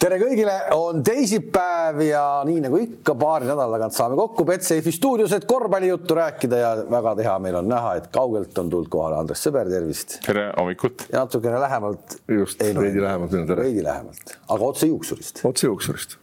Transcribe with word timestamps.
tere 0.00 0.18
kõigile, 0.20 0.54
on 0.76 1.00
teisipäev 1.06 2.02
ja 2.04 2.24
nii 2.46 2.60
nagu 2.66 2.80
ikka 2.82 3.14
paari 3.18 3.48
nädala 3.48 3.78
tagant 3.78 3.96
saame 3.96 4.18
kokku 4.18 4.44
Betsafe'i 4.48 4.94
stuudios, 4.94 5.32
et 5.36 5.46
korvpallijuttu 5.48 6.18
rääkida 6.18 6.60
ja 6.60 6.74
väga 6.90 7.16
hea 7.22 7.38
meil 7.42 7.60
on 7.62 7.70
näha, 7.70 7.96
et 8.00 8.10
kaugelt 8.14 8.58
on 8.62 8.70
tulnud 8.72 8.92
kohale 8.92 9.20
Andres 9.20 9.46
Sõber, 9.46 9.70
tervist. 9.72 10.18
tere 10.26 10.50
hommikut. 10.58 11.08
ja 11.12 11.24
natukene 11.24 11.60
lähemalt. 11.62 12.20
just, 12.28 12.62
veidi 12.62 13.02
lähemalt. 13.02 13.34
veidi 13.56 13.84
lähemalt, 13.84 14.38
aga 14.48 14.70
otse 14.72 14.92
juuksurist. 14.92 15.44
otse 15.48 15.70
juuksurist 15.70 16.18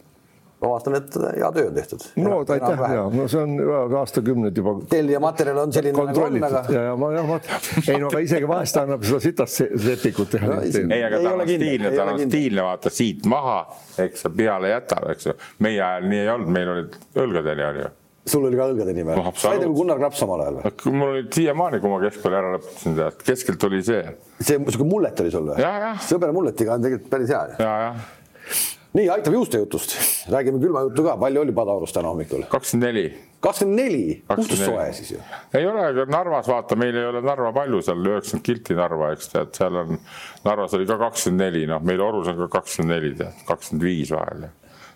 ma 0.64 0.70
vaatan, 0.72 0.98
et 0.98 1.16
hea 1.38 1.50
töö 1.54 1.68
on 1.68 1.74
tehtud. 1.78 2.04
no 2.24 2.38
aitäh 2.42 2.84
ja 2.94 3.06
no 3.12 3.26
see 3.30 3.42
on 3.42 3.96
aastakümneid 4.00 4.60
juba. 4.60 4.74
tellija 4.90 5.20
materjal 5.22 5.60
on 5.64 5.74
selline 5.76 6.06
nagu 6.10 6.22
on, 6.26 6.38
aga. 6.48 6.62
ja, 6.74 6.84
ja 6.90 6.94
ma 7.00 7.10
jah, 7.14 7.26
ma, 7.28 7.40
ei 7.82 7.98
no 8.02 8.12
aga 8.12 8.22
isegi 8.26 8.48
vahest 8.50 8.80
annab 8.82 9.04
seda 9.08 9.20
sitast 9.24 9.64
sepikut 9.88 10.32
teha 10.34 10.52
no,. 10.52 10.60
ei, 10.64 11.02
aga 11.08 11.20
ta 11.20 11.34
on 11.34 11.44
stiilne, 11.48 11.92
ta 11.96 12.06
on 12.12 12.22
stiilne, 12.24 12.62
vaata 12.68 12.94
siit 12.94 13.28
maha, 13.30 13.58
eks 14.06 14.24
sa 14.26 14.32
peale 14.42 14.72
jätad, 14.72 15.10
eks 15.14 15.28
ju. 15.30 15.36
meie 15.64 15.82
ajal 15.82 16.08
nii 16.10 16.24
ei 16.24 16.32
olnud, 16.36 16.56
meil 16.58 16.72
olid 16.76 16.98
õlgadeni 17.26 17.68
oli 17.70 17.84
ju 17.84 17.92
sul 18.24 18.46
oli 18.48 18.56
ka 18.56 18.70
õlgade 18.70 18.94
nimi 18.96 19.12
no,? 19.12 19.32
said 19.36 19.60
nagu 19.60 19.74
Gunnar 19.76 19.98
Graps 20.00 20.22
omal 20.24 20.46
ajal 20.46 20.60
või? 20.62 20.92
mul 20.96 21.10
oli 21.10 21.24
siiamaani, 21.34 21.80
kui 21.82 21.92
ma 21.92 21.98
keskkooli 22.06 22.38
ära 22.38 22.52
lõpetasin, 22.54 22.94
tead, 23.00 23.24
keskelt 23.26 23.66
oli 23.68 23.82
see. 23.84 24.14
see 24.40 24.60
niisugune 24.62 24.94
mullet 24.94 25.24
oli 25.24 25.34
sul 25.34 25.50
või? 25.50 25.66
sõber 26.08 26.32
mulletiga 26.36 26.78
on 26.78 26.86
tegelikult 26.86 27.12
päris 27.12 27.34
hea. 27.34 27.42
ja, 27.60 27.74
jah 27.88 28.72
nii, 28.94 29.08
aitab 29.10 29.34
juustejutust, 29.34 29.94
räägime 30.30 30.60
külma 30.62 30.84
juttu 30.86 31.04
ka, 31.06 31.16
palju 31.20 31.40
oli 31.42 31.52
Padaorus 31.52 31.92
täna 31.92 32.10
hommikul? 32.12 32.44
kakskümmend 32.50 32.86
neli. 32.88 33.04
kakskümmend 33.42 33.80
neli, 33.80 34.02
puhtalt 34.28 34.60
soe 34.60 34.84
siis 34.96 35.14
ju. 35.16 35.22
ei 35.54 35.66
ole, 35.66 35.86
aga 35.90 36.04
Narvas 36.10 36.48
vaata, 36.48 36.78
meil 36.78 36.96
ei 36.98 37.08
ole 37.10 37.22
Narva 37.24 37.52
palju 37.56 37.82
seal, 37.82 38.04
üheksakümmend 38.12 38.46
kilti 38.46 38.78
Narva, 38.78 39.10
eks 39.16 39.32
tead, 39.32 39.54
seal 39.58 39.80
on, 39.82 39.98
Narvas 40.44 40.76
oli 40.78 40.86
ka 40.90 40.98
kakskümmend 41.06 41.46
neli, 41.46 41.64
noh, 41.70 41.82
meil 41.82 42.04
Orus 42.04 42.30
on 42.30 42.38
ka 42.44 42.50
kakskümmend 42.58 42.96
neli, 42.96 43.14
tead, 43.18 43.42
kakskümmend 43.48 43.88
viis 43.88 44.14
vahel. 44.14 44.46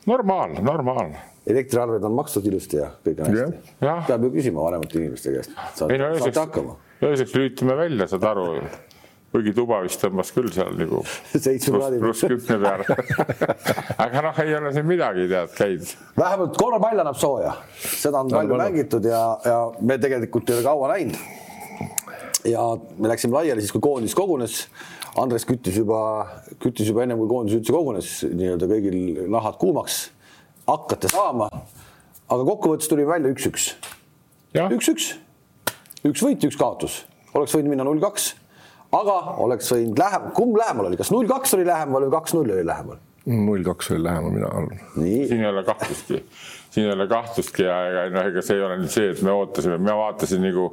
normaalne, 0.06 0.62
normaalne 0.62 1.24
elektriarved 1.48 2.04
on 2.04 2.12
makstud 2.12 2.46
ilusti 2.46 2.76
ja 2.76 2.90
kõik 3.04 3.22
on 3.24 3.32
hästi. 3.32 3.74
peab 3.80 4.26
ju 4.26 4.30
küsima 4.34 4.62
vanemate 4.66 5.00
inimeste 5.00 5.32
käest. 5.32 5.54
ei 5.88 5.98
no 5.98 6.12
ööseks, 6.12 6.38
ööseks 7.02 7.34
lülitame 7.34 7.76
välja, 7.76 8.06
saad 8.10 8.26
aru 8.30 8.50
kuigi 9.32 9.52
tuba 9.56 9.82
vist 9.84 10.00
tõmbas 10.00 10.30
küll 10.32 10.48
seal 10.52 10.76
nagu 10.78 11.02
pluss 12.02 12.24
kümne 12.24 12.56
peale 12.62 12.86
aga 14.04 14.22
noh, 14.24 14.38
ei 14.44 14.54
ole 14.56 14.72
siin 14.76 14.88
midagi, 14.88 15.26
tead, 15.30 15.52
käid. 15.56 15.90
vähemalt 16.16 16.56
korvpall 16.60 17.04
annab 17.04 17.18
sooja, 17.20 17.52
seda 17.76 18.22
on 18.24 18.32
palju 18.32 18.60
mängitud 18.60 19.08
ja, 19.08 19.22
ja 19.44 19.58
me 19.80 19.98
tegelikult 20.00 20.48
ei 20.48 20.58
ole 20.58 20.66
kaua 20.66 20.92
näinud. 20.94 21.20
ja 22.48 22.64
me 22.96 23.12
läksime 23.12 23.36
laiali 23.36 23.64
siis, 23.64 23.74
kui 23.74 23.84
koondis 23.84 24.16
kogunes. 24.16 24.62
Andres 25.18 25.42
küttis 25.48 25.74
juba, 25.74 25.98
küttis 26.62 26.86
juba 26.86 27.02
ennem 27.02 27.18
kui 27.18 27.26
koondis 27.26 27.56
üldse 27.56 27.72
kogunes, 27.74 28.10
nii-öelda 28.28 28.68
kõigil 28.70 28.98
nahad 29.32 29.56
kuumaks. 29.58 30.12
hakkate 30.68 31.10
saama. 31.10 31.48
aga 32.28 32.42
kokkuvõttes 32.44 32.88
tuli 32.88 33.06
välja 33.08 33.32
üks-üks. 33.34 33.72
üks-üks, 34.54 35.14
üks 36.06 36.22
võit, 36.22 36.44
üks 36.46 36.60
kaotus, 36.60 37.02
oleks 37.34 37.56
võinud 37.56 37.74
minna 37.74 37.88
null 37.88 38.00
kaks 38.04 38.32
aga 38.96 39.18
oleks 39.44 39.72
võinud 39.74 40.00
lähem, 40.00 40.30
kumb 40.36 40.56
lähemal 40.58 40.88
oli, 40.88 41.00
kas 41.00 41.12
null 41.14 41.28
kaks 41.28 41.58
oli 41.58 41.68
lähemal 41.68 42.06
või 42.06 42.16
kaks 42.16 42.36
null 42.38 42.56
oli 42.56 42.64
lähemal? 42.66 43.02
null 43.28 43.64
kaks 43.66 43.90
oli 43.92 44.02
lähemal, 44.02 44.30
mina 44.32 44.46
arvan. 44.46 44.78
siin 44.94 45.42
ei 45.42 45.48
ole 45.50 45.64
kahtlustki, 45.64 46.22
siin 46.70 46.86
ei 46.86 46.92
ole 46.94 47.06
kahtlustki 47.10 47.66
ja 47.66 47.74
ega 47.90 48.04
noh, 48.14 48.28
ega 48.30 48.44
see 48.46 48.56
ei 48.56 48.64
ole 48.64 48.78
nüüd 48.80 48.92
see, 48.94 49.10
et 49.12 49.20
me 49.26 49.34
ootasime, 49.36 49.76
ma 49.84 49.96
vaatasin 49.98 50.40
nagu 50.40 50.64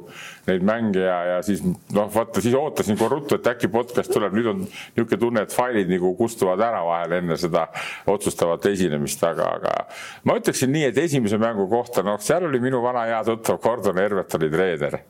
neid 0.46 0.64
mänge 0.64 1.04
ja, 1.04 1.18
ja 1.34 1.36
siis 1.44 1.60
noh, 1.66 2.08
vaata 2.14 2.40
siis 2.40 2.56
ootasin 2.56 2.96
kohe 2.96 3.12
ruttu, 3.12 3.36
et 3.36 3.52
äkki 3.52 3.68
podcast 3.72 4.12
tuleb, 4.14 4.32
nüüd 4.38 4.48
on 4.54 4.64
niisugune 4.64 5.20
tunne, 5.26 5.44
et 5.44 5.52
failid 5.52 5.92
nagu 5.92 6.14
kustuvad 6.16 6.64
ära 6.64 6.80
vahel 6.86 7.18
enne 7.18 7.36
seda 7.40 7.66
otsustavat 8.08 8.70
esinemist, 8.72 9.28
aga, 9.28 9.52
aga 9.60 9.76
ma 10.24 10.40
ütleksin 10.40 10.72
nii, 10.72 10.88
et 10.94 11.04
esimese 11.04 11.36
mängu 11.42 11.68
kohta, 11.68 12.06
noh, 12.06 12.16
seal 12.24 12.48
oli 12.48 12.62
minu 12.64 12.80
vana 12.84 13.04
hea 13.10 13.20
tuttav 13.28 13.60
Gordon 13.60 14.00
Hervet 14.00 14.40
oli 14.40 14.52
treener, 14.54 15.02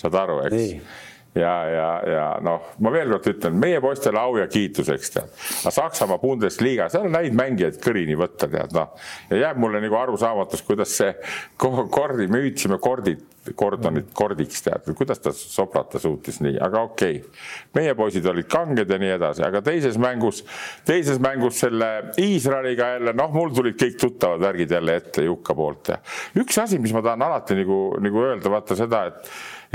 saad 0.00 0.22
aru, 0.24 0.46
eks 0.48 1.12
ja, 1.34 1.54
ja, 1.70 1.88
ja 2.06 2.26
noh, 2.44 2.70
ma 2.84 2.92
veel 2.94 3.10
kord 3.14 3.28
ütlen, 3.34 3.58
meie 3.60 3.80
poistele 3.82 4.20
au 4.20 4.38
ja 4.38 4.46
kiitus, 4.50 4.90
eks 4.94 5.14
tead. 5.16 5.36
aga 5.64 5.74
Saksamaa 5.74 6.20
Bundesliga, 6.22 6.88
seal 6.92 7.08
on 7.08 7.18
häid 7.18 7.36
mängijaid 7.36 7.78
kõrini 7.82 8.16
võtta, 8.18 8.48
tead 8.50 8.74
noh. 8.76 8.94
ja 9.32 9.44
jääb 9.48 9.62
mulle 9.62 9.82
nagu 9.82 9.98
arusaamatus, 9.98 10.62
kuidas 10.66 10.94
see 11.00 11.12
kordi, 11.58 12.28
me 12.30 12.44
hüüdsime 12.44 12.78
kordid, 12.82 13.24
kordonit 13.58 14.12
kordiks 14.16 14.62
tead, 14.64 14.86
kuidas 14.96 15.20
ta 15.20 15.32
sobrata 15.36 16.00
suutis 16.00 16.38
nii, 16.44 16.54
aga 16.64 16.84
okei 16.86 17.18
okay.. 17.18 17.42
meie 17.76 17.96
poisid 17.98 18.24
olid 18.30 18.48
kanged 18.50 18.90
ja 18.90 18.98
nii 19.00 19.12
edasi, 19.18 19.44
aga 19.44 19.60
teises 19.64 19.98
mängus, 20.00 20.40
teises 20.86 21.20
mängus 21.22 21.58
selle 21.64 21.90
Iisraeliga 22.20 22.94
jälle, 22.94 23.12
noh, 23.18 23.34
mul 23.34 23.52
tulid 23.56 23.76
kõik 23.80 23.98
tuttavad 24.00 24.46
värgid 24.46 24.72
jälle 24.78 24.96
ette 25.02 25.26
Jukka 25.26 25.56
poolt 25.58 25.92
ja 25.92 25.98
üks 26.40 26.62
asi, 26.62 26.80
mis 26.80 26.94
ma 26.96 27.04
tahan 27.04 27.26
alati 27.26 27.58
nagu, 27.58 27.80
nagu 28.00 28.24
öelda, 28.24 28.54
vaata 28.54 28.78
seda, 28.78 29.04
et 29.10 29.28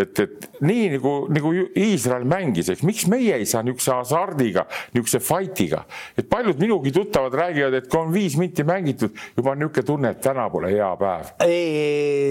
et, 0.03 0.19
et 0.23 0.47
nii 0.65 0.89
nagu, 0.95 1.13
nagu 1.33 1.53
Iisrael 1.77 2.25
mängis, 2.29 2.71
eks 2.73 2.83
miks 2.87 3.07
meie 3.11 3.39
ei 3.39 3.47
saa 3.49 3.63
niisuguse 3.65 3.95
hasardiga, 3.95 4.65
niisuguse 4.93 5.21
fight'iga, 5.23 5.83
et 6.17 6.29
paljud 6.31 6.59
minugi 6.61 6.93
tuttavad 6.95 7.35
räägivad, 7.39 7.79
et 7.79 7.89
kui 7.91 8.01
on 8.01 8.13
viis 8.13 8.37
minti 8.39 8.65
mängitud, 8.67 9.15
juba 9.37 9.53
on 9.53 9.63
niisugune 9.63 9.87
tunne, 9.91 10.13
et 10.15 10.21
täna 10.23 10.49
pole 10.51 10.71
hea 10.73 10.89
päev. 10.99 11.33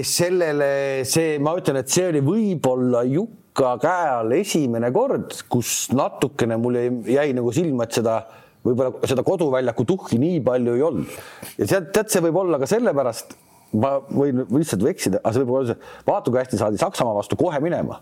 sellele 0.09 0.71
see, 1.07 1.37
ma 1.43 1.55
ütlen, 1.59 1.81
et 1.83 1.93
see 1.93 2.09
oli 2.09 2.23
võib-olla 2.25 3.03
Jukka 3.09 3.75
käe 3.81 4.11
all 4.19 4.37
esimene 4.39 4.91
kord, 4.95 5.33
kus 5.51 5.89
natukene 5.95 6.59
mul 6.61 6.79
jäi, 6.79 6.93
jäi 7.19 7.33
nagu 7.37 7.53
silma, 7.55 7.87
et 7.87 7.99
seda 7.99 8.21
võib-olla 8.65 9.07
seda 9.07 9.23
koduväljaku 9.25 9.85
tuhhi 9.87 10.19
nii 10.19 10.39
palju 10.45 10.75
ei 10.75 10.83
olnud. 10.83 11.19
ja 11.57 11.67
tead, 11.67 11.93
tead, 11.95 12.09
see 12.11 12.23
võib 12.27 12.41
olla 12.41 12.59
ka 12.59 12.67
sellepärast 12.69 13.37
ma 13.77 13.97
võin 14.09 14.45
lihtsalt 14.55 14.85
eksida, 14.89 15.21
aga 15.21 15.35
see 15.35 15.43
võib 15.43 15.59
olla 15.59 15.73
see, 15.73 15.91
vaata 16.07 16.31
kui 16.31 16.41
hästi 16.41 16.61
saadi 16.61 16.81
Saksamaa 16.81 17.19
vastu 17.19 17.37
kohe 17.39 17.59
minema. 17.63 18.01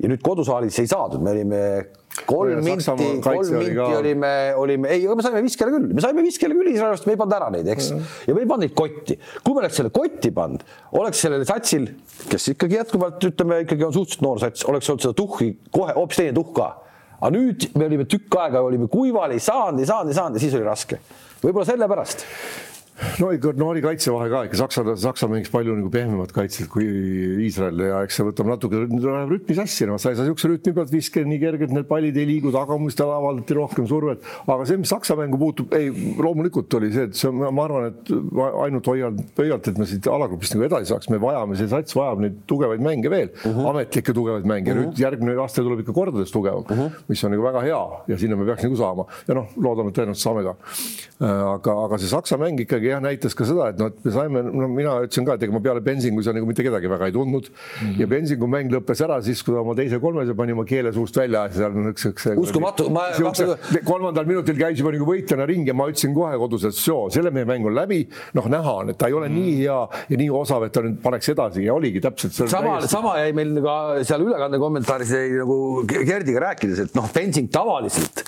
ja 0.00 0.08
nüüd 0.08 0.22
kodusaalis 0.24 0.78
ei 0.80 0.88
saadud, 0.88 1.20
me 1.20 1.32
olime 1.34 1.58
kolm 2.24 2.62
minti, 2.64 2.86
kolm 3.20 3.50
minti 3.52 3.80
olime, 3.80 4.30
olime, 4.56 4.88
ei, 4.94 5.04
me 5.04 5.24
saime 5.24 5.42
viskele 5.44 5.74
küll, 5.74 5.90
me 5.92 6.00
saime 6.00 6.24
viskele 6.24 6.56
küll 6.56 6.70
Iisraelist, 6.72 7.04
me 7.04 7.12
ei 7.12 7.20
pannud 7.20 7.36
ära 7.36 7.50
neid, 7.52 7.68
eks. 7.74 7.90
ja 8.24 8.36
me 8.36 8.40
ei 8.40 8.48
pannud 8.48 8.64
neid 8.64 8.72
kotti. 8.76 9.18
kui 9.44 9.56
me 9.56 9.62
oleks 9.62 9.76
selle 9.80 9.92
kotti 9.92 10.32
pannud, 10.36 10.64
oleks 11.00 11.20
sellel 11.26 11.44
satsil, 11.48 11.86
kes 12.30 12.48
ikkagi 12.54 12.80
jätkuvalt 12.80 13.28
ütleme, 13.28 13.60
ikkagi 13.66 13.86
on 13.86 13.92
suhteliselt 13.96 14.24
noor 14.24 14.40
sats, 14.40 14.64
oleks 14.72 14.88
olnud 14.88 15.04
seda 15.04 15.16
tuhhi 15.20 15.52
kohe 15.68 15.96
hoopis 15.98 16.22
teine 16.22 16.34
tuhk 16.36 16.56
ka. 16.56 16.70
aga 17.20 17.32
nüüd 17.36 17.68
me 17.76 17.90
olime 17.90 18.08
tükk 18.08 18.40
aega, 18.40 18.64
olime 18.64 18.88
kuival, 18.88 19.36
ei 19.36 19.44
saanud, 19.44 19.84
ei 19.84 19.92
saanud, 19.92 20.12
ei 20.12 20.20
saanud 20.22 20.40
ja 20.40 20.46
siis 20.46 20.56
oli 20.56 20.66
raske. 20.66 21.00
võib-olla 21.44 21.68
sellepärast 21.68 22.24
no 23.20 23.30
ikka 23.34 23.54
noori 23.60 23.82
kaitsevahe 23.84 24.30
ka 24.32 24.42
ikka 24.48 24.60
Saksa, 24.60 24.84
Saksa 25.00 25.28
mängis 25.30 25.52
palju 25.52 25.76
nagu 25.78 25.90
pehmemat 25.92 26.32
kaitset 26.36 26.68
kui 26.72 26.86
Iisrael 27.46 27.84
ja 27.86 28.02
eks 28.06 28.20
see 28.20 28.26
võtab 28.28 28.50
natuke 28.50 28.82
rütmi 28.84 29.56
sassi, 29.56 29.86
no 29.88 29.98
sa 29.98 30.12
ei 30.12 30.18
saa 30.18 30.26
niisuguse 30.26 30.52
rütmi 30.54 30.74
pealt 30.76 30.92
viskida 30.92 31.28
nii 31.28 31.40
kergelt, 31.42 31.74
need 31.76 31.88
pallid 31.90 32.18
ei 32.20 32.28
liigu 32.28 32.52
tagumistel, 32.54 33.12
avaldati 33.14 33.56
rohkem 33.56 33.88
survet, 33.90 34.24
aga 34.46 34.68
see, 34.68 34.80
mis 34.80 34.92
Saksa 34.92 35.16
mängu 35.18 35.40
puutub, 35.40 35.72
ei, 35.76 35.90
loomulikult 36.18 36.78
oli 36.80 36.92
see, 36.94 37.08
et 37.08 37.18
see, 37.18 37.32
ma 37.32 37.64
arvan, 37.64 37.90
et 37.90 38.12
ainult 38.66 38.90
hoian 38.92 39.20
pöialt, 39.36 39.70
et 39.70 39.80
me 39.80 39.88
siit 39.88 40.08
alagrupist 40.10 40.56
nagu 40.56 40.66
edasi 40.68 40.90
saaks, 40.92 41.10
me 41.12 41.20
vajame, 41.22 41.58
see 41.58 41.70
sats 41.70 41.96
vajab 41.96 42.24
neid 42.24 42.40
tugevaid 42.50 42.82
mänge 42.84 43.10
veel 43.12 43.30
uh, 43.30 43.44
-huh. 43.46 43.70
ametlikke 43.70 44.14
tugevaid 44.16 44.46
mänge 44.48 44.72
uh, 44.72 44.76
-huh. 44.76 44.90
nüüd 44.90 45.00
järgmine 45.00 45.36
aasta 45.40 45.62
tuleb 45.62 45.82
ikka 45.84 45.94
kordades 45.96 46.32
tugevam 46.34 46.64
uh, 46.64 46.78
-huh. 46.78 46.90
mis 47.08 47.24
on 47.24 47.30
nagu 47.34 47.42
väga 47.42 47.62
hea 47.66 47.82
ja 48.08 48.18
sinna 48.18 48.36
me 48.36 48.46
peaks 48.46 48.62
nagu 48.66 48.76
saama 48.76 49.06
ja 49.28 49.34
noh, 49.34 49.48
loodame, 49.56 49.90
et 49.90 49.98
tõenäoliselt 49.98 50.26
saame 50.26 50.42
ka. 50.44 50.54
aga, 51.54 51.72
aga 51.84 51.98
see 51.98 52.08
Saksa 52.08 52.38
mäng 52.40 52.60
ikkagi 52.60 52.89
jah, 52.90 53.02
näitas 53.02 53.36
ka 53.36 53.46
seda, 53.48 53.70
et 53.72 53.80
noh, 53.80 53.90
et 53.90 54.04
me 54.04 54.14
saime, 54.14 54.42
no 54.46 54.68
mina 54.70 54.96
ütlesin 55.06 55.26
ka, 55.28 55.36
et 55.38 55.46
ega 55.46 55.54
ma 55.54 55.62
peale 55.64 55.82
Bensingu 55.84 56.24
seal 56.24 56.36
nagu 56.38 56.48
mitte 56.48 56.64
kedagi 56.66 56.90
väga 56.90 57.10
ei 57.10 57.14
tundnud 57.14 57.48
mm. 57.50 57.78
-hmm. 57.80 58.00
ja 58.02 58.08
Bensingu 58.10 58.48
mäng 58.50 58.72
lõppes 58.74 59.02
ära 59.06 59.20
siis, 59.24 59.42
kui 59.46 59.54
ta 59.54 59.62
oma 59.64 59.76
teise 59.78 60.00
kolmese 60.02 60.34
pani 60.38 60.56
oma 60.56 60.64
keele 60.68 60.92
suust 60.92 61.16
välja. 61.16 61.46
uskumatu, 62.36 62.88
ma. 62.90 63.08
kolmandal 63.84 64.26
minutil 64.26 64.58
käis 64.58 64.78
juba 64.78 64.92
nagu 64.94 65.06
võitjana 65.08 65.46
ring 65.48 65.66
ja 65.66 65.74
ma 65.74 65.88
ütlesin 65.90 66.14
kohe 66.14 66.36
kodus, 66.38 66.64
et 66.68 66.74
soo, 66.74 67.08
selle 67.10 67.30
mehe 67.30 67.48
mäng 67.48 67.66
on 67.66 67.74
läbi. 67.74 68.06
noh, 68.34 68.46
näha 68.48 68.76
on, 68.82 68.90
et 68.90 68.98
ta 68.98 69.08
ei 69.08 69.12
ole 69.12 69.28
mm 69.28 69.34
-hmm. 69.34 69.44
nii 69.44 69.56
hea 69.62 69.80
ja 70.10 70.16
nii 70.22 70.30
osav, 70.30 70.64
et 70.64 70.72
ta 70.72 70.82
nüüd 70.84 71.00
paneks 71.02 71.28
edasi 71.28 71.64
ja 71.64 71.74
oligi 71.74 72.00
täpselt. 72.00 72.32
sama 72.50 72.80
sama 72.86 73.18
jäi 73.18 73.32
meil 73.32 73.60
ka 73.62 74.04
seal 74.04 74.24
ülekande 74.26 74.58
kommentaaris 74.58 75.10
jäi 75.10 75.28
nagu 75.40 75.84
Gerdiga 75.86 76.40
rääkides, 76.50 76.86
et 76.86 76.94
noh, 76.94 77.08
Bensing 77.14 77.50
tavaliselt 77.52 78.24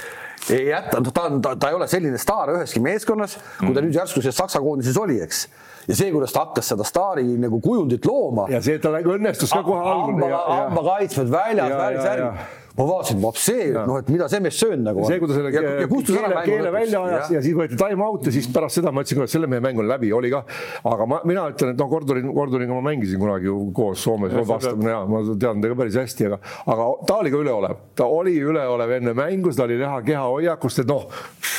ei 0.50 0.68
jäta, 0.68 1.00
noh, 1.00 1.12
ta 1.14 1.26
on, 1.28 1.42
ta, 1.42 1.54
ta 1.56 1.70
ei 1.70 1.76
ole 1.78 1.86
selline 1.90 2.18
staar 2.18 2.54
üheski 2.56 2.82
meeskonnas, 2.82 3.36
kui 3.58 3.70
ta 3.70 3.78
mm. 3.78 3.84
nüüd 3.86 4.00
järsku 4.00 4.22
selles 4.22 4.40
Saksa 4.40 4.62
koondises 4.64 4.98
oli, 4.98 5.20
eks 5.22 5.46
ja 5.88 5.98
see, 5.98 6.10
kuidas 6.14 6.34
ta 6.34 6.44
hakkas 6.46 6.72
seda 6.72 6.86
staari 6.86 7.24
nagu 7.42 7.60
kujundit 7.62 8.06
looma. 8.06 8.46
ja 8.50 8.62
see, 8.62 8.78
et 8.78 8.84
tal 8.84 8.98
õnnestus 8.98 9.50
ka 9.54 9.62
kohe 9.66 9.82
algul. 9.82 10.26
hambakaitsmed 10.30 11.30
väljas, 11.32 11.78
värvis, 11.78 12.04
värvi 12.06 12.61
ma 12.76 12.86
vaatasin, 12.88 13.24
see, 13.36 13.64
noh, 13.74 13.98
et 14.00 14.08
mida 14.12 14.26
see 14.32 14.40
mees 14.40 14.56
söönud 14.60 14.86
nagu. 14.86 15.04
see, 15.04 15.18
kui 15.20 15.28
ta 15.28 15.36
selle 15.36 15.50
ja, 15.52 15.62
ja 15.82 15.88
keele, 15.88 16.44
keele 16.46 16.70
välja 16.72 17.02
ajas 17.04 17.26
ja. 17.28 17.36
ja 17.36 17.42
siis 17.44 17.56
võeti 17.56 17.76
time 17.80 18.06
out 18.06 18.28
ja 18.28 18.32
siis 18.32 18.48
pärast 18.52 18.78
seda 18.78 18.92
ma 18.94 19.04
ütlesin, 19.04 19.24
et 19.26 19.32
selle 19.34 19.50
mehe 19.50 19.60
mäng 19.64 19.80
on 19.82 19.88
läbi, 19.90 20.12
oli 20.16 20.30
kah. 20.32 20.46
aga 20.88 21.08
ma, 21.08 21.20
mina 21.28 21.44
ütlen, 21.52 21.74
et 21.74 21.82
noh, 21.82 21.90
Gordoni, 21.90 22.22
Gordoniga 22.32 22.76
ma 22.78 22.84
mängisin 22.86 23.20
kunagi 23.20 23.50
ju 23.50 23.58
koos 23.76 24.00
Soomes, 24.02 24.32
vastab, 24.48 24.80
ja 24.88 25.02
ma 25.08 25.20
tean 25.30 25.60
teda 25.64 25.76
päris 25.78 25.98
hästi, 26.00 26.30
aga, 26.30 26.40
aga 26.72 26.88
ta 27.08 27.18
oli 27.20 27.34
ka 27.34 27.42
üleolev, 27.44 27.84
ta 27.98 28.08
oli 28.08 28.38
üleolev 28.40 28.96
enne 28.96 29.14
mängu, 29.18 29.52
seda 29.52 29.68
oli 29.68 29.76
näha 29.82 30.00
kehahoiakust, 30.08 30.84
et 30.84 30.90
noh, 30.90 31.08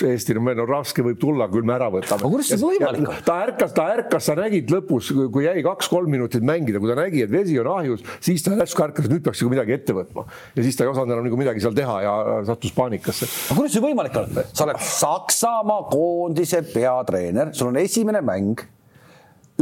Eesti 0.04 0.34
no 0.34 0.42
meil 0.42 0.58
on 0.64 0.68
raske, 0.68 1.04
võib 1.06 1.20
tulla, 1.22 1.46
küll 1.52 1.66
me 1.68 1.76
ära 1.76 1.86
võtame. 1.94 2.18
aga 2.18 2.32
kuidas 2.32 2.50
see 2.50 2.60
võimalik 2.60 3.06
on? 3.06 3.22
ta 3.28 3.38
ärkas, 3.46 3.76
ta 3.78 3.86
ärkas, 3.94 4.26
sa 4.26 4.36
nägid 4.40 4.74
lõpus, 4.74 5.12
kui 5.14 5.46
jäi 5.46 5.62
kaks-kolm 5.64 6.10
minutit 6.12 6.44
mängida, 6.46 6.82
kui 6.82 6.90
ta 6.90 6.98
nägi, 6.98 7.22
et 7.24 7.32
vesi 7.32 7.60
on 7.62 7.70
ahjus, 7.76 8.02
siis 8.24 8.44
ta 8.44 8.56
järsku 8.58 8.84
ärkas, 8.88 9.08
et 9.08 9.14
nüüd 9.14 9.24
peaks 9.24 9.44
nagu 9.44 9.54
midagi 9.54 9.78
ette 9.78 9.96
võtma 9.96 10.26
ja 10.58 10.66
siis 10.66 10.78
ta 10.78 10.88
ei 10.88 10.92
osanud 10.92 11.03
enam 11.12 11.26
nagu 11.28 11.40
midagi 11.40 11.64
seal 11.64 11.76
teha 11.76 11.98
ja 12.06 12.14
sattus 12.48 12.74
paanikasse. 12.76 13.28
aga 13.50 13.58
kuidas 13.60 13.76
see 13.76 13.84
võimalik 13.84 14.18
on? 14.22 14.42
sa 14.52 14.68
oled 14.68 14.82
Saksamaa 14.94 15.88
koondise 15.92 16.64
peatreener, 16.74 17.54
sul 17.58 17.72
on 17.74 17.80
esimene 17.82 18.24
mäng 18.26 18.64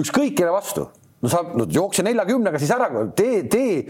ükskõik 0.02 0.36
kelle 0.38 0.54
vastu 0.56 0.88
no 1.22 1.30
sa 1.30 1.42
no, 1.46 1.66
jookse 1.70 2.04
neljakümnega 2.06 2.60
siis 2.62 2.72
ära, 2.74 2.88
tee, 3.18 3.44
tee. 3.52 3.84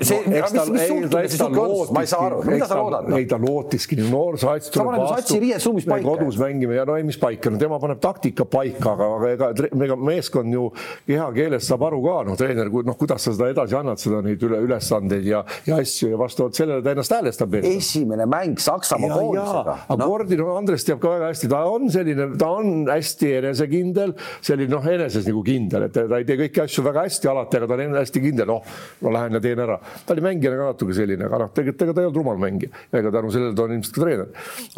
see 0.00 0.20
no,, 0.26 0.32
mis, 0.34 0.54
mis 0.74 0.86
suhtumine 0.90 1.28
see 1.28 1.38
sihuke 1.38 1.60
on, 1.62 1.92
ma 1.94 2.02
ei 2.02 2.10
saa 2.10 2.26
aru, 2.26 2.40
mida 2.48 2.66
sa 2.66 2.78
loodad 2.80 3.06
no?? 3.10 3.18
ei, 3.20 3.28
ta 3.30 3.38
lootiski, 3.38 3.98
noorsooats 4.02 4.72
tuleb 4.74 4.90
vastu. 4.90 5.20
satsi 5.20 5.38
riiesruumis 5.44 5.86
paika. 5.86 6.08
kodus 6.08 6.38
mängime 6.40 6.74
ja 6.74 6.86
no 6.88 6.96
ei, 6.98 7.06
mis 7.06 7.18
paika, 7.20 7.52
no 7.54 7.60
tema 7.62 7.78
paneb 7.82 8.00
taktika 8.02 8.46
paika, 8.50 8.96
aga, 8.96 9.08
aga 9.18 9.30
ega, 9.36 9.50
ega 9.86 9.98
meeskond 10.00 10.56
ju 10.56 10.64
kehakeelest 11.06 11.70
saab 11.70 11.86
aru 11.90 12.00
ka, 12.08 12.16
noh, 12.30 12.38
treener, 12.40 12.72
noh, 12.90 12.98
kuidas 12.98 13.22
sa 13.28 13.36
seda 13.36 13.52
edasi 13.54 13.78
annad, 13.78 14.02
seda 14.02 14.24
neid 14.26 14.42
üle, 14.48 14.58
ülesandeid 14.66 15.30
ja, 15.30 15.44
ja 15.68 15.78
asju 15.78 16.10
ja 16.10 16.18
vastavalt 16.18 16.58
sellele 16.58 16.82
ta 16.82 16.96
ennast 16.96 17.14
häälestab. 17.14 17.54
esimene 17.62 18.26
mäng 18.26 18.58
Saksamaa 18.64 19.14
koondisega. 19.14 19.78
aga 19.86 20.00
no. 20.00 20.10
Kordi, 20.10 20.40
no 20.42 20.50
Andres 20.58 20.86
teab 20.86 20.98
ka 21.02 21.14
väga 21.14 21.30
hästi, 21.30 21.52
ta 21.54 21.62
on 21.70 21.86
selline, 21.94 22.28
ta 22.40 22.50
on 22.58 22.88
hästi 22.90 23.32
enesekindel, 23.38 24.18
selline 24.42 24.74
noh, 24.74 24.92
eneses 24.96 25.30
nagu 25.30 25.46
kindel, 25.46 25.86
et 25.86 25.94
ta 25.94 26.18
ei 26.18 26.26
tee 26.26 26.40
kõike 26.42 26.63
asju 26.64 26.84
väga 26.84 27.04
hästi 27.06 27.30
alati, 27.30 27.60
aga 27.60 27.68
ta 27.70 27.78
on 27.84 27.96
hästi 27.98 28.22
kindel, 28.24 28.50
noh, 28.50 28.76
ma 29.04 29.14
lähen 29.18 29.38
ja 29.38 29.42
teen 29.44 29.62
ära. 29.64 29.78
ta 30.06 30.14
oli 30.14 30.24
mängijana 30.24 30.60
ka 30.60 30.68
natuke 30.72 30.96
selline, 30.96 31.28
aga 31.28 31.40
noh, 31.44 31.52
tegelikult 31.54 31.86
ega 31.86 31.94
ta 31.94 32.02
ei 32.02 32.08
olnud 32.08 32.20
rumal 32.20 32.40
mängija, 32.42 32.72
ega 32.92 33.12
tänu 33.14 33.32
sellele 33.34 33.56
ta 33.56 33.66
on 33.66 33.76
ilmselt 33.76 33.96
ka 33.96 34.04
treener. 34.04 34.30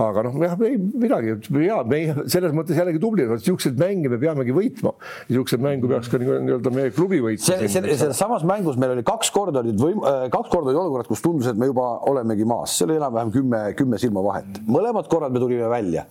aga 0.06 0.26
noh, 0.26 0.38
jah, 0.44 0.56
ei 0.68 0.78
midagi, 0.78 1.36
hea, 1.56 1.78
meie 1.92 2.16
selles 2.32 2.56
mõttes 2.56 2.80
jällegi 2.80 3.02
tubli, 3.02 3.28
niisuguseid 3.30 3.78
mänge 3.80 4.12
me 4.12 4.20
peamegi 4.22 4.56
võitma. 4.56 4.94
niisuguseid 5.30 5.64
mängu 5.64 5.90
peaks 5.92 6.10
ka 6.12 6.20
nii-öelda 6.22 6.74
meie 6.74 6.92
klubi 6.96 7.22
võitma. 7.24 7.60
selles 7.68 8.18
samas 8.18 8.44
mängus 8.48 8.78
meil 8.80 8.96
oli 8.96 9.06
kaks 9.06 9.32
korda 9.34 9.62
olid 9.64 9.80
võim-, 9.80 10.02
äh, 10.06 10.26
kaks 10.32 10.52
korda 10.52 10.72
oli 10.72 10.80
olukorrad, 10.82 11.10
kus 11.10 11.24
tundus, 11.24 11.50
et 11.50 11.58
me 11.58 11.70
juba 11.70 11.88
olemegi 12.10 12.46
maas, 12.48 12.76
see 12.76 12.88
oli 12.88 12.98
enam-vähem 13.00 13.32
kümme, 13.34 13.62
kümme 13.78 14.00
silma 14.02 14.24
vahet. 14.24 14.62
mõlemad 14.66 15.10
korrad 15.12 15.34
me 15.34 15.42
tulime 15.42 15.70
välja 15.72 16.06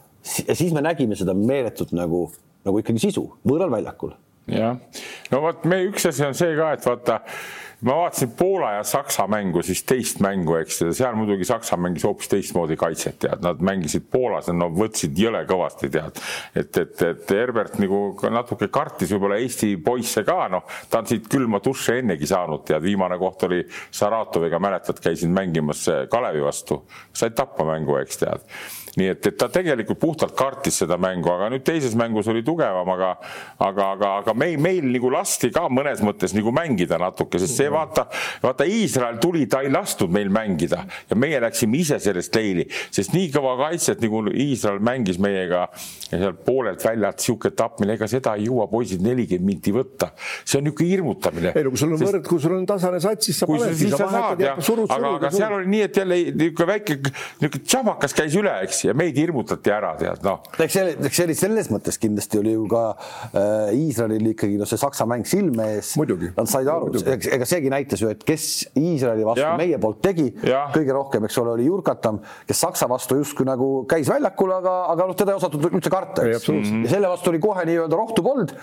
ja 0.48 0.56
siis 0.56 0.74
me 0.74 0.82
nägime 0.82 1.18
seda 1.18 1.36
meeletut 1.38 1.94
nagu, 1.96 2.28
nagu 2.66 2.82
ikkagi 2.82 3.08
sisu 3.08 3.28
võõral 3.46 3.74
väljakul 3.74 4.16
jah, 4.52 4.80
no 5.32 5.46
vot, 5.46 5.66
me 5.70 5.84
üks 5.90 6.10
asi 6.10 6.26
on 6.26 6.36
see 6.38 6.56
ka, 6.58 6.72
et 6.76 6.86
vaata, 6.86 7.20
ma 7.86 7.96
vaatasin 8.00 8.32
Poola 8.38 8.72
ja 8.76 8.84
Saksa 8.88 9.26
mängu, 9.30 9.64
siis 9.66 9.82
teist 9.88 10.22
mängu, 10.24 10.56
eks 10.60 10.84
seal 10.98 11.18
muidugi 11.18 11.48
Saksa 11.48 11.78
mängis 11.82 12.06
hoopis 12.06 12.30
teistmoodi 12.32 12.78
kaitset, 12.80 13.18
tead, 13.26 13.42
nad 13.46 13.64
mängisid 13.66 14.06
Poolas, 14.12 14.52
no 14.54 14.70
võtsid 14.74 15.18
jõle 15.20 15.42
kõvasti, 15.50 15.90
tead. 15.94 16.22
et, 16.56 16.78
et, 16.84 17.04
et 17.10 17.36
Herbert 17.36 17.80
nagu 17.82 18.02
natuke 18.34 18.70
kartis 18.74 19.14
võib-olla 19.16 19.42
Eesti 19.42 19.76
poisse 19.86 20.26
ka, 20.28 20.40
noh, 20.54 20.70
ta 20.90 21.02
on 21.02 21.10
siit 21.10 21.30
külma 21.32 21.62
duši 21.66 22.00
ennegi 22.04 22.30
saanud, 22.30 22.66
tead, 22.70 22.84
viimane 22.86 23.20
koht 23.22 23.48
oli 23.50 23.64
Saratoviga, 23.90 24.62
mäletad, 24.62 25.02
käisid 25.02 25.34
mängimas 25.34 25.88
Kalevi 26.12 26.46
vastu, 26.46 26.84
said 27.14 27.38
tappa 27.38 27.66
mängu, 27.68 27.98
eks 28.02 28.22
tead 28.24 28.50
nii 29.00 29.12
et, 29.12 29.28
et 29.28 29.38
ta 29.40 29.50
tegelikult 29.52 30.00
puhtalt 30.00 30.36
kartis 30.38 30.80
seda 30.82 30.98
mängu, 31.02 31.30
aga 31.32 31.50
nüüd 31.52 31.66
teises 31.68 31.96
mängus 32.00 32.30
oli 32.32 32.44
tugevam, 32.48 32.90
aga, 32.96 33.12
aga, 33.60 33.90
aga, 33.96 34.12
aga 34.22 34.36
meil, 34.38 34.58
meil 34.62 34.88
nagu 34.88 35.12
lasti 35.12 35.52
ka 35.56 35.66
mõnes 35.72 36.02
mõttes 36.06 36.36
nagu 36.36 36.54
mängida 36.56 37.00
natuke, 37.02 37.40
sest 37.42 37.60
see 37.60 37.72
vaata, 37.72 38.08
vaata 38.44 38.68
Iisrael 38.70 39.20
tuli, 39.24 39.46
ta 39.52 39.62
ei 39.66 39.72
lastud 39.74 40.14
meil 40.16 40.32
mängida 40.34 40.86
ja 41.10 41.20
meie 41.20 41.42
läksime 41.44 41.82
ise 41.82 42.00
sellest 42.04 42.36
leili, 42.40 42.68
sest 42.94 43.16
nii 43.16 43.32
kõva 43.36 43.58
kaitset 43.66 44.04
nagu 44.06 44.24
Iisrael 44.32 44.80
mängis 44.84 45.20
meiega 45.22 45.66
ja 46.12 46.22
seal 46.22 46.38
poolelt 46.48 46.84
väljalt 46.86 47.24
sihuke 47.24 47.52
tapmine, 47.58 47.98
ega 48.00 48.08
seda 48.10 48.36
ei 48.40 48.48
jõua 48.48 48.70
poisid 48.72 49.04
nelikümmend 49.04 49.46
minti 49.46 49.74
võtta. 49.76 50.12
see 50.44 50.60
on 50.60 50.66
niisugune 50.70 50.90
hirmutamine. 50.90 51.52
ei 51.56 51.66
no 51.66 51.74
kui 51.74 51.82
sul 51.82 51.92
on 51.94 52.00
sest... 52.00 52.12
võrd, 52.12 52.28
kui 52.30 52.42
sul 52.42 52.56
on 52.56 52.66
tasane 52.70 53.02
sats, 53.04 53.28
siis 53.28 53.40
sa 53.42 53.50
paned, 53.50 53.76
siis 53.78 53.94
sa 53.94 54.08
saad 54.10 54.42
ja, 54.42 54.56
aga, 54.56 55.12
aga 55.18 55.32
seal 55.36 55.58
oli 55.60 55.70
nii, 55.74 55.84
et 55.90 56.00
jälle 56.02 56.20
niisugune 56.32 56.70
väike 56.72 56.98
niisugune 57.04 57.64
tšabakas 57.66 58.16
käis 58.18 58.40
üle, 58.40 58.56
eks 58.66 58.85
ja 58.86 58.94
meid 58.98 59.18
hirmutati 59.20 59.74
ära, 59.74 59.94
tead 60.00 60.24
noh. 60.26 60.44
eks 60.62 60.78
see, 60.78 60.94
eks 61.10 61.20
see 61.20 61.28
oli 61.28 61.36
selles 61.38 61.70
mõttes 61.74 62.00
kindlasti 62.02 62.40
oli 62.42 62.56
ju 62.56 62.66
ka 62.72 62.84
äh, 62.94 63.76
Iisraelil 63.76 64.32
ikkagi 64.34 64.60
noh, 64.60 64.70
see 64.70 64.80
Saksa 64.82 65.08
mäng 65.10 65.26
silme 65.30 65.68
ees. 65.76 65.94
Nad 66.36 66.50
said 66.52 66.70
aru, 66.72 66.92
ega 67.16 67.48
seegi 67.50 67.72
näitas 67.74 68.04
ju, 68.04 68.12
et 68.14 68.24
kes 68.28 68.48
Iisraeli 68.80 69.26
vastu 69.28 69.44
ja. 69.44 69.56
meie 69.60 69.80
poolt 69.82 70.02
tegi 70.06 70.28
ja. 70.46 70.66
kõige 70.76 70.96
rohkem, 70.96 71.28
eks 71.28 71.40
ole, 71.42 71.56
oli 71.58 71.70
Jurkatam, 71.70 72.22
kes 72.48 72.64
Saksa 72.66 72.90
vastu 72.92 73.20
justkui 73.22 73.48
nagu 73.48 73.70
käis 73.90 74.10
väljakul, 74.12 74.56
aga, 74.60 74.76
aga 74.94 75.10
noh, 75.10 75.18
teda 75.18 75.36
ei 75.36 75.42
osatud 75.42 75.70
üldse 75.72 75.94
karta, 75.94 76.28
eks. 76.30 76.50
ja 76.50 76.96
selle 76.96 77.12
vastu 77.12 77.34
oli 77.34 77.42
kohe 77.44 77.66
nii-öelda 77.70 78.00
rohtu 78.00 78.26
polnud 78.26 78.54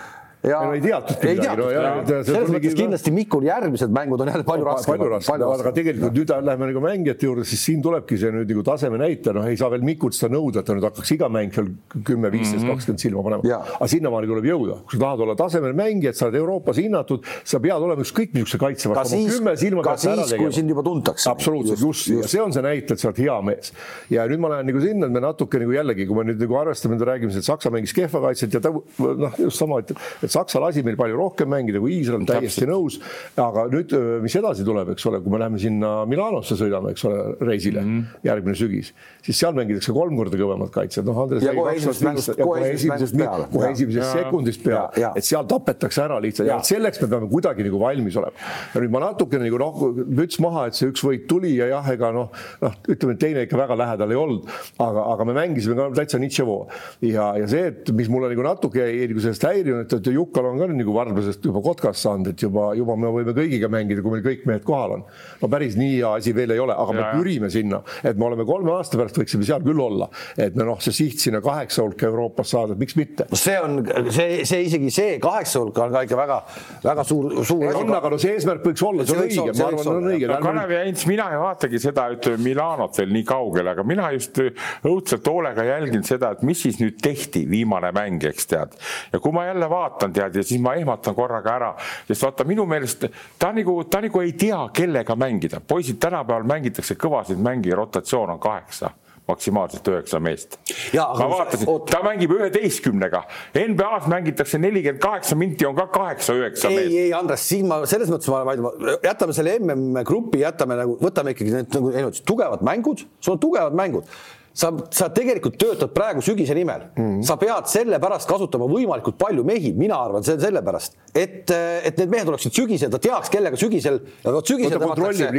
ja 0.43 0.59
ei, 0.59 0.67
no 0.67 0.73
ei 0.75 0.81
teatudki 0.83 1.27
ei 1.27 1.37
midagi. 1.37 1.61
No, 1.63 2.23
selles 2.27 2.49
mõttes 2.51 2.75
kindlasti 2.75 3.13
Mikul 3.15 3.45
järgmised 3.47 3.93
mängud 3.95 4.23
on 4.23 4.31
jälle 4.31 4.45
palju 4.47 4.65
raskemad. 4.67 4.99
palju 4.99 5.11
raskemad, 5.13 5.43
aga 5.63 5.71
tegelikult 5.75 6.17
nüüd 6.17 6.33
läheme 6.49 6.67
nagu 6.69 6.83
mängijate 6.83 7.27
juurde, 7.29 7.45
siis 7.47 7.63
siin 7.63 7.83
tulebki 7.85 8.17
see 8.19 8.31
nüüd 8.35 8.51
nagu 8.51 8.65
taseme 8.67 8.99
näitaja, 8.99 9.37
noh, 9.37 9.47
ei 9.47 9.59
saa 9.59 9.71
veel 9.71 9.85
Mikult 9.87 10.17
seda 10.17 10.33
nõuda, 10.35 10.59
et 10.59 10.67
ta 10.67 10.75
nüüd 10.75 10.87
hakkaks 10.89 11.13
iga 11.15 11.29
mäng 11.31 11.55
seal 11.55 11.69
kümme, 11.93 12.31
viisteist, 12.33 12.65
mhm. 12.65 12.73
kakskümmend 12.73 13.03
silma 13.05 13.23
panema. 13.27 13.61
aga 13.77 13.89
sinnamaani 13.93 14.31
tuleb 14.33 14.49
jõuda, 14.51 14.77
kui 14.83 14.97
sa 14.97 15.03
tahad 15.05 15.23
olla 15.27 15.37
tasemel 15.39 15.77
mängija, 15.79 16.11
et 16.11 16.19
sa 16.19 16.27
oled 16.27 16.39
Euroopas 16.41 16.81
hinnatud, 16.81 17.31
sa 17.47 17.61
pead 17.63 17.87
olema 17.87 18.03
ükskõik 18.03 18.35
missuguse 18.35 18.59
kaitse 18.65 18.91
vastu. 18.91 19.21
kümme 19.31 19.55
silma 19.63 19.87
ka 19.87 19.95
siis, 20.01 20.35
kui 20.35 20.51
sind 20.55 20.75
juba 20.75 20.83
tuntakse. 20.83 21.29
absoluutselt, 21.31 21.79
just, 21.79 22.09
just., 22.11 22.25
ja 22.25 22.31
see 22.35 22.43
on 22.43 22.55
see 22.55 22.65
näitaja, 22.65 22.99
et 22.99 23.05
sa 23.05 23.11
oled 23.13 23.23
hea 23.23 23.39
mees. 23.47 23.71
ja 24.11 24.27
nüüd 24.27 24.43
ma 24.43 24.51
lähen 24.57 24.67
nagu 24.71 24.83
sinna, 24.83 25.07
et 25.07 25.15
me 25.15 25.23
natuke 25.23 25.63
nagu 25.63 25.75
jällegi, 25.77 26.07
kui 26.09 26.19
me 26.19 26.27
nüüd 26.31 26.43
nagu 26.43 26.59
arvestame, 26.59 26.99
räägime, 26.99 27.31
et 27.37 27.47
Saksa 27.47 27.71
mängis 27.73 27.95
kehva 27.95 28.21
kaitset 28.27 28.53
ja 28.55 28.61
ta 28.63 28.71
noh, 28.73 29.39
just 29.39 29.59
sama, 29.59 29.79
et, 29.83 29.93
et 30.23 30.32
Saksa 30.33 30.61
lasi 30.63 30.83
meil 30.85 30.97
palju 30.99 31.17
rohkem 31.19 31.49
mängida 31.51 31.81
kui 31.83 31.97
Iisrael, 31.99 32.25
täiesti 32.27 32.67
nõus. 32.69 32.99
aga 33.39 33.65
nüüd, 33.71 33.93
mis 34.23 34.35
edasi 34.39 34.65
tuleb, 34.65 34.93
eks 34.93 35.05
ole, 35.09 35.21
kui 35.23 35.33
me 35.33 35.41
läheme 35.41 35.59
sinna 35.61 35.91
Milanosse 36.09 36.57
sõidame, 36.59 36.93
eks 36.93 37.05
ole, 37.09 37.19
reisile 37.41 37.81
mm 37.81 37.93
-hmm. 37.99 38.25
järgmine 38.29 38.57
sügis, 38.57 38.93
siis 39.25 39.39
seal 39.39 39.53
mängitakse 39.57 39.93
kolm 39.93 40.17
korda 40.17 40.39
kõvemad 40.39 40.71
kaitsjad, 40.73 41.05
noh, 41.05 41.21
Andres. 41.23 41.45
kohe 41.45 41.75
esimesest, 41.75 42.41
kohe 42.41 42.71
esimesest, 42.71 43.17
kohe 43.53 43.71
esimesest 43.71 44.19
sekundist 44.19 44.63
peale, 44.63 45.11
et 45.15 45.23
seal 45.23 45.45
tapetakse 45.47 46.01
ära 46.03 46.19
lihtsalt. 46.23 46.49
Ja 46.49 46.59
selleks 46.63 47.01
me 47.01 47.07
peame 47.07 47.29
kuidagi 47.29 47.63
nagu 47.67 47.79
valmis 47.79 48.17
olema. 48.17 48.33
ja 48.73 48.81
nüüd 48.81 48.91
ma 48.91 49.03
natukene 49.07 49.45
nagu 49.45 49.59
noh, 49.61 49.83
müts 50.07 50.39
maha, 50.43 50.67
et 50.67 50.79
see 50.79 50.89
üks 50.91 51.03
võit 51.05 51.27
tuli 51.29 51.55
ja 51.57 51.67
jah, 51.67 51.91
ega 51.93 52.11
noh, 52.15 52.31
noh, 52.61 52.73
ütleme, 52.87 53.13
et 53.13 53.19
teine 53.19 53.45
ikka 53.47 53.57
väga 53.57 53.77
lähedal 53.77 54.11
ei 54.11 54.19
olnud, 54.19 54.49
aga, 54.79 55.05
aga 55.13 55.27
me 55.29 55.37
mängisime 55.37 55.77
ka 55.77 55.89
täitsa 56.01 56.19
nitševoo 56.21 56.67
ja, 57.01 57.33
ja 57.39 57.47
see, 57.49 57.67
et 57.71 57.91
mis 57.95 58.09
mulle 58.11 58.31
nagu 58.31 58.45
natuke 58.45 58.83
jäi 58.83 59.07
nagu 59.11 59.23
sellest 59.23 59.47
häirinud, 59.47 59.85
et 59.85 60.11
Jukal 60.23 60.47
on 60.47 60.59
ka 60.61 60.67
nagu 60.71 60.93
vargusest 60.95 61.43
juba 61.43 61.61
kotkast 61.63 62.03
saanud, 62.03 62.31
et 62.33 62.43
juba, 62.43 62.69
juba 62.77 62.95
me 62.99 63.11
võime 63.11 63.33
kõigiga 63.35 63.69
mängida, 63.71 64.03
kui 64.03 64.15
meil 64.15 64.23
kõik 64.25 64.45
mehed 64.49 64.65
kohal 64.67 64.97
on. 64.97 65.05
no 65.41 65.49
päris 65.51 65.75
nii 65.79 65.97
hea 65.97 66.11
asi 66.19 66.33
veel 66.35 66.53
ei 66.55 66.61
ole, 66.63 66.75
aga 66.79 66.93
ja, 66.95 66.99
me 66.99 67.19
pürime 67.19 67.49
sinna, 67.53 67.81
et 68.03 68.19
me 68.19 68.27
oleme 68.29 68.45
kolme 68.47 68.71
aasta 68.75 68.99
pärast 68.99 69.19
võiksime 69.19 69.47
seal 69.47 69.63
küll 69.65 69.81
olla, 69.83 70.07
et 70.37 70.55
me 70.55 70.67
noh, 70.67 70.79
see 70.83 70.95
siht 70.95 71.23
sinna 71.23 71.41
kaheksa 71.43 71.83
hulka 71.83 72.07
Euroopas 72.07 72.53
saada, 72.55 72.77
miks 72.79 72.95
mitte. 72.99 73.27
no 73.29 73.39
see 73.39 73.57
on 73.59 73.79
see, 74.13 74.43
see 74.47 74.67
isegi 74.69 74.91
see 74.93 75.17
kaheksa 75.23 75.63
hulka 75.63 75.87
on 75.87 75.95
ka 75.95 76.03
ikka 76.07 76.19
väga-väga 76.21 77.07
suur, 77.09 77.29
suur. 77.43 77.67
on, 77.81 77.93
aga 77.97 78.13
no 78.13 78.21
see 78.21 78.37
eesmärk 78.37 78.63
võiks 78.69 78.85
olla, 78.87 79.07
see 79.07 79.17
on 79.17 79.25
õige, 79.27 79.57
ma 79.57 79.69
arvan, 79.69 79.83
see 79.83 79.95
on 79.97 80.09
õige. 80.13 80.31
no 80.31 80.39
Kalevi 80.43 80.79
Heinz, 80.79 81.05
mina 81.09 81.27
ei 81.33 81.41
vaatagi 81.41 81.83
seda, 81.83 82.07
ütleme 82.15 82.43
Milanot 82.47 83.01
veel 83.01 83.13
nii 83.17 83.27
kaugele, 83.27 83.75
aga 83.75 83.87
mina 83.87 84.09
just 84.15 84.39
õudselt 84.39 85.27
hoolega 85.29 85.67
jälgin 85.67 86.05
seda, 86.07 86.33
et 86.37 86.45
mis 86.47 86.63
siis 86.63 86.79
nüüd 86.81 86.99
tehti, 87.03 87.43
viimane 87.49 87.91
mäng, 87.95 88.23
eks 88.29 88.49
tead. 88.51 88.77
ja 89.11 89.21
kui 89.23 89.35
ma 89.35 89.47
jälle 89.49 89.69
vaatan, 89.69 90.12
tead, 90.13 90.39
ja 90.39 90.43
siis 90.43 90.61
ma 90.61 90.75
ehmatan 90.79 91.15
korraga 91.15 91.55
ära, 91.57 91.71
sest 92.07 92.25
vaata 92.25 92.47
minu 92.47 92.65
meelest 92.69 93.07
ta 93.39 93.51
nagu, 93.55 93.77
ta 93.85 94.01
nagu 94.03 94.21
ei 94.23 94.33
tea, 94.33 94.59
kellega 94.73 95.15
mängida. 95.15 95.61
poisid, 95.67 95.99
tänapäeval 96.01 96.47
mängitakse 96.47 96.97
kõvasid 96.99 97.41
mänge, 97.41 97.75
rotatsioon 97.75 98.35
on 98.35 98.39
kaheksa 98.39 98.93
maksimaalselt 99.27 99.87
üheksa 99.87 100.19
meest. 100.19 100.57
ma 100.93 101.27
vaatasin, 101.31 101.67
ta 101.89 102.01
mängib 102.03 102.33
üheteistkümnega, 102.35 103.23
NBA-s 103.55 104.09
mängitakse 104.11 104.59
nelikümmend 104.59 105.01
kaheksa 105.03 105.37
minti, 105.39 105.67
on 105.67 105.77
ka 105.77 105.87
kaheksa-üheksa 105.95 106.71
meest. 106.73 106.91
ei, 106.91 106.99
ei, 107.05 107.13
Andres, 107.15 107.47
siin 107.47 107.69
ma 107.69 107.81
selles 107.89 108.11
mõttes 108.11 108.31
ma 108.33 108.43
vaidlen, 108.47 108.99
jätame 109.05 109.35
selle 109.37 109.55
MM-grupi, 109.61 110.43
jätame 110.43 110.77
nagu, 110.79 110.97
võtame 111.01 111.35
ikkagi 111.35 111.55
need 111.55 111.77
nagu 111.79 112.13
tugevad 112.27 112.65
mängud, 112.67 113.05
sul 113.23 113.37
on 113.37 113.43
tugevad 113.47 113.79
mängud 113.79 114.09
sa, 114.53 114.69
sa 114.93 115.09
tegelikult 115.13 115.57
töötad 115.57 115.91
praegu 115.93 116.21
sügise 116.21 116.53
nimel 116.55 116.85
mm, 116.93 117.03
-hmm. 117.03 117.21
sa 117.25 117.37
pead 117.41 117.69
sellepärast 117.71 118.29
kasutama 118.29 118.67
võimalikult 118.69 119.17
palju 119.17 119.43
mehi, 119.47 119.73
mina 119.73 119.97
arvan, 119.97 120.23
see 120.23 120.35
on 120.37 120.43
sellepärast, 120.43 120.97
et, 121.09 121.49
et 121.49 121.97
need 121.97 122.11
mehed 122.13 122.29
oleksid 122.29 122.53
sügisel, 122.53 122.91
ta 122.93 122.99
teaks, 123.01 123.31
kellega 123.33 123.57
sügisel. 123.57 123.99
sügisel 124.45 124.77
tõmmatakse. 124.77 125.31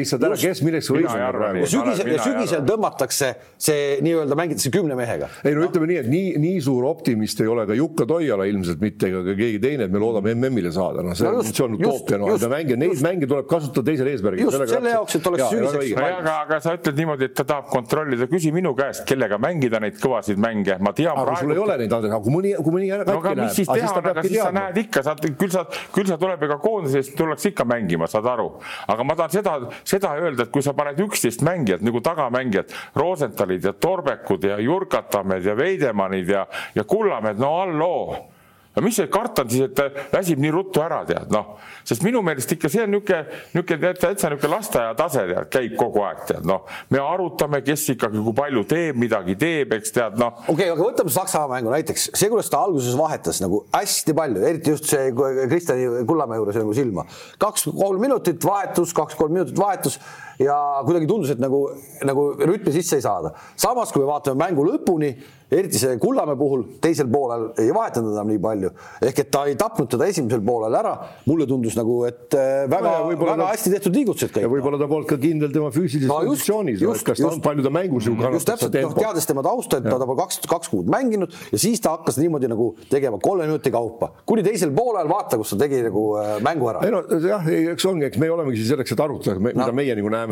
sügisel, 1.70 2.18
sügisel 2.24 2.66
tõmmatakse 2.66 3.30
see 3.58 3.98
nii-öelda 4.04 4.38
mängitakse 4.38 4.70
kümne 4.74 4.98
mehega. 4.98 5.30
ei 5.44 5.54
no 5.54 5.68
ütleme 5.68 5.86
nii, 5.92 6.00
et 6.02 6.10
nii, 6.10 6.34
nii 6.42 6.60
suur 6.66 6.88
optimist 6.90 7.40
ei 7.40 7.50
ole 7.50 7.66
ka 7.70 7.78
Jukka 7.78 8.06
Toiala 8.10 8.48
ilmselt 8.50 8.82
mitte 8.82 9.08
ega 9.12 9.22
ka 9.28 9.36
keegi 9.38 9.62
teine, 9.62 9.86
et 9.86 9.94
me 9.94 10.02
loodame 10.02 10.34
MM-ile 10.34 10.74
saada, 10.74 11.06
noh, 11.06 11.14
see, 11.14 11.28
no 11.28 11.38
just, 11.38 11.54
see 11.54 11.66
on 11.68 11.78
utoopia, 11.78 12.18
noh, 12.18 12.48
mänge, 12.50 12.78
neid 12.80 13.02
mänge 13.04 13.30
tuleb 13.30 13.46
kasutada 13.50 13.86
teisel 13.92 14.10
eesmärgil. 14.10 14.48
just 14.48 14.74
selle 14.74 14.94
jaoks, 14.96 15.18
et 15.20 15.30
oleks 15.30 15.46
sügiseks. 15.54 15.94
aga, 16.02 16.36
aga 16.48 16.60
sa 16.64 16.74
ütled 16.74 16.98
niimoodi, 16.98 17.30
et 17.30 17.38
ta 17.38 17.46
tahab 17.54 17.70
kontrollida, 17.70 18.28
küsi 18.30 18.52
minu 18.54 18.74
käest, 18.78 19.03
kellega 19.08 19.38
mängida 19.42 19.80
neid 19.82 19.96
kõvasid 20.00 20.40
mänge, 20.40 20.76
ma 20.80 20.92
tean. 20.96 21.14
aga 21.14 21.26
praegu... 21.28 21.44
sul 21.44 21.54
ei 21.54 21.62
ole 21.62 21.76
neid, 21.82 21.94
Andres, 21.96 22.12
aga 22.12 22.20
kui 22.24 22.34
mõni, 22.34 22.52
kui 22.58 22.74
mõni 22.74 22.90
katki 22.90 23.12
no, 23.12 23.22
läheb. 23.24 23.42
mis 23.42 23.58
siis 23.60 23.70
teha, 23.70 23.92
aga 24.00 24.26
siis 24.26 24.36
sa 24.40 24.50
näed 24.54 24.80
ikka, 24.84 25.04
sa, 25.06 25.16
küll 25.24 25.54
sa, 25.54 25.64
küll 25.94 26.10
sa 26.10 26.18
tuleb 26.20 26.44
ega 26.48 26.58
koondisest 26.62 27.16
tullakse 27.18 27.52
ikka 27.52 27.68
mängima, 27.68 28.10
saad 28.10 28.28
aru. 28.34 28.50
aga 28.94 29.08
ma 29.08 29.18
tahan 29.20 29.34
seda, 29.38 29.56
seda 29.86 30.14
öelda, 30.20 30.48
et 30.48 30.54
kui 30.54 30.64
sa 30.64 30.76
paned 30.76 31.00
üksteist 31.06 31.44
mängijat 31.46 31.84
nagu 31.86 32.02
tagamängijat, 32.04 32.74
Rosenthalid 32.98 33.70
ja 33.70 33.74
Torbekud 33.76 34.44
ja 34.50 34.60
Jurkatamed 34.62 35.44
ja 35.44 35.56
Veidemannid 35.58 36.30
ja, 36.36 36.46
ja 36.74 36.84
Kullamäed, 36.88 37.40
no 37.40 37.56
halloo 37.60 38.33
no 38.74 38.82
mis 38.82 38.96
see 38.98 39.08
karta 39.12 39.44
on 39.44 39.50
siis, 39.52 39.68
et 39.68 40.10
väsib 40.12 40.40
nii 40.42 40.52
ruttu 40.54 40.82
ära, 40.82 41.02
tead 41.08 41.30
noh, 41.34 41.54
sest 41.86 42.04
minu 42.06 42.22
meelest 42.26 42.54
ikka 42.56 42.70
see 42.72 42.84
on 42.84 42.92
niisugune, 42.94 43.38
niisugune 43.54 43.92
täitsa 44.00 44.30
niisugune 44.32 44.52
lasteaia 44.56 44.96
tase 44.98 45.24
tead, 45.30 45.50
käib 45.52 45.76
kogu 45.78 46.02
aeg 46.06 46.24
tead 46.30 46.48
noh, 46.48 46.64
me 46.94 47.02
arutame, 47.02 47.62
kes 47.66 47.86
ikkagi 47.94 48.22
kui 48.24 48.36
palju 48.36 48.64
teeb, 48.70 48.98
midagi 49.00 49.38
teeb, 49.40 49.76
eks 49.78 49.94
tead 49.94 50.18
noh. 50.20 50.42
okei 50.46 50.54
okay,, 50.56 50.72
aga 50.74 50.88
võtame 50.88 51.14
Saksamaa 51.14 51.52
mängu 51.56 51.74
näiteks, 51.74 52.10
see, 52.12 52.30
kuidas 52.32 52.50
ta 52.52 52.64
alguses 52.66 52.98
vahetas 52.98 53.40
nagu 53.44 53.64
hästi 53.74 54.16
palju, 54.18 54.44
eriti 54.50 54.74
just 54.74 54.90
see 54.90 55.14
Kristjani 55.14 56.04
Kullamäe 56.08 56.42
juures 56.42 56.58
nagu 56.58 56.74
silma, 56.76 57.06
kaks-kolm 57.42 58.02
minutit 58.02 58.42
vahetus, 58.44 58.94
kaks-kolm 58.96 59.38
minutit 59.38 59.58
vahetus 59.60 60.00
ja 60.42 60.58
kuidagi 60.84 61.08
tundus, 61.10 61.34
et 61.34 61.42
nagu, 61.42 61.66
nagu 62.04 62.26
rütmi 62.40 62.74
sisse 62.74 62.98
ei 62.98 63.04
saada. 63.04 63.34
samas, 63.56 63.92
kui 63.92 64.02
me 64.02 64.10
vaatame 64.10 64.40
mängu 64.44 64.66
lõpuni 64.66 65.14
eriti 65.54 65.78
see 65.78 65.98
Kullamäe 66.00 66.36
puhul 66.38 66.64
teisel 66.82 67.08
poolel 67.12 67.46
ei 67.60 67.72
vahetanud 67.74 68.14
enam 68.14 68.30
nii 68.32 68.40
palju, 68.42 68.70
ehk 69.04 69.20
et 69.24 69.30
ta 69.32 69.44
ei 69.48 69.56
tapnud 69.58 69.90
teda 69.92 70.08
esimesel 70.10 70.42
poolel 70.44 70.74
ära. 70.78 70.94
mulle 71.28 71.46
tundus 71.48 71.76
nagu, 71.76 72.00
et 72.08 72.34
äh, 72.38 72.64
väga 72.70 72.92
no, 73.04 73.10
väga 73.10 73.36
ta, 73.40 73.48
hästi 73.52 73.72
tehtud 73.76 73.98
liigutused 73.98 74.32
kõik. 74.34 74.46
ja 74.46 74.50
võib-olla 74.50 74.80
ta 74.80 74.88
polnud 74.90 75.08
ka 75.08 75.18
kindel 75.20 75.52
tema 75.54 75.70
füüsilises 75.74 76.10
no, 76.10 76.18
konditsioonis, 76.24 77.04
kas 77.06 77.20
ta 77.20 77.30
on 77.30 77.42
palju 77.44 77.66
ta 77.66 77.72
mängus 77.74 78.08
ju 78.08 78.14
kannatab. 78.14 78.38
just 78.38 78.50
täpselt, 78.50 78.78
noh 78.86 78.96
teades 78.98 79.28
tema 79.30 79.44
tausta, 79.46 79.80
et 79.80 79.88
ta 79.88 79.98
pole 80.00 80.18
kaks, 80.22 80.40
kaks 80.50 80.72
kuud 80.72 80.90
mänginud 80.92 81.34
ja 81.52 81.60
siis 81.60 81.82
ta 81.84 81.94
hakkas 81.98 82.18
niimoodi 82.20 82.50
nagu 82.50 82.70
tegema 82.90 83.20
kolme 83.22 83.48
minuti 83.48 83.72
kaupa, 83.74 84.10
kuni 84.26 84.44
teisel 84.46 84.72
poolel 84.76 85.10
vaata, 85.10 85.38
kus 85.40 85.54
ta 85.54 85.60
tegi 85.64 85.82
nagu 85.86 86.06
äh, 86.20 86.34
mängu 86.44 86.70
ära. 86.72 86.84
ei 86.86 86.94
no 86.94 87.04
jah, 87.22 87.48
eks 87.74 87.88
ongi, 87.90 88.08
eks 88.08 88.20
me 88.22 88.32
olemegi 88.32 88.62
siin 88.62 88.74
selleks, 88.74 88.96
et 88.96 89.04
arutada, 89.06 89.40
mida 89.44 89.68
no. 89.68 89.76
meie 89.76 89.98
nagu 90.00 90.12
näeme. 90.16 90.23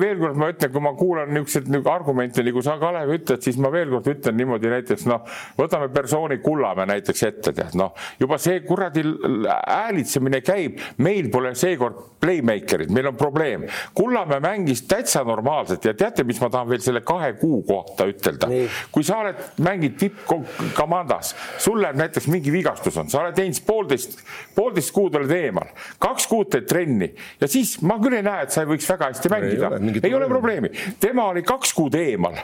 Veel 0.00 0.18
kord 0.20 0.40
ma 0.40 0.50
ütlen, 0.52 0.72
kui 0.72 0.84
ma 0.84 0.92
kuulan 0.98 1.32
niisuguseid 1.32 1.70
nagu 1.72 1.90
argumente 1.92 2.44
nagu 2.46 2.62
sa, 2.64 2.78
Kalev, 2.80 3.12
ütled, 3.16 3.42
siis 3.44 3.58
ma 3.62 3.70
veel 3.72 3.92
kord 3.92 4.08
ütlen 4.12 4.38
niimoodi 4.38 4.72
näiteks 4.72 5.06
noh, 5.10 5.26
võtame 5.58 5.88
persooni 5.94 6.38
Kullamäe 6.42 6.88
näiteks 6.94 7.26
ette, 7.28 7.54
tead 7.56 7.76
noh, 7.78 7.92
juba 8.20 8.38
see 8.42 8.62
kuradi 8.66 9.04
häälitsemine 9.04 10.42
käib, 10.44 10.80
meil 11.02 11.30
pole 11.32 11.54
seekord 11.58 12.00
playmaker'id, 12.22 12.90
meil 12.94 13.10
on 13.10 13.18
probleem. 13.18 13.66
Kullamäe 13.94 14.40
mängis 14.42 14.84
täitsa 14.88 15.24
normaalselt 15.26 15.84
ja 15.84 15.94
teate, 15.98 16.24
mis 16.24 16.40
ma 16.42 16.50
tahan 16.52 16.70
veel 16.70 16.82
selle 16.84 17.02
kahe 17.06 17.32
kuu 17.40 17.62
kohta 17.66 18.06
ütelda. 18.10 18.50
kui 18.92 19.04
sa 19.06 19.18
oled, 19.22 19.38
mängid 19.62 19.96
tippkomandas, 20.00 21.34
sul 21.62 21.80
läheb 21.82 21.98
näiteks 21.98 22.28
mingi 22.30 22.52
vigastus 22.54 22.96
on, 23.00 23.10
sa 23.10 23.22
oled 23.22 23.36
teinud 23.36 23.62
poolteist, 23.66 24.18
poolteist 24.56 24.92
kuud 24.94 25.16
oled 25.18 25.32
eemal, 25.34 25.72
kaks 26.02 26.28
kuud 26.30 26.50
teed 26.52 26.68
trenni 26.70 27.12
ja 27.42 27.50
siis 27.50 27.76
ma 27.82 27.98
küll 28.02 28.18
ei 28.18 28.24
näe, 28.26 28.46
et 28.46 28.54
sa 28.54 28.64
ei 28.64 28.70
võiks 28.70 28.88
väga 28.94 29.12
hästi 29.12 29.32
mängida. 29.32 29.70
ei 29.76 29.82
ole, 29.82 30.02
ei 30.08 30.18
ole 30.20 30.30
probleemi, 30.30 30.72
tema 31.02 31.28
oli 31.34 31.44
kaks 31.46 31.74
kuud 31.76 31.98
eemal 31.98 32.38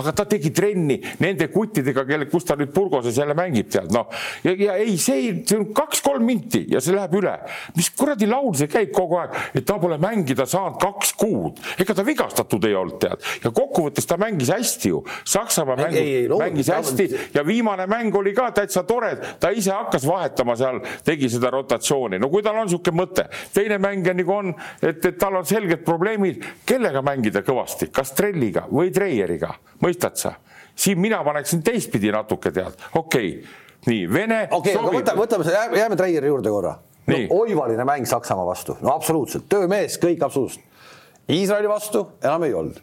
aga 0.00 0.12
ta 0.12 0.24
tegi 0.28 0.50
trenni 0.54 0.98
nende 1.22 1.48
kuttidega, 1.52 2.04
kelle, 2.08 2.26
kus 2.30 2.46
ta 2.48 2.56
nüüd 2.58 2.72
Burgoses 2.74 3.16
jälle 3.18 3.36
mängib, 3.38 3.70
tead 3.72 3.92
noh. 3.94 4.08
ja, 4.44 4.54
ja 4.58 4.76
ei, 4.80 4.96
see 5.00 5.20
ei, 5.20 5.32
see 5.46 5.58
on 5.60 5.68
kaks-kolm 5.76 6.24
minti 6.26 6.64
ja 6.72 6.82
see 6.84 6.94
läheb 6.96 7.14
üle. 7.20 7.34
mis 7.76 7.90
kuradi 7.94 8.28
laul 8.30 8.54
see 8.58 8.70
käib 8.70 8.92
kogu 8.94 9.18
aeg, 9.20 9.36
et 9.54 9.66
ta 9.66 9.78
pole 9.82 9.98
mängida 10.02 10.46
saanud 10.50 10.78
kaks 10.82 11.14
kuud, 11.18 11.60
ega 11.80 11.96
ta 11.96 12.06
vigastatud 12.06 12.66
ei 12.68 12.76
olnud, 12.78 12.98
tead. 13.02 13.22
ja 13.44 13.52
kokkuvõttes 13.54 14.08
ta 14.08 14.18
mängis 14.20 14.50
hästi 14.54 14.92
ju. 14.92 15.02
Saksamaa 15.28 15.76
mängu, 15.78 16.00
ei, 16.00 16.24
ei, 16.24 16.28
mängis 16.28 16.70
hästi 16.72 17.08
ja 17.34 17.44
viimane 17.46 17.86
mäng 17.90 18.14
oli 18.16 18.34
ka 18.36 18.50
täitsa 18.54 18.84
tore, 18.88 19.14
ta 19.40 19.50
ise 19.54 19.72
hakkas 19.74 20.06
vahetama 20.08 20.56
seal, 20.58 20.80
tegi 21.06 21.30
seda 21.32 21.52
rotatsiooni, 21.54 22.18
no 22.22 22.30
kui 22.32 22.42
tal 22.44 22.58
on 22.58 22.68
niisugune 22.68 23.02
mõte. 23.02 23.28
teine 23.54 23.78
mängija 23.82 24.14
nagu 24.16 24.34
on, 24.34 24.54
et, 24.82 25.04
et 25.04 25.18
tal 25.18 25.38
on 25.38 25.46
selged 25.46 25.84
probleemid, 25.86 26.44
kellega 26.66 27.02
mängida 27.04 27.44
kõvasti, 27.46 27.90
kas 27.94 28.14
Trelliga 28.16 28.66
või 28.70 28.92
Treieriga 28.94 29.54
mõistad 29.84 30.16
sa? 30.20 30.34
siin 30.74 30.98
mina 30.98 31.20
paneksin 31.24 31.62
teistpidi 31.62 32.10
natuke 32.12 32.50
tead, 32.50 32.80
okei 32.94 33.28
okay., 33.38 33.60
nii 33.86 34.08
Vene. 34.10 34.40
okei 34.50 34.74
okay,, 34.74 34.80
aga 34.80 34.96
võtame, 34.96 35.20
võtame 35.20 35.46
selle, 35.46 35.78
jääme 35.78 35.96
Treieri 36.00 36.32
juurde 36.32 36.50
korra. 36.50 36.72
no 37.06 37.20
oivaline 37.36 37.84
mäng 37.86 38.08
Saksamaa 38.08 38.46
vastu, 38.48 38.78
no 38.80 38.94
absoluutselt, 38.96 39.46
töömees, 39.48 40.00
kõik 40.02 40.24
absoluutselt. 40.24 40.64
Iisraeli 41.30 41.68
vastu 41.68 42.08
enam 42.24 42.42
ei 42.44 42.56
olnud 42.56 42.82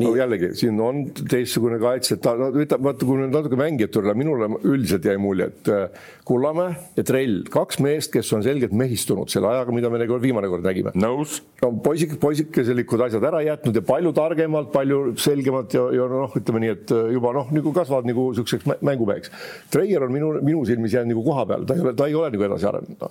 no 0.00 0.12
jällegi, 0.16 0.52
siin 0.58 0.78
on 0.82 1.04
teistsugune 1.18 1.78
kaitse, 1.82 2.18
ta 2.22 2.34
no, 2.38 2.50
ütleb, 2.52 2.82
vaata, 2.84 3.06
kui 3.06 3.18
nüüd 3.20 3.34
natuke 3.34 3.58
mängijate 3.58 3.98
juurde, 3.98 4.14
minule 4.18 4.48
üldiselt 4.62 5.06
jäi 5.08 5.16
mulje, 5.20 5.50
et 5.50 5.70
äh, 5.72 6.04
Kullamäe 6.24 6.72
ja 6.96 7.04
Trell, 7.04 7.42
kaks 7.52 7.80
meest, 7.84 8.12
kes 8.14 8.30
on 8.32 8.44
selgelt 8.44 8.72
mehistunud 8.76 9.28
selle 9.32 9.50
ajaga, 9.50 9.74
mida 9.76 9.90
me 9.92 10.00
viimane 10.22 10.48
kord 10.48 10.64
nägime. 10.64 10.94
nõus. 10.96 11.40
no 11.62 11.72
poisik, 11.84 12.16
poisikeselikud 12.20 13.02
asjad 13.06 13.26
ära 13.28 13.42
jätnud 13.44 13.76
ja 13.76 13.82
palju 13.84 14.12
targemalt, 14.16 14.70
palju 14.72 15.00
selgemalt 15.20 15.74
ja, 15.76 15.84
ja 15.98 16.08
noh, 16.10 16.32
ütleme 16.38 16.64
nii, 16.64 16.72
et 16.76 16.94
äh, 16.94 17.10
juba 17.16 17.34
noh, 17.36 17.50
nagu 17.54 17.74
kasvavad 17.76 18.08
nagu 18.08 18.28
niisuguseks 18.30 18.80
mängumeheks. 18.84 19.32
Treier 19.74 20.06
on 20.06 20.14
minu, 20.14 20.32
minu 20.44 20.64
silmis 20.68 20.94
jäänud 20.96 21.14
nagu 21.14 21.26
koha 21.26 21.46
peale, 21.50 21.68
ta 21.68 21.76
ei 21.76 21.84
ole, 21.84 21.94
ta 21.98 22.08
ei 22.08 22.18
ole 22.20 22.30
nagu 22.34 22.48
edasi 22.48 22.70
arenenud 22.70 23.04
no.. 23.04 23.10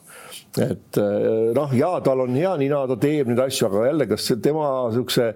et 0.65 1.01
äh, 1.01 1.51
noh, 1.59 1.77
ja 1.77 1.91
tal 2.05 2.25
on 2.25 2.35
hea 2.37 2.55
nina, 2.61 2.83
ta 2.89 2.97
teeb 2.99 3.29
neid 3.29 3.43
asju, 3.45 3.69
aga 3.69 3.87
jälle, 3.91 4.09
kas 4.09 4.31
tema 4.43 4.71
niisuguse 4.87 5.29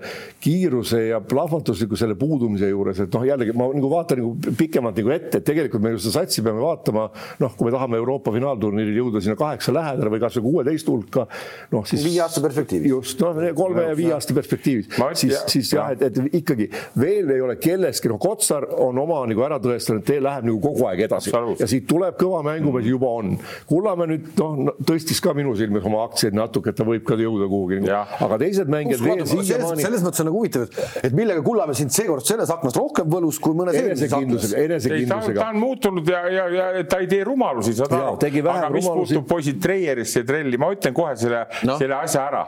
kiiruse 0.43 1.03
ja 1.11 1.16
ja 1.17 1.21
plahvatusliku 1.25 1.97
selle 1.99 2.15
puudumise 2.19 2.69
juures, 2.69 2.99
et 3.03 3.13
noh, 3.13 3.25
jällegi 3.27 3.55
ma 3.57 3.67
nagu 3.73 3.89
vaatan 3.91 4.21
nagu 4.21 4.53
pikemalt 4.57 4.97
nagu 5.01 5.13
ette, 5.13 5.41
et 5.41 5.47
tegelikult 5.47 5.83
me 5.83 5.93
ju 5.95 6.01
seda 6.05 6.21
satsi 6.21 6.43
peame 6.45 6.61
vaatama, 6.61 7.07
noh, 7.41 7.55
kui 7.57 7.67
me 7.67 7.73
tahame 7.73 7.99
Euroopa 8.01 8.33
finaalturniiril 8.35 9.01
jõuda 9.01 9.21
sinna 9.23 9.37
kaheksa 9.39 9.73
lähedale 9.75 10.13
või 10.13 10.21
kasvõi 10.23 10.45
kuueteist 10.47 10.91
hulka, 10.91 11.27
noh 11.73 11.87
siis. 11.89 12.03
viie 12.05 12.21
aasta 12.23 12.43
perspektiivis. 12.43 12.91
just, 12.91 13.23
noh, 13.23 13.41
kolme 13.57 13.87
ja 13.89 13.97
viie 13.97 14.13
aasta 14.15 14.35
perspektiivis, 14.37 14.91
siis, 15.19 15.37
siis 15.51 15.73
jah, 15.73 15.91
et, 15.95 16.05
et 16.09 16.37
ikkagi 16.41 16.69
veel 16.99 17.33
ei 17.35 17.43
ole 17.43 17.57
kellestki, 17.61 18.11
noh, 18.11 18.21
Kotsar 18.21 18.67
on 18.83 18.97
oma 19.01 19.21
nagu 19.29 19.45
ära 19.45 19.59
tõestanud, 19.63 20.05
tee 20.07 20.19
läheb 20.23 20.47
nagu 20.49 20.61
kogu 20.63 20.87
aeg 20.89 21.05
edasi 21.07 21.33
ja 21.33 21.69
siit 21.69 21.87
tuleb 21.89 22.17
kõva 22.19 22.43
mängumees 22.45 22.85
mm. 22.85 22.91
juba 22.91 23.11
on. 23.21 23.35
Kullamäe 23.69 24.11
nüüd 24.13 24.29
noh, 24.39 24.73
tõstis 24.87 25.21
ka 25.23 25.33
minu 25.37 25.53
silmis 25.57 25.85
oma 25.87 26.03
aktsiaid 26.07 26.35
natuke, 26.37 26.73
et 26.73 26.79
ta 26.79 26.85
võib 26.87 27.05
ka 27.07 27.17
jõuda 27.19 27.47
kuhugi, 27.51 27.81
aga 27.87 28.39
teised 28.41 28.71
mängijad 28.71 29.03
veel 29.03 29.23
siiamaani. 29.27 29.85
selles 29.85 30.03
mõttes 30.05 30.23
on 30.23 30.29
nagu 30.29 30.41
huvitav, 30.41 30.67
et 31.03 31.06
millega 31.15 31.43
Kullamäe 31.45 31.77
sind 31.77 31.93
seekord 31.95 32.25
selles 32.27 32.51
aknas 32.53 32.75
rohkem 32.77 33.09
võlus 33.11 33.39
kui 33.43 33.55
mõnes 33.57 33.77
eelmises 33.77 34.13
aknas. 34.17 34.53
enesekindlusega. 34.57 35.39
ta 35.39 35.49
on 35.53 35.59
muutunud 35.61 36.11
ja, 36.11 36.21
ja, 36.31 36.45
ja 36.77 36.85
ta 36.89 37.01
ei 37.03 37.09
tee 37.11 37.23
rumalusi, 37.27 37.75
saad 37.77 37.93
aru. 37.97 38.15
aga 38.17 38.71
mis 38.73 38.85
rumalusi. 38.85 39.17
puutub 39.17 39.27
poisid 39.29 39.61
Treierisse 39.63 40.23
ja 40.23 40.29
Trelli, 40.29 40.59
ma 40.61 40.71
ütlen 40.75 40.95
kohe 40.97 41.15
selle 41.19 41.43
no., 41.67 41.77
selle 41.81 41.99
asja 41.99 42.23
ära. 42.27 42.45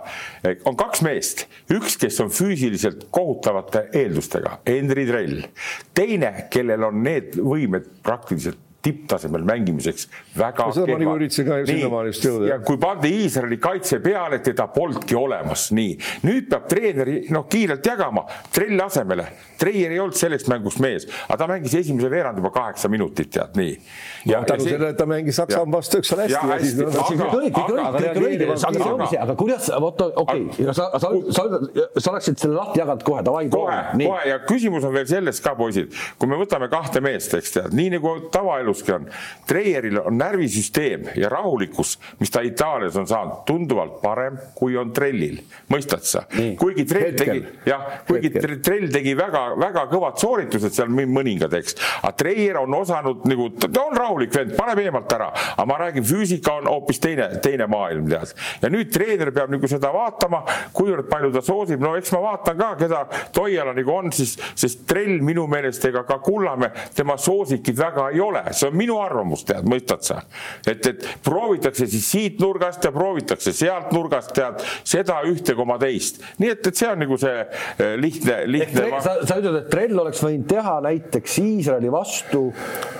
on 0.69 0.79
kaks 0.79 1.03
meest, 1.05 1.45
üks, 1.75 1.99
kes 2.01 2.19
on 2.23 2.33
füüsiliselt 2.33 3.07
kohutavate 3.13 3.87
eeldustega, 3.99 4.59
Henri 4.67 5.05
Trell, 5.09 5.45
teine, 5.97 6.33
kellel 6.53 6.89
on 6.89 7.03
need 7.05 7.37
võimed 7.39 7.87
praktiliselt 8.05 8.68
tipptasemel 8.85 9.43
mängimiseks 9.47 10.07
väga 10.37 10.69
no, 10.69 10.75
seda 10.75 10.93
ma 10.93 10.99
nagu 11.01 11.15
üritasin 11.19 11.47
ka 11.49 11.59
sinnamaani 11.67 12.13
just 12.13 12.25
jõuda. 12.25 12.49
ja 12.53 12.59
kui 12.63 12.79
pandi 12.81 13.11
Iisraeli 13.23 13.57
kaitse 13.61 13.99
peale, 14.03 14.39
teda 14.43 14.67
polnudki 14.71 15.17
olemas, 15.19 15.69
nii. 15.75 15.97
nüüd 16.27 16.47
peab 16.51 16.67
treeneri 16.71 17.17
noh, 17.35 17.47
kiirelt 17.51 17.85
jagama 17.85 18.25
trelli 18.53 18.81
asemele. 18.83 19.27
Treier 19.59 19.91
ei 19.91 19.99
olnud 19.99 20.15
selleks 20.15 20.47
mänguks 20.47 20.77
mees, 20.79 21.05
aga 21.27 21.41
ta 21.41 21.47
mängis 21.51 21.73
esimese 21.75 22.07
veerand 22.11 22.39
juba 22.39 22.51
kaheksa 22.55 22.87
minutit, 22.91 23.31
tead 23.35 23.57
nii. 23.59 23.73
ja 24.31 24.39
no, 24.39 24.47
tänu 24.47 24.63
sellele, 24.63 24.93
et 24.93 24.99
ta 24.99 25.07
mängis 25.09 25.35
Saksamaa 25.39 25.77
vastu 25.77 25.99
hästi. 25.99 26.31
ja 26.31 26.43
hästi, 26.47 26.87
aga, 28.63 29.09
aga 29.25 29.35
kuidas, 29.39 29.67
vot 29.83 30.05
okei 30.23 30.47
sa, 30.71 30.87
sa, 30.95 31.11
sa, 31.35 31.43
sa 31.97 32.11
oleksid 32.13 32.39
selle 32.39 32.55
lahti 32.55 32.79
jaganud 32.79 33.03
kohe, 33.03 33.23
davai. 33.25 33.45
kohe, 33.51 33.77
kohe 33.99 34.23
ja 34.29 34.39
küsimus 34.47 34.87
on 34.87 34.95
veel 34.95 35.07
selles 35.09 35.43
ka, 35.43 35.55
poisid, 35.59 35.91
kui 36.19 36.31
me 36.31 36.39
võtame 36.39 36.69
kahte 36.71 37.03
meest, 37.03 37.35
eks 37.35 37.55
tead, 37.57 37.75
nii 37.75 37.97
nagu 37.97 38.15
tavaelus 38.33 38.68
eluski 38.69 38.93
on. 38.93 39.09
Treieril 39.49 39.99
on 40.03 40.17
närvisüsteem 40.19 41.09
ja 41.17 41.29
rahulikkus, 41.29 41.97
mis 42.19 42.31
ta 42.31 42.41
Itaalias 42.45 42.95
on 42.99 43.07
saanud, 43.09 43.41
tunduvalt 43.49 43.99
parem, 44.01 44.37
kui 44.55 44.77
on 44.77 44.93
Trellil, 44.93 45.39
mõistad 45.73 46.05
sa? 46.05 46.25
kuigi 46.59 46.85
Trell 46.89 47.17
tegi, 47.17 47.41
jah, 47.67 47.85
kuigi. 48.07 48.31
Trell 48.39 48.89
tegi 48.93 49.15
väga-väga 49.17 49.85
kõvad 49.91 50.19
sooritused 50.21 50.75
seal 50.75 50.91
mõningad, 50.93 51.53
eks, 51.59 51.77
aga 52.01 52.13
Treier 52.19 52.59
on 52.61 52.73
osanud 52.77 53.25
nagu, 53.29 53.49
ta 53.59 53.69
on 53.81 53.97
rahulik 53.97 54.33
vend, 54.35 54.53
paneb 54.57 54.83
eemalt 54.83 55.13
ära, 55.15 55.31
aga 55.55 55.67
ma 55.69 55.79
räägin, 55.81 56.05
füüsika 56.07 56.59
on 56.59 56.69
hoopis 56.69 57.01
teine, 57.03 57.29
teine 57.43 57.67
maailm, 57.71 58.07
tead. 58.11 58.35
ja 58.61 58.71
nüüd 58.71 58.91
treener 58.93 59.31
peab 59.35 59.51
nagu 59.53 59.69
seda 59.71 59.91
vaatama, 59.95 60.43
kuivõrd 60.75 61.09
palju 61.09 61.31
ta 61.33 61.43
soosib, 61.45 61.81
no 61.81 61.95
eks 61.97 62.13
ma 62.15 62.23
vaatan 62.27 62.59
ka, 62.59 62.69
keda 62.83 63.03
Toiala 63.35 63.73
nagu 63.77 63.93
on, 63.95 64.13
siis, 64.15 64.35
sest 64.59 64.85
Trell 64.89 65.23
minu 65.25 65.45
meelest 65.49 65.85
ega 65.89 66.03
ka 66.07 66.19
Kullamäe, 66.23 66.71
tema 66.95 67.17
soosikid 67.19 67.77
väga 67.79 68.09
ei 68.13 68.21
ole, 68.23 68.43
see 68.59 68.69
on 68.69 68.77
minu 68.77 68.99
arvamus, 69.01 69.45
tead, 69.47 69.67
mõistad 69.69 70.05
sa? 70.05 70.21
et, 70.67 70.85
et 70.85 71.07
proovitakse 71.25 71.87
siis 71.89 72.07
siit 72.09 72.39
nurgast 72.41 72.83
ja 72.85 72.91
proovitakse 72.95 73.53
sealt 73.55 73.93
nurgast, 73.95 74.33
tead, 74.35 74.63
seda 74.87 75.19
ühte 75.29 75.55
koma 75.57 75.79
teist. 75.81 76.21
nii 76.41 76.53
et, 76.55 76.71
et 76.71 76.81
see 76.81 76.89
on 76.89 77.03
nagu 77.03 77.19
see 77.19 77.35
eh, 77.39 77.95
lihtne, 77.99 78.41
lihtne. 78.49 78.87
Ma... 78.93 79.01
sa, 79.03 79.17
sa 79.27 79.39
ütled, 79.39 79.61
et 79.63 79.69
Trell 79.71 80.03
oleks 80.03 80.23
võinud 80.25 80.47
teha 80.49 80.75
näiteks 80.85 81.37
Iisraeli 81.43 81.91
vastu 81.93 82.45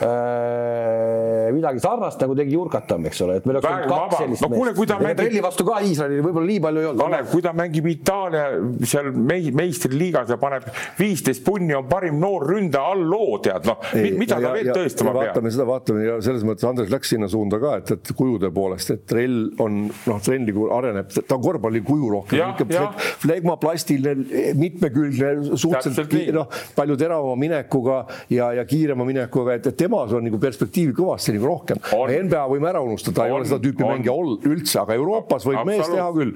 äh, 0.05 1.49
midagi 1.55 1.81
sarnast, 1.83 2.19
nagu 2.23 2.35
tegi 2.37 2.55
Jurkatam, 2.55 3.05
eks 3.09 3.23
ole, 3.25 3.39
et 3.39 3.47
meil 3.47 3.59
oleks 3.59 3.69
olnud 3.69 3.93
kaks 3.93 4.21
sellist 4.23 4.45
no, 4.45 4.51
kuule, 4.53 4.73
ta 4.89 4.99
mängib. 5.01 5.21
Trelli 5.23 5.43
vastu 5.43 5.65
ka 5.67 5.79
Iisraelil 5.85 6.23
võib-olla 6.25 6.51
nii 6.51 6.63
palju 6.65 6.83
ei 6.83 6.89
olnud. 6.91 7.03
Kalev, 7.03 7.29
kui 7.33 7.45
ta 7.45 7.53
mängib 7.57 7.89
Itaalia 7.89 8.45
seal 8.89 9.11
meistriliigas 9.59 10.33
ja 10.33 10.39
paneb 10.41 10.67
viisteist 10.99 11.43
punni, 11.45 11.75
on 11.77 11.87
parim 11.89 12.19
noor 12.21 12.47
ründaja 12.49 12.93
all 12.93 13.05
loo, 13.09 13.39
tead 13.43 13.67
noh, 13.69 13.81
mida 14.19 14.39
ta 14.39 14.53
veel 14.55 14.71
tõestama 14.75 15.15
peab. 15.17 15.49
Vaatame 15.50 15.53
seda, 15.53 15.65
vaatame 15.68 16.06
ja 16.06 16.18
selles 16.24 16.44
mõttes 16.48 16.68
Andres 16.68 16.89
läks 16.91 17.12
sinna 17.13 17.29
suunda 17.29 17.60
ka, 17.62 17.75
et, 17.82 17.91
et 17.96 18.12
kujude 18.18 18.50
poolest, 18.53 18.91
et 18.94 19.06
trell 19.10 19.50
on 19.62 19.88
noh, 19.89 20.22
nagu 20.46 20.68
areneb, 20.75 21.10
ta 21.27 21.38
on 21.38 21.44
korvpallikuju 21.44 22.10
rohkem, 22.13 22.39
flegmaplastiline, 23.24 24.53
mitmekülgne, 24.60 25.56
suhteliselt 25.60 26.15
noh, 26.36 26.50
palju 26.75 26.98
teravama 27.00 27.36
minekuga 27.39 28.01
ja, 28.34 28.51
ja 28.58 28.65
kiirema 28.70 29.08
minekuga, 29.08 29.58
et, 29.60 29.72
temas 29.79 30.13
on 30.15 30.25
nagu 30.27 30.39
perspektiivi 30.41 30.96
kõvasti 30.98 31.36
nagu 31.36 31.50
rohkem. 31.50 31.82
NBA 32.29 32.46
võime 32.51 32.70
ära 32.72 32.84
unustada, 32.84 33.22
ta 33.22 33.29
ei 33.29 33.36
ole 33.36 33.48
seda 33.48 33.62
tüüpi 33.63 33.86
mängija 33.86 34.15
üldse, 34.50 34.79
aga 34.84 34.98
Euroopas 34.98 35.46
võib 35.48 35.62
Absolut. 35.62 35.72
mees 35.72 35.94
teha 35.94 36.10
küll. 36.15 36.34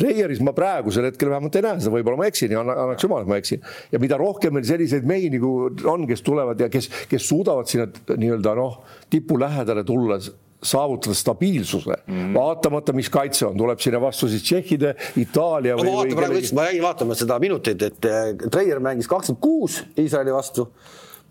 Reieris 0.00 0.42
ma 0.44 0.54
praegusel 0.56 1.08
hetkel 1.08 1.30
vähemalt 1.32 1.56
ei 1.58 1.64
näe 1.66 1.80
seda, 1.80 1.94
võib-olla 1.94 2.20
ma 2.22 2.28
eksin 2.30 2.54
ja 2.54 2.62
annaks 2.64 3.06
jumal, 3.06 3.24
et 3.24 3.30
ma 3.30 3.38
eksin. 3.40 3.62
ja 3.92 4.00
mida 4.02 4.18
rohkem 4.20 4.54
meil 4.56 4.66
selliseid 4.68 5.06
mehi 5.08 5.30
nagu 5.32 5.52
on, 5.90 6.06
kes 6.10 6.24
tulevad 6.26 6.60
ja 6.60 6.70
kes, 6.72 6.90
kes 7.10 7.28
suudavad 7.28 7.70
sinna 7.70 7.86
nii-öelda 8.10 8.49
noh, 8.58 8.78
tipu 9.10 9.38
lähedale 9.40 9.84
tulla 9.84 10.18
saavutada 10.62 11.16
stabiilsuse 11.16 11.94
mm., 12.06 12.34
vaatamata, 12.34 12.92
mis 12.92 13.08
kaitse 13.12 13.46
on, 13.48 13.56
tuleb 13.56 13.80
sinna 13.80 14.00
vastu 14.00 14.28
siis 14.28 14.44
tšehhide, 14.44 14.94
Itaalia 15.20 15.76
ma 15.78 15.86
vaatan 15.86 16.16
praegu 16.16 16.34
kellegi... 16.36 16.54
ma 16.56 16.66
jäin 16.68 16.82
vaatama 16.84 17.16
seda 17.16 17.38
minutit, 17.40 17.82
et 17.82 18.08
eh, 18.08 18.32
Treier 18.50 18.82
mängis 18.84 19.08
kakskümmend 19.08 19.40
kuus 19.40 19.80
Iisraeli 19.98 20.34
vastu, 20.34 20.68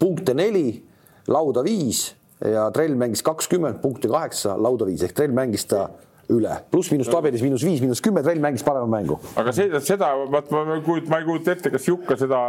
punkte 0.01 0.33
neli, 0.33 0.79
lauda 1.29 1.63
viis 1.65 2.07
ja 2.45 2.69
Trell 2.71 2.95
mängis 2.95 3.23
kakskümmend 3.25 3.81
punkti 3.83 4.09
kaheksa, 4.11 4.55
lauda 4.57 4.87
viis 4.87 5.03
ehk 5.05 5.15
Trell 5.15 5.35
mängis 5.35 5.67
ta 5.69 5.89
üle, 6.29 6.51
pluss-miinus 6.69 7.09
tabelis 7.09 7.41
miinus 7.41 7.63
viis, 7.65 7.79
miinus 7.81 8.01
kümme, 8.05 8.21
Trell 8.25 8.41
mängis 8.41 8.63
parema 8.65 8.85
mängu. 8.89 9.17
aga 9.39 9.53
see, 9.55 9.69
seda, 9.85 10.11
vaat 10.29 10.51
ma 10.53 10.75
ei 10.75 10.83
kujuta, 10.85 11.09
ma 11.09 11.19
ei 11.21 11.25
kujuta 11.25 11.53
ette, 11.55 11.71
kas 11.73 11.87
Jukka 11.89 12.17
seda 12.19 12.41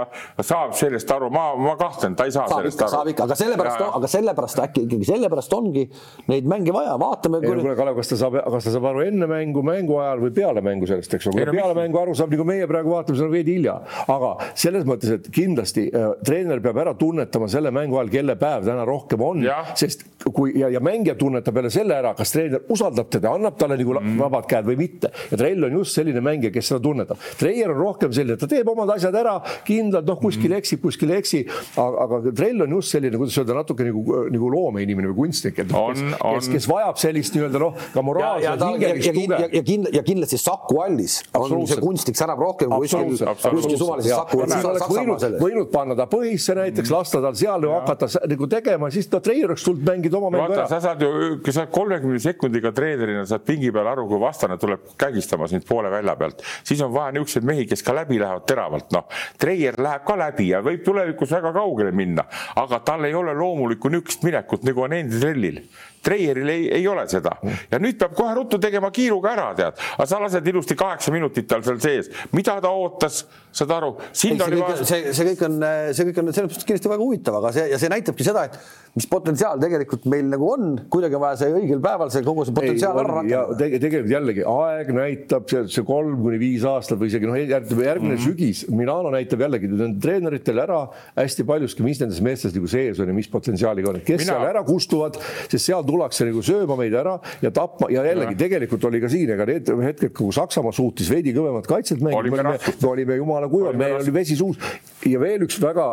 saab 0.44 0.74
sellest 0.76 1.12
aru, 1.14 1.30
ma, 1.32 1.46
ma 1.56 1.76
kahtlen, 1.80 2.16
ta 2.18 2.26
ei 2.28 2.34
saa 2.34 2.44
saab 2.50 2.60
sellest 2.60 2.76
ikka, 2.76 2.88
aru. 2.88 2.94
saab 2.96 3.12
ikka, 3.12 3.26
aga 3.28 3.38
sellepärast, 3.40 3.84
aga 4.00 4.10
sellepärast 4.14 4.62
äkki 4.66 4.84
ikkagi 4.84 5.08
sellepärast 5.08 5.56
ongi 5.56 5.86
neid 6.28 6.50
mänge 6.52 6.74
vaja, 6.76 6.98
vaatame. 7.00 7.40
ei 7.40 7.48
no 7.48 7.54
kuule, 7.62 7.76
Kalev, 7.78 7.96
kas 8.02 8.12
ta 8.12 8.20
saab, 8.20 8.36
kas 8.56 8.68
ta 8.68 8.74
saab 8.76 8.90
aru 8.92 9.04
enne 9.06 9.30
mängu, 9.30 9.64
mängu 9.64 9.96
ajal 10.02 10.24
või 10.26 10.34
peale 10.36 10.64
mängu 10.66 10.90
sellest, 10.90 11.16
eks 11.16 11.30
ole, 11.30 11.40
kui 11.40 11.56
peale 11.56 11.78
mängu 11.78 12.02
aru 12.02 12.18
saab, 12.18 12.36
nagu 12.36 12.46
meie 12.52 12.68
praegu 12.68 12.92
vaatame, 12.92 13.16
see 13.16 13.28
on 13.30 13.32
veidi 13.32 13.56
hilja, 13.56 13.78
aga 14.12 14.34
selles 14.52 14.84
mõttes, 14.88 15.16
et 15.16 15.32
kindlasti 15.32 15.86
äh, 15.88 16.10
treener 16.26 16.60
peab 16.64 16.82
ära 16.84 16.94
tunnetama 17.00 17.48
selle 17.48 17.72
mängu 17.72 17.96
ajal, 17.96 18.12
kelle 18.12 18.36
päev 18.40 18.68
täna 18.68 18.84
rohkem 18.88 19.24
on, 19.24 19.48
sest 19.78 20.04
kui 20.28 20.52
ja, 20.60 20.68
ja 20.68 20.84
mängija 20.84 21.16
tunnetab 21.18 21.56
jälle 21.56 21.72
selle 21.72 21.96
ära, 21.96 22.12
kas 22.18 22.34
treener 22.34 22.68
usaldab 22.72 23.08
teda, 23.12 23.32
annab 23.40 23.56
talle 23.60 23.69
nagu 23.78 23.96
mm. 23.98 24.18
vabad 24.20 24.48
käed 24.50 24.68
või 24.68 24.78
mitte. 24.84 25.12
ja 25.30 25.38
Trell 25.40 25.68
on 25.68 25.78
just 25.80 25.98
selline 25.98 26.22
mängija, 26.24 26.52
kes 26.54 26.70
seda 26.72 26.80
tunnetab. 26.84 27.20
Treier 27.40 27.72
on 27.74 27.80
rohkem 27.80 28.14
selline, 28.16 28.38
ta 28.40 28.48
teeb 28.50 28.68
omad 28.70 28.94
asjad 28.96 29.16
ära 29.16 29.36
kindlalt, 29.66 30.08
noh, 30.08 30.18
kuskil 30.20 30.50
mm. 30.50 30.60
eksib, 30.60 30.82
kuskil 30.84 31.14
ei 31.14 31.20
eksi, 31.22 31.42
aga, 31.76 32.06
aga 32.06 32.34
Trell 32.36 32.66
on 32.66 32.76
just 32.78 32.96
selline, 32.96 33.20
kuidas 33.20 33.38
öelda, 33.40 33.58
natuke 33.60 33.86
nagu, 33.86 34.04
nagu 34.34 34.52
loomeinimene 34.54 35.12
või 35.12 35.18
kunstnik, 35.24 35.60
et 35.64 35.70
noh, 35.72 35.90
kes, 35.92 36.18
kes, 36.20 36.50
kes 36.54 36.68
vajab 36.70 37.00
sellist 37.00 37.36
nii-öelda 37.36 37.62
noh, 37.62 37.78
ka 37.94 38.04
moraalset 38.06 38.64
hingelist 38.66 39.10
tuge. 39.14 39.40
ja, 39.40 39.50
ja, 39.52 39.62
kindla, 39.66 39.92
ja 39.94 40.04
kindlasti 40.06 40.40
Saku 40.40 40.80
Allis 40.84 41.20
on 41.36 41.66
see 41.68 41.80
kunstnik 41.82 42.18
särab 42.18 42.40
rohkem 42.40 42.72
kui 42.72 42.88
kuskil, 42.88 43.34
kuskil 43.56 43.78
suvalises 43.80 44.14
Saku. 44.14 44.40
oleks 44.44 44.86
võinud, 44.90 45.26
võinud 45.40 45.70
panna 45.72 45.96
ta 45.98 46.06
põhisse 46.10 46.56
näiteks, 46.58 46.92
lasta 46.92 47.22
tal 47.24 47.36
seal 47.38 47.66
hakata 47.70 48.08
nagu 48.30 48.48
tegema, 48.50 48.90
siis 48.94 49.08
ta 49.10 49.20
Treier 49.24 49.52
oleks 49.52 49.64
tulnud 49.66 49.84
mängida 49.86 50.18
oma 50.18 50.30
mängu 50.34 50.56
ära. 50.56 50.66
sa 50.70 50.80
saad 50.82 51.02
ju, 51.04 51.10
kui 51.44 51.54
sa 51.54 51.66
kolmekümne 51.70 52.20
sekundiga 52.22 52.72
treenerina 52.76 53.26
saad 53.28 53.44
pingi 53.46 53.59
peal 53.74 53.90
aru, 53.92 54.06
kui 54.08 54.20
vastane 54.22 54.56
tuleb 54.60 54.88
kägistama 54.98 55.48
sind 55.50 55.68
poole 55.68 55.92
välja 55.92 56.16
pealt, 56.16 56.40
siis 56.64 56.80
on 56.80 56.94
vaja 56.94 57.12
niisuguseid 57.12 57.46
mehi, 57.52 57.68
kes 57.68 57.84
ka 57.84 57.94
läbi 57.94 58.18
lähevad 58.22 58.48
teravalt, 58.48 58.88
noh. 58.96 59.06
Treier 59.38 59.76
läheb 59.76 60.08
ka 60.08 60.16
läbi 60.16 60.48
ja 60.54 60.64
võib 60.64 60.80
tulevikus 60.86 61.36
väga 61.36 61.52
kaugele 61.52 61.92
minna, 61.92 62.24
aga 62.56 62.80
tal 62.86 63.04
ei 63.04 63.14
ole 63.14 63.36
loomulikku 63.36 63.92
niisugust 63.92 64.24
minekut, 64.24 64.64
nagu 64.64 64.88
on 64.88 64.96
Andy 64.96 65.20
Trellil 65.20 65.60
Treieril 66.04 66.48
ei, 66.48 66.66
ei 66.80 66.86
ole 66.88 67.04
seda 67.10 67.34
ja 67.44 67.80
nüüd 67.82 67.98
peab 68.00 68.14
kohe 68.16 68.34
ruttu 68.38 68.60
tegema 68.62 68.90
kiiruga 68.94 69.34
ära, 69.34 69.48
tead, 69.58 69.80
aga 69.96 70.08
sa 70.08 70.20
lased 70.22 70.46
ilusti 70.52 70.76
kaheksa 70.78 71.12
minutit 71.14 71.48
tal 71.50 71.64
seal 71.66 71.80
sees, 71.82 72.10
mida 72.32 72.56
ta 72.62 72.72
ootas, 72.72 73.24
saad 73.52 73.74
aru? 73.76 73.94
see, 74.12 74.36
see, 74.84 75.00
see 75.16 75.26
kõik 75.32 75.44
on, 75.48 75.58
see 75.96 76.08
kõik 76.08 76.22
on 76.22 76.32
selles 76.32 76.52
mõttes 76.52 76.68
kindlasti 76.68 76.92
väga 76.94 77.04
huvitav, 77.04 77.40
aga 77.42 77.52
see 77.56 77.66
ja 77.72 77.80
see 77.80 77.92
näitabki 77.92 78.26
seda, 78.26 78.46
et 78.48 78.56
mis 78.96 79.06
potentsiaal 79.10 79.60
tegelikult 79.62 80.06
meil 80.10 80.26
nagu 80.32 80.48
on, 80.50 80.72
kuidagi 80.90 81.18
on 81.18 81.22
vaja 81.22 81.38
see 81.44 81.52
õigel 81.60 81.82
päeval 81.84 82.10
see 82.10 82.24
kogu 82.26 82.46
see 82.46 82.54
potentsiaal 82.56 82.98
ära 83.02 83.18
rakendada 83.20 83.58
tege,. 83.60 83.78
tegelikult 83.84 84.14
jällegi 84.14 84.46
aeg 84.50 84.90
näitab 84.96 85.46
see, 85.52 85.62
see 85.76 85.84
kolm 85.86 86.16
kuni 86.24 86.40
viis 86.42 86.64
aastat 86.66 86.98
või 86.98 87.10
isegi 87.12 87.28
noh, 87.28 87.38
järgmine 87.38 87.84
mm 87.84 88.16
-hmm. 88.16 88.24
sügis, 88.24 88.64
Milano 88.74 89.12
näitab 89.14 89.44
jällegi 89.46 89.70
treeneritel 90.02 90.62
ära 90.64 90.80
hästi 91.14 91.46
paljuski, 91.46 91.84
mis 91.86 92.00
nendes 92.02 92.18
meestes 92.24 92.56
nagu 92.56 92.70
sees 92.70 92.98
on 93.02 93.12
ja 93.12 93.14
mis 93.14 93.30
potentsiaaliga 93.30 93.92
on, 93.92 94.00
kes 94.02 94.24
Mina... 94.24 94.32
seal 94.32 94.48
ära 94.48 94.64
kustuvad, 94.66 95.20
sest 95.46 95.70
seal 95.70 95.86
tullakse 95.90 96.28
nagu 96.28 96.42
sööma 96.44 96.76
meid 96.78 96.94
ära 96.96 97.16
ja 97.42 97.52
tapma 97.54 97.90
ja 97.92 98.04
jällegi 98.06 98.36
ja. 98.36 98.40
tegelikult 98.44 98.86
oli 98.88 99.02
ka 99.02 99.10
siin, 99.12 99.34
ega 99.34 99.46
need 99.48 99.70
hetked, 99.84 100.14
kui 100.16 100.32
Saksamaa 100.34 100.72
suutis 100.76 101.10
veidi 101.12 101.34
kõvemat 101.36 101.68
kaitset 101.70 102.02
mängida, 102.04 102.44
me, 102.46 102.56
me 102.56 102.88
olime 102.90 103.18
jumala 103.20 103.50
kuivad, 103.50 103.78
meil 103.80 103.98
oli 103.98 104.14
vesi 104.14 104.38
suus 104.38 104.60
ja 105.08 105.20
veel 105.22 105.46
üks 105.46 105.58
väga 105.62 105.86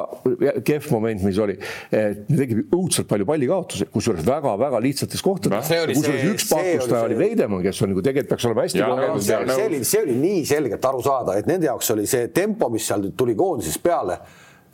kehv 0.68 0.90
moment, 0.94 1.24
mis 1.28 1.40
oli, 1.42 1.58
et 1.92 2.24
me 2.30 2.40
tegime 2.40 2.66
õudselt 2.76 3.10
palju 3.10 3.28
pallikaotusi, 3.28 3.90
kusjuures 3.94 4.26
väga-väga 4.28 4.82
lihtsates 4.84 5.24
kohtades. 5.26 5.72
kusjuures 5.94 6.26
üks 6.34 6.50
pakustaja 6.52 7.06
oli 7.08 7.20
Veidemann, 7.20 7.64
kes 7.66 7.82
on 7.84 7.94
nagu 7.94 8.04
tegelikult 8.06 8.36
peaks 8.36 8.50
olema 8.50 8.66
hästi 8.66 8.84
kogenud. 8.84 9.24
see 9.24 9.70
oli, 9.70 9.84
see 9.88 10.04
oli 10.04 10.18
nii 10.22 10.44
selgelt 10.50 10.92
aru 10.92 11.06
saada, 11.06 11.38
et 11.40 11.50
nende 11.50 11.70
jaoks 11.70 11.96
oli 11.96 12.08
see 12.10 12.30
tempo, 12.36 12.70
mis 12.74 12.88
seal 12.88 13.10
tuli 13.18 13.36
koondisest 13.38 13.84
peale 13.84 14.20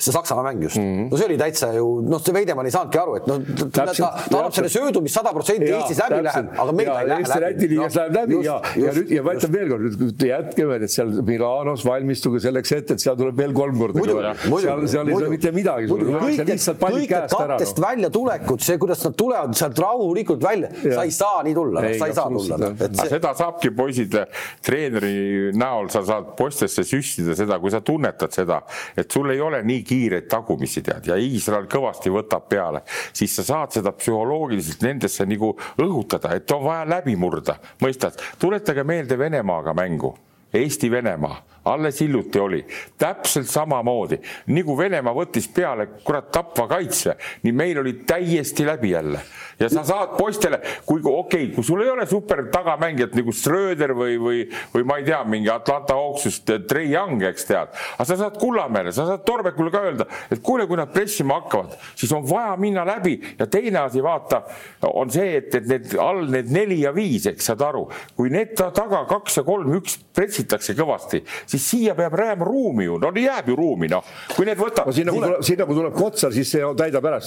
see 0.04 0.14
Saksamaa 0.16 0.44
mäng 0.50 0.64
just 0.64 0.78
mm, 0.78 0.84
-hmm. 0.84 1.10
no 1.12 1.18
see 1.18 1.28
oli 1.30 1.38
täitsa 1.40 1.72
ju 1.78 1.88
noh, 2.08 2.22
see 2.24 2.34
Veidemann 2.36 2.68
ei 2.68 2.76
saanudki 2.76 3.00
aru, 3.00 3.16
et 3.20 3.28
noh, 3.30 3.42
ta, 3.64 3.86
ta, 3.88 3.94
ta 3.96 4.40
annab 4.40 4.56
selle 4.56 4.72
söödu, 4.74 5.02
mis 5.06 5.14
sada 5.16 5.34
protsenti 5.36 5.70
Eestis 5.72 6.00
läbi 6.02 6.20
täpselt. 6.20 6.50
läheb, 6.50 6.62
aga 6.64 6.76
meil 6.78 6.90
ta 6.90 7.00
ei 7.00 7.10
lähe 7.10 7.20
läbi. 7.20 7.24
Eesti-Läti 7.24 7.70
liigas 7.72 7.98
läheb 8.00 8.18
läbi 8.18 8.38
just, 8.38 8.48
ja, 8.50 8.58
ja 8.84 8.94
nüüd 8.98 9.14
ja 9.18 9.24
ma 9.26 9.36
ütlen 9.38 9.54
veel 9.54 9.72
kord, 9.74 10.26
jätke 10.30 10.68
veel, 10.70 10.86
et 10.88 10.94
seal 10.94 11.14
Milanos 11.30 11.86
valmistuge 11.88 12.42
selleks 12.44 12.76
ette, 12.78 12.98
et 12.98 13.04
seal 13.04 13.18
tuleb 13.20 13.40
veel 13.40 13.56
kolm 13.58 13.80
korda. 13.80 14.34
seal, 14.44 14.86
seal 14.96 15.12
ei 15.12 15.18
tule 15.18 15.32
mitte 15.34 15.54
midagi. 15.56 15.90
kõik 15.94 16.44
need 16.50 17.14
kattest 17.34 17.82
väljatulekud, 17.84 18.66
see, 18.68 18.80
kuidas 18.82 19.04
nad 19.08 19.18
tulevad 19.20 19.58
sealt 19.58 19.80
rahulikult 19.84 20.44
välja, 20.44 20.72
sa 20.84 21.06
ei 21.08 21.14
saa 21.16 21.44
nii 21.48 21.58
tulla, 21.58 21.86
sa 21.98 22.10
ei 22.10 22.18
saa 22.20 22.28
tulla. 22.32 22.74
See... 22.84 23.10
seda 23.16 23.34
saabki 23.38 23.74
poisid 23.76 24.18
treeneri 24.64 25.52
näol, 25.58 25.90
sa 25.94 26.04
saad 26.08 26.34
poistesse 26.38 26.86
süstida 26.88 27.38
seda, 27.38 27.60
kui 27.62 27.72
sa 27.74 27.82
tunnetad 27.86 28.34
seda, 28.34 28.62
et 28.98 29.12
sul 29.12 29.32
ei 29.34 29.42
ole 29.44 29.62
nii 29.66 29.84
kiireid 29.94 30.28
tagumisi 30.32 30.82
tead. 30.86 31.08
Ja 31.12 31.18
Iisrael 31.20 31.70
kõvasti 31.72 32.12
võtab 32.14 32.50
peale, 32.50 32.84
siis 33.14 33.36
sa 33.38 33.46
saad 33.46 33.78
seda 33.78 33.94
psühholoogiliselt 33.98 34.86
nendesse 34.86 35.28
nagu 35.30 35.54
õhutada, 35.82 36.34
et 36.36 36.52
on 36.56 36.66
vaja 36.66 36.86
läbi 36.98 37.16
murda, 37.20 37.60
mõistad, 37.84 38.18
tuletage 38.42 38.86
meelde 38.88 39.18
Venemaaga 39.20 39.76
mängu. 39.78 40.16
Eesti-Venemaa 40.54 41.53
alles 41.66 42.02
hiljuti 42.02 42.40
oli, 42.40 42.62
täpselt 42.98 43.48
samamoodi, 43.48 44.20
nagu 44.52 44.78
Venemaa 44.78 45.16
võttis 45.16 45.48
peale 45.54 45.88
kurat 46.04 46.32
tapva 46.34 46.68
kaitse, 46.76 47.16
nii 47.44 47.56
meil 47.56 47.80
oli 47.80 47.94
täiesti 48.08 48.66
läbi 48.68 48.92
jälle. 48.92 49.22
Ja 49.60 49.70
sa 49.70 49.84
saad 49.86 50.16
poistele, 50.18 50.60
kui 50.86 51.00
okei 51.00 51.46
okay,, 51.46 51.56
kui 51.56 51.64
sul 51.64 51.84
ei 51.84 51.90
ole 51.92 52.06
super 52.10 52.42
tagamängijat 52.52 53.14
nagu 53.16 53.32
Schröder 53.36 53.94
või, 53.96 54.18
või, 54.20 54.42
või 54.74 54.88
ma 54.90 54.98
ei 55.00 55.06
tea, 55.08 55.22
mingi 55.30 55.52
Atlanta 55.54 55.96
Hawksist 55.96 56.50
Trey 56.68 56.90
Young, 56.92 57.22
eks 57.30 57.48
tead, 57.48 57.72
aga 57.96 58.08
sa 58.10 58.18
saad 58.20 58.40
Kullamäele, 58.42 58.92
sa 58.96 59.06
saad 59.08 59.24
Torbekule 59.28 59.72
ka 59.72 59.84
öelda, 59.88 60.08
et 60.34 60.42
kuule, 60.44 60.66
kui 60.68 60.80
nad 60.80 60.92
pressima 60.94 61.38
hakkavad, 61.42 61.78
siis 61.96 62.12
on 62.16 62.26
vaja 62.28 62.58
minna 62.60 62.84
läbi. 62.88 63.16
Ja 63.40 63.48
teine 63.48 63.84
asi, 63.86 64.02
vaata, 64.04 64.42
on 64.90 65.12
see, 65.14 65.38
et, 65.40 65.54
et 65.62 65.70
need 65.70 65.96
all 66.02 66.26
need 66.34 66.52
neli 66.54 66.82
ja 66.84 66.92
viis, 66.96 67.28
eks 67.30 67.52
saad 67.52 67.64
aru, 67.64 67.86
kui 68.18 68.34
need 68.34 68.56
taga 68.58 69.04
kaks 69.10 69.40
ja 69.40 69.46
kolm, 69.48 69.72
üks 69.80 70.00
pressitakse 70.16 70.76
kõvasti, 70.78 71.24
siis 71.54 71.70
siia 71.70 71.96
peab 71.98 72.18
jääma 72.18 72.46
ruumi 72.48 72.88
ju, 72.88 72.98
no 73.02 73.12
jääb 73.14 73.50
ju 73.52 73.58
ruumi, 73.58 73.90
noh, 73.92 74.06
kui 74.34 74.48
need 74.48 74.60
võtab 74.60 74.90
no,. 74.90 74.96
sinna, 74.96 75.14
kui 75.14 75.24
tuleb, 75.24 75.46
sinna, 75.46 75.68
kui 75.70 75.78
tuleb 75.78 75.96
Kotsar, 75.98 76.34
siis 76.36 76.50
see 76.54 76.70
täidab 76.80 77.08
ära. 77.10 77.20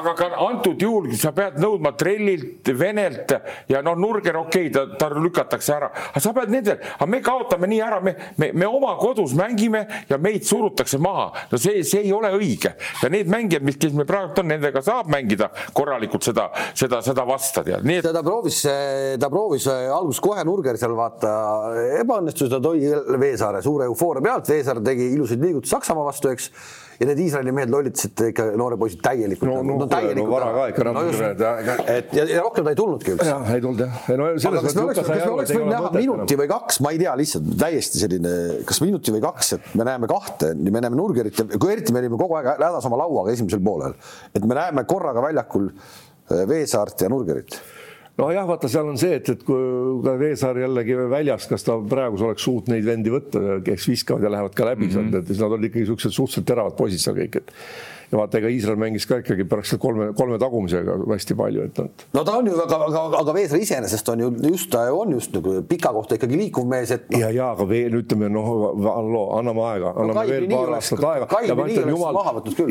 aga 0.00 0.14
ka 0.18 0.30
antud 0.48 0.82
juhul 0.82 1.10
sa 1.18 1.32
pead 1.36 1.58
nõudma 1.62 1.94
trellilt, 1.98 2.70
venelt 2.78 3.34
ja 3.70 3.82
noh, 3.84 3.96
Nurger 3.98 4.38
okei 4.42 4.68
okay,, 4.68 4.72
ta, 4.74 4.86
ta 4.98 5.10
lükatakse 5.14 5.74
ära, 5.76 5.90
aga 6.10 6.22
sa 6.22 6.34
pead 6.36 6.52
nendel, 6.52 6.80
aga 6.96 7.08
me 7.10 7.20
kaotame 7.24 7.70
nii 7.70 7.82
ära, 7.84 8.00
me, 8.04 8.16
me, 8.40 8.50
me 8.52 8.68
oma 8.68 8.94
kodus 9.00 9.34
mängime 9.38 9.84
ja 10.10 10.18
meid 10.18 10.46
surutakse 10.48 10.98
maha. 11.02 11.30
no 11.50 11.60
see, 11.60 11.84
see 11.86 12.04
ei 12.04 12.12
ole 12.14 12.32
õige 12.36 12.74
ja 13.02 13.12
need 13.12 13.30
mängijad, 13.30 13.64
mis, 13.66 13.78
kes 13.80 13.94
meil 13.96 14.08
praegu 14.08 14.42
on, 14.42 14.50
nendega 14.50 14.82
saab 14.84 15.10
mängida 15.12 15.50
korralikult 15.76 16.26
seda, 16.26 16.48
seda, 16.76 17.00
seda 17.04 17.26
vasta 17.28 17.64
tead, 17.66 17.86
nii 17.86 18.00
et. 18.00 18.10
ta 18.14 18.24
proovis, 18.24 18.60
ta 19.20 19.30
proovis 19.32 19.68
alguses 19.70 20.22
kohe 20.24 20.44
Nurger 20.46 20.78
seal 20.80 20.96
vaata 20.98 21.32
ebaõnnestus, 22.00 22.50
ta 22.52 22.60
tõi 22.62 22.82
Veesaare 23.20 23.62
suure 23.62 23.88
eufooria 23.90 24.24
pealt, 24.24 24.48
Veesaar 24.48 24.80
tegi 24.84 25.10
ilusaid 25.16 25.42
liigutusi 25.44 25.74
Saksamaa 25.76 26.08
vastu, 26.08 26.32
eks 26.32 26.50
ja 27.00 27.08
need 27.08 27.20
Iisraeli 27.24 27.52
mehed 27.54 27.72
lollitasid 27.72 28.20
ikka 28.28 28.46
noore 28.58 28.76
poisid 28.78 29.00
täielikult. 29.04 29.50
no, 29.50 29.62
no, 29.66 29.78
no, 29.82 29.88
täielikult 29.90 30.28
no 30.28 30.34
vara 30.34 30.50
ka 30.54 30.66
ikka 30.70 30.86
natukene 30.88 31.76
et 31.94 32.14
ja, 32.16 32.26
ja 32.30 32.44
rohkem 32.44 32.66
ta 32.66 32.74
ei 32.74 32.78
tulnudki 32.78 33.14
üldse. 33.14 33.28
jah, 33.30 33.50
ei 33.54 33.64
tulnud 33.64 33.82
jah. 33.84 34.00
no 34.20 34.30
selles 34.44 34.62
mõttes. 34.62 34.68
kas 34.68 34.78
me 34.78 34.84
oleks, 34.84 35.00
kas 35.00 35.10
me 35.10 35.32
oleks 35.34 35.54
võinud 35.56 35.72
näha 35.74 35.92
minuti 35.96 36.38
või 36.40 36.50
kaks, 36.54 36.80
ma 36.84 36.94
ei 36.94 37.02
tea, 37.02 37.14
lihtsalt 37.18 37.52
täiesti 37.64 38.02
selline, 38.02 38.34
kas 38.68 38.82
minuti 38.84 39.14
või 39.14 39.22
kaks, 39.24 39.52
et 39.58 39.70
me 39.80 39.88
näeme 39.90 40.10
kahte, 40.10 40.54
me 40.54 40.82
näeme 40.84 40.98
Nurgerit 40.98 41.42
ja 41.42 41.46
kui 41.58 41.74
eriti 41.74 41.94
me 41.94 42.02
olime 42.04 42.20
kogu 42.20 42.38
aeg 42.38 42.52
hädas 42.54 42.90
oma 42.90 43.00
lauaga 43.02 43.34
esimesel 43.34 43.62
poolel, 43.64 43.96
et 44.34 44.44
me 44.46 44.58
näeme 44.58 44.86
korraga 44.88 45.24
väljakul 45.24 45.70
eh, 45.70 46.44
Veesaart 46.50 47.06
ja 47.06 47.10
Nurgerit 47.12 47.58
nojah, 48.20 48.46
vaata, 48.48 48.70
seal 48.70 48.90
on 48.90 48.98
see, 49.00 49.16
et, 49.18 49.30
et 49.34 49.42
kui 49.46 50.02
ka 50.04 50.14
Veesaar 50.20 50.60
jällegi 50.62 50.98
väljas, 51.10 51.48
kas 51.50 51.66
ta 51.66 51.78
praegu 51.90 52.20
oleks 52.28 52.46
suutnud 52.46 52.74
neid 52.74 52.86
vendi 52.86 53.12
võtta, 53.14 53.58
kes 53.66 53.88
viskavad 53.90 54.26
ja 54.26 54.32
lähevad 54.36 54.54
ka 54.54 54.68
läbi 54.70 54.86
mm, 54.88 55.10
-hmm. 55.10 55.18
et 55.22 55.34
nad 55.34 55.56
olid 55.56 55.70
ikkagi 55.70 55.84
niisugused 55.84 56.14
suhteliselt 56.14 56.46
teravad 56.46 56.76
poisid 56.78 57.02
seal 57.02 57.18
kõik, 57.18 57.42
et 57.42 57.52
ja 58.10 58.18
vaata, 58.18 58.38
ega 58.40 58.50
Iisrael 58.52 58.78
mängis 58.80 59.06
ka 59.08 59.18
ikkagi 59.22 59.46
pärast 59.48 59.78
kolme, 59.82 60.10
kolme 60.18 60.38
tagumisega 60.40 60.96
hästi 61.08 61.36
palju, 61.38 61.66
et 61.68 61.80
nad. 61.80 62.04
no 62.16 62.24
ta 62.26 62.36
on 62.38 62.48
ju, 62.50 62.54
aga, 62.64 62.78
aga, 62.88 63.02
aga 63.20 63.34
Veesaar 63.36 63.62
iseenesest 63.62 64.10
on 64.12 64.24
ju 64.24 64.30
just, 64.50 64.70
ta 64.72 64.84
on 64.94 65.14
just 65.16 65.34
nagu 65.36 65.56
pika 65.68 65.92
kohta 65.94 66.18
ikkagi 66.18 66.38
liikuv 66.38 66.68
mees, 66.70 66.92
et 66.94 67.08
no.. 67.10 67.20
ja, 67.22 67.30
ja 67.34 67.50
aga 67.54 67.66
veel 67.68 67.98
ütleme 68.00 68.30
noh, 68.32 68.50
halloo, 68.84 69.24
anname 69.38 69.64
aega, 69.70 69.94
anname 69.94 70.18
no, 70.20 70.26
veel 70.30 70.48
paar 70.52 70.74
aastat 70.78 71.06
aega. 71.10 71.28
jumal, 71.90 72.20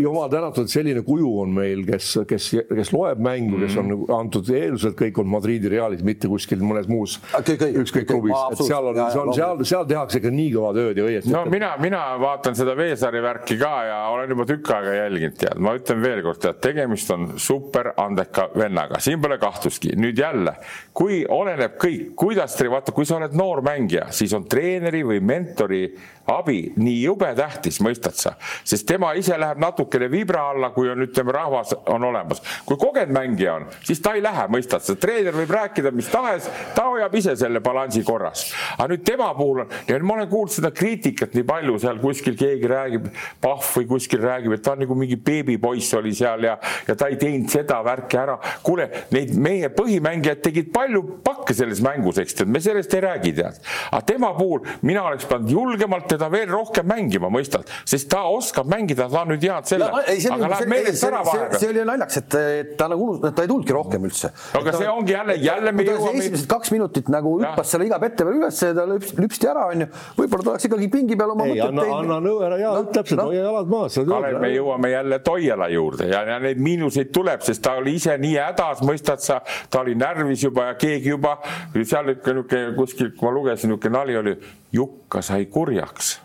jumal 0.05 0.31
tänatud, 0.33 0.71
selline 0.71 1.03
kuju 1.07 1.33
on 1.43 1.53
meil, 1.55 1.85
kes, 1.87 2.13
kes, 2.29 2.49
kes 2.69 2.93
loeb 2.95 3.21
mängu 3.23 3.53
mm, 3.53 3.57
-hmm. 3.57 3.67
kes 3.67 3.79
on 3.81 3.91
nagu 3.93 4.09
antud 4.19 4.53
eeldused, 4.53 4.97
kõik 4.99 5.21
on 5.23 5.31
Madridi 5.33 5.71
Realis, 5.71 6.03
mitte 6.05 6.31
kuskil 6.31 6.63
mõnes 6.63 6.89
muus 6.91 7.19
ükskõik 7.33 8.07
klubis, 8.09 8.35
et 8.51 8.63
seal 8.65 8.91
on, 8.91 9.01
seal, 9.13 9.33
seal, 9.35 9.63
seal 9.67 9.87
tehakse 9.89 10.19
ikka 10.21 10.31
nii 10.33 10.49
kõva 10.53 10.73
tööd 10.77 10.99
ja 10.99 11.07
õieti. 11.07 11.33
no 11.33 11.43
mina, 11.51 11.73
mina 11.81 12.03
vaatan 12.21 12.57
seda 12.57 12.75
Veesaari 12.77 13.21
värki 13.23 13.57
ka 13.59 13.73
ja 13.87 13.99
olen 14.13 14.33
juba 14.33 14.45
tükk 14.49 14.71
aega 14.75 14.95
jälginud 14.97 15.22
mängijat, 15.23 15.37
tead, 15.39 15.59
ma 15.61 15.73
ütlen 15.77 16.01
veel 16.03 16.21
kord, 16.23 16.39
tead, 16.41 16.59
tegemist 16.63 17.11
on 17.13 17.33
super 17.41 17.93
andeka 17.97 18.49
vennaga, 18.55 18.99
siin 18.99 19.21
pole 19.21 19.37
kahtlustki. 19.41 19.93
nüüd 19.95 20.17
jälle, 20.17 20.55
kui 20.93 21.23
oleneb 21.29 21.77
kõik, 21.81 22.13
kuidas, 22.15 22.57
vaata, 22.69 22.91
kui 22.91 23.05
sa 23.05 23.17
oled 23.17 23.33
noor 23.33 23.61
mängija, 23.61 24.09
siis 24.11 24.33
on 24.33 24.45
treeneri 24.49 25.03
või 25.03 25.21
mentori 25.21 25.83
abi 26.27 26.71
nii 26.79 27.01
jube 27.03 27.27
tähtis, 27.35 27.81
mõistad 27.83 28.15
sa, 28.15 28.33
sest 28.63 28.87
tema 28.87 29.11
ise 29.19 29.35
läheb 29.39 29.59
natukene 29.59 30.07
vibra 30.11 30.45
alla, 30.53 30.69
kui 30.75 30.87
on, 30.89 31.03
ütleme, 31.03 31.33
rahvas 31.35 31.73
on 31.91 32.03
olemas. 32.03 32.41
kui 32.65 32.77
kogenud 32.79 33.11
mängija 33.13 33.55
on, 33.57 33.65
siis 33.83 33.99
ta 34.01 34.13
ei 34.15 34.23
lähe, 34.23 34.47
mõistad 34.47 34.83
sa, 34.85 34.95
treener 34.95 35.35
võib 35.35 35.51
rääkida 35.51 35.91
mis 35.91 36.07
tahes, 36.11 36.47
ta 36.75 36.87
hoiab 36.87 37.15
ise 37.15 37.35
selle 37.35 37.59
balansi 37.59 38.03
korras. 38.03 38.45
aga 38.77 38.87
nüüd 38.93 39.03
tema 39.03 39.33
puhul 39.35 39.65
on, 39.65 39.73
ma 40.03 40.13
olen 40.13 40.29
kuulnud 40.31 40.55
seda 40.55 40.71
kriitikat 40.71 41.35
nii 41.35 41.43
palju 41.47 41.79
seal 41.83 41.99
kuskil 41.99 42.37
keegi 42.39 42.71
räägib, 42.71 43.09
Pahv 43.43 43.67
või 43.75 43.87
kuskil 43.87 44.23
räägib, 44.23 44.55
et 44.55 44.63
ta 44.63 44.77
on 44.77 44.83
nagu 44.85 44.95
mingi 44.95 45.12
beebipoiss 45.17 45.93
oli 45.99 46.13
seal 46.15 46.47
ja, 46.47 46.57
ja 46.87 46.95
ta 46.95 47.09
ei 47.11 47.17
teinud 47.21 47.49
seda 47.51 47.79
värki 47.85 48.19
ära. 48.19 48.37
kuule, 48.63 48.89
neid 49.11 49.33
meie 49.35 49.69
põhimängijad 49.73 50.41
tegid 50.43 50.71
palju 50.73 51.03
pakke 51.23 51.55
selles 51.57 51.81
mängus, 51.83 52.19
eks 52.23 52.39
tead, 52.39 52.51
me 52.51 52.61
sellest 52.63 52.93
ei 52.97 53.03
räägi, 53.05 53.33
tead. 53.37 53.59
aga 53.91 54.01
tema 54.07 54.33
puhul 54.37 54.63
mina 54.81 55.05
oleks 55.09 55.27
pidanud 55.29 55.51
julgemalt 55.51 56.07
teda 56.13 56.29
veel 56.33 56.49
rohkem 56.51 56.87
mängima, 56.87 57.31
mõistad, 57.33 57.69
sest 57.85 58.09
ta 58.11 58.23
oskab 58.29 58.69
mängida, 58.71 59.07
ta 59.11 59.23
on 59.23 59.33
nüüd 59.33 59.45
head 59.47 59.69
selle, 59.69 59.89
aga 59.89 60.51
läheb 60.55 60.71
meelest 60.71 61.07
ära 61.09 61.23
vahega. 61.25 61.59
see 61.61 61.71
oli 61.71 61.85
naljakas, 61.87 62.21
et 62.23 62.75
ta 62.79 62.89
nagu 62.91 63.07
unustas, 63.07 63.33
et 63.33 63.37
ta 63.37 63.45
ei 63.45 63.51
tulnudki 63.51 63.75
rohkem 63.75 64.07
üldse. 64.09 64.31
aga 64.59 64.75
see 64.77 64.89
ongi 64.89 65.15
jälle, 65.15 65.37
jälle 65.43 65.75
me 65.75 65.87
jõuame. 65.87 66.23
esimesed 66.23 66.49
kaks 66.51 66.73
minutit 66.75 67.11
nagu 67.13 67.35
hüppas 67.41 67.73
selle 67.75 67.87
iga 67.89 67.99
pette 68.01 68.25
peal 68.25 68.39
üles 68.39 68.61
ja 68.63 68.73
ta 68.77 68.85
lüpsti 68.89 69.49
ära, 69.49 69.67
onju. 69.73 69.89
võib-olla 70.17 70.47
ta 70.47 70.53
oleks 70.55 70.67
ikkagi 70.69 70.89
pingi 70.93 71.17
peal 71.19 71.35
oma 71.35 71.47
mõtteid 71.49 71.69
teinud. 71.69 71.95
anna 71.99 72.19
nõu 72.23 72.41
ära 72.47 72.59
ja 72.61 72.73
no, 72.77 72.85
täpselt 72.93 73.19
no., 73.19 73.27
hoia 73.31 73.45
jalad 73.47 73.71
maas. 73.73 73.99
Kalev, 74.13 74.39
me 74.43 74.51
jõuame 74.53 74.91
jälle 74.93 75.02
Toiala 75.23 75.69
juurde 75.73 76.07
ja, 76.11 76.23
ja 76.27 76.39
neid 76.43 76.61
miinuseid 76.63 77.11
tuleb, 77.15 77.43
sest 77.45 77.63
ta 77.63 77.77
oli 77.79 77.95
ise 77.99 78.17
nii 78.21 78.35
hädas, 78.39 78.83
mõistad 78.85 79.23
sa, 79.23 79.41
ta 79.69 79.83
oli 79.83 79.95
närvis 79.99 80.43
juba 80.47 80.71
ja 80.71 80.75
keegi 80.79 81.13
juba 81.13 81.37
seal 81.83 82.11
niisugune 82.11 82.75
kuskil, 82.77 83.13
kui 83.17 83.27
ma 83.27 83.33
lugesin, 83.35 83.71
niisugune 83.73 83.97
nali 83.97 84.19
oli, 84.19 84.37
Jukka 84.73 85.21
sai 85.21 85.45
kurjaks 85.53 86.15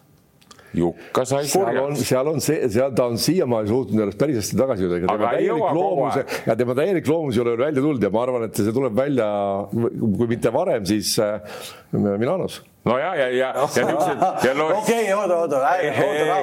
Jukka 0.75 1.25
sai 1.25 1.47
kurjaks. 1.49 2.03
seal 2.05 2.29
on 2.29 2.41
see, 2.45 2.69
seal 2.73 2.95
ta 2.97 3.07
on 3.09 3.19
siiamaani 3.21 3.71
suutnud 3.71 4.03
ennast 4.05 4.21
päris 4.21 4.41
hästi 4.43 4.59
tagasi 4.59 4.85
jõuda. 4.85 5.01
tema 5.09 5.31
täielik 5.33 5.77
loomus 5.79 6.19
ja 6.47 6.57
tema 6.57 6.77
täielik 6.77 7.09
loomus 7.09 7.37
ei 7.37 7.43
ole 7.43 7.55
veel 7.55 7.64
välja 7.67 7.85
tulnud 7.85 8.05
ja 8.05 8.11
ma 8.12 8.25
arvan, 8.27 8.49
et 8.49 8.61
see 8.61 8.75
tuleb 8.77 8.97
välja, 8.97 9.29
kui 9.73 10.29
mitte 10.29 10.53
varem, 10.53 10.85
siis 10.88 11.14
äh, 11.25 11.62
Milanos 11.93 12.61
no 12.85 12.99
ja, 12.99 13.14
ja, 13.17 13.29
ja, 13.29 13.49
ja 13.55 13.85
niisugused. 13.85 14.61
okei, 14.79 15.12
oota, 15.14 15.37
oota, 15.37 15.57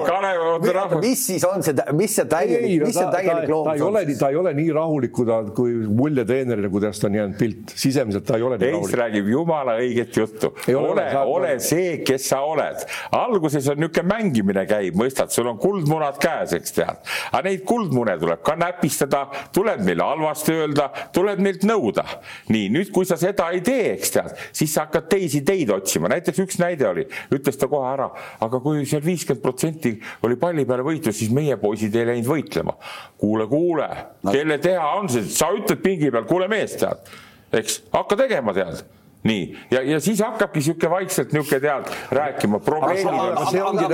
Kalev, 0.06 0.42
oota 0.42 0.74
rahvas. 0.74 1.02
mis 1.02 1.26
siis 1.28 1.44
on 1.48 1.64
see, 1.64 1.74
mis 1.96 2.16
see 2.16 2.26
täielik, 2.30 2.84
mis 2.84 2.98
see 2.98 3.08
täielik 3.14 3.50
loomus 3.50 3.82
on? 3.82 3.96
ta 3.96 4.02
ei 4.02 4.06
ole, 4.06 4.18
ta 4.20 4.30
ei 4.34 4.40
ole 4.40 4.54
nii 4.58 4.74
rahulik, 4.76 5.14
kui 5.16 5.28
ta, 5.30 5.40
kui 5.56 5.74
mulje 5.88 6.26
treenerina, 6.28 6.70
kuidas 6.74 7.00
ta 7.02 7.08
on 7.10 7.18
jäänud 7.20 7.38
pilt, 7.40 7.74
sisemiselt 7.80 8.28
ta 8.28 8.38
ei 8.38 8.46
ole 8.46 8.60
nii 8.60 8.74
rahulik. 8.74 8.92
Teis 8.92 9.00
räägib 9.00 9.32
jumala 9.32 9.78
õiget 9.82 10.20
juttu. 10.20 10.52
ole, 10.76 11.08
ole 11.24 11.54
see, 11.64 11.98
kes 12.06 12.30
sa 12.34 12.42
oled. 12.46 12.84
alguses 13.16 13.72
on 13.72 13.80
niisugune 13.80 14.06
mängimine 14.12 14.66
käib, 14.70 15.00
mõistad, 15.00 15.32
sul 15.34 15.48
on 15.50 15.60
kuldmunad 15.62 16.20
käes, 16.22 16.54
eks 16.60 16.76
tead. 16.76 17.02
aga 17.32 17.44
neid 17.48 17.66
kuldmune 17.68 18.18
tuleb 18.22 18.44
ka 18.46 18.58
näpistada, 18.60 19.26
tuleb 19.56 19.82
meile 19.88 20.04
halvasti 20.04 20.60
öelda, 20.60 20.90
tuleb 21.16 21.42
meilt 21.42 21.66
nõuda. 21.68 22.06
nii, 22.52 22.70
nüüd, 22.76 22.92
kui 22.94 23.08
sa 23.08 23.18
seda 23.20 23.50
ei 23.56 23.64
tee, 23.66 23.96
eks 23.96 24.16
tead, 24.18 24.38
siis 24.52 24.76
sa 24.76 24.86
hakkad 24.86 25.10
teisi 25.16 25.46
teid 25.48 25.72
otsima, 25.74 26.12
näiteks 26.12 26.25
näiteks 26.26 26.42
üks 26.46 26.60
näide 26.62 26.88
oli, 26.90 27.06
ütles 27.36 27.60
ta 27.62 27.70
kohe 27.72 27.92
ära, 27.94 28.10
aga 28.42 28.60
kui 28.64 28.86
seal 28.90 29.04
viiskümmend 29.06 29.44
protsenti 29.44 29.94
oli 30.26 30.40
palli 30.42 30.66
peale 30.66 30.86
võitlus, 30.86 31.20
siis 31.20 31.32
meie 31.36 31.58
poisid 31.62 31.96
ei 31.96 32.10
läinud 32.10 32.30
võitlema. 32.30 32.76
kuule, 33.18 33.48
kuule 33.52 33.88
no., 34.24 34.34
kelle 34.34 34.58
teha 34.62 34.92
on 35.00 35.10
see, 35.12 35.26
sa 35.30 35.52
ütled 35.54 35.82
pingi 35.84 36.12
peal, 36.12 36.26
kuule 36.30 36.50
mees, 36.52 36.78
tead, 36.82 37.14
eks, 37.54 37.84
hakka 37.94 38.18
tegema, 38.26 38.54
tead 38.58 38.84
nii, 39.26 39.46
ja, 39.74 39.82
ja 39.82 39.98
siis 40.04 40.20
hakkabki 40.22 40.62
sihuke 40.62 40.90
vaikselt 40.90 41.32
niisugune 41.34 41.62
tead 41.64 41.88
rääkima 42.14 42.60
aga 42.62 43.48
see 43.50 43.64
aga 43.64 43.88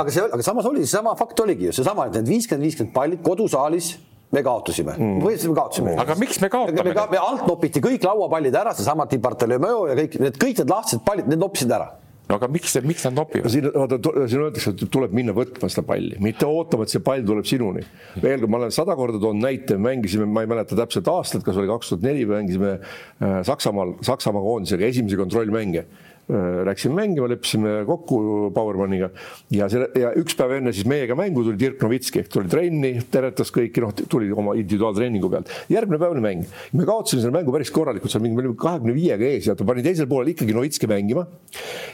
aga 0.00 0.14
see, 0.14 0.24
aga 0.24 0.46
samas 0.46 0.68
oli 0.70 0.86
seesama 0.86 1.12
fakt 1.18 1.44
oligi 1.44 1.68
ju 1.68 1.74
seesama, 1.76 2.08
et 2.08 2.16
need 2.16 2.30
viiskümmend, 2.32 2.64
viiskümmend 2.64 2.94
pallid 2.96 3.20
kodusaalis 3.26 3.92
me 4.32 4.42
kaotasime 4.44 4.94
mm., 4.96 5.24
võistleme 5.24 5.56
kaotasime. 5.56 5.96
aga 6.02 6.16
miks 6.20 6.40
me 6.42 6.52
kaotame? 6.52 6.92
me, 6.92 7.08
me 7.14 7.20
alt 7.20 7.48
nopiti 7.48 7.82
kõik 7.84 8.06
lauapallid 8.08 8.54
ära, 8.62 8.76
seesama 8.76 9.08
Di 9.10 9.20
Bartolomeo 9.22 9.88
ja 9.90 9.98
kõik 9.98 10.16
need, 10.22 10.38
kõik 10.40 10.62
need 10.62 10.72
lahtised 10.72 11.04
pallid, 11.06 11.28
need 11.30 11.42
noppisid 11.42 11.74
ära 11.74 11.90
no 12.32 12.38
aga 12.38 12.48
miks, 12.52 12.74
miks 12.86 13.04
nad 13.06 13.16
nopivad? 13.16 13.50
siin, 13.52 13.66
vaata, 13.74 13.98
siin 14.30 14.44
öeldakse, 14.44 14.72
et 14.72 14.84
tuleb 14.92 15.14
minna 15.16 15.34
võtma 15.36 15.68
seda 15.72 15.84
palli, 15.86 16.16
mitte 16.22 16.48
ootama, 16.48 16.86
et 16.86 16.94
see 16.94 17.02
pall 17.04 17.24
tuleb 17.26 17.48
sinuni. 17.48 17.82
veel 18.22 18.40
kord, 18.40 18.52
ma 18.52 18.62
olen 18.62 18.74
sada 18.74 18.96
korda 18.98 19.20
toonud 19.22 19.44
näite, 19.44 19.76
mängisime, 19.80 20.28
ma 20.30 20.44
ei 20.44 20.50
mäleta 20.50 20.78
täpselt 20.78 21.10
aastat, 21.12 21.44
kas 21.46 21.58
oli 21.60 21.70
kaks 21.70 21.92
tuhat 21.92 22.06
neli, 22.06 22.24
mängisime 22.28 22.76
äh, 22.78 23.42
Saksamaal, 23.46 23.98
Saksamaa 24.06 24.44
koondisega 24.44 24.88
esimesi 24.88 25.18
kontrollmänge 25.20 25.86
läksime 26.28 26.94
mängima, 26.94 27.26
leppisime 27.28 27.82
kokku 27.86 28.50
Powermaniga 28.54 29.08
ja 29.50 29.66
selle 29.70 29.88
ja 29.98 30.12
üks 30.18 30.36
päev 30.38 30.54
enne 30.60 30.72
siis 30.74 30.86
meiega 30.88 31.16
mängu 31.18 31.42
tuli 31.42 31.58
Dirk 31.58 31.82
Novitski 31.82 32.22
tuli 32.30 32.50
trenni, 32.50 32.92
teretas 33.10 33.50
kõiki, 33.54 33.82
noh, 33.82 33.90
tuli 34.10 34.30
oma 34.30 34.54
individuaaltreeningu 34.54 35.30
pealt. 35.32 35.50
järgmine 35.72 35.98
päev 35.98 36.14
oli 36.14 36.22
mäng, 36.24 36.44
me 36.78 36.86
kaotasime 36.86 37.24
selle 37.24 37.34
mängu 37.34 37.54
päris 37.54 37.72
korralikult, 37.74 38.12
seal 38.14 38.22
mingi, 38.22 38.38
me 38.38 38.44
olime 38.44 38.58
kahekümne 38.60 38.94
viiega 38.96 39.28
ees 39.28 39.48
ja 39.50 39.56
ta 39.58 39.66
pani 39.66 39.82
teisel 39.84 40.06
poolel 40.10 40.32
ikkagi 40.32 40.54
Novitski 40.56 40.90
mängima. 40.90 41.26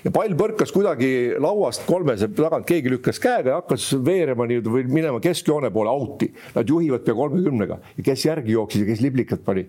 ja 0.04 0.12
pall 0.14 0.36
põrkas 0.38 0.74
kuidagi 0.76 1.12
lauast 1.40 1.86
kolmese 1.88 2.28
tagant, 2.36 2.68
keegi 2.68 2.92
lükkas 2.92 3.22
käega 3.22 3.54
ja 3.54 3.62
hakkas 3.62 3.90
veerema 4.04 4.46
nii-öelda 4.48 4.74
või 4.74 4.84
minema 4.92 5.22
keskjoone 5.24 5.72
poole 5.72 5.90
out'i. 5.90 6.28
Nad 6.54 6.68
juhivad 6.68 7.06
pea 7.06 7.16
kolmekümnega 7.16 7.80
ja 7.96 8.04
kes 8.04 8.28
järgi 8.28 8.54
jooksis 8.58 8.84
ja 8.84 8.92
kes 8.92 9.00
liblikat 9.04 9.44
pani? 9.46 9.66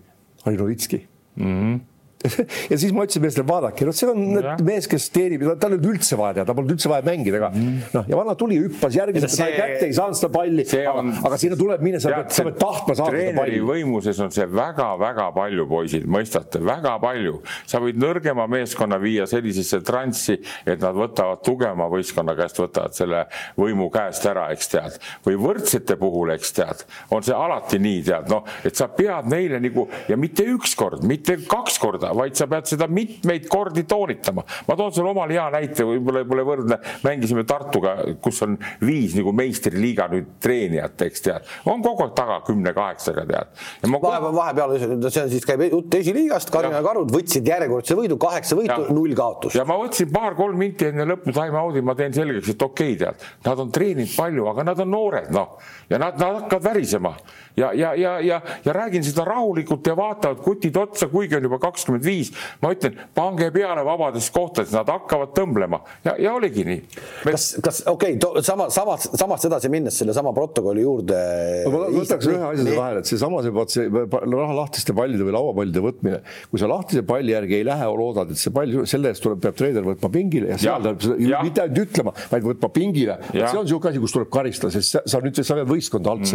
oli 0.47 0.55
Novitski 0.55 1.01
mm. 1.35 1.45
-hmm 1.45 1.88
ja 2.71 2.77
siis 2.77 2.91
ma 2.91 3.05
ütlesin 3.07 3.23
meestele, 3.23 3.45
vaadake, 3.47 3.85
noh, 3.87 3.95
see 3.95 4.09
on 4.11 4.23
ja. 4.35 4.55
mees, 4.65 4.87
kes 4.91 5.05
teenib, 5.15 5.45
tal 5.61 5.71
ei 5.71 5.77
olnud 5.77 5.85
üldse 5.93 6.17
vaja 6.19 6.35
teha, 6.35 6.45
tal 6.49 6.57
polnud 6.57 6.73
üldse 6.75 6.89
vaja 6.91 7.05
mängida 7.05 7.39
ka 7.39 7.49
mm.. 7.53 7.77
noh, 7.95 8.07
ja 8.11 8.17
vana 8.19 8.33
tuli, 8.39 8.57
hüppas 8.59 8.97
järgmiselt, 8.97 9.31
sai 9.31 9.53
kätte, 9.55 9.85
ei 9.87 9.95
saanud 9.95 10.19
seda 10.19 10.31
palli, 10.33 10.65
aga, 10.81 11.03
aga 11.29 11.39
sinna 11.39 11.57
tuleb 11.59 11.85
minna, 11.85 12.01
sa 12.03 12.11
pead, 12.11 12.33
sa 12.35 12.45
pead 12.49 12.57
tahtma 12.59 12.95
saada 12.99 13.21
seda 13.21 13.35
palli. 13.37 13.61
võimuses 13.69 14.19
on 14.25 14.33
see 14.35 14.47
väga-väga 14.51 15.29
palju, 15.37 15.67
poisid, 15.69 16.09
mõistate, 16.11 16.59
väga 16.65 16.97
palju. 17.03 17.39
sa 17.69 17.79
võid 17.83 18.01
nõrgema 18.03 18.49
meeskonna 18.51 18.99
viia 18.99 19.27
sellisesse 19.29 19.79
transsi, 19.87 20.35
et 20.67 20.83
nad 20.83 20.99
võtavad 20.99 21.39
tugevama 21.45 21.87
võistkonna 21.93 22.35
käest, 22.35 22.59
võtavad 22.59 22.99
selle 22.99 23.23
võimu 23.59 23.87
käest 23.93 24.27
ära, 24.27 24.49
eks 24.55 24.71
tead. 24.75 24.99
või 25.23 25.39
võrdsete 25.39 25.95
puhul, 25.99 26.35
eks 26.35 26.51
tead, 26.59 26.83
on 27.15 27.23
see 27.23 27.35
alati 27.35 27.79
nii, 27.79 28.03
tead, 28.11 28.27
noh, 28.35 28.43
et 28.67 28.75
sa 28.75 28.91
pead 28.91 29.31
neile 29.31 29.63
nagu 29.63 29.87
ja 30.11 30.19
mitte 30.19 30.43
üks 30.51 30.75
kord, 30.75 31.07
mitte 31.07 31.39
kaks 31.47 31.79
korda, 31.79 32.08
toonitada, 32.09 32.17
vaid 32.17 32.35
sa 32.35 32.47
pead 32.47 32.67
seda 32.69 32.87
mitmeid 32.87 33.47
kordi 33.47 33.83
toonitama. 33.83 34.43
ma 34.67 34.75
toon 34.75 34.93
sulle 34.93 35.09
omal 35.09 35.29
hea 35.29 35.49
näite, 35.51 35.83
võib-olla 35.83 36.25
pole 36.27 36.43
võrdne, 36.43 36.77
mängisime 37.03 37.43
Tartuga, 37.45 37.95
kus 38.21 38.41
on 38.43 38.57
viis 38.81 39.15
nagu 39.15 39.31
meistriliiga 39.33 40.07
nüüd 40.11 40.27
treenijat, 40.41 41.01
eks 41.01 41.21
tead, 41.21 41.49
on 41.65 41.81
kogu 41.83 42.05
aeg 42.05 42.15
taga 42.15 42.39
kümne-kaheksaga 42.47 43.25
tead. 43.29 43.53
vahepeal, 43.85 44.33
vahepeal, 44.35 44.75
see 45.09 45.23
on 45.23 45.31
siis 45.31 45.45
käib 45.45 45.65
jutt 45.69 45.99
esiliigast, 45.99 46.51
Karina 46.53 46.81
Karud 46.85 47.11
võtsid 47.13 47.47
järjekordse 47.47 47.97
võidu, 47.97 48.19
kaheksa 48.21 48.57
võitu, 48.59 48.79
null 48.93 49.15
kaotust. 49.17 49.57
ja 49.57 49.65
ma 49.67 49.77
võtsin 49.79 50.11
paar-kolm 50.13 50.57
minti 50.59 50.89
enne 50.89 51.07
lõppu 51.09 51.33
time-out'i, 51.35 51.83
ma 51.85 51.95
teen 51.99 52.15
selgeks, 52.15 52.53
et 52.53 52.65
okei 52.65 52.95
okay,, 52.95 52.99
tead, 53.03 53.29
nad 53.47 53.65
on 53.65 53.73
treeninud 53.73 54.15
palju, 54.15 54.47
aga 54.53 54.67
nad 54.71 54.85
on 54.85 54.93
noored, 54.93 55.29
noh, 55.35 55.57
ja 55.89 56.01
nad, 56.01 56.17
nad 56.19 56.43
hakkavad 56.43 56.69
värisema 56.71 57.15
ja, 57.59 57.71
ja, 57.73 57.93
ja, 57.95 58.15
ja, 58.23 58.41
ja 58.65 58.73
räägin 58.75 59.03
seda 59.05 59.25
rahulikult 59.27 59.87
ja 59.87 59.95
vaatavad 59.97 60.41
kutid 60.43 60.77
otsa, 60.79 61.09
kuigi 61.11 61.37
on 61.37 61.47
juba 61.49 61.59
kakskümmend 61.61 62.05
viis. 62.05 62.31
ma 62.61 62.71
ütlen, 62.73 62.97
pange 63.15 63.49
peale 63.55 63.83
vabades 63.85 64.29
kohtades, 64.33 64.71
nad 64.75 64.89
hakkavad 64.89 65.33
tõmblema 65.37 65.81
ja, 66.05 66.15
ja 66.19 66.33
oligi 66.37 66.65
nii 66.67 66.79
Me.... 67.25 67.33
kas, 67.33 67.49
kas 67.63 67.81
okei 67.89 68.17
okay,, 68.17 68.43
sama, 68.45 68.69
samast, 68.73 69.15
samast 69.19 69.49
edasi 69.49 69.71
minnes 69.71 69.97
sellesama 69.99 70.33
protokolli 70.35 70.85
juurde. 70.85 71.19
ma 71.67 71.83
võtaks 71.99 72.29
ühe 72.31 72.41
asja 72.51 72.65
siia 72.65 72.79
vahele, 72.79 73.03
et 73.03 73.11
seesama 73.11 73.43
see, 73.45 73.55
vot 73.55 73.75
see 73.75 73.87
raha 73.89 74.57
lahtiste 74.61 74.95
pallide 74.97 75.27
või 75.27 75.35
lauapallide 75.35 75.83
võtmine, 75.83 76.21
kui 76.51 76.61
sa 76.61 76.69
lahtise 76.71 77.03
palli 77.07 77.35
järgi 77.35 77.59
ei 77.59 77.67
lähe, 77.67 77.89
loodad, 77.99 78.31
et 78.33 78.39
see 78.39 78.53
pall, 78.55 78.83
selle 78.89 79.13
eest 79.13 79.23
tuleb, 79.25 79.41
peab 79.43 79.57
treener 79.59 79.85
võtma 79.85 80.11
pingile 80.13 80.53
ja 80.53 80.59
seal 80.61 80.85
tuleb 80.85 81.43
mitte 81.43 81.65
ainult 81.65 81.83
ütlema, 81.85 82.15
vaid 82.31 82.47
võtma 82.51 82.71
pingile. 82.73 83.19
see 83.33 83.57
on 83.57 83.67
niisugune 83.67 83.93
asi, 83.93 84.03
kus 84.03 84.15
tuleb 84.15 84.31
karistada, 84.33 84.73
sest 84.75 85.01
sa 85.09 85.21
nüüd, 85.23 85.43
sa 85.43 85.59
vead 85.59 85.69
võistkonda 85.69 86.15
alt 86.15 86.25
mm. 86.27 86.31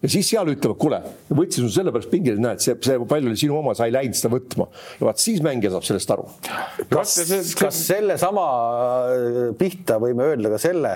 Ja 0.00 0.10
siis 0.10 0.30
seal 0.32 0.48
ütlevad, 0.52 0.78
kuule, 0.80 1.00
võtsin 1.28 1.66
sul 1.66 1.72
sellepärast 1.74 2.10
pingile, 2.12 2.40
näed, 2.40 2.62
see, 2.64 2.76
see 2.84 2.96
pall 3.10 3.28
oli 3.28 3.38
sinu 3.40 3.58
oma, 3.58 3.74
sa 3.76 3.88
ei 3.88 3.94
läinud 3.94 4.16
seda 4.16 4.32
võtma. 4.32 4.68
ja 5.00 5.08
vaat 5.08 5.20
siis 5.22 5.42
mängija 5.44 5.74
saab 5.74 5.86
sellest 5.88 6.14
aru. 6.14 6.28
kas, 6.92 7.18
kas 7.60 7.82
sellesama 7.90 8.46
äh, 9.10 9.42
pihta 9.60 10.00
võime 10.02 10.30
öelda 10.30 10.54
ka 10.54 10.62
selle 10.62 10.94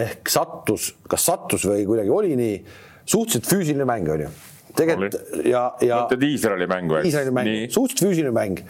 ehk 0.00 0.30
sattus, 0.30 0.92
kas 1.10 1.26
sattus 1.26 1.66
või 1.66 1.82
kuidagi 1.88 2.14
oli 2.14 2.38
nii, 2.38 2.62
suhteliselt 3.02 3.50
füüsiline 3.50 3.88
mäng 3.88 4.10
on 4.14 4.26
ju. 4.26 4.30
tegelikult 4.78 5.18
ja, 5.42 5.66
ja. 5.82 6.04
mõtled 6.04 6.28
Iisraeli 6.30 6.70
mängu, 6.70 7.00
eks? 7.00 7.10
Iisraeli 7.10 7.34
mäng, 7.34 7.54
suhteliselt 7.74 8.06
füüsiline 8.06 8.34
mäng 8.36 8.62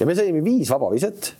ja 0.00 0.08
me 0.08 0.16
saime 0.16 0.40
viis 0.44 0.72
vabaviset 0.72 1.34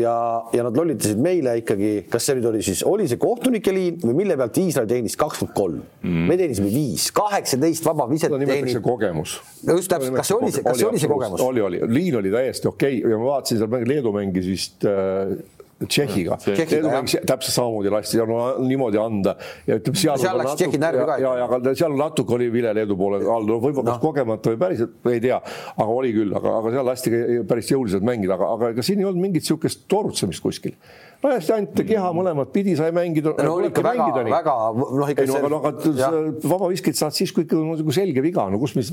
ja, 0.00 0.14
ja 0.54 0.64
nad 0.66 0.76
lollitasid 0.76 1.20
meile 1.22 1.56
ikkagi, 1.60 1.92
kas 2.10 2.28
see 2.28 2.38
nüüd 2.38 2.48
oli 2.50 2.62
siis, 2.66 2.82
oli 2.86 3.08
see 3.10 3.20
kohtunike 3.20 3.74
liin 3.74 3.98
või 4.02 4.16
mille 4.22 4.36
pealt 4.38 4.60
Iisrael 4.62 4.88
teenis 4.90 5.16
kakskümmend 5.20 5.56
kolm, 5.56 5.82
mm. 6.02 6.28
me 6.30 6.38
teenisime 6.40 6.70
viis, 6.72 7.08
kaheksateist 7.16 7.86
vaba 7.86 8.08
viset 8.10 8.32
no, 8.32 8.40
teenib. 8.40 8.80
kogemus. 8.84 9.38
just 9.62 9.92
täpselt, 9.92 10.16
kas 10.20 10.30
see 10.30 10.38
oli 10.38 10.54
see, 10.54 10.64
kas 10.66 10.80
see 10.80 10.90
oli 10.90 11.02
see 11.02 11.12
kogemus? 11.12 11.44
oli, 11.44 11.64
oli, 11.68 11.82
liin 11.90 12.20
oli 12.20 12.32
täiesti 12.34 12.70
okei 12.70 13.00
okay. 13.00 13.12
ja 13.12 13.20
ma 13.20 13.30
vaatasin 13.32 13.62
seal 13.62 13.86
Leedu 13.90 14.14
mängis 14.16 14.48
vist 14.50 14.88
äh, 14.88 15.36
Tšehhiga. 15.76 16.38
täpselt 16.40 17.52
samamoodi 17.52 17.90
lasti 17.92 18.20
no, 18.24 18.38
niimoodi 18.64 18.96
anda 18.96 19.34
ja 19.66 19.76
ütleme, 19.76 19.98
seal. 20.00 20.16
seal 20.22 20.38
läks 20.40 20.54
Tšehhi 20.56 20.80
närvi 20.80 21.04
ka. 21.04 21.16
ja, 21.20 21.32
ja 21.42 21.48
aga 21.50 21.74
seal 21.76 21.96
natuke 21.98 22.32
oli 22.38 22.46
vile 22.52 22.72
Leedu 22.78 22.96
poole 22.96 23.18
all, 23.20 23.44
no 23.44 23.58
võib-olla 23.60 23.98
no. 23.98 24.00
kogemata 24.00 24.54
või 24.54 24.60
päriselt, 24.62 24.94
ei 25.12 25.20
tea, 25.20 25.36
aga 25.74 25.88
oli 25.98 26.14
küll, 26.16 26.32
aga, 26.38 26.54
aga 26.62 26.72
seal 26.78 26.88
lasti 26.88 27.12
päris 27.50 27.68
jõuliselt 27.74 28.08
mängida, 28.08 28.38
aga, 28.38 28.48
aga 28.56 28.72
ega 28.72 28.86
siin 28.88 29.04
ei 29.04 29.08
olnud 29.10 29.26
mingit 29.26 29.44
niisugust 29.44 29.84
toorutsemist 29.92 30.44
kuskil 30.44 30.78
no 31.20 31.34
hästi 31.34 31.56
ainult 31.58 31.84
keha 31.92 32.12
mõlemat 32.16 32.52
pidi 32.56 32.76
sai 32.78 32.92
mängida. 32.96 33.36
no 33.36 33.58
ikka 33.68 33.84
väga, 33.84 34.08
väga, 34.32 34.58
noh 34.80 35.12
ikka. 35.12 35.26
ei 35.26 35.32
no 35.32 35.60
aga, 35.60 35.74
aga 36.08 36.22
vabaviskit 36.40 36.96
saad 36.96 37.16
siis, 37.16 37.36
kui 37.36 37.44
ikka 37.44 37.60
on 37.60 37.74
nagu 37.74 38.00
selge 38.00 38.24
viga, 38.24 38.48
no 38.48 38.60
kus 38.62 38.78
me 38.80 38.84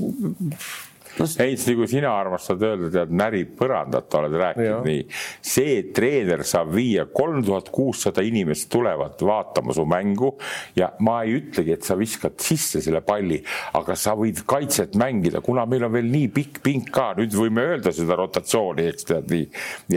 Heinz, 1.14 1.66
nagu 1.68 1.86
sina 1.86 2.10
armastad 2.18 2.62
öelda, 2.66 2.88
tead, 2.90 3.12
närib 3.14 3.52
põrandat, 3.58 4.10
oled 4.18 4.34
rääkinud 4.40 4.86
nii. 4.88 5.02
see 5.44 5.76
treener 5.94 6.42
saab 6.46 6.72
viia 6.74 7.04
kolm 7.06 7.42
tuhat 7.46 7.70
kuussada 7.74 8.24
inimest 8.26 8.66
tulevad 8.72 9.20
vaatama 9.22 9.74
su 9.76 9.84
mängu 9.86 10.32
ja 10.76 10.90
ma 11.06 11.20
ei 11.22 11.36
ütlegi, 11.38 11.74
et 11.76 11.86
sa 11.86 11.96
viskad 11.98 12.38
sisse 12.42 12.82
selle 12.84 13.02
palli, 13.06 13.38
aga 13.78 13.96
sa 13.98 14.16
võid 14.18 14.42
kaitset 14.48 14.98
mängida, 14.98 15.42
kuna 15.44 15.66
meil 15.70 15.86
on 15.86 15.94
veel 15.94 16.10
nii 16.10 16.30
pikk 16.34 16.60
pink 16.64 16.90
ka, 16.94 17.12
nüüd 17.18 17.34
võime 17.38 17.62
öelda 17.70 17.94
seda 17.94 18.18
rotatsiooni, 18.18 18.88
eks 18.90 19.08
tead 19.10 19.30
nii. 19.30 19.46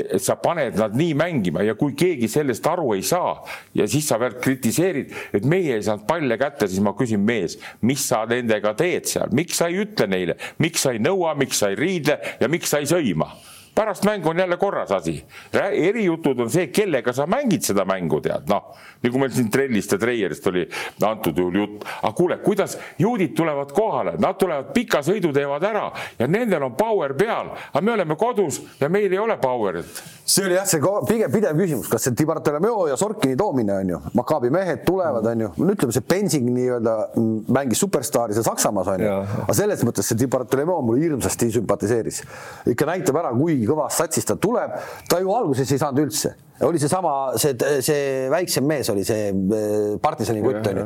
et 0.04 0.24
sa 0.24 0.38
paned 0.42 0.78
nad 0.78 0.96
nii 0.98 1.18
mängima 1.18 1.66
ja 1.66 1.78
kui 1.80 1.96
keegi 1.98 2.30
sellest 2.32 2.68
aru 2.70 2.94
ei 2.98 3.06
saa 3.06 3.34
ja 3.78 3.88
siis 3.90 4.08
sa 4.08 4.20
veel 4.22 4.38
kritiseerid, 4.44 5.14
et 5.34 5.50
meie 5.50 5.80
ei 5.80 5.86
saanud 5.86 6.06
palle 6.10 6.38
kätte, 6.40 6.70
siis 6.70 6.84
ma 6.84 6.94
küsin, 6.98 7.24
mees, 7.26 7.58
mis 7.82 8.06
sa 8.06 8.24
nendega 8.30 8.76
teed 8.78 9.10
seal, 9.10 9.34
miks 9.36 9.58
sa 9.60 9.72
ei 9.72 9.82
ütle 9.84 10.08
neile, 10.12 10.38
miks 10.62 10.86
sa 10.86 10.94
ei 10.94 11.02
nõua, 11.08 11.36
miks 11.40 11.64
sa 11.64 11.72
ei 11.72 11.80
riidle 11.80 12.20
ja 12.42 12.52
miks 12.52 12.74
sa 12.74 12.84
ei 12.84 12.90
sõima 12.90 13.32
pärast 13.78 14.06
mängu 14.06 14.30
on 14.30 14.40
jälle 14.40 14.58
korras 14.58 14.92
asi. 14.92 15.26
erijutud 15.72 16.40
on 16.40 16.50
see, 16.50 16.68
kellega 16.74 17.14
sa 17.14 17.28
mängid 17.30 17.62
seda 17.62 17.86
mängu, 17.86 18.18
tead, 18.26 18.48
noh, 18.50 18.72
nagu 19.04 19.20
meil 19.22 19.34
siin 19.36 19.52
trellist 19.54 19.92
ja 19.94 20.00
treierist 20.02 20.48
oli 20.50 20.64
antud 21.06 21.38
juhul 21.38 21.60
jutt. 21.62 21.86
aga 22.02 22.14
kuule, 22.18 22.38
kuidas 22.42 22.78
juudid 22.98 23.36
tulevad 23.38 23.72
kohale, 23.78 24.16
nad 24.18 24.40
tulevad 24.40 24.72
pika 24.74 25.04
sõidu 25.06 25.30
teevad 25.34 25.64
ära 25.70 25.92
ja 26.18 26.28
nendel 26.28 26.66
on 26.66 26.74
power 26.78 27.14
peal, 27.18 27.52
aga 27.70 27.84
me 27.86 27.94
oleme 27.94 28.18
kodus 28.18 28.62
ja 28.80 28.90
meil 28.90 29.12
ei 29.12 29.20
ole 29.22 29.38
power'it. 29.42 30.02
see 30.26 30.46
oli 30.46 30.58
jah, 30.58 30.66
see 30.66 30.82
pigem 31.08 31.32
pidev 31.32 31.62
küsimus, 31.62 31.92
kas 31.92 32.08
see 32.08 32.18
Tibartolomeo 32.18 32.88
ja 32.90 32.98
Sorkini 32.98 33.38
toomine 33.38 33.78
on 33.78 33.94
ju, 33.94 34.02
Makaabi 34.18 34.50
mehed 34.50 34.82
tulevad, 34.86 35.26
on 35.26 35.46
ju, 35.46 35.52
no 35.62 35.78
ütleme, 35.78 35.94
see 35.94 36.08
Bensing 36.10 36.50
nii-öelda 36.50 36.98
mängis 37.54 37.86
superstaari 37.86 38.34
seal 38.34 38.48
Saksamaas 38.50 38.90
on 38.96 39.06
ju, 39.06 39.14
aga 39.46 39.58
selles 39.62 39.86
mõttes 39.86 40.10
see 40.10 40.18
Tibartolomeo 40.26 40.82
mulle 40.82 41.06
hirmsasti 41.06 41.52
sümpatiseeris. 41.60 42.24
ikka 42.74 42.90
näitab 42.90 43.22
ära, 43.22 43.32
kui 43.38 43.67
kõvast 43.70 44.02
satsist 44.04 44.32
ta 44.32 44.38
tuleb, 44.42 44.76
ta 45.10 45.22
ju 45.24 45.34
alguses 45.36 45.72
ei 45.72 45.82
saanud 45.82 46.06
üldse 46.08 46.34
oli 46.66 46.80
seesama, 46.82 47.14
see, 47.38 47.54
see 47.86 48.26
väiksem 48.34 48.66
mees 48.66 48.90
oli 48.90 49.04
see 49.06 49.30
eh, 49.30 49.92
partisani 50.02 50.42
kutt 50.42 50.66
onju. 50.72 50.86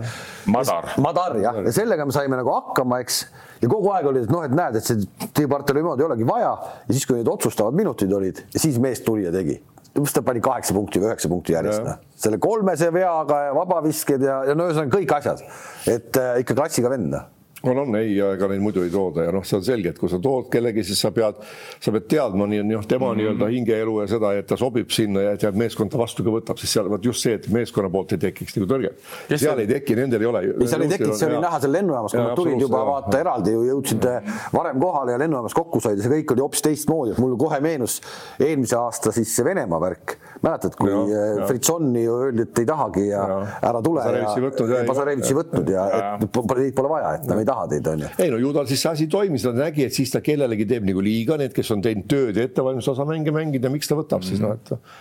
Madar. 0.52 0.90
Madar 1.04 1.38
jah, 1.40 1.62
ja 1.64 1.74
sellega 1.76 2.06
me 2.08 2.16
saime 2.16 2.40
nagu 2.40 2.52
hakkama, 2.52 3.00
eks. 3.06 3.22
ja 3.62 3.72
kogu 3.72 3.92
aeg 3.96 4.10
oli, 4.12 4.26
et 4.26 4.34
noh, 4.34 4.44
et 4.44 4.56
näed, 4.56 4.80
et 4.82 4.90
see 4.90 5.48
Bartolomew'd 5.52 6.02
ei 6.02 6.10
olegi 6.10 6.28
vaja 6.28 6.52
ja 6.52 6.92
siis, 6.92 7.08
kui 7.08 7.22
need 7.22 7.32
otsustavad 7.32 7.78
minutid 7.78 8.12
olid, 8.18 8.44
siis 8.56 8.80
mees 8.84 9.04
tuli 9.06 9.28
ja 9.28 9.36
tegi 9.36 9.62
mis 9.92 10.14
ta 10.16 10.22
pani 10.24 10.40
kaheksa 10.44 10.72
punkti 10.72 11.02
või 11.02 11.10
üheksa 11.10 11.28
punkti 11.28 11.52
järjest, 11.52 11.84
noh. 11.84 11.98
selle 12.16 12.38
kolmese 12.40 12.88
veaga 12.96 13.42
ja 13.50 13.56
vabavisked 13.58 14.24
ja, 14.24 14.38
ja 14.48 14.56
no 14.56 14.70
ühesõnaga 14.70 14.96
kõik 14.96 15.12
asjad. 15.18 15.44
et 15.92 16.20
äh, 16.20 16.40
ikka 16.46 16.56
klassiga 16.56 16.92
vend, 16.94 17.12
noh 17.12 17.41
on, 17.64 17.78
on 17.78 17.96
ei, 18.00 18.16
ega 18.20 18.48
neid 18.50 18.62
muidu 18.64 18.84
ei 18.86 18.92
tooda 18.94 19.28
ja 19.28 19.34
noh, 19.34 19.44
see 19.46 19.58
on 19.60 19.66
selge, 19.66 19.94
et 19.94 20.00
kui 20.02 20.10
sa 20.10 20.20
tood 20.22 20.50
kellegi, 20.54 20.84
siis 20.88 21.02
sa 21.04 21.12
pead, 21.14 21.42
sa 21.82 21.94
pead 21.94 22.08
teadma 22.10 22.48
nii, 22.50 22.64
noh, 22.70 22.86
tema 22.88 23.06
mm 23.06 23.12
-hmm. 23.12 23.22
nii-öelda 23.22 23.50
hingeelu 23.54 23.98
ja 24.02 24.08
seda, 24.10 24.34
et 24.38 24.48
ta 24.50 24.58
sobib 24.58 24.90
sinna 24.90 25.26
ja 25.28 25.34
et 25.36 25.58
meeskond 25.58 25.92
ta 25.92 26.00
vastu 26.02 26.24
ka 26.26 26.34
võtab, 26.34 26.60
sest 26.62 26.74
seal 26.74 26.90
vot 26.90 27.06
just 27.06 27.22
see, 27.22 27.34
et 27.38 27.48
meeskonna 27.50 27.90
poolt 27.90 28.16
ei 28.18 28.22
tekiks 28.22 28.58
nagu 28.58 28.70
tõrget. 28.74 28.98
seal 29.36 29.60
ei 29.60 29.68
teki, 29.68 29.96
nendel 29.96 30.22
ei 30.22 30.28
ole. 30.28 30.42
ei, 30.42 30.68
seal 30.68 30.82
ei 30.82 30.94
tekiks, 30.96 31.20
see 31.20 31.28
oli 31.28 31.38
ja, 31.38 31.42
näha 31.48 31.60
seal 31.60 31.74
lennujaamas, 31.78 32.12
kui 32.12 32.24
nad 32.24 32.36
tulid 32.36 32.62
juba 32.62 32.86
vaata 32.86 33.20
eraldi 33.20 33.52
ju 33.52 33.64
jõudsid 33.70 34.10
varem 34.54 34.80
kohale 34.80 35.12
ja 35.12 35.22
lennujaamas 35.22 35.54
kokku 35.54 35.80
said 35.80 35.98
ja 35.98 36.08
see 36.08 36.14
kõik 36.16 36.34
oli 36.36 36.46
hoopis 36.46 36.66
teistmoodi, 36.66 37.16
et 37.16 37.22
mul 37.22 37.38
kohe 37.38 37.60
meenus 37.60 38.02
eelmise 38.40 38.78
aasta 38.78 39.12
siis 39.12 39.36
see 39.36 39.46
Venemaa 39.46 39.82
värk. 39.82 40.18
mäletad, 40.42 40.74
kui 40.76 40.90
äh, 40.90 41.46
Fritsoni 41.48 42.04
ju 42.04 42.16
öeldi, 42.26 42.42
et 42.42 42.60
ei 42.60 42.66
tahagi 42.66 43.08
ja, 43.08 43.22
ja. 43.30 43.40
ära 43.70 43.82
tule 43.86 44.02
ja 44.02 44.84
Pasarevitši 44.88 45.36
võtnud 45.38 45.70
ja 45.70 45.84
et 46.18 46.26
pole 46.32 46.90
vaja, 46.90 47.14
et 47.20 47.28
ta 47.28 47.38
meid 47.38 47.51
taha 47.52 47.68
teid, 47.76 47.92
onju. 47.94 48.12
ei 48.18 48.34
no 48.34 48.42
ju 48.42 48.56
tal 48.58 48.72
siis 48.72 48.82
see 48.82 48.96
asi 48.96 49.08
toimis, 49.12 49.46
ta 49.46 49.54
nägi, 49.56 49.86
et 49.88 49.96
siis 49.96 50.12
ta 50.14 50.24
kellelegi 50.26 50.68
teeb 50.74 50.88
nagu 50.88 51.04
liiga, 51.06 51.38
need, 51.42 51.54
kes 51.56 51.72
on 51.76 51.86
teinud 51.86 52.10
tööd 52.12 52.40
ja 52.40 52.50
ettevalmistuse 52.50 52.96
osa 52.98 53.08
mänge 53.10 53.36
mängida, 53.36 53.72
miks 53.74 53.92
ta 53.92 54.00
võtab 54.00 54.24
mm 54.24 54.28
-hmm. 54.28 54.30
siis 54.30 54.44
noh, 54.44 54.58
et 54.58 54.76
noh 54.76 55.00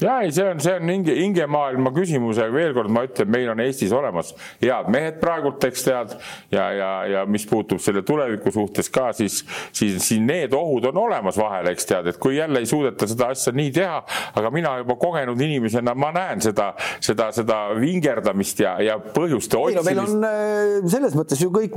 ja 0.00 0.18
ei, 0.20 0.32
see 0.32 0.44
on, 0.50 0.60
see 0.60 0.74
on 0.76 0.90
hinge, 0.90 1.14
hingemaailma 1.16 1.90
küsimus 1.96 2.36
ja 2.40 2.46
veel 2.52 2.74
kord 2.76 2.92
ma 2.92 3.06
ütlen, 3.06 3.30
meil 3.32 3.48
on 3.52 3.62
Eestis 3.64 3.94
olemas 3.96 4.32
head 4.60 4.90
mehed 4.92 5.16
praegult, 5.22 5.62
eks 5.64 5.86
tead, 5.86 6.12
ja, 6.52 6.66
ja, 6.76 6.90
ja 7.12 7.22
mis 7.30 7.46
puutub 7.48 7.80
selle 7.82 8.02
tuleviku 8.06 8.52
suhtes 8.52 8.90
ka, 8.92 9.08
siis, 9.16 9.40
siis 9.76 9.96
siin 10.04 10.26
need 10.28 10.54
ohud 10.56 10.90
on 10.90 11.00
olemas 11.06 11.38
vahel, 11.40 11.70
eks 11.72 11.88
tead, 11.88 12.10
et 12.12 12.20
kui 12.20 12.36
jälle 12.36 12.60
ei 12.60 12.68
suudeta 12.68 13.08
seda 13.08 13.30
asja 13.32 13.54
nii 13.56 13.72
teha, 13.76 14.02
aga 14.36 14.52
mina 14.54 14.76
juba 14.82 14.98
kogenud 15.00 15.40
inimesena, 15.48 15.96
ma 15.96 16.12
näen 16.16 16.44
seda, 16.44 16.72
seda, 17.00 17.30
seda 17.36 17.62
vingerdamist 17.80 18.60
ja, 18.66 18.76
ja 18.84 18.98
põhjuste 19.00 19.56
otsimist. 19.60 19.88
meil 19.88 20.04
on 20.04 20.28
äh, 20.28 20.90
selles 20.92 21.16
mõttes 21.16 21.40
ju 21.40 21.48
kõik, 21.54 21.76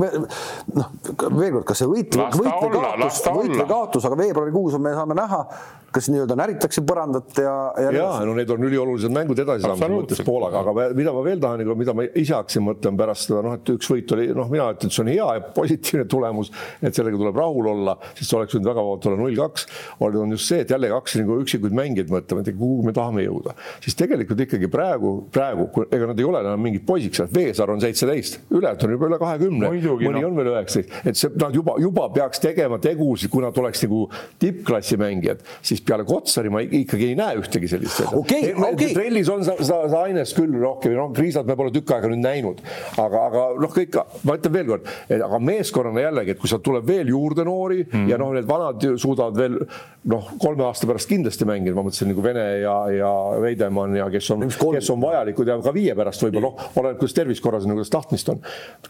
noh, 0.75 0.91
veel 1.39 1.53
kord, 1.55 1.67
kas 1.71 1.83
see 1.83 1.89
võit, 1.89 2.19
võit 2.19 2.39
või 2.43 2.51
kaotus, 2.51 3.23
võit 3.39 3.55
või 3.55 3.69
kaotus, 3.69 4.09
aga 4.09 4.23
veebruarikuus 4.25 4.79
me 4.83 4.97
saame 4.97 5.15
näha 5.19 5.45
kas 5.93 6.09
nii-öelda 6.11 6.35
näritakse 6.37 6.83
põrandat 6.85 7.39
ja, 7.41 7.53
ja. 7.81 7.91
ja 7.93 8.08
no 8.27 8.35
need 8.37 8.51
on 8.53 8.65
üliolulised 8.67 9.13
mängud 9.13 9.39
edasisaamise 9.41 9.89
mõttes 9.91 10.21
Poolaga, 10.25 10.61
aga 10.61 10.89
mida 10.95 11.13
ma 11.15 11.23
veel 11.25 11.41
tahan, 11.41 11.63
mida 11.79 11.95
ma 11.97 12.05
ise 12.07 12.35
hakkasin 12.35 12.63
mõtlema 12.65 13.01
pärast 13.01 13.27
seda, 13.27 13.41
noh, 13.45 13.55
et 13.57 13.71
üks 13.73 13.89
võit 13.89 14.13
oli, 14.15 14.27
noh, 14.37 14.49
mina 14.51 14.67
ütlen, 14.75 14.91
et 14.91 14.95
see 14.95 15.03
on 15.03 15.11
hea 15.11 15.29
ja 15.39 15.43
positiivne 15.55 16.05
tulemus, 16.11 16.51
et 16.85 16.95
sellega 16.95 17.19
tuleb 17.19 17.39
rahul 17.39 17.71
olla, 17.73 17.95
sest 18.19 18.35
oleks 18.37 18.55
võinud 18.55 18.69
väga 18.69 18.85
vabalt 18.85 19.09
olla 19.09 19.21
null 19.23 19.39
kaks. 19.39 19.65
on 20.05 20.35
just 20.35 20.51
see, 20.51 20.61
et 20.65 20.73
jällegi 20.75 20.95
hakkasin 20.95 21.25
nagu 21.25 21.39
üksikuid 21.43 21.75
mängijaid 21.79 22.13
mõtlema, 22.13 22.45
et 22.45 22.59
kuhu 22.59 22.85
me 22.85 22.93
tahame 22.95 23.25
jõuda, 23.25 23.55
siis 23.83 23.97
tegelikult 23.97 24.45
ikkagi 24.45 24.69
praegu, 24.71 25.13
praegu, 25.33 25.69
ega 25.89 26.11
nad 26.11 26.19
ei 26.19 26.29
ole 26.29 26.43
enam 26.45 26.63
mingid 26.63 26.85
poisid 26.87 27.17
seal, 27.17 27.31
Veesaar 27.33 27.73
on 27.73 27.81
seitseteist, 27.81 28.39
ülejäänud 28.51 28.85
on 28.85 28.95
juba 28.95 29.09
üle 29.09 29.19
kahekümne, 29.21 29.71
mõni 29.71 30.21
no. 30.21 30.27
on 30.29 30.39
veel 30.39 30.51
üheksateist, 30.53 30.95
et 31.07 31.19
see, 31.19 31.33
nad 31.39 31.55
juba, 31.55 31.77
juba 31.81 32.07
peaks 32.13 32.41
tegema 32.43 32.79
tegusid, 32.83 33.31
kui 33.31 33.43
nad 33.45 33.57
oleks 33.57 33.85
nagu 33.85 34.05
tippklassi 34.41 34.97
mängijad, 34.99 35.43
siis 35.61 35.79
siis 35.79 35.87
peale 35.87 36.05
Kotsari 36.05 36.51
ma 36.51 36.61
ikkagi 36.61 37.11
ei 37.11 37.15
näe 37.17 37.39
ühtegi 37.39 37.69
sellist. 37.71 37.98
Okei, 38.07 38.53
okei. 38.53 38.93
trellis 38.95 39.29
on 39.33 39.43
seda, 39.45 39.65
seda 39.65 40.03
ainest 40.07 40.37
küll 40.37 40.55
rohkem, 40.61 40.95
noh, 40.97 41.11
Kriisat 41.15 41.47
me 41.49 41.57
pole 41.59 41.73
tükk 41.75 41.93
aega 41.95 42.11
nüüd 42.11 42.23
näinud, 42.23 42.63
aga, 42.95 43.23
aga 43.29 43.45
noh, 43.59 43.73
kõik, 43.75 43.99
ma 44.27 44.37
ütlen 44.39 44.55
veelkord, 44.55 44.89
aga 45.19 45.41
meeskonnana 45.51 46.05
jällegi, 46.07 46.35
et 46.35 46.41
kui 46.41 46.51
sealt 46.51 46.65
tuleb 46.65 46.87
veel 46.89 47.11
juurde 47.13 47.45
noori 47.47 47.83
mm. 47.85 48.07
ja 48.11 48.19
noh, 48.21 48.33
need 48.35 48.49
vanad 48.49 48.87
suudavad 49.01 49.39
veel 49.39 49.59
noh, 50.07 50.29
kolme 50.39 50.63
aasta 50.63 50.87
pärast 50.87 51.09
kindlasti 51.09 51.45
mängida, 51.47 51.75
ma 51.75 51.83
mõtlesin 51.83 52.07
nagu 52.13 52.23
Vene 52.23 52.43
ja, 52.61 52.75
ja 52.93 53.09
Veidemann 53.43 53.97
ja 53.97 54.05
kes 54.11 54.29
on, 54.31 54.45
kes 54.47 54.89
on 54.93 55.01
vajalikud 55.01 55.49
ja 55.51 55.57
ka 55.63 55.73
viie 55.75 55.95
pärast 55.97 56.23
võib-olla, 56.23 56.51
noh, 56.53 56.69
oleneb, 56.79 56.99
kuidas 57.01 57.15
tervis 57.17 57.41
korras 57.43 57.65
on, 57.67 57.73
kuidas 57.75 57.91
tahtmist 57.91 58.31
on 58.31 58.39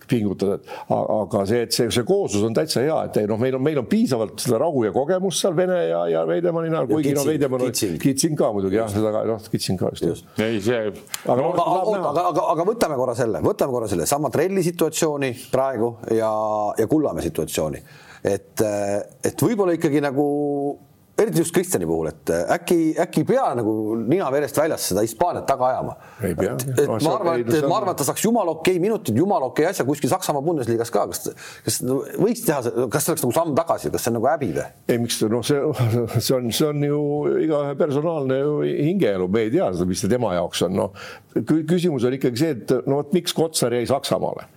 pingutada, 0.10 0.60
et 0.60 0.92
aga 0.94 1.46
see, 1.50 1.64
et 1.66 1.74
see, 1.74 1.88
see 1.94 2.06
kooslus 2.06 2.46
on 2.46 2.58
täitsa 2.58 2.84
hea, 2.86 2.98
et 3.10 3.22
noh, 3.30 3.40
meil 3.42 3.58
on, 3.58 3.64
meil 3.66 3.82
on 3.82 3.88
piisavalt 3.90 4.44
seda 4.44 4.60
rahu 4.62 4.84
ja 4.86 4.94
kogemust 4.96 5.42
seal 5.42 5.56
Vene 5.58 5.80
ja, 5.90 6.04
ja 6.14 6.26
Veidemanni 6.30 6.70
näol, 6.74 6.90
kuigi 6.92 7.16
no 7.18 7.24
Veidemann 7.26 7.66
on 7.66 7.74
Kitsing. 7.74 8.38
Ka 8.40 8.52
muidugi 8.54 8.78
jah, 8.78 8.92
seda 8.94 9.14
ka, 9.16 9.24
noh, 9.28 9.48
Kitsing 9.50 9.82
ka 9.82 9.90
just, 9.96 10.06
just.. 10.06 10.28
ei, 10.38 10.60
see. 10.64 10.92
aga 11.26 11.40
no,, 11.40 11.50
aga, 11.56 11.96
aga, 12.12 12.26
aga, 12.30 12.44
aga 12.54 12.68
võtame 12.70 13.00
korra 13.00 13.18
selle, 13.18 13.42
võtame 13.46 13.74
korra 13.74 13.90
selle 13.90 14.06
sama 14.10 14.30
Trelli 14.34 14.62
situatsiooni 14.68 15.34
praegu 15.50 15.96
ja, 16.14 16.30
ja 16.78 16.86
Kullamäe 16.90 17.26
situatsiooni, 17.26 17.82
et, 18.30 18.62
et 19.26 19.44
võib-olla 19.50 19.74
ikkagi 19.80 20.04
nagu 20.06 20.28
eriti 21.20 21.42
just 21.42 21.54
Kristjani 21.56 21.88
puhul, 21.90 22.10
et 22.12 22.32
äh, 22.34 22.54
äkki, 22.56 22.78
äkki 23.04 23.24
ei 23.24 23.28
pea 23.32 23.46
nagu 23.60 23.74
nina 24.00 24.30
verest 24.34 24.58
väljas 24.60 24.88
seda 24.92 25.04
Hispaaniat 25.06 25.48
taga 25.50 25.68
ajama. 25.68 25.96
et 26.26 26.38
no, 26.88 26.98
ma 26.98 27.16
arvan, 27.16 27.42
et, 27.44 27.52
ma 27.68 27.80
arvan, 27.80 27.94
et 27.94 28.02
ta 28.02 28.08
saaks 28.08 28.24
jumala 28.26 28.54
okei 28.58 28.78
okay 28.78 28.84
minutid, 28.84 29.18
jumala 29.20 29.50
okei 29.50 29.66
okay 29.66 29.74
asja 29.74 29.86
kuskil 29.88 30.12
Saksamaa 30.12 30.44
Bundesliga's 30.46 30.94
ka, 30.94 31.06
kas, 31.12 31.32
kas 31.66 31.82
võiks 32.20 32.46
teha, 32.48 32.60
kas 32.92 33.08
see 33.08 33.16
oleks 33.16 33.26
nagu 33.26 33.36
samm 33.40 33.56
tagasi, 33.58 33.92
kas 33.94 34.06
see 34.06 34.14
on 34.14 34.20
nagu 34.20 34.30
häbi 34.32 34.52
või? 34.60 34.68
ei, 34.88 35.02
miks 35.02 35.20
noh, 35.32 35.46
see, 35.46 35.60
see 36.28 36.38
on, 36.38 36.52
see 36.56 36.70
on 36.70 36.88
ju 36.90 37.02
igaühe 37.48 37.76
personaalne 37.80 38.40
ju 38.40 38.54
hingeelu, 38.68 39.28
me 39.32 39.48
ei 39.48 39.56
tea 39.58 39.72
seda, 39.74 39.90
mis 39.90 40.06
see 40.06 40.12
tema 40.12 40.36
jaoks 40.38 40.64
on, 40.70 40.80
noh. 40.84 41.12
küsimus 41.50 42.08
on 42.08 42.16
ikkagi 42.20 42.46
see, 42.46 42.56
et 42.58 42.80
no 42.86 43.02
vot, 43.02 43.12
miks 43.16 43.36
Kotsar 43.36 43.76
jäi 43.76 43.86
Saksamaale 43.90 44.48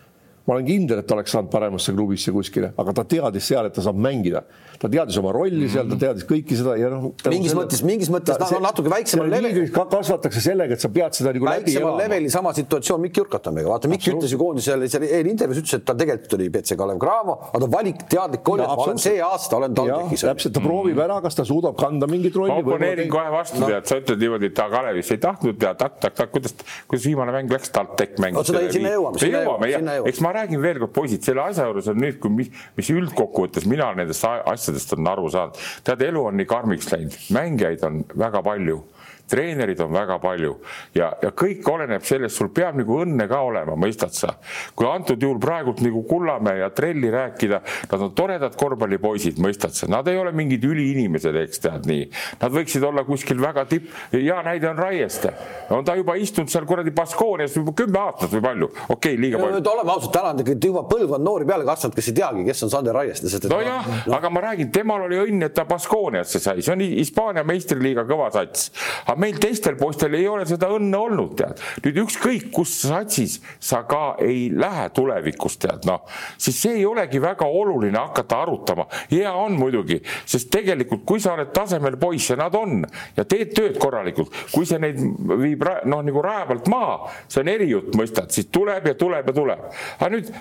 ma 0.47 0.57
olen 0.57 0.67
kindel, 0.67 1.01
et 1.03 1.07
ta 1.07 1.15
oleks 1.15 1.33
saanud 1.35 1.51
paremasse 1.53 1.95
klubisse 1.95 2.33
kuskile, 2.35 2.73
aga 2.79 2.95
ta 2.97 3.05
teadis 3.09 3.47
seal, 3.47 3.69
et 3.69 3.77
ta 3.77 3.85
saab 3.85 3.99
mängida. 4.03 4.43
Ta 4.83 4.89
teadis 4.91 5.17
oma 5.21 5.31
rolli 5.35 5.69
seal, 5.71 5.87
ta 5.93 5.97
teadis 5.99 6.25
kõiki 6.27 6.57
seda 6.59 6.75
ja 6.81 6.89
noh. 6.91 7.13
mingis 7.31 7.53
selle, 7.53 7.61
mõttes, 7.61 7.83
mingis 7.87 8.09
mõttes 8.11 8.39
ta, 8.39 8.49
see, 8.51 8.59
natuke 8.63 8.91
väiksemal 8.91 9.29
levelil. 9.31 9.69
kasvatakse 9.71 10.43
sellega, 10.43 10.75
et 10.75 10.83
sa 10.83 10.91
pead 10.91 11.15
seda 11.15 11.31
nagu 11.37 11.47
läbi 11.47 11.77
elama. 11.79 12.01
leveli 12.01 12.31
sama 12.33 12.51
situatsioon 12.57 13.05
Mikk 13.05 13.21
Jürkatamiga, 13.21 13.71
vaata 13.71 13.91
Mikk 13.93 14.09
ütles 14.11 14.35
ju 14.35 14.41
koondisele 14.41 14.89
seal 14.91 15.07
eelintervjuus 15.07 15.61
ütles, 15.63 15.79
et 15.79 15.87
ta 15.87 15.95
tegelikult 15.99 16.35
oli 16.39 16.49
BC 16.57 16.79
Kalev 16.81 16.99
Cramo, 17.03 17.37
aga 17.51 17.61
ta 17.63 17.69
valik 17.77 18.03
teadlik 18.11 18.51
oli, 18.55 18.65
et 18.65 18.73
ma 18.73 18.87
olen 18.89 19.03
see 19.05 19.21
aasta 19.23 19.61
olen 19.61 19.79
TalTechis. 19.79 20.27
täpselt, 20.27 20.57
ta 20.57 20.65
proovib 20.67 20.99
ära, 21.07 21.21
kas 21.23 21.39
ta 21.39 21.47
suudab 21.47 21.79
kanda 21.79 22.11
mingit 22.11 22.41
rolli. 22.41 22.51
ma 22.51 22.59
oponeerin 22.65 23.13
kohe 23.13 23.31
vastu 23.37 23.63
no., 23.63 23.71
tead, 23.71 23.87
sa 23.87 24.01
ütled 24.03 24.27
niimoodi, 24.27 24.51
et 24.51 24.59
ta 24.59 24.67
Kalevisse 24.73 25.15
ei 25.15 25.23
tahtnud 25.23 25.63
ja 25.63 25.77
takk-takk-takk, 25.79 26.35
kuidas, 26.35 26.59
kuidas 26.91 27.07
viimane 27.07 27.37
mäng 27.39 27.55
läks, 27.55 27.71
TalTech 27.71 28.19
mängis. 28.23 28.51
sinna 28.51 28.97
jõuame, 28.97 29.23
sinna 29.23 29.47
jõuame. 29.47 30.11
eks 30.11 30.23
ma 30.27 30.35
räägin 30.41 30.63
veel 30.65 30.83
kord, 30.83 30.95
poisid, 30.99 31.23
selle 31.23 31.47
asja 31.47 31.71
juures 31.71 31.91
on 31.93 32.03
nüüd, 32.03 32.19
kui 32.23 32.35
mis, 32.43 32.53
mis 32.79 32.93
üldkokkuvõttes 32.97 33.69
mina 33.71 33.93
nendest 33.95 34.27
asjadest 34.27 34.72
olen 34.93 35.13
aru 35.13 35.31
saanud, 35.31 35.61
tead, 35.85 36.03
elu 36.09 36.25
on 36.31 36.37
nii 36.41 36.49
karmiks 36.49 36.91
läinud, 36.93 37.19
mängijaid 37.35 37.85
on 37.89 38.03
väga 38.19 38.43
palju 38.43 38.83
treenerid 39.31 39.81
on 39.81 39.93
väga 39.93 40.19
palju 40.23 40.57
ja, 40.97 41.13
ja 41.23 41.31
kõik 41.37 41.67
oleneb 41.71 42.05
sellest, 42.07 42.37
sul 42.37 42.51
peab 42.55 42.77
nagu 42.79 42.99
õnne 43.05 43.27
ka 43.31 43.41
olema, 43.47 43.77
mõistad 43.79 44.15
sa? 44.17 44.35
kui 44.77 44.87
antud 44.89 45.23
juhul 45.23 45.41
praegult 45.43 45.83
nagu 45.85 46.03
Kullamäe 46.09 46.61
ja 46.61 46.71
Trelli 46.75 47.11
rääkida, 47.13 47.61
nad 47.93 48.05
on 48.05 48.13
toredad 48.17 48.57
korvpallipoisid, 48.59 49.39
mõistad 49.43 49.75
sa, 49.77 49.89
nad 49.91 50.09
ei 50.11 50.19
ole 50.21 50.33
mingid 50.37 50.65
üliinimesed, 50.67 51.37
eks 51.45 51.63
tead 51.63 51.87
nii. 51.89 52.05
Nad 52.43 52.55
võiksid 52.55 52.85
olla 52.87 53.05
kuskil 53.07 53.41
väga 53.43 53.65
tipp, 53.71 53.91
hea 54.13 54.39
näide 54.45 54.69
on 54.71 54.81
Raieste, 54.81 55.33
on 55.73 55.87
ta 55.87 55.97
juba 55.99 56.17
istunud 56.21 56.51
seal 56.53 56.67
kuradi 56.69 56.93
Baskoonias 56.95 57.57
juba 57.57 57.75
kümme 57.77 58.01
aastat 58.03 58.35
või 58.37 58.45
palju, 58.45 58.71
okei 58.89 59.15
okay,, 59.15 59.21
liiga 59.21 59.41
palju. 59.41 59.63
oleme 59.73 59.95
ausad, 59.95 60.13
täna 60.15 60.33
on 60.33 60.43
tegelikult 60.43 60.69
juba 60.69 60.85
põlvkond 60.91 61.27
noori 61.27 61.49
peale 61.49 61.67
kasvanud, 61.69 61.97
kes 61.99 62.11
ei 62.13 62.19
teagi, 62.21 62.47
kes 62.49 62.67
on 62.67 62.75
Sander 62.75 62.99
Raieste. 62.99 63.33
nojah 63.53 63.89
no., 63.93 64.17
aga 64.19 64.33
ma 64.33 64.45
räägin, 64.49 64.73
temal 64.75 65.07
oli 65.07 65.21
õnn, 65.23 65.47
et 65.49 65.57
ta 65.57 65.67
Baskooniasse 65.69 66.43
sai, 66.43 66.65
see 66.65 66.75
on 66.75 66.85
Hispaania 66.85 67.47
meistriliiga 67.47 68.05
kõva 68.09 68.31
sats 68.35 68.71
aga 69.13 69.21
meil 69.21 69.39
teistel 69.41 69.77
poistel 69.77 70.15
ei 70.17 70.27
ole 70.29 70.47
seda 70.49 70.71
õnne 70.73 70.99
olnud, 70.99 71.35
tead. 71.37 71.61
nüüd 71.85 72.01
ükskõik 72.05 72.49
kus 72.55 72.73
satsis 72.87 73.39
sa 73.61 73.83
ka 73.89 74.17
ei 74.25 74.47
lähe 74.55 74.89
tulevikus, 74.97 75.59
tead, 75.63 75.85
noh, 75.89 76.07
siis 76.41 76.59
see 76.65 76.79
ei 76.81 76.87
olegi 76.89 77.21
väga 77.23 77.47
oluline 77.47 77.99
hakata 77.99 78.43
arutama. 78.47 78.87
hea 79.11 79.33
on 79.37 79.57
muidugi, 79.59 80.01
sest 80.25 80.51
tegelikult, 80.53 81.05
kui 81.09 81.21
sa 81.21 81.37
oled 81.37 81.53
tasemel 81.55 81.99
poiss 82.01 82.33
ja 82.33 82.39
nad 82.41 82.57
on 82.57 82.83
ja 83.17 83.25
teed 83.25 83.53
tööd 83.57 83.79
korralikult, 83.83 84.33
kui 84.53 84.67
see 84.69 84.81
neid 84.83 85.01
viib 85.43 85.67
noh, 85.85 86.03
nagu 86.03 86.25
raja 86.25 86.49
pealt 86.49 86.73
maha, 86.73 87.13
see 87.29 87.45
on 87.45 87.53
erijutt, 87.53 87.95
mõistad, 87.99 88.33
siis 88.33 88.49
tuleb 88.53 88.89
ja 88.89 88.97
tuleb 88.99 89.29
ja 89.29 89.37
tuleb. 89.37 89.71
aga 89.99 90.13
nüüd 90.17 90.33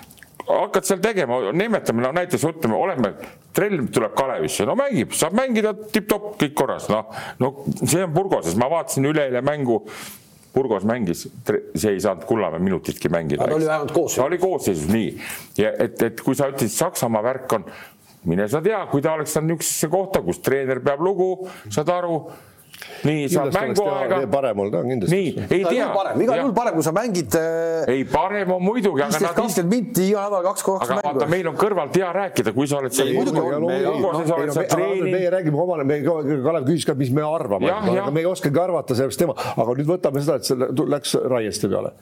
hakkad 0.46 0.86
seal 0.86 1.02
tegema, 1.02 1.38
nimetame, 1.56 2.02
no 2.04 2.12
näiteks 2.16 2.46
ütleme, 2.48 2.76
oleme, 2.78 3.12
trell 3.54 3.84
tuleb 3.92 4.16
Kalevisse, 4.16 4.66
no 4.68 4.76
mängib, 4.78 5.14
saab 5.16 5.36
mängida 5.38 5.74
tipp-topp, 5.74 6.34
kõik 6.40 6.56
korras, 6.58 6.88
noh, 6.92 7.12
no 7.42 7.52
see 7.82 8.02
on 8.04 8.12
Burgoses, 8.14 8.58
ma 8.58 8.70
vaatasin 8.72 9.08
üleeile 9.12 9.44
mängu. 9.44 9.82
Burgos 10.52 10.84
mängis, 10.84 11.22
see 11.48 11.94
ei 11.94 12.00
saanud 12.04 12.26
Kullamäe 12.28 12.60
minutitki 12.60 13.08
mängida. 13.08 13.46
ta 13.48 13.56
oli 13.56 13.64
vähemalt 13.64 13.92
koosseisus. 13.96 14.18
ta 14.20 14.26
oli 14.26 14.38
koosseisus, 14.38 14.90
nii. 14.92 15.06
ja 15.56 15.70
et, 15.80 16.02
et 16.04 16.20
kui 16.20 16.36
sa 16.36 16.50
ütlesid, 16.52 16.74
Saksamaa 16.76 17.22
värk 17.24 17.54
on, 17.56 17.64
mine 18.28 18.44
sa 18.52 18.60
tea, 18.60 18.82
kui 18.92 19.00
ta 19.00 19.14
oleks 19.16 19.32
saanud 19.32 19.54
niisugusesse 19.54 19.88
kohta, 19.94 20.20
kus 20.26 20.42
treener 20.44 20.82
peab 20.84 21.00
lugu, 21.00 21.30
saad 21.72 21.88
aru 21.94 22.18
nii 23.06 23.28
saab 23.32 23.50
mänguaega. 23.54 24.20
parem 24.30 24.62
olnud 24.64 24.76
on 24.78 24.88
kindlasti. 24.92 25.16
nii, 25.16 25.46
ei 25.48 25.64
tea. 25.64 25.88
igal 26.24 26.40
juhul 26.42 26.54
parem, 26.56 26.76
kui 26.76 26.86
sa 26.86 26.92
mängid. 26.96 27.36
Äh, 27.38 27.92
ei, 27.94 28.04
parem 28.08 28.54
on 28.56 28.62
muidugi. 28.62 29.02
viisteist, 29.02 29.34
kakskümmend 29.38 29.74
minti 29.74 30.08
iga 30.10 30.26
nädal 30.26 30.46
kaks 30.48 30.66
kaks 30.66 30.92
mängu. 30.92 31.00
aga 31.00 31.12
vaata, 31.12 31.28
meil 31.32 31.50
on 31.50 31.58
kõrvalt 31.58 31.98
hea 31.98 32.12
rääkida, 32.18 32.54
kui 32.56 32.70
sa 32.70 32.80
oled 32.80 32.94
seal. 32.96 33.12
meie 35.12 35.30
räägime 35.36 35.62
omale, 35.66 35.86
me, 35.88 36.00
Kalev 36.02 36.66
küsis 36.68 36.86
ka, 36.88 36.96
mis 36.98 37.12
me 37.14 37.24
arvame, 37.26 37.70
aga 37.72 38.10
me 38.10 38.24
ei 38.24 38.28
oskagi 38.30 38.60
arvata 38.62 38.96
sellest 38.98 39.20
tema, 39.22 39.36
aga 39.36 39.78
nüüd 39.78 39.88
võtame 39.88 40.22
seda, 40.24 40.40
et 40.40 40.48
see 40.48 40.88
läks 40.96 41.16
Raieste 41.32 41.70
peale 41.70 41.94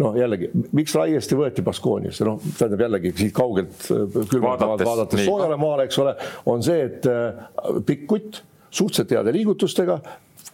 noh, 0.00 0.14
jällegi, 0.16 0.48
miks 0.76 0.94
Raiesti 0.96 1.36
võeti 1.36 1.64
Baskooniasse, 1.64 2.24
noh, 2.26 2.40
tähendab 2.56 2.86
jällegi 2.86 3.12
siit 3.18 3.34
kaugelt 3.36 3.90
äh, 3.92 4.06
külmalt 4.30 4.62
vaadates, 4.62 4.88
vaadates 4.88 5.26
soojale 5.26 5.58
maale, 5.60 5.86
eks 5.88 6.00
ole, 6.02 6.14
on 6.48 6.64
see, 6.64 6.86
et 6.88 7.08
äh, 7.10 7.44
pikk 7.86 8.06
kutt 8.10 8.40
suhteliselt 8.72 9.12
heade 9.12 9.32
liigutustega, 9.36 9.98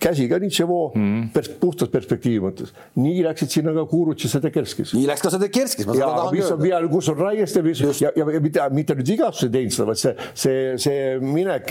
käsi 0.01 0.29
ka 0.31 0.39
Nitševo 0.43 0.81
mm 0.95 1.17
pers 1.35 1.49
puhtalt 1.61 1.91
perspektiivi 1.93 2.41
mõttes. 2.43 2.71
nii 2.99 3.23
läksid 3.27 3.51
sinna 3.53 3.73
ka 3.77 3.85
Kurutš 3.91 4.27
ja 4.27 4.31
Sedekerskis. 4.37 4.93
nii 4.97 5.07
läks 5.11 5.23
ka 5.23 5.31
Sedekerskis. 5.35 5.87
mis 5.87 6.51
on 6.51 6.61
peal, 6.61 6.89
kus 6.89 7.09
on 7.13 7.19
Raieste 7.19 7.63
ja, 7.63 8.11
ja, 8.17 8.27
ja 8.35 8.41
mitte, 8.41 8.69
mitte 8.73 8.97
nüüd 8.99 9.11
vigastus 9.13 9.49
ei 9.49 9.53
teinud 9.57 9.75
seda, 9.75 9.87
vaid 9.91 10.01
see, 10.01 10.15
see, 10.35 10.63
see 10.79 11.19
minek. 11.23 11.71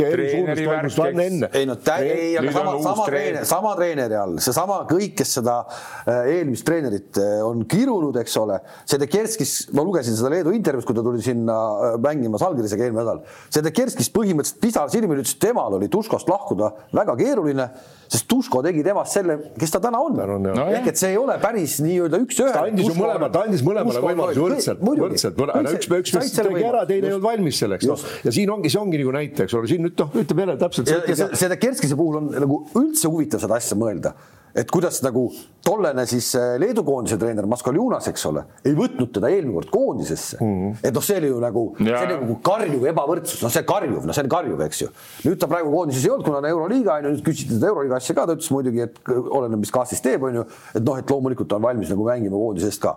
ei 1.53 1.65
no 1.69 1.75
tä, 1.75 1.97
ei, 2.03 2.37
aga 2.39 2.53
sama, 2.55 2.75
sama 2.83 3.07
treener, 3.09 3.45
sama 3.49 3.73
treeneri 3.79 4.19
all, 4.19 4.37
seesama 4.43 4.79
kõik, 4.89 5.15
kes 5.21 5.35
seda 5.39 5.57
äh, 5.65 6.31
eelmist 6.37 6.67
treenerit 6.67 7.21
äh, 7.21 7.39
on 7.45 7.65
kirunud, 7.69 8.17
eks 8.21 8.37
ole. 8.41 8.59
Sedekerskis, 8.89 9.55
ma 9.77 9.85
lugesin 9.87 10.17
seda 10.17 10.31
Leedu 10.33 10.53
intervjuus, 10.55 10.87
kui 10.87 10.97
ta 10.97 11.05
tuli 11.05 11.23
sinna 11.25 11.57
äh, 11.57 11.99
mängima 12.03 12.41
Salgirisega 12.41 12.87
eelmine 12.87 13.03
nädal. 13.03 13.23
Sedekerskis 13.53 14.11
põhimõtteliselt 14.13 14.61
pisar 14.63 14.91
silmil 14.93 15.23
ütles, 15.23 15.37
et 15.37 15.43
temal 15.47 15.77
oli 15.79 15.89
Tuškost 15.91 16.29
lahkuda 16.31 16.73
väga 16.95 17.17
keeruline 17.19 17.71
sest 18.07 18.16
Tuško 18.27 18.61
tegi 18.65 18.83
temast 18.85 19.17
selle, 19.17 19.37
kes 19.59 19.73
ta 19.73 19.81
täna 19.83 19.99
on 20.03 20.15
no,. 20.17 20.67
ehk 20.77 20.89
et 20.91 20.99
see 20.99 21.11
ei 21.13 21.19
ole 21.19 21.37
päris 21.41 21.77
nii-öelda 21.83 22.21
üks-ühele. 22.23 22.53
ta 22.55 22.63
andis 22.67 22.89
ju 22.89 22.95
mõlemale, 22.97 23.31
ta 23.33 23.43
andis 23.47 23.65
mõlemale 23.65 24.03
võimaluse 24.03 24.43
võrdselt, 24.43 24.81
võrdselt, 24.87 25.43
üks, 25.73 25.91
üks, 25.91 26.15
üks 26.17 26.33
tegi 26.39 26.63
ära, 26.63 26.85
teine 26.89 27.11
ei 27.11 27.17
olnud 27.17 27.27
valmis 27.27 27.61
selleks, 27.63 27.89
noh. 27.89 28.07
ja 28.25 28.33
siin 28.39 28.53
ongi, 28.53 28.71
see 28.73 28.81
ongi 28.81 29.01
nagu 29.03 29.13
näite, 29.17 29.47
eks 29.47 29.57
ole, 29.59 29.69
siin 29.71 29.85
nüüd 29.87 29.99
noh, 30.01 30.17
ütleme 30.23 30.45
jälle 30.45 30.57
täpselt. 30.63 30.93
ja, 30.93 31.03
ja 31.11 31.29
selle 31.33 31.59
Kerskise 31.61 31.99
puhul 31.99 32.21
on 32.21 32.33
nagu 32.33 32.63
üldse 32.79 33.11
huvitav 33.11 33.43
seda 33.43 33.59
asja 33.61 33.77
mõelda 33.79 34.15
et 34.55 34.71
kuidas 34.71 35.01
nagu 35.05 35.27
tollene 35.67 36.05
siis 36.07 36.29
äh, 36.39 36.55
Leedu 36.61 36.83
koondise 36.87 37.17
treener 37.19 37.47
Maskaljunas, 37.49 38.07
eks 38.11 38.25
ole, 38.29 38.43
ei 38.67 38.75
võtnud 38.77 39.11
teda 39.15 39.29
eelmine 39.33 39.57
kord 39.57 39.71
koondisesse 39.73 40.39
mm. 40.39 40.53
-hmm. 40.53 40.75
et 40.87 40.95
noh, 40.95 41.03
see 41.03 41.17
oli 41.19 41.31
ju 41.31 41.39
nagu, 41.43 41.63
see 41.79 41.95
oli 41.97 42.13
nagu 42.13 42.37
karjuv 42.45 42.85
ebavõrdsus, 42.93 43.41
noh, 43.43 43.53
see 43.53 43.65
karjuv, 43.67 44.05
noh, 44.07 44.15
see 44.15 44.23
on 44.23 44.31
karjuv, 44.31 44.63
eks 44.67 44.83
ju. 44.85 44.89
nüüd 45.27 45.41
ta 45.41 45.49
praegu 45.51 45.71
koondises 45.73 46.05
ei 46.05 46.13
olnud, 46.13 46.25
kuna 46.27 46.41
on 46.41 46.49
Euroliiga 46.51 46.97
on 46.97 47.09
ju, 47.09 47.15
nüüd 47.15 47.25
küsiti 47.25 47.55
teda 47.55 47.71
Euroliiga 47.71 47.99
asja 47.99 48.15
ka, 48.15 48.27
ta 48.29 48.37
ütles 48.37 48.51
muidugi, 48.55 48.85
et 48.85 49.01
oleneb, 49.11 49.59
mis 49.63 49.73
Kaasis 49.73 50.03
teeb, 50.05 50.23
on 50.29 50.39
ju, 50.39 50.45
et 50.73 50.83
noh, 50.83 51.01
et 51.01 51.11
loomulikult 51.15 51.57
on 51.57 51.67
valmis 51.67 51.91
nagu 51.91 52.07
mängima 52.07 52.39
koondise 52.39 52.71
eest 52.71 52.83
ka. 52.83 52.95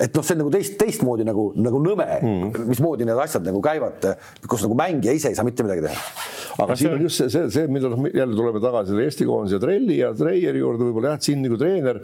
et 0.00 0.14
noh, 0.16 0.26
see 0.26 0.36
on 0.36 0.42
nagu 0.44 0.52
teist, 0.52 0.76
teistmoodi 0.80 1.24
nagu, 1.28 1.50
nagu 1.56 1.80
nõme 1.80 2.08
mm, 2.20 2.36
-hmm. 2.50 2.68
mismoodi 2.74 3.08
need 3.08 3.24
asjad 3.24 3.44
nagu 3.48 3.62
käivad, 3.64 4.06
kus 4.48 4.66
nagu 4.66 4.76
mängija 4.76 5.16
ise 5.16 5.32
ei 5.32 5.38
saa 5.38 5.44
mitte 5.44 5.64
midagi 5.64 5.88
teha. 5.88 6.04
aga 6.64 6.76
siin 6.76 6.92
on 6.94 7.02
just 7.02 7.16
see, 7.16 7.30
see, 7.30 7.50
see, 7.50 7.66
mida 7.66 7.88
jälle 8.14 8.36
tuleme 8.36 8.60
tagasi 8.60 8.96
Eesti 9.00 9.24
koondise 9.24 9.58
trelli 9.60 9.98
ja 9.98 10.12
Treieri 10.14 10.58
juurde 10.58 10.89
võib-olla 10.90 11.14
jah, 11.14 11.22
siin 11.28 11.44
nagu 11.46 11.58
treener 11.60 12.02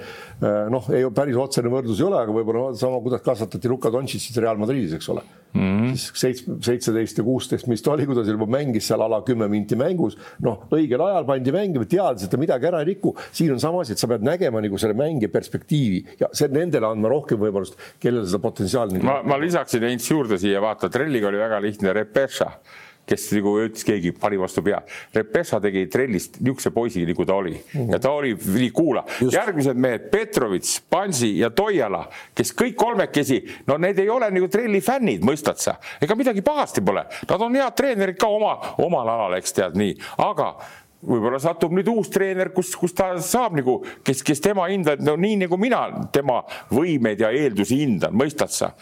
noh, 0.73 0.87
ei 0.95 1.07
päris 1.15 1.37
otsene 1.41 1.73
võrdlus 1.73 2.01
ei 2.01 2.09
ole, 2.09 2.23
aga 2.23 2.39
võib-olla 2.39 2.71
sama, 2.79 3.03
kuidas 3.05 3.25
kasvatati 3.27 3.71
Luka 3.71 3.93
Dontšitsit 3.93 4.41
Real 4.43 4.63
Madridis, 4.63 4.97
eks 4.97 5.11
ole 5.13 5.25
mm. 5.57 5.61
-hmm. 5.61 5.97
siis 5.97 6.13
seitsme, 6.15 6.57
seitseteist 6.63 7.19
ja 7.19 7.25
kuusteist, 7.25 7.67
mis 7.67 7.83
ta 7.83 7.93
oli, 7.93 8.07
kui 8.07 8.17
ta 8.17 8.25
juba 8.27 8.49
mängis 8.57 8.89
seal 8.89 9.03
ala 9.03 9.21
kümme 9.27 9.49
minti 9.49 9.77
mängus, 9.77 10.17
noh, 10.45 10.67
õigel 10.71 11.03
ajal 11.03 11.27
pandi 11.29 11.55
mängima, 11.55 11.89
teadis, 11.89 12.27
et 12.27 12.31
ta 12.31 12.41
midagi 12.41 12.69
ära 12.71 12.83
ei 12.85 12.91
riku. 12.93 13.15
siin 13.33 13.53
on 13.53 13.61
sama 13.61 13.81
asi, 13.81 13.93
et 13.93 14.03
sa 14.03 14.09
pead 14.11 14.25
nägema 14.27 14.63
nagu 14.63 14.79
selle 14.79 14.95
mängija 14.99 15.33
perspektiivi 15.33 16.05
ja 16.21 16.31
see 16.33 16.49
nendele 16.53 16.87
andma 16.87 17.13
rohkem 17.13 17.41
võimalust, 17.41 17.79
kellel 18.01 18.27
seda 18.27 18.43
potentsiaali. 18.43 19.03
ma, 19.03 19.23
ma 19.23 19.39
lisaksin 19.41 19.83
Heinz 19.83 20.11
juurde 20.11 20.39
siia, 20.39 20.61
vaata, 20.61 20.91
Trelliga 20.93 21.29
oli 21.29 21.41
väga 21.41 21.61
lihtne 21.63 21.93
Repeša 21.93 22.51
kes 23.07 23.27
nagu 23.37 23.55
ütles, 23.63 23.85
keegi 23.87 24.13
pani 24.19 24.39
vastu 24.41 24.65
pea. 24.67 24.81
Repessa 25.15 25.61
tegi 25.63 25.87
trellist 25.93 26.41
niisuguse 26.41 26.73
poisi, 26.75 27.05
nagu 27.07 27.27
ta 27.27 27.37
oli. 27.39 27.55
Mm. 27.57 27.93
ja 27.95 28.01
ta 28.03 28.13
oli, 28.17 28.35
kuula, 28.75 29.05
järgmised 29.21 29.79
mehed, 29.81 30.09
Petrovits, 30.13 30.81
Pansi 30.91 31.37
ja 31.41 31.51
Toiala, 31.55 32.05
kes 32.37 32.53
kõik 32.57 32.75
kolmekesi, 32.79 33.43
no 33.69 33.79
need 33.83 34.01
ei 34.03 34.11
ole 34.13 34.31
nagu 34.35 34.49
trelli 34.53 34.81
fännid, 34.85 35.25
mõistad 35.27 35.61
sa, 35.63 35.77
ega 36.03 36.17
midagi 36.19 36.45
pahasti 36.47 36.85
pole, 36.85 37.07
nad 37.29 37.47
on 37.47 37.61
head 37.61 37.77
treenerid 37.79 38.19
ka 38.21 38.31
oma, 38.33 38.57
omal 38.83 39.15
alal, 39.15 39.39
eks 39.39 39.55
tead 39.57 39.79
nii, 39.79 39.95
aga 40.27 40.53
võib-olla 41.07 41.39
satub 41.43 41.75
nüüd 41.77 41.89
uus 41.93 42.09
treener, 42.13 42.51
kus, 42.55 42.73
kus 42.79 42.95
ta 42.97 43.11
saab 43.23 43.57
nagu, 43.59 43.79
kes, 44.07 44.23
kes 44.27 44.43
tema 44.43 44.67
hindab, 44.71 45.03
no 45.05 45.17
nii 45.21 45.43
nagu 45.45 45.59
mina 45.61 45.83
tema 46.15 46.41
võimeid 46.73 47.23
ja 47.23 47.31
eeldusi 47.35 47.83
hindan, 47.83 48.17
mõistad 48.17 48.53
sa 48.55 48.73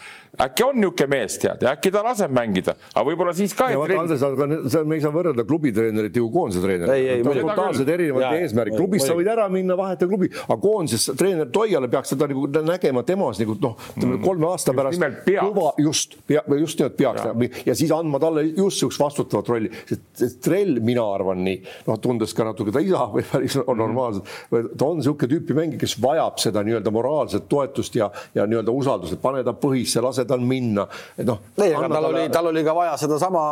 äkki 0.41 0.65
on 0.65 0.79
niisugune 0.79 1.09
mees, 1.11 1.37
tead, 1.41 1.65
ja 1.65 1.73
äkki 1.75 1.91
ta 1.93 2.03
laseb 2.05 2.33
mängida, 2.35 2.75
aga 2.93 3.05
võib-olla 3.09 3.33
siis 3.37 3.55
ka. 3.57 3.69
Andres, 3.75 4.23
aga 4.25 4.47
me 4.85 4.97
ei 4.97 5.03
saa 5.03 5.13
võrrelda 5.15 5.45
klubitreenerit 5.47 6.19
ju 6.19 6.29
koondise 6.33 6.63
treeneriga. 6.63 7.33
totaalselt 7.41 7.91
erinevad 7.95 8.39
eesmärgid, 8.39 8.77
klubis 8.79 9.05
sa 9.07 9.17
võid 9.17 9.29
ära 9.31 9.47
minna, 9.51 9.77
vaheta 9.79 10.07
klubi, 10.09 10.31
aga 10.45 10.59
koondises 10.61 11.15
treener 11.17 11.49
Toiale 11.55 11.89
peaks 11.91 12.13
seda 12.13 12.27
nagu 12.29 12.47
nägema 12.55 13.03
temas 13.07 13.39
nagu 13.41 13.57
noh, 13.61 13.75
mm. 13.95 14.17
kolme 14.23 14.49
aasta 14.49 14.73
pärast. 14.75 15.01
juba 15.29 15.71
just, 15.81 16.17
just 16.59 16.79
nimelt 16.79 16.97
peaks 16.97 17.21
ja. 17.25 17.33
ja 17.71 17.75
siis 17.77 17.93
andma 17.95 18.19
talle 18.21 18.45
just 18.49 18.75
niisugust 18.75 18.99
vastutavat 18.99 19.49
rolli, 19.49 19.69
sest 19.87 20.39
trell, 20.43 20.79
mina 20.85 21.03
arvan 21.15 21.41
nii, 21.45 21.59
noh, 21.87 21.99
tundes 22.01 22.33
ka 22.35 22.45
natuke 22.47 22.73
ta 22.75 22.81
isa 22.83 23.05
või 23.11 23.25
päris 23.27 23.57
on 23.61 23.79
normaalselt, 23.79 24.29
ta 24.49 24.87
on 24.87 24.99
niisugune 24.99 25.31
tüüpi 25.31 25.57
mängija, 25.57 25.81
kes 25.81 25.95
vajab 26.01 26.39
seda 26.43 26.63
nii-öelda 26.65 26.93
moraalset 26.93 27.47
toetust 27.51 27.95
ja, 27.97 28.09
ja 28.35 28.47
nii-öelda 28.49 28.73
usaldust, 28.75 29.17
et 29.17 29.23
pane 29.23 29.43
ta 29.45 29.55
põhisse, 29.57 30.03
lase 30.03 30.24
tal 30.29 30.43
minna, 30.45 30.87
et 31.17 31.27
noh. 31.27 31.41
ei, 31.59 31.73
aga 31.75 31.89
tal 31.91 32.09
oli, 32.09 32.23
tal 32.33 32.49
oli 32.51 32.63
ka 32.65 32.75
vaja 32.77 32.95
sedasama 33.01 33.43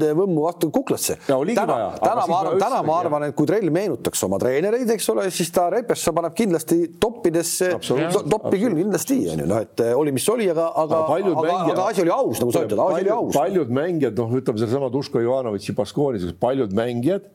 Võmmu 0.00 0.44
vastu 0.44 0.70
kuklasse. 0.74 1.16
täna, 1.26 1.76
täna 2.00 2.26
ma 2.28 2.40
arvan, 2.40 2.58
täna 2.60 2.80
ma 2.86 2.98
arvan, 3.00 3.26
et 3.28 3.36
kui 3.36 3.48
Trell 3.48 3.70
meenutaks 3.74 4.22
oma 4.26 4.38
treenereid, 4.42 4.90
eks 4.96 5.08
ole, 5.12 5.26
siis 5.34 5.50
ta 5.54 5.68
Repesse 5.72 6.14
paneb 6.16 6.36
kindlasti 6.38 6.80
toppidesse, 7.02 7.72
toppi 7.80 8.62
küll 8.62 8.78
kindlasti 8.78 9.18
onju, 9.34 9.48
noh, 9.50 9.64
et 9.64 9.84
eh, 9.84 9.92
oli, 9.96 10.14
mis 10.16 10.28
oli, 10.32 10.48
aga, 10.52 10.70
aga, 10.84 11.02
aga, 11.06 11.34
mängijad, 11.36 11.74
aga 11.74 11.88
asi 11.90 12.04
oli 12.04 12.14
aus, 12.14 12.40
nagu 12.42 12.54
sa 12.54 12.64
ütled, 12.66 12.84
asi 12.86 13.04
oli 13.04 13.14
aus. 13.16 13.34
paljud 13.36 13.74
mängijad, 13.80 14.16
noh, 14.20 14.38
ütleme 14.40 14.62
sellesama 14.62 14.90
Duško 14.92 15.22
Ivanovitši 15.24 15.76
Baskoonis, 15.78 16.30
paljud 16.40 16.74
mängijad 16.76 17.28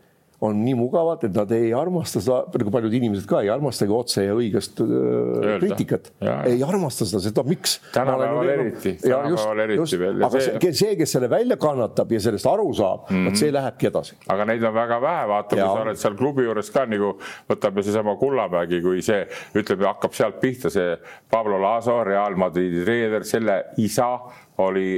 on 0.43 0.57
nii 0.65 0.75
mugavad, 0.77 1.23
et 1.23 1.35
nad 1.35 1.51
ei 1.55 1.71
armasta 1.75 2.19
seda, 2.23 2.41
nagu 2.59 2.73
paljud 2.73 2.93
inimesed 2.97 3.27
ka 3.29 3.41
ei 3.45 3.49
armastagi 3.53 3.93
otse 3.95 4.25
ja 4.25 4.35
õigest 4.35 4.81
äh, 4.83 5.55
kriitikat. 5.61 6.11
ei 6.49 6.63
armasta 6.65 7.07
seda, 7.07 7.21
seda 7.23 7.45
miks. 7.47 7.77
tänapäeval 7.95 8.51
eriti, 8.55 8.95
tänapäeval 9.03 9.63
eriti 9.65 9.99
veel. 10.01 10.23
aga 10.27 10.43
see, 10.43 10.73
see, 10.81 10.95
kes 10.99 11.15
selle 11.17 11.29
välja 11.31 11.57
kannatab 11.61 12.11
ja 12.11 12.21
sellest 12.27 12.49
aru 12.51 12.67
saab 12.75 13.09
mm, 13.09 13.15
-hmm. 13.15 13.29
vot 13.29 13.43
see 13.43 13.53
lähebki 13.55 13.91
edasi. 13.91 14.19
aga 14.27 14.47
neid 14.51 14.63
on 14.63 14.75
väga 14.75 15.01
vähe, 15.01 15.27
vaata, 15.31 15.55
kui 15.55 15.63
sa 15.63 15.85
oled 15.87 16.01
seal 16.03 16.17
klubi 16.19 16.47
juures 16.47 16.71
ka 16.71 16.85
nagu 16.89 17.15
võtab 17.51 17.79
ju 17.79 17.87
seesama 17.87 18.15
Kullamägi, 18.19 18.81
kui 18.83 19.01
see 19.05 19.23
ütleme, 19.55 19.87
hakkab 19.87 20.13
sealt 20.17 20.41
pihta, 20.41 20.69
see 20.73 20.97
Pablo 21.31 21.61
Laso, 21.61 22.01
Real 22.03 22.35
Madridi 22.39 22.83
treener, 22.83 23.23
selle 23.23 23.61
isa 23.81 24.09
oli 24.57 24.89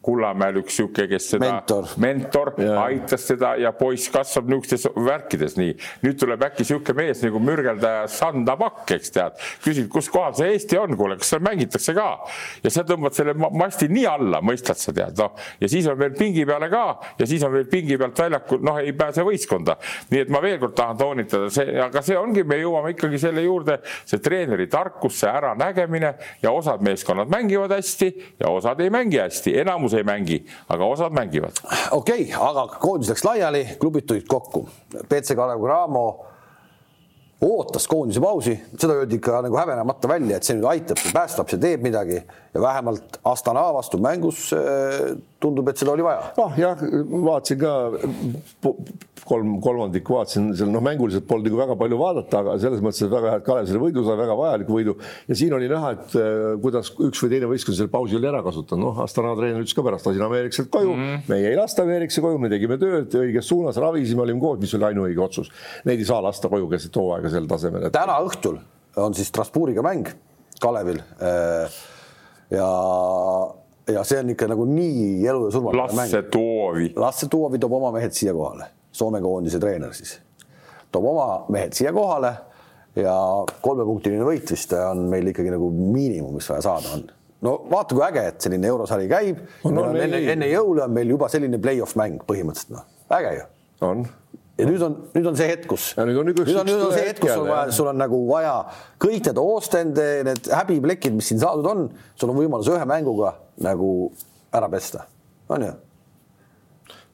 Kullamäel 0.00 0.62
üks 0.62 0.78
sihuke, 0.78 1.04
kes 1.10 1.26
seda 1.34 1.44
mentor, 1.44 1.88
mentor 2.00 2.52
yeah. 2.56 2.78
aitas 2.86 3.26
teda 3.28 3.52
ja 3.60 3.72
poiss 3.76 4.08
kasvab 4.12 4.46
niisugustes 4.48 4.86
värkides 4.96 5.58
nii. 5.60 5.74
nüüd 6.04 6.16
tuleb 6.20 6.40
äkki 6.46 6.64
sihuke 6.64 6.94
mees 6.96 7.20
nagu 7.20 7.40
mürgeldaja 7.42 8.06
Sanda 8.08 8.54
Pakk, 8.60 8.94
eks 8.96 9.12
tead, 9.12 9.36
küsib, 9.60 9.90
kus 9.92 10.08
kohal 10.12 10.32
see 10.38 10.54
Eesti 10.54 10.78
on, 10.80 10.96
kuule, 10.96 11.18
kas 11.20 11.34
seal 11.34 11.44
mängitakse 11.44 11.92
ka 11.96 12.06
ja 12.64 12.72
sa 12.72 12.84
tõmbad 12.88 13.16
selle 13.16 13.34
masti 13.36 13.90
nii 13.92 14.06
alla, 14.08 14.40
mõistad 14.44 14.80
sa 14.80 14.94
tead, 14.96 15.20
noh 15.20 15.36
ja 15.60 15.68
siis 15.68 15.88
on 15.92 15.98
veel 16.00 16.16
pingi 16.16 16.46
peale 16.48 16.70
ka 16.72 16.84
ja 17.18 17.28
siis 17.28 17.44
on 17.44 17.52
veel 17.54 17.68
pingi 17.68 17.98
pealt 18.00 18.24
väljakul, 18.24 18.62
noh, 18.64 18.80
ei 18.80 18.96
pääse 18.96 19.24
võistkonda. 19.26 19.76
nii 20.10 20.24
et 20.24 20.32
ma 20.32 20.40
veel 20.40 20.58
kord 20.62 20.78
tahan 20.80 20.96
toonitada, 21.00 21.50
see, 21.52 21.76
aga 21.84 22.02
see 22.06 22.16
ongi, 22.18 22.44
me 22.48 22.56
jõuame 22.60 22.94
ikkagi 22.94 23.20
selle 23.20 23.44
juurde, 23.44 23.80
see 24.08 24.24
treeneri 24.24 24.70
tarkus, 24.72 25.20
see 25.20 25.30
äranägemine 25.30 26.14
ja 26.42 26.56
osad 26.56 26.80
meeskonnad 26.88 27.28
mängivad 27.28 27.76
hästi 27.76 28.10
ja 28.40 28.48
osad 28.48 28.80
ei 28.80 28.90
mängi 28.92 29.20
hästi, 29.20 29.58
enamus 29.60 29.89
enamus 29.90 29.94
ei 29.94 30.04
mängi, 30.04 30.46
aga 30.68 30.84
osad 30.84 31.12
mängivad. 31.12 31.52
okei 31.90 32.22
okay,, 32.22 32.48
aga 32.48 32.66
koondis 32.80 33.10
läks 33.10 33.24
laiali, 33.24 33.66
klubid 33.80 34.06
tulid 34.06 34.26
kokku. 34.28 34.68
BC 35.08 35.34
Kalev 35.36 35.60
Cramo 35.60 36.26
ootas 37.40 37.86
koondise 37.88 38.20
pausi, 38.20 38.54
seda 38.78 38.94
öeldi 39.00 39.16
ikka 39.16 39.40
nagu 39.42 39.56
häbenemata 39.56 40.08
välja, 40.08 40.36
et 40.36 40.44
see 40.44 40.58
nüüd 40.58 40.68
aitab, 40.68 41.00
päästab, 41.12 41.48
see 41.48 41.60
teeb 41.60 41.82
midagi 41.82 42.20
ja 42.54 42.62
vähemalt 42.62 43.20
Astana 43.24 43.62
vastu 43.74 43.98
mängus 44.02 44.50
äh, 44.52 45.12
tundub, 45.40 45.68
et 45.70 45.78
seda 45.78 45.92
oli 45.94 46.04
vaja. 46.04 46.32
noh, 46.36 46.56
jah, 46.58 46.80
vaatasin 47.24 47.60
ka 47.60 47.74
kolm, 49.28 49.52
kolmandikku 49.62 50.16
vaatasin 50.16 50.50
seal, 50.58 50.72
noh, 50.72 50.82
mänguliselt 50.82 51.28
polnud 51.28 51.46
nagu 51.46 51.60
väga 51.60 51.76
palju 51.78 51.98
vaadata, 52.00 52.40
aga 52.42 52.56
selles 52.62 52.82
mõttes, 52.82 53.04
et 53.06 53.12
väga 53.12 53.34
hea, 53.34 53.40
et 53.40 53.46
Kalev 53.46 53.68
selle 53.70 53.82
võidu 53.82 54.02
sai, 54.06 54.16
väga 54.18 54.36
vajaliku 54.40 54.76
võidu 54.76 54.96
ja 55.30 55.36
siin 55.38 55.54
oli 55.56 55.68
näha, 55.70 55.92
et 55.96 56.16
äh, 56.18 56.40
kuidas 56.64 56.90
üks 56.96 57.22
või 57.24 57.30
teine 57.34 57.50
võistkond 57.52 57.78
selle 57.78 57.92
pausi 57.92 58.18
oli 58.18 58.30
ära 58.32 58.42
kasutanud, 58.46 58.88
noh, 58.88 58.98
Astana 59.04 59.36
treener 59.38 59.62
ütles 59.62 59.76
ka 59.76 59.86
pärast, 59.86 60.08
lasin 60.10 60.26
Ameerikselt 60.26 60.72
koju 60.74 60.90
mm, 60.96 61.04
-hmm. 61.06 61.30
meie 61.30 61.52
ei 61.52 61.60
lasta 61.60 61.86
Ameerikasse 61.86 62.24
koju, 62.24 62.42
me 62.42 62.50
tegime 62.50 62.80
tööd 62.82 63.14
õiges 63.22 63.46
suunas, 63.52 63.78
ravisime, 63.78 64.26
olime 64.26 64.42
koos, 64.42 64.58
mis 64.62 64.74
oli 64.74 64.90
ainuõige 64.90 65.22
otsus. 65.22 65.54
Neid 65.86 66.02
ei 66.02 66.08
saa 66.08 66.18
lasta 66.24 66.50
koju 66.50 66.66
keset 66.74 66.98
hooaega 66.98 67.30
sel 67.30 67.46
tasemel 67.50 67.86
et.... 67.86 67.94
täna 67.94 68.18
õhtul 68.26 68.58
on 68.98 69.14
siis 69.14 69.30
Strasbourgiga 69.30 69.84
mäng 69.86 70.10
Kalevil 70.60 70.98
äh, 71.22 71.80
ja 72.50 72.70
ja 73.90 74.02
see 74.06 74.20
on 74.22 74.30
ikka 74.34 74.48
nagu 74.50 74.64
nii 74.68 75.26
elu 75.26 75.46
ja 75.48 75.52
surma. 75.54 75.72
Lasse 75.76 76.22
Toovi. 76.30 76.92
Lasse 76.96 77.28
Toovi 77.30 77.58
toob 77.58 77.78
oma 77.80 77.92
mehed 77.94 78.14
siia 78.14 78.34
kohale, 78.36 78.70
Soome 78.92 79.20
koondise 79.22 79.58
treener 79.62 79.94
siis 79.94 80.18
toob 80.92 81.06
oma 81.12 81.26
mehed 81.54 81.74
siia 81.76 81.92
kohale 81.94 82.32
ja 82.98 83.14
kolmepunktiline 83.62 84.26
võit 84.26 84.50
vist 84.50 84.72
on 84.74 85.06
meil 85.10 85.30
ikkagi 85.30 85.52
nagu 85.52 85.70
miinimum, 85.70 86.34
mis 86.38 86.48
vaja 86.50 86.64
saada 86.66 86.94
on. 86.96 87.04
no 87.46 87.54
vaata, 87.70 87.94
kui 87.94 88.04
äge, 88.06 88.24
et 88.32 88.46
selline 88.46 88.70
eurosari 88.70 89.06
käib 89.10 89.38
no,. 89.64 89.74
No, 89.76 89.84
enne, 89.94 90.22
enne 90.34 90.50
jõule 90.50 90.84
on 90.86 90.96
meil 90.96 91.14
juba 91.14 91.30
selline 91.32 91.60
play-off 91.62 91.96
mäng 92.00 92.24
põhimõtteliselt 92.26 92.74
noh, 92.74 92.88
äge 93.18 93.36
ju. 93.38 93.46
on 93.86 94.04
ja 94.60 94.68
nüüd 94.68 94.86
on, 94.86 94.96
nüüd 95.16 95.28
on 95.32 95.38
see 95.40 95.50
hetk, 95.50 95.66
kus. 95.72 95.90
nüüd 95.98 96.22
on, 96.22 96.30
nüüd 96.30 96.40
on, 96.44 96.64
nüüd 96.68 96.86
on 96.86 96.94
see 96.94 97.06
hetk, 97.08 97.22
kus 97.24 97.34
sul, 97.34 97.48
vaja, 97.48 97.66
sul 97.76 97.90
on 97.92 98.00
nagu 98.00 98.22
vaja 98.30 98.56
kõik 99.02 99.30
need 99.30 99.42
Ostende, 99.42 100.08
need 100.30 100.50
häbiplekid, 100.54 101.16
mis 101.16 101.30
siin 101.32 101.42
saadud 101.42 101.68
on, 101.70 101.86
sul 102.20 102.32
on 102.32 102.42
võimalus 102.42 102.70
ühe 102.72 102.88
mänguga 102.88 103.36
nagu 103.64 103.92
ära 104.56 104.70
pesta, 104.72 105.06
on 105.50 105.68
ju 105.68 105.76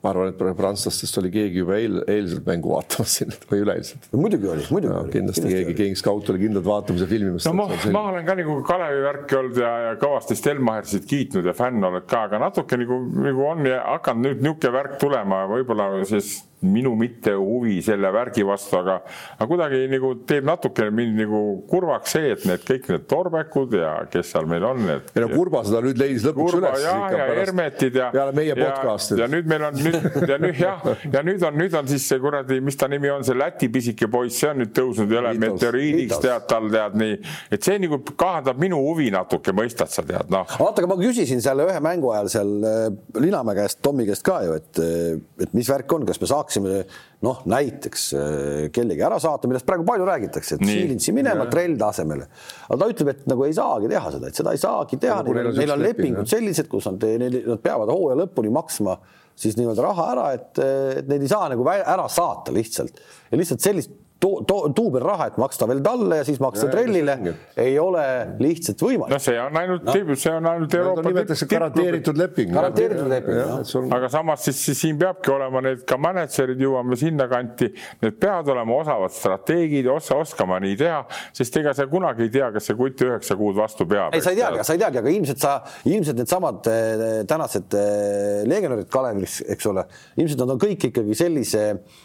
ma 0.06 0.12
arvan, 0.12 0.30
et 0.30 0.56
prantslastest 0.58 1.18
oli 1.20 1.30
keegi 1.34 1.62
juba 1.62 1.76
eil, 1.80 1.98
eilset 2.10 2.46
mängu 2.46 2.70
vaatamas 2.74 3.14
siin 3.18 3.32
või 3.50 3.62
üleeilset. 3.64 4.08
muidugi 4.14 4.50
oli, 4.52 4.66
muidugi 4.70 4.92
no, 4.92 5.02
oli. 5.02 5.14
kindlasti 5.14 5.50
keegi, 5.50 5.76
King 5.78 5.98
Scout 5.98 6.30
oli 6.32 6.44
kindlalt 6.44 6.66
vaatamas 6.66 7.04
ja 7.04 7.10
filmimas. 7.10 7.48
no 7.48 7.54
ma, 7.58 7.68
ma 7.94 8.04
olen 8.12 8.28
ka 8.28 8.36
nagu 8.38 8.58
Kalevi 8.66 9.04
värki 9.06 9.38
olnud 9.40 9.62
ja, 9.62 9.72
ja 9.88 9.94
kõvasti 10.00 10.38
Stelmachersit 10.38 11.08
kiitnud 11.10 11.48
ja 11.48 11.56
fänn 11.56 11.88
oled 11.90 12.06
ka, 12.10 12.26
aga 12.30 12.42
natuke 12.46 12.78
nagu, 12.80 13.00
nagu 13.28 13.48
on 13.48 13.64
hakanud 13.66 14.28
nüüd 14.28 14.44
niisugune 14.46 14.76
värk 14.76 15.00
tulema, 15.02 15.42
võib-olla 15.50 15.90
siis 16.08 16.38
minu 16.64 16.94
mittehuvi 16.96 17.80
selle 17.84 18.08
värgi 18.12 18.44
vastu, 18.46 18.78
aga, 18.78 18.96
aga 19.36 19.48
kuidagi 19.50 19.82
nagu 19.92 20.12
teeb 20.28 20.46
natukene 20.48 20.92
mind 20.94 21.20
nagu 21.20 21.40
kurvaks 21.68 22.14
see, 22.16 22.30
et 22.32 22.46
need 22.48 22.64
kõik 22.66 22.88
need 22.92 23.04
torbekud 23.10 23.76
ja 23.76 23.90
kes 24.10 24.32
seal 24.32 24.48
meil 24.48 24.64
on, 24.64 24.80
need. 24.88 25.10
ei 25.12 25.24
no 25.24 25.28
Kurba 25.34 25.62
seda 25.66 25.82
nüüd 25.84 26.00
leidis 26.00 26.24
lõpuks 26.24 26.54
Kurba, 26.56 26.72
üles. 26.72 26.86
ja, 26.86 26.94
ja 27.12 27.26
Hermetid 27.42 27.98
ja. 28.00 28.08
peale 28.14 28.34
meie 28.36 28.56
podcast'i. 28.56 29.18
ja 29.20 29.28
nüüd 29.30 29.50
meil 29.50 29.66
on 29.68 29.76
nüüd 29.84 30.28
ja 30.32 30.38
nüüd 30.40 30.60
jah, 30.60 30.86
ja 31.12 31.22
nüüd 31.26 31.44
on, 31.46 31.58
nüüd 31.60 31.76
on 31.76 31.90
siis 31.92 32.08
see 32.08 32.20
kuradi, 32.22 32.58
mis 32.64 32.80
ta 32.80 32.88
nimi 32.90 33.12
on, 33.12 33.26
see 33.26 33.36
Läti 33.36 33.68
pisike 33.72 34.08
poiss, 34.12 34.40
see 34.40 34.50
on 34.50 34.62
nüüd 34.62 34.72
tõusnud 34.76 35.12
jälle 35.12 35.34
meteoriidiks 35.42 36.22
tead 36.24 36.48
tal 36.48 36.70
tead 36.72 36.96
nii, 37.02 37.20
et 37.52 37.68
see 37.68 37.76
nagu 37.82 38.00
kahandab 38.16 38.60
minu 38.62 38.80
huvi 38.88 39.10
natuke, 39.12 39.52
mõistad 39.56 39.92
sa 39.92 40.06
tead 40.06 40.32
noh. 40.32 40.48
oota, 40.56 40.80
aga 40.80 40.90
ma 40.94 40.98
küsisin 41.02 41.44
seal 41.44 41.60
ühe 41.66 41.84
mängu 41.84 42.14
ajal 42.14 42.32
seal 42.32 42.56
äh, 42.64 42.88
Linamäe 43.20 43.60
käest, 43.60 43.82
Tommi 43.84 44.08
käest 44.08 44.24
ka 44.26 44.40
ju, 44.46 44.56
et, 44.56 44.80
äh, 44.80 45.20
et 45.44 45.52
mis 45.56 45.68
värk 45.68 45.92
on, 45.92 46.08
kas 46.08 46.20
me 46.22 46.30
saaks 46.30 46.45
saaksime 46.46 46.84
noh, 47.26 47.42
näiteks 47.48 48.06
äh, 48.14 48.70
kellegi 48.74 49.02
ära 49.02 49.18
saata, 49.22 49.50
millest 49.50 49.66
praegu 49.66 49.86
palju 49.88 50.06
räägitakse, 50.06 50.56
et 50.56 50.64
Siilintsi 50.68 51.14
minema 51.16 51.48
trellide 51.50 51.86
asemele. 51.88 52.28
aga 52.68 52.78
ta 52.82 52.90
ütleb, 52.92 53.12
et 53.12 53.28
nagu 53.30 53.46
ei 53.46 53.54
saagi 53.56 53.90
teha 53.90 54.14
seda, 54.14 54.30
et 54.30 54.40
seda 54.40 54.54
ei 54.54 54.62
saagi 54.62 55.00
teha, 55.02 55.20
neil 55.26 55.50
on, 55.50 55.52
neil 55.58 55.74
on 55.74 55.84
lepingud 55.84 56.30
sellised, 56.30 56.70
kus 56.70 56.88
nad, 56.90 57.06
nad 57.26 57.62
peavad 57.64 57.92
hooaja 57.92 58.20
lõpuni 58.22 58.52
maksma 58.54 58.98
siis 59.36 59.56
nii-öelda 59.58 59.84
raha 59.84 60.08
ära, 60.14 60.26
et, 60.36 60.62
et 61.02 61.08
neid 61.10 61.24
ei 61.26 61.30
saa 61.30 61.50
nagu 61.52 61.66
ära 61.68 62.06
saata 62.08 62.54
lihtsalt. 62.56 63.02
Ja 63.30 63.40
lihtsalt 63.40 63.64
sellist 63.64 63.92
duubel 64.20 65.02
raha, 65.04 65.28
et 65.30 65.36
maksta 65.40 65.66
veel 65.68 65.82
talle 65.84 66.20
ja 66.20 66.24
siis 66.24 66.38
maksta 66.40 66.68
trellile, 66.72 67.16
ei 67.60 67.74
ole 67.78 68.04
lihtsalt 68.40 68.80
võimalik. 68.80 69.12
no 69.12 69.18
see 69.20 69.36
on 69.40 69.58
ainult 69.60 69.84
no., 69.84 70.16
see 70.16 70.32
on 70.32 70.48
ainult 70.50 70.76
Euroopa 70.78 71.02
no,. 71.02 71.10
nimetatakse 71.12 71.48
garanteeritud 71.50 72.20
leping. 72.20 72.52
garanteeritud 72.54 73.10
leping, 73.12 73.40
jah. 73.42 73.90
aga 73.98 74.08
samas 74.12 74.46
siis, 74.48 74.62
siis 74.70 74.80
siin 74.86 75.00
peabki 75.00 75.32
olema 75.34 75.60
need 75.68 75.84
ka 75.88 75.98
mänedžerid, 76.00 76.64
jõuame 76.64 76.96
sinnakanti, 77.00 77.68
need 78.04 78.16
peavad 78.22 78.48
olema 78.56 78.80
osavad 78.80 79.12
strateegid, 79.12 79.90
osa 79.92 80.16
oskama 80.22 80.58
nii 80.64 80.80
teha, 80.80 81.02
sest 81.36 81.60
ega 81.60 81.76
sa 81.76 81.88
kunagi 81.90 82.26
ei 82.26 82.32
tea, 82.38 82.48
kas 82.56 82.70
see 82.70 82.78
kutt 82.80 83.04
üheksa 83.04 83.36
kuud 83.36 83.60
vastu 83.60 83.84
peab. 83.90 84.16
ei, 84.16 84.24
sa 84.24 84.32
ei 84.32 84.40
teagi, 84.40 84.64
sa 84.64 84.78
ei 84.78 84.82
teagi, 84.86 85.02
aga 85.02 85.12
ilmselt 85.12 85.44
sa, 85.44 85.54
ilmselt 85.84 86.24
needsamad 86.24 86.72
eh, 86.72 87.06
tänased 87.28 87.78
eh, 87.78 88.42
legionärid 88.48 88.88
Kalevis, 88.92 89.42
eks 89.44 89.72
ole, 89.72 89.84
ilmselt 90.16 90.40
nad 90.46 90.56
on 90.56 90.66
kõik 90.66 90.90
ikkagi 90.90 91.20
sellise 91.20 91.66
Äh, 91.66 92.04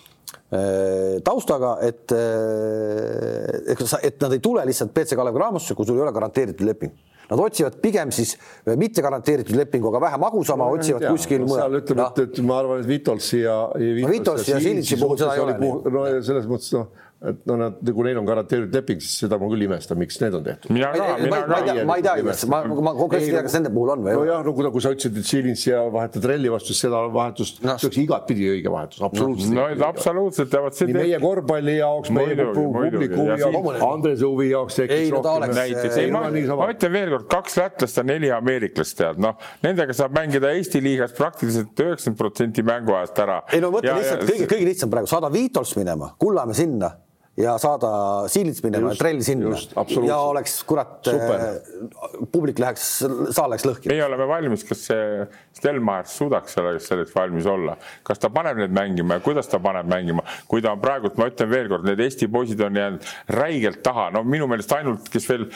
taustaga, 1.23 1.77
et, 1.87 2.11
äh, 2.11 4.01
et 4.03 4.19
nad 4.19 4.35
ei 4.35 4.41
tule 4.43 4.65
lihtsalt 4.67 4.91
BC 4.91 5.15
Kalevi 5.15 5.39
Cramos-sse, 5.39 5.77
kui 5.77 5.87
sul 5.87 5.99
ei 5.99 6.03
ole 6.03 6.11
garanteeritud 6.15 6.67
leping. 6.67 6.91
Nad 7.31 7.39
otsivad 7.39 7.77
pigem 7.79 8.09
siis 8.11 8.33
mitte 8.75 8.99
garanteeritud 9.01 9.55
lepinguga 9.55 10.01
vähe 10.03 10.17
magusama 10.19 10.65
no,, 10.67 10.75
otsivad 10.75 11.05
tea, 11.05 11.11
kuskil 11.15 11.45
mujal. 11.45 11.61
seal 11.61 11.77
ütleme 11.79 12.07
et, 12.09 12.19
et 12.25 12.41
ma 12.43 12.57
arvan, 12.59 12.81
et 12.83 12.89
Vitolsi 12.89 13.39
ja, 13.45 13.55
ja. 13.79 14.09
Vitolsi 14.09 14.51
ja 14.51 14.59
Silitsi 14.59 14.97
puhul 14.99 15.15
seda 15.21 15.37
ei 15.37 15.45
ole. 15.45 15.55
no 15.95 16.03
selles 16.27 16.49
mõttes 16.51 16.73
noh 16.75 16.91
et 17.21 17.43
no 17.45 17.53
nad, 17.53 17.75
kui 17.85 18.05
neil 18.07 18.17
on 18.17 18.25
garanteeritud 18.25 18.73
leping, 18.73 19.01
siis 19.03 19.19
seda 19.21 19.37
ma 19.37 19.45
küll 19.51 19.61
imestan, 19.67 19.99
miks 20.01 20.15
need 20.23 20.33
on 20.33 20.45
tehtud. 20.45 20.71
mina 20.73 20.87
ka, 20.95 21.09
mina 21.21 21.41
ka. 21.51 21.73
ma 21.85 21.97
ei 21.99 22.05
tea, 22.05 22.15
ma, 22.49 22.61
ma 22.65 22.93
konkreetselt 22.97 23.27
ei 23.27 23.35
tea, 23.35 23.43
kas 23.45 23.57
nende 23.59 23.69
puhul 23.75 23.91
on 23.93 24.05
või? 24.07 24.15
nojah, 24.17 24.39
no 24.47 24.53
kui, 24.57 24.65
kui 24.73 24.81
sa 24.81 24.93
ütlesid, 24.95 25.19
et 25.21 25.29
Silins 25.29 25.65
ja 25.67 25.83
vahetad 25.93 26.25
Relli 26.31 26.49
vastu, 26.49 26.73
siis 26.73 26.81
seda 26.87 27.03
vahetust 27.13 27.61
no., 27.61 27.75
see 27.75 27.91
oleks 27.91 27.99
igatpidi 28.01 28.47
õige 28.55 28.73
vahetus, 28.73 29.03
absoluutselt. 29.05 29.53
no, 29.53 29.67
absoluutselt 29.85 30.57
ja 30.57 30.63
vot 30.65 30.79
see. 30.79 30.89
nii 30.89 30.97
meie 30.97 31.19
korvpalli 31.21 31.75
jaoks, 31.75 32.13
meie 32.17 32.39
publiku 32.39 33.19
huvi 33.19 33.37
jaoks, 33.43 33.85
Andrese 33.91 34.25
huvi 34.25 34.49
jaoks 34.49 34.81
tekiks 34.81 35.13
rohkem. 35.13 35.55
näiteks, 35.59 35.99
ei 36.01 36.09
ma, 36.17 36.23
ma 36.63 36.71
ütlen 36.73 36.95
veelkord, 36.97 37.29
kaks 37.35 37.59
lätlast 37.61 38.01
ja 38.01 38.05
neli 38.09 38.33
ameeriklast 38.33 38.97
tead, 38.97 39.21
noh, 39.21 39.37
nendega 39.61 39.93
saab 39.93 40.17
mängida 40.17 40.55
Eesti 40.57 40.81
liigas 40.81 41.13
praktiliselt 41.21 41.85
üheksakümmend 41.85 42.23
protsenti 42.25 42.65
mänguajast 42.65 43.23
ära. 43.27 43.43
ei 43.53 43.61
no 43.61 43.69
mõtle 43.77 43.93
lihtsalt 44.01 44.25
kõige, 44.25 44.49
kõige 44.55 44.69
lihtsam 44.73 44.97
praegu, 44.97 45.13
saada 45.13 45.29
Viitols 45.29 45.77
minema, 45.77 46.15
Kullamäe 46.17 46.57
sinna 46.57 46.89
ja 47.39 47.55
saada 47.61 47.89
Siilits 48.31 48.63
minema 48.63 48.91
Trell 48.95 49.21
sinna. 49.23 49.55
ja 50.05 50.17
oleks 50.17 50.57
kurat, 50.67 51.07
äh, 51.07 52.25
publik 52.31 52.59
läheks, 52.59 52.87
saal 53.31 53.51
läheks 53.53 53.65
lõhki. 53.65 53.91
meie 53.91 54.03
oleme 54.05 54.27
valmis, 54.27 54.65
kas 54.67 54.83
see 54.89 55.27
Stelmaier 55.55 56.09
suudaks 56.11 56.57
selleks, 56.57 56.89
selleks 56.91 57.15
valmis 57.15 57.47
olla, 57.47 57.77
kas 58.07 58.19
ta 58.19 58.29
paneb 58.33 58.59
neid 58.59 58.75
mängima 58.75 59.19
ja 59.19 59.23
kuidas 59.23 59.47
ta 59.51 59.61
paneb 59.63 59.87
mängima, 59.91 60.25
kui 60.47 60.63
ta 60.63 60.73
on 60.75 60.81
praegult, 60.83 61.17
ma 61.19 61.29
ütlen 61.31 61.51
veelkord, 61.51 61.87
need 61.87 62.03
Eesti 62.03 62.27
poisid 62.31 62.61
on 62.67 62.75
jäänud 62.75 63.07
räigelt 63.37 63.81
taha, 63.83 64.09
no 64.11 64.25
minu 64.27 64.49
meelest 64.51 64.75
ainult, 64.75 65.07
kes 65.11 65.29
veel 65.29 65.47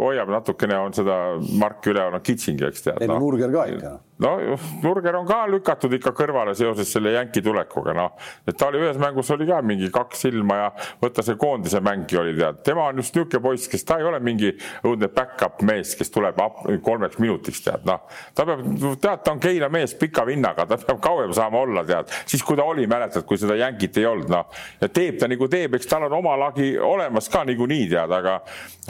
hoiab 0.00 0.32
natukene, 0.32 0.78
on 0.80 0.96
seda 0.96 1.18
Marki 1.60 1.92
üleval, 1.92 2.16
no 2.16 2.22
Kitsingi, 2.24 2.66
eks 2.70 2.88
tead. 2.88 3.04
no 3.08 3.20
Nurger 3.20 3.52
ka 3.52 3.68
ikka 3.74 3.98
no 4.22 4.56
Nurger 4.82 5.16
on 5.18 5.26
ka 5.26 5.42
lükatud 5.50 5.92
ikka 5.96 6.12
kõrvale 6.16 6.54
seoses 6.58 6.90
selle 6.92 7.12
jänki 7.16 7.42
tulekuga, 7.44 7.94
noh, 7.96 8.14
et 8.46 8.56
ta 8.58 8.68
oli 8.70 8.80
ühes 8.82 8.98
mängus 9.00 9.30
oli 9.34 9.46
ka 9.48 9.60
mingi 9.66 9.90
kaks 9.92 10.24
silma 10.26 10.58
ja 10.58 10.68
võta 11.02 11.24
see 11.26 11.38
koondise 11.40 11.82
mängija 11.84 12.22
oli 12.22 12.34
tead, 12.38 12.62
tema 12.66 12.86
on 12.90 13.02
just 13.02 13.16
niisugune 13.16 13.42
poiss, 13.42 13.70
kes 13.70 13.86
ta 13.88 13.98
ei 14.00 14.06
ole 14.08 14.20
mingi 14.22 14.52
õudne 14.86 15.10
back-up 15.12 15.62
mees, 15.66 15.94
kes 15.98 16.12
tuleb 16.14 16.38
kolmeks 16.84 17.18
minutiks 17.22 17.62
tead, 17.64 17.86
noh, 17.88 18.04
ta 18.36 18.46
peab, 18.48 18.62
tead, 19.02 19.24
ta 19.24 19.34
on 19.34 19.42
Keila 19.42 19.68
mees 19.72 19.96
pika 19.98 20.24
vinnaga, 20.28 20.66
ta 20.70 20.78
peab 20.80 21.00
kauem 21.02 21.34
saama 21.36 21.62
olla, 21.66 21.84
tead, 21.88 22.12
siis 22.30 22.44
kui 22.46 22.58
ta 22.58 22.66
oli, 22.68 22.86
mäletad, 22.90 23.26
kui 23.28 23.40
seda 23.40 23.56
jänkit 23.58 23.98
ei 24.00 24.08
olnud, 24.08 24.30
noh, 24.32 24.62
ja 24.80 24.90
teeb 24.92 25.18
ta 25.20 25.30
nagu 25.30 25.48
teeb, 25.50 25.76
eks 25.78 25.90
tal 25.90 26.06
on 26.08 26.16
oma 26.20 26.36
lagi 26.46 26.72
olemas 26.78 27.30
ka 27.32 27.44
niikuinii 27.48 27.88
tead, 27.92 28.16
aga, 28.18 28.38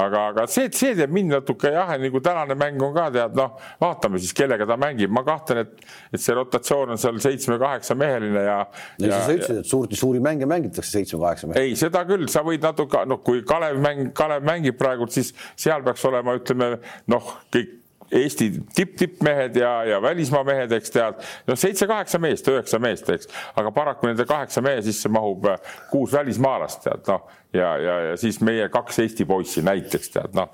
aga, 0.02 0.26
aga 0.32 0.46
see, 0.50 0.68
see 0.76 0.96
teeb 0.98 1.12
mind 1.14 1.36
natuke 1.38 1.72
jah, 1.72 1.94
nagu 2.00 2.22
tänane 2.24 2.56
mäng 2.58 2.82
on 2.84 2.94
ka 2.96 3.08
tead, 3.14 3.36
noh, 3.38 3.56
vaatame 3.80 4.20
siis, 4.22 4.34
kellega 4.36 4.68
ta 4.68 4.78
mängib, 4.80 5.12
ma 5.12 5.21
kahtlen, 5.26 5.66
et, 5.66 5.84
et 6.12 6.22
see 6.22 6.36
rotatsioon 6.36 6.94
on 6.94 7.00
seal 7.00 7.20
seitsme-kaheksa 7.22 7.96
meheline 7.98 8.46
ja. 8.46 8.58
ja 9.00 9.10
siis 9.10 9.26
sa 9.26 9.36
ütlesid, 9.36 9.60
et 9.62 9.70
suurt, 9.70 9.94
suuri 9.98 10.22
mänge 10.24 10.48
mängitakse 10.50 10.98
seitsme-kaheksa 10.98 11.50
meheline. 11.50 11.72
ei, 11.72 11.78
seda 11.78 12.04
küll, 12.08 12.26
sa 12.32 12.44
võid 12.46 12.64
natuke, 12.64 13.04
noh, 13.08 13.22
kui 13.24 13.44
Kalev 13.48 13.78
mäng, 13.82 14.10
Kalev 14.16 14.46
mängib 14.46 14.78
praegult, 14.80 15.14
siis 15.14 15.32
seal 15.58 15.84
peaks 15.86 16.04
olema, 16.08 16.36
ütleme 16.40 16.74
noh, 17.12 17.36
kõik 17.52 17.78
Eesti 18.12 18.50
tipp-tippmehed 18.76 19.54
ja, 19.56 19.70
ja 19.88 19.98
välismaa 20.04 20.44
mehed, 20.44 20.72
eks 20.76 20.92
tead, 20.92 21.22
noh, 21.48 21.56
seitse-kaheksa 21.56 22.18
meest, 22.20 22.48
üheksa 22.52 22.76
meest, 22.82 23.08
eks, 23.08 23.30
aga 23.56 23.72
paraku 23.72 24.10
nende 24.10 24.26
kaheksa 24.28 24.60
mehe 24.64 24.82
sisse 24.84 25.08
mahub 25.08 25.48
äh, 25.48 25.76
kuus 25.88 26.12
välismaalast, 26.12 26.82
tead 26.84 27.08
noh, 27.08 27.24
ja, 27.56 27.70
ja, 27.80 27.94
ja 28.10 28.18
siis 28.20 28.42
meie 28.44 28.68
kaks 28.72 29.00
Eesti 29.06 29.24
poissi 29.28 29.64
näiteks 29.64 30.12
tead 30.12 30.36
noh 30.36 30.52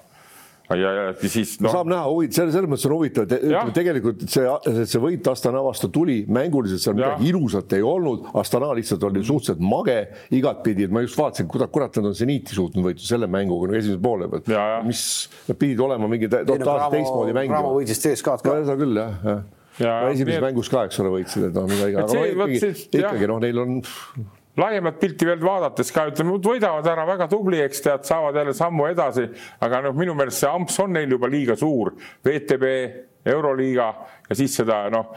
ja, 0.77 0.91
ja 0.93 1.31
siis 1.33 1.55
no. 1.65 1.71
saab 1.73 1.89
näha, 1.89 2.09
selles, 2.29 2.53
selles 2.53 2.69
mõttes 2.69 2.87
on 2.89 2.95
huvitav, 2.97 3.25
et 3.25 3.47
ütleme 3.49 3.75
tegelikult 3.77 4.25
see, 4.29 4.45
see 4.91 5.01
võit 5.01 5.31
Astana 5.33 5.63
vastu 5.65 5.89
tuli, 5.93 6.19
mänguliselt 6.29 6.83
seal 6.83 6.97
midagi 6.99 7.31
ilusat 7.31 7.73
ei 7.79 7.85
olnud, 7.87 8.29
Astana 8.39 8.71
lihtsalt 8.77 9.07
oli 9.09 9.25
suhteliselt 9.25 9.63
mage 9.65 9.99
igatpidi, 10.37 10.89
et 10.89 10.95
ma 10.95 11.05
just 11.05 11.19
vaatasin, 11.21 11.49
kurat, 11.51 11.73
kurat, 11.73 12.01
nad 12.01 12.11
on 12.11 12.19
seniiti 12.19 12.57
suutnud 12.57 12.91
võita 12.91 13.07
selle 13.09 13.31
mänguga 13.33 13.71
nagu 13.71 13.81
esimese 13.81 14.03
poole 14.05 14.29
pealt, 14.33 14.51
mis 14.89 15.05
nad 15.49 15.61
pidid 15.61 15.85
olema 15.89 16.11
mingi 16.11 16.29
totaalselt 16.33 16.99
teistmoodi 16.99 17.37
mängima. 17.37 17.63
Raamo 17.63 17.77
võitis 17.79 18.03
CSKA-d 18.05 18.45
ka. 18.45 18.59
seda 18.67 18.77
küll 18.81 19.01
jah, 19.01 19.15
jah. 19.25 19.45
ja, 19.81 19.93
ja 19.93 20.11
esimeses 20.13 20.45
mängus 20.45 20.73
ka, 20.73 20.85
eks 20.91 21.01
ole, 21.05 21.15
võitsid, 21.17 21.49
et 21.49 21.57
noh, 21.57 21.71
midagi, 21.71 21.97
aga 21.97 22.13
no, 22.13 22.49
ikkagi, 22.49 22.75
ikkagi 23.01 23.31
noh, 23.33 23.41
neil 23.47 23.65
on 23.65 23.79
laiemat 24.59 24.99
pilti 25.01 25.27
veel 25.29 25.43
vaadates 25.43 25.93
ka 25.95 26.09
ütleme, 26.11 26.39
võidavad 26.45 26.87
ära 26.91 27.07
väga 27.09 27.29
tubli, 27.31 27.61
eks 27.65 27.85
tead, 27.85 28.07
saavad 28.09 28.37
jälle 28.41 28.55
sammu 28.57 28.89
edasi, 28.91 29.29
aga 29.65 29.83
noh, 29.87 29.97
minu 29.97 30.17
meelest 30.19 30.43
see 30.43 30.51
amps 30.51 30.79
on 30.83 30.97
neil 30.97 31.15
juba 31.17 31.31
liiga 31.31 31.57
suur. 31.59 31.95
VTB, 32.27 32.73
Euroliiga 33.29 33.93
ja 34.29 34.37
siis 34.37 34.55
seda 34.59 34.81
noh, 34.93 35.13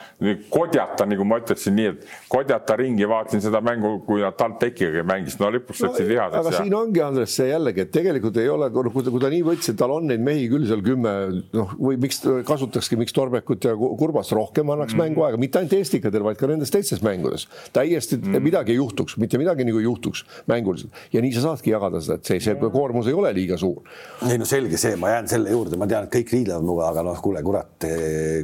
kodjata, 0.52 1.06
nagu 1.10 1.26
ma 1.28 1.42
ütleksin 1.42 1.76
nii, 1.76 1.92
et 1.92 2.06
kodjata 2.32 2.78
ringi, 2.80 3.08
vaatasin 3.10 3.44
seda 3.44 3.62
mängu, 3.64 3.98
kui 4.08 4.24
nad 4.24 4.38
TalTechiga 4.40 5.04
mängis, 5.08 5.38
no 5.42 5.50
lõpuks 5.52 5.84
läksid 5.86 6.06
no, 6.06 6.12
vihaseks. 6.14 6.40
aga 6.40 6.54
ja. 6.56 6.62
siin 6.64 6.76
ongi, 6.78 7.04
Andres, 7.04 7.36
see 7.36 7.50
jällegi, 7.50 7.86
et 7.86 7.92
tegelikult 7.94 8.40
ei 8.42 8.50
ole, 8.52 8.70
kui 8.72 9.04
ta, 9.04 9.14
kui 9.14 9.24
ta 9.24 9.32
nii 9.34 9.44
võttis, 9.48 9.74
et 9.74 9.80
tal 9.82 9.96
on 9.98 10.08
neid 10.12 10.24
mehi 10.24 10.48
küll 10.52 10.68
seal 10.70 10.84
kümme, 10.86 11.16
noh, 11.58 11.76
või 11.80 12.00
miks 12.02 12.24
kasutakski, 12.48 13.00
miks 13.02 13.16
Torbekut 13.16 13.68
ja 13.68 13.76
Kurbast 13.76 14.36
rohkem 14.38 14.72
annaks 14.74 14.96
mm. 14.96 15.04
mängu 15.04 15.26
aega, 15.28 15.42
mitte 15.42 15.60
ainult 15.60 15.76
Estikadel, 15.82 16.24
vaid 16.26 16.40
ka 16.40 16.50
nendes 16.50 16.72
teistes 16.74 17.04
mängudes. 17.04 17.48
täiesti 17.76 18.20
mm. 18.20 18.40
midagi 18.44 18.76
ei 18.76 18.80
juhtuks, 18.80 19.18
mitte 19.22 19.40
midagi 19.42 19.68
nagu 19.68 19.82
ei 19.82 19.88
juhtuks 19.88 20.24
mänguliselt 20.52 20.96
ja 21.12 21.24
nii 21.24 21.36
sa 21.36 21.50
saadki 21.50 21.74
jagada 21.74 22.00
seda, 22.04 22.20
et 22.22 22.32
see, 22.32 22.40
see 22.44 22.72
koormus 22.72 23.10
ei 23.12 23.18
ole 23.18 23.34
liiga 23.36 23.60
suur. 23.60 23.84
ei 24.30 24.40
no 24.40 24.48
selge 24.48 24.80
see, 24.80 24.96
ma 25.00 25.16
jään 25.16 25.30
selle 25.32 25.52
juurde, 25.52 25.80
ma 25.80 25.90
tean, 25.90 26.08
et 26.08 26.14
kõik 26.14 26.32
riidlevad 26.38 26.64
minuga, 26.64 26.88
aga 26.94 27.06
noh, 27.06 27.20
kuule, 27.24 27.44
kurat 27.46 27.88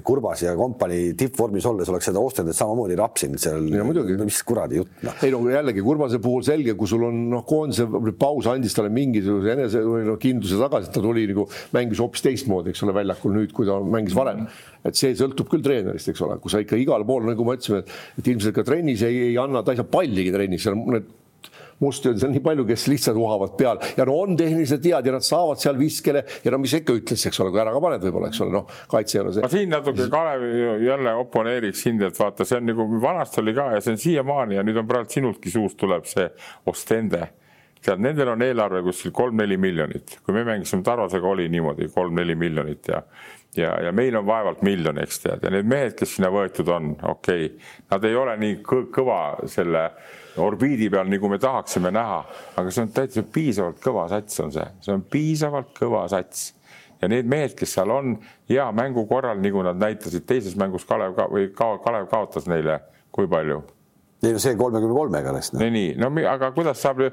Kurbas 0.08 0.44
ja 0.44 0.57
kompanii 0.60 1.14
tippvormis 1.20 1.66
olles 1.70 1.90
oleks 1.92 2.10
seda 2.10 2.22
Ostendit 2.24 2.58
samamoodi 2.58 2.98
rapsinud 3.00 3.42
seal. 3.42 3.68
mis 4.28 4.40
kuradi 4.48 4.82
jutt 4.82 5.04
noh. 5.06 5.18
ei 5.26 5.34
no 5.34 5.42
jällegi 5.52 5.84
Kurbase 5.86 6.20
puhul 6.24 6.46
selge, 6.48 6.76
kui 6.80 6.90
sul 6.90 7.06
on 7.08 7.20
noh, 7.34 7.44
koondise 7.48 7.88
paus 8.20 8.50
andis 8.52 8.76
talle 8.78 8.92
mingisuguse 8.94 9.54
enese 9.54 9.84
no, 9.84 10.18
kindluse 10.22 10.60
tagasi, 10.62 10.90
et 10.90 10.98
ta 10.98 11.04
tuli 11.04 11.28
nagu 11.32 11.48
mängis 11.76 12.02
hoopis 12.04 12.26
teistmoodi, 12.26 12.74
eks 12.74 12.84
ole, 12.86 12.96
väljakul 12.98 13.36
nüüd, 13.38 13.54
kui 13.56 13.70
ta 13.70 13.78
mängis 13.84 14.18
varem. 14.18 14.48
et 14.88 14.96
see 14.96 15.16
sõltub 15.20 15.50
küll 15.52 15.64
treenerist, 15.66 16.10
eks 16.14 16.22
ole, 16.24 16.38
kui 16.44 16.54
sa 16.54 16.62
ikka 16.64 16.80
igal 16.80 17.04
pool, 17.08 17.26
nagu 17.28 17.46
ma 17.48 17.58
ütlesin, 17.58 17.84
et 18.18 18.34
ilmselt 18.34 18.56
ka 18.56 18.64
trennis 18.68 19.04
ei, 19.08 19.32
ei 19.32 19.40
anna, 19.42 19.64
ta 19.66 19.74
ei 19.74 19.82
saa 19.82 19.90
palligi 19.92 20.32
trennis, 20.32 20.64
seal 20.64 20.78
need 20.80 21.10
musti 21.84 22.12
on 22.12 22.20
seal 22.20 22.32
nii 22.34 22.44
palju, 22.46 22.66
kes 22.68 22.88
lihtsalt 22.92 23.20
uhavad 23.22 23.56
peal. 23.60 23.82
Ja 23.98 24.06
no 24.08 24.18
on 24.24 24.38
tehnilised 24.40 24.86
head 24.86 25.10
ja 25.10 25.16
nad 25.16 25.26
saavad 25.26 25.62
seal 25.62 25.78
viskele. 25.80 26.24
Ja 26.46 26.54
no 26.54 26.62
mis 26.62 26.74
sa 26.74 26.82
ikka 26.82 26.96
ütled, 26.98 27.24
eks 27.30 27.42
ole, 27.44 27.54
kui 27.54 27.64
ära 27.64 27.74
ka 27.76 27.82
paned, 27.84 28.06
võib-olla, 28.08 28.32
eks 28.32 28.44
ole, 28.46 28.56
noh, 28.56 28.78
kaitse 28.92 29.20
ei 29.20 29.24
ole 29.24 29.34
see. 29.36 29.46
ma 29.46 29.52
siin 29.54 29.74
natuke 29.74 30.10
Kalev 30.12 30.46
jälle 30.84 31.16
oponeeriks 31.24 31.84
sind, 31.88 32.06
et 32.08 32.20
vaata, 32.20 32.48
see 32.48 32.60
on 32.60 32.70
nagu 32.72 32.88
vanasti 33.04 33.42
oli 33.44 33.56
ka 33.58 33.72
ja 33.76 33.82
see 33.84 33.98
on 33.98 34.04
siiamaani 34.04 34.60
ja 34.60 34.66
nüüd 34.66 34.82
on 34.82 34.88
praegu 34.90 35.14
sinultki 35.14 35.54
suust 35.54 35.80
tuleb 35.82 36.08
see 36.10 36.30
Ostende. 36.68 37.28
Tead, 37.78 38.02
nendel 38.02 38.32
on 38.34 38.42
eelarve 38.42 38.82
kuskil 38.88 39.14
kolm-neli 39.16 39.56
miljonit, 39.62 40.18
kui 40.26 40.34
me 40.34 40.42
mängisime 40.48 40.82
Tarvasega 40.84 41.28
oli 41.30 41.46
niimoodi 41.54 41.92
kolm-neli 41.94 42.36
miljonit 42.36 42.90
ja 42.90 43.04
ja, 43.58 43.72
ja 43.82 43.92
meil 43.96 44.16
on 44.18 44.26
vaevalt 44.26 44.62
miljon, 44.66 45.00
eks 45.02 45.22
tead, 45.24 45.44
ja 45.46 45.52
need 45.54 45.70
mehed, 45.70 45.96
kes 45.98 46.18
sinna 46.18 46.30
võetud 46.34 46.70
on, 46.74 46.92
okei. 47.10 47.46
Okay,, 47.48 47.68
nad 47.92 48.06
ei 48.06 48.16
ole 48.18 48.36
nii 48.42 48.58
kõva 48.66 49.22
selle 49.50 49.88
orbiidi 50.44 50.90
peal, 50.94 51.10
nagu 51.12 51.30
me 51.32 51.40
tahaksime 51.42 51.92
näha, 51.94 52.20
aga 52.58 52.74
see 52.74 52.86
on 52.86 52.94
täitsa 52.96 53.24
piisavalt 53.34 53.82
kõva 53.84 54.08
sats 54.12 54.44
on 54.44 54.54
see, 54.56 54.68
see 54.86 54.94
on 54.96 55.06
piisavalt 55.16 55.74
kõva 55.78 56.06
sats. 56.12 56.54
Ja 56.98 57.06
need 57.12 57.28
mehed, 57.30 57.54
kes 57.54 57.76
seal 57.76 57.92
on 57.94 58.16
hea 58.50 58.66
mängu 58.74 59.04
korral, 59.10 59.38
nagu 59.38 59.62
nad 59.66 59.78
näitasid 59.78 60.26
teises 60.26 60.56
mängus 60.58 60.86
Kalev 60.90 61.14
ka, 61.18 61.28
või 61.30 61.52
ka 61.54 61.76
Kalev 61.84 62.08
kaotas 62.10 62.48
neile, 62.50 62.80
kui 63.14 63.30
palju? 63.30 63.62
ei 64.26 64.34
no 64.34 64.40
see 64.42 64.56
kolmekümne 64.58 64.96
kolmega 64.98 65.30
läks 65.36 65.52
no.. 65.54 65.62
nii, 65.62 65.92
no 66.02 66.10
aga 66.26 66.50
kuidas 66.56 66.80
saab 66.82 67.04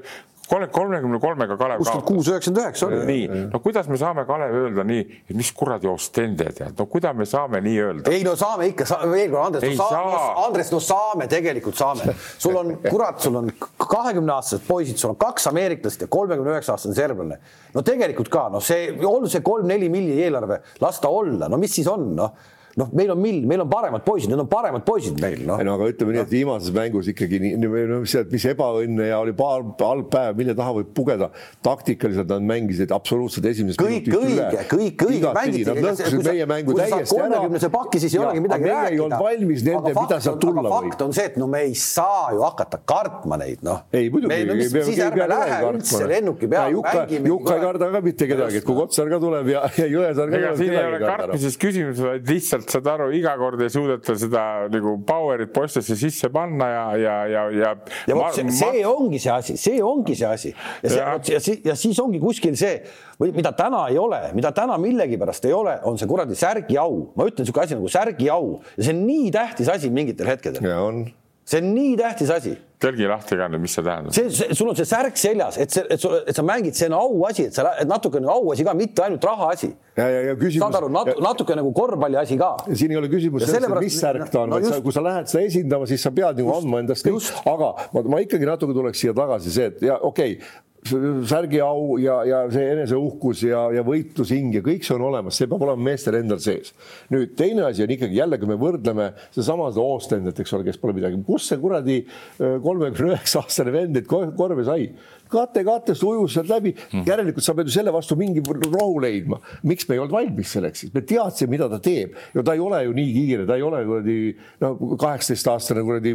kolmekümne 0.49 1.19
kolmega 1.21 1.57
Kalev 1.57 1.81
kuskil 1.81 2.03
kuus 2.05 2.29
üheksakümmend 2.29 2.65
üheksa 2.65 2.87
oli. 2.87 3.01
nii, 3.09 3.45
no 3.53 3.61
kuidas 3.65 3.89
me 3.89 3.99
saame 4.01 4.27
Kalev 4.27 4.55
öelda 4.59 4.85
nii, 4.87 5.05
et 5.31 5.37
mis 5.37 5.51
kuradi 5.57 5.89
Ostende 5.89 6.51
tead, 6.53 6.75
no 6.79 6.87
kuidas 6.91 7.17
me 7.17 7.27
saame 7.29 7.61
nii 7.65 7.77
öelda? 7.81 8.13
ei 8.13 8.25
no 8.27 8.35
saame 8.39 8.69
ikka 8.73 8.87
sa,, 8.89 9.01
veel 9.09 9.31
kord 9.33 9.47
Andres, 9.47 9.67
no 9.71 9.89
saame, 9.89 10.17
saa. 10.17 10.33
Andres, 10.45 10.73
no 10.75 10.81
saame, 10.85 11.29
tegelikult 11.33 11.81
saame. 11.81 12.17
sul 12.39 12.59
on, 12.61 12.75
kurat, 12.85 13.21
sul 13.25 13.41
on 13.41 13.53
kahekümne 13.79 14.37
aastased 14.37 14.67
poisid, 14.69 15.01
sul 15.01 15.15
on 15.15 15.21
kaks 15.21 15.49
ameeriklast 15.53 16.05
ja 16.05 16.11
kolmekümne 16.13 16.57
üheksa 16.57 16.77
aastane 16.77 16.97
serblane. 16.99 17.41
no 17.75 17.85
tegelikult 17.87 18.33
ka, 18.33 18.49
noh, 18.53 18.65
see, 18.65 18.91
olgu 19.05 19.33
see 19.33 19.45
kolm-neli 19.45 19.89
milli 19.93 20.21
eelarve, 20.27 20.61
las 20.85 21.01
ta 21.01 21.13
olla, 21.13 21.49
no 21.49 21.61
mis 21.61 21.75
siis 21.81 21.89
on, 21.91 22.11
noh 22.19 22.53
noh, 22.81 22.91
meil 22.97 23.13
on 23.15 23.21
mill, 23.21 23.45
meil 23.47 23.63
on 23.65 23.71
paremad 23.71 24.05
poisid, 24.07 24.31
need 24.33 24.43
on 24.43 24.49
paremad 24.51 24.85
poisid 24.87 25.19
meil, 25.23 25.43
noh. 25.47 25.61
no 25.65 25.77
aga 25.79 25.89
ütleme 25.93 26.17
nii, 26.17 26.25
et 26.25 26.33
viimases 26.33 26.75
mängus 26.75 27.11
ikkagi 27.13 27.41
nii, 27.43 27.59
no 27.61 28.01
mis, 28.03 28.15
mis 28.33 28.47
ebaõnne 28.51 29.09
ja 29.11 29.21
oli 29.23 29.35
paar 29.37 29.65
halb 29.81 30.09
päev, 30.13 30.39
mille 30.39 30.57
taha 30.59 30.75
võib 30.81 30.91
pugeda. 30.97 31.31
taktikaliselt 31.65 32.31
nad 32.31 32.45
mängisid 32.47 32.93
absoluutselt 32.95 33.47
esimesest 33.51 33.81
kõik 33.81 34.11
õige, 34.15 34.65
kõik 34.71 35.05
õige 35.09 35.33
mängiti. 35.37 35.67
Nad 35.69 35.81
lõhkusid 35.89 36.29
meie 36.29 36.49
mängu 36.51 36.77
täiesti 36.79 36.99
ära. 36.99 37.11
kolmekümnese 37.13 37.71
pakki, 37.75 38.01
siis 38.03 38.17
ei 38.17 38.23
olegi 38.23 38.43
midagi 38.45 38.69
rääkida. 38.69 38.93
ei 38.93 39.03
olnud 39.05 39.25
valmis 39.25 39.65
nende, 39.67 39.95
mida 39.99 40.21
sealt 40.27 40.41
tulla 40.43 40.65
võib. 40.67 40.75
fakt 40.75 41.05
on 41.07 41.17
see, 41.17 41.29
et 41.31 41.39
no 41.41 41.49
me 41.51 41.63
ei 41.69 41.75
saa 41.79 42.33
ju 42.35 42.45
hakata 42.45 42.81
kartma 42.95 43.39
neid, 43.41 43.63
noh. 43.67 43.85
ei 43.95 44.11
muidugi. 44.13 44.69
siis 44.75 45.03
ärme 45.05 45.29
lähe 45.31 45.61
üldse 45.71 46.03
lennuki 46.11 46.51
peale. 46.51 46.75
Jukka 46.75 47.57
ei 47.57 47.65
karda 47.65 47.91
ka 47.95 48.03
mitte 48.05 48.29
kedagi, 48.31 48.61
et 48.61 48.67
kui 48.67 48.77
Kotsar 48.79 49.09
ka 49.13 49.21
tuleb 49.23 49.51
ja, 49.53 49.65
ja 49.79 49.89
Jõesaar 49.91 50.31
ka 50.31 50.41
tuleb. 50.41 50.59
siin 50.61 50.75
ei 50.75 50.85
ole 50.91 51.01
kartmises 51.05 51.59
küsimus, 51.61 52.03
vaid 52.03 52.29
lihtsalt 52.29 52.64
lihtsalt 52.65 52.85
saad 52.85 52.91
aru, 52.95 53.11
iga 53.15 53.35
kord 53.39 53.61
ei 53.63 53.71
suudeta 53.73 54.17
seda 54.19 54.43
nagu 54.73 54.97
power'it 55.07 55.53
postesse 55.55 55.97
sisse 55.97 56.31
panna 56.33 56.69
ja, 56.69 56.85
ja, 56.97 57.17
ja, 57.29 57.43
ja. 57.53 57.73
ja 58.09 58.17
vot 58.17 58.35
see, 58.35 58.51
see 58.51 58.85
ongi 58.89 59.21
see 59.23 59.33
asi, 59.33 59.57
see 59.61 59.83
ongi 59.85 60.17
see 60.17 60.29
asi 60.29 60.53
ja, 60.53 60.89
see, 60.89 60.99
ja. 60.99 61.17
ja, 61.17 61.41
ja, 61.41 61.57
ja 61.71 61.77
siis 61.79 62.01
ongi 62.03 62.21
kuskil 62.23 62.57
see 62.59 62.81
või 63.21 63.35
mida 63.37 63.53
täna 63.55 63.87
ei 63.93 63.99
ole, 64.01 64.21
mida 64.35 64.51
täna 64.55 64.79
millegipärast 64.81 65.45
ei 65.47 65.55
ole, 65.55 65.77
on 65.87 65.99
see 66.01 66.11
kuradi 66.11 66.37
särgiau, 66.39 66.97
ma 67.15 67.29
ütlen 67.29 67.45
niisugune 67.45 67.69
asi 67.69 67.79
nagu 67.79 67.93
särgiau 67.93 68.57
ja 68.77 68.89
see 68.89 68.97
on 68.97 69.05
nii 69.07 69.29
tähtis 69.35 69.71
asi 69.71 69.93
mingitel 69.95 70.31
hetkedel. 70.31 70.65
ja 70.65 70.81
on 70.83 71.05
see 71.45 71.61
on 71.61 71.75
nii 71.75 71.97
tähtis 72.01 72.31
asi. 72.33 72.55
tõlgi 72.85 73.07
lahti 73.09 73.37
ka 73.39 73.47
nüüd, 73.49 73.63
mis 73.65 73.75
see 73.77 73.85
tähendab? 73.85 74.13
see, 74.17 74.31
see, 74.33 74.57
sul 74.57 74.71
on 74.73 74.77
see 74.77 74.89
särk 74.89 75.17
seljas, 75.21 75.59
et 75.61 75.73
see, 75.73 75.85
et 75.95 76.01
sul, 76.01 76.17
et 76.25 76.37
sa 76.37 76.45
mängid, 76.45 76.77
see 76.77 76.89
on 76.91 76.97
auasi, 76.99 77.47
et 77.49 77.57
sa, 77.57 77.71
et 77.81 77.89
natuke 77.89 78.21
nagu 78.21 78.35
auasi 78.35 78.67
ka, 78.67 78.75
mitte 78.77 79.05
ainult 79.05 79.25
rahaasi. 79.29 79.71
ja, 79.97 80.09
ja, 80.09 80.21
ja 80.31 80.35
küsimus. 80.41 80.65
saad 80.65 80.81
aru, 80.81 80.91
natu, 80.93 81.17
natuke 81.25 81.57
nagu 81.61 81.73
korvpalli 81.77 82.21
asi 82.21 82.39
ka. 82.41 82.51
siin 82.73 82.97
ei 82.97 83.01
ole 83.01 83.13
küsimus 83.13 83.47
selles, 83.49 83.71
et 83.71 83.87
mis 83.87 84.01
särk 84.01 84.29
ta 84.33 84.45
on 84.45 84.55
no, 84.57 84.61
no, 84.65 84.83
kui 84.85 84.97
sa 84.97 85.05
lähed 85.05 85.33
seda 85.33 85.45
esindama, 85.49 85.89
siis 85.91 86.05
sa 86.05 86.13
pead 86.17 86.41
nagu 86.41 86.53
andma 86.57 86.85
endast 86.85 87.09
kõik, 87.09 87.33
aga 87.55 87.73
ma, 87.95 88.07
ma 88.17 88.23
ikkagi 88.25 88.49
natuke 88.49 88.77
tuleks 88.77 89.05
siia 89.05 89.17
tagasi 89.17 89.53
see, 89.55 89.73
et 89.73 89.89
ja 89.93 90.01
okei 90.01 90.39
okay, 90.39 90.63
särgiau 90.85 91.97
ja, 92.03 92.19
ja 92.29 92.41
see 92.53 92.65
eneseuhkus 92.75 93.45
ja, 93.47 93.63
ja 93.73 93.85
võitlushing 93.87 94.53
ja 94.59 94.63
kõik 94.65 94.85
see 94.85 94.97
on 94.99 95.07
olemas, 95.09 95.39
see 95.39 95.49
peab 95.49 95.65
olema 95.65 95.89
meestel 95.89 96.19
endal 96.19 96.43
sees. 96.45 96.75
nüüd 97.13 97.33
teine 97.39 97.65
asi 97.71 97.87
on 97.87 97.95
ikkagi 97.95 98.21
jälle, 98.21 98.39
kui 98.41 98.51
me 98.51 98.59
võrdleme 98.61 99.11
sedasama 99.31 99.71
seda 99.73 99.85
Oostendit, 99.85 100.41
eks 100.41 100.53
ole, 100.57 100.67
kes 100.69 100.81
pole 100.83 100.97
midagi, 100.97 101.21
kus 101.25 101.49
see 101.49 101.61
kuradi 101.63 102.03
äh, 102.05 102.59
kolmekümne 102.65 103.15
üheksa 103.15 103.41
aastane 103.41 103.73
vend 103.75 103.97
neid 103.97 104.09
korve 104.11 104.67
sai 104.69 104.91
kate-katest 105.35 106.07
ujus 106.07 106.39
sealt 106.39 106.51
läbi 106.53 106.75
mm., 106.75 107.05
järelikult 107.09 107.47
sa 107.47 107.57
pead 107.57 107.71
ju 107.71 107.77
selle 107.77 107.95
vastu 107.95 108.17
mingi 108.21 108.43
rohu 108.45 109.01
leidma. 109.03 109.41
miks 109.63 109.89
me 109.89 109.99
ei 109.99 110.05
olnud 110.05 110.15
valmis 110.15 110.55
selleks, 110.57 110.87
me 110.95 111.05
teadsime, 111.05 111.55
mida 111.57 111.69
ta 111.73 111.81
teeb 111.83 112.15
ja 112.35 112.45
ta 112.47 112.55
ei 112.57 112.63
ole 112.63 112.85
ju 112.85 112.95
nii 112.97 113.15
kiire, 113.19 113.49
ta 113.49 113.59
ei 113.59 113.67
ole 113.67 113.85
kuradi 113.89 114.19
no 114.63 114.75
kaheksateistaastane 115.01 115.85
kuradi 115.85 116.15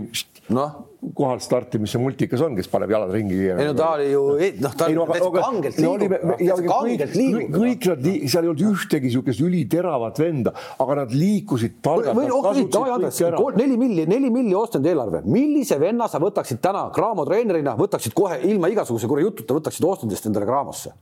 noh, 0.56 0.78
kohal 1.16 1.40
starti, 1.44 1.80
mis 1.80 1.94
see 1.94 2.02
multikas 2.02 2.42
on, 2.44 2.56
kes 2.58 2.68
paneb 2.72 2.92
jalad 2.92 3.12
ringi. 3.14 3.38
ei 3.50 3.68
no 3.68 3.76
ta 3.78 3.94
oli 3.96 4.10
ju 4.12 4.24
noh, 4.64 4.74
ta 4.76 4.90
no, 4.94 5.06
täitsa 5.10 5.30
kangelt 5.36 5.80
liigub, 5.80 6.16
täitsa 6.34 6.58
kangelt 6.66 7.16
liigub. 7.16 7.56
kõik 7.56 7.88
nad, 7.92 8.10
seal 8.34 8.48
ei 8.48 8.52
olnud 8.52 8.64
ühtegi 8.70 9.10
niisugust 9.10 9.44
üliteravat 9.46 10.20
venda, 10.22 10.54
aga 10.80 11.00
nad 11.04 11.16
liikusid 11.16 11.80
Andres, 11.90 13.22
neli 13.60 13.78
milli, 13.80 14.06
neli 14.10 14.32
milli 14.34 14.56
ostnud 14.58 14.86
eelarve, 14.90 15.24
millise 15.30 15.80
venna 15.82 16.10
sa 16.12 16.22
võtaksid 16.22 16.62
täna 16.64 16.88
Graamo 16.96 17.26
treenerina, 17.28 17.76
võtaksid 17.80 18.16
kohe 18.18 18.40
ilma 18.50 18.70
igasuguse 18.72 19.09
kuradi 19.10 19.30
jututa, 19.30 19.60
võtaksid 19.60 19.88
ostudest 19.90 20.30
endale 20.30 20.50
Graamosse? 20.50 20.96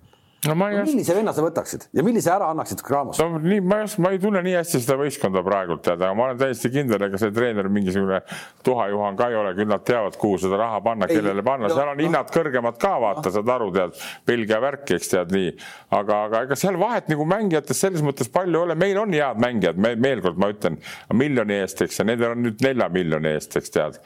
no, 0.46 0.54
no 0.54 0.84
millise 0.86 1.16
venna 1.18 1.32
sa 1.34 1.42
võtaksid 1.42 1.88
ja 1.98 2.04
millise 2.06 2.30
ära 2.30 2.52
annaksid 2.54 2.82
Graamos? 2.86 3.18
no 3.22 3.40
nii, 3.42 3.62
ma 3.66 3.80
ei, 3.82 3.90
ma 4.04 4.12
ei 4.14 4.20
tunne 4.22 4.44
nii 4.46 4.54
hästi 4.60 4.82
seda 4.84 4.98
võistkonda 5.00 5.42
praegult 5.46 5.82
tead, 5.86 5.98
aga 5.98 6.14
ma 6.18 6.28
olen 6.28 6.38
täiesti 6.42 6.70
kindel, 6.74 7.08
ega 7.08 7.20
see 7.22 7.34
treener 7.34 7.70
mingisugune 7.74 8.20
tuhajuhan 8.68 9.18
ka 9.18 9.30
ei 9.32 9.40
ole, 9.40 9.54
küll 9.58 9.72
nad 9.72 9.86
teavad, 9.88 10.18
kuhu 10.22 10.38
seda 10.44 10.60
raha 10.62 10.82
panna, 10.86 11.10
kellele 11.10 11.44
panna 11.46 11.72
seal 11.74 11.90
on 11.90 11.98
no, 11.98 12.06
hinnad 12.06 12.30
kõrgemad 12.34 12.78
ka, 12.82 12.94
vaata, 13.02 13.34
saad 13.34 13.50
aru, 13.56 13.72
tead, 13.76 13.98
Belgia 14.30 14.62
värk, 14.64 14.86
eks 14.98 15.14
tead 15.16 15.34
nii. 15.34 15.56
aga, 15.98 16.22
aga 16.30 16.44
ega 16.48 16.60
seal 16.60 16.78
vahet 16.82 17.10
nagu 17.12 17.28
mängijates 17.34 17.82
selles 17.88 18.06
mõttes 18.06 18.30
palju 18.34 18.62
ei 18.62 18.64
ole, 18.68 18.78
meil 18.78 19.02
on 19.02 19.18
head 19.18 19.42
mängijad, 19.42 19.82
me 19.82 19.96
veel 19.98 20.22
kord 20.26 20.38
ma 20.42 20.52
ütlen, 20.54 20.78
miljoni 21.18 21.58
eest, 21.64 21.82
eks, 21.88 22.02
ja 22.04 22.08
nendel 22.08 22.38
on 22.38 22.46
nüüd 22.46 22.62
nelja 22.66 22.92
miljoni 22.94 23.34
eest, 23.34 23.58
eks 23.58 23.74
tead. 23.74 24.00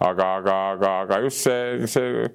aga, 0.00 0.34
aga, 0.42 0.60
aga, 0.74 0.94
aga 1.06 1.22
just 1.28 1.46
see, 1.46 1.86
see 1.90 2.28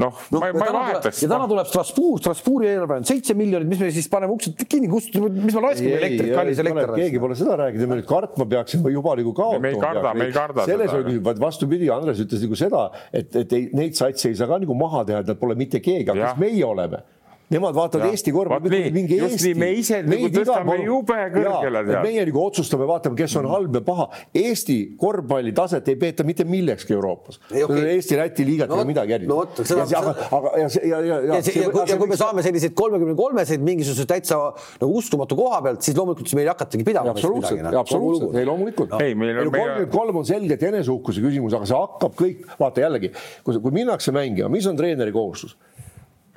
noh 0.00 0.16
no, 0.32 0.40
ma, 0.40 0.50
ma 0.56 0.66
ei 0.68 0.74
vahetaks. 0.74 1.22
ja 1.24 1.30
täna 1.30 1.48
tuleb 1.50 1.68
Strasbourg, 1.70 2.22
Strasbourgi 2.22 2.70
eelarve 2.70 3.00
on 3.00 3.08
seitse 3.08 3.36
miljonit, 3.38 3.68
mis 3.70 3.82
me 3.82 3.90
siis 3.94 4.08
paneme 4.12 4.34
uksed 4.36 4.64
kinni, 4.64 4.88
kustutame, 4.90 5.30
mis 5.36 5.56
me 5.56 5.64
raiskame 5.66 5.94
elektrit, 5.98 6.32
kallis 6.36 6.62
elekter. 6.64 6.94
keegi 6.96 7.22
pole 7.22 7.38
seda 7.38 7.58
rääkinud, 7.60 7.90
me 7.90 8.00
nüüd 8.00 8.10
kartma 8.10 8.48
peaksime 8.54 8.94
juba 8.94 9.14
nagu 9.20 9.34
kaotama. 9.36 9.64
me 9.66 9.74
ei 9.74 9.80
karda, 9.84 10.14
me 10.16 10.28
ei 10.30 10.36
karda. 10.36 10.66
selles 10.70 10.96
oli, 10.96 11.16
vaid 11.30 11.40
vastupidi, 11.42 11.90
Andres 11.94 12.20
ütles 12.24 12.44
nagu 12.46 12.58
seda, 12.58 12.84
et, 13.12 13.32
et 13.44 13.56
ei, 13.56 13.70
neid 13.76 13.98
satse 13.98 14.30
ei 14.30 14.38
saa 14.38 14.50
ka 14.50 14.60
nagu 14.64 14.76
maha 14.78 15.04
teha, 15.08 15.24
et 15.24 15.32
nad 15.32 15.40
pole 15.40 15.58
mitte 15.58 15.82
keegi, 15.84 16.08
aga 16.08 16.30
kes 16.30 16.40
meie 16.40 16.64
oleme 16.66 17.04
Nemad 17.50 17.74
vaatavad 17.74 18.06
ja. 18.06 18.14
Eesti 18.14 18.32
korvpalli, 18.32 18.80
mingi 18.94 19.16
Eesti. 19.18 19.52
me 19.58 19.70
ise 19.74 20.00
nagu 20.06 20.28
tõstame 20.30 20.76
jube 20.84 21.16
kõrgele. 21.34 21.82
meie 22.04 22.26
nagu 22.28 22.42
otsustame, 22.44 22.86
vaatame, 22.86 23.18
kes 23.18 23.34
on 23.40 23.48
halb 23.50 23.74
ja 23.74 23.82
paha. 23.86 24.06
Eesti 24.38 24.76
korvpalli 25.00 25.50
taset 25.56 25.88
ei 25.90 25.98
peeta 25.98 26.26
mitte 26.26 26.46
millekski 26.46 26.94
Euroopas 26.94 27.40
okay.. 27.50 27.82
Eesti-Läti 27.96 28.46
liigat 28.46 28.70
ei 28.70 28.76
ole 28.76 28.84
midagi 28.86 29.16
järgi. 29.16 29.30
no 29.30 29.40
vot, 29.40 29.62
seda. 29.66 29.86
aga, 29.98 30.14
aga 30.38 30.52
ja, 30.60 30.68
ja, 30.78 31.00
ja, 31.08 31.16
ja. 31.30 31.40
ja, 31.40 31.72
ja 31.90 31.98
kui 31.98 32.10
me 32.12 32.18
saame 32.20 32.44
selliseid 32.46 32.76
kolmekümne 32.78 33.16
kolmeseid 33.18 33.64
mingisuguse 33.66 34.06
täitsa 34.10 34.38
nagu 34.54 35.00
uskumatu 35.00 35.38
koha 35.38 35.58
pealt, 35.66 35.82
siis 35.86 35.98
loomulikult 35.98 36.34
meil 36.38 36.46
ei 36.46 36.52
hakatagi 36.52 36.86
pidama. 36.86 37.16
absoluutselt, 37.16 37.66
absoluutselt, 37.82 38.38
ei 38.38 38.46
loomulikult. 38.46 38.94
ei, 39.02 39.18
meil 39.18 39.42
on. 39.42 39.50
kolmkümmend 39.56 39.90
kolm 39.96 40.22
on 40.22 40.28
selgelt 40.28 40.62
eneseuhkuse 40.70 41.24
küsimus, 41.26 41.58
aga 41.58 41.66
see 41.66 41.82
hakkab 41.82 42.14
kõik, 42.22 42.46
vaata 42.60 42.86
jällegi, 42.86 43.10
kui, 43.42 43.58
kui 43.58 43.74
minnakse 43.80 44.14
mängima, 44.14 44.52
mis 44.52 44.70
on 44.70 44.78
treeneri 44.78 45.14
kohustus? 45.14 45.58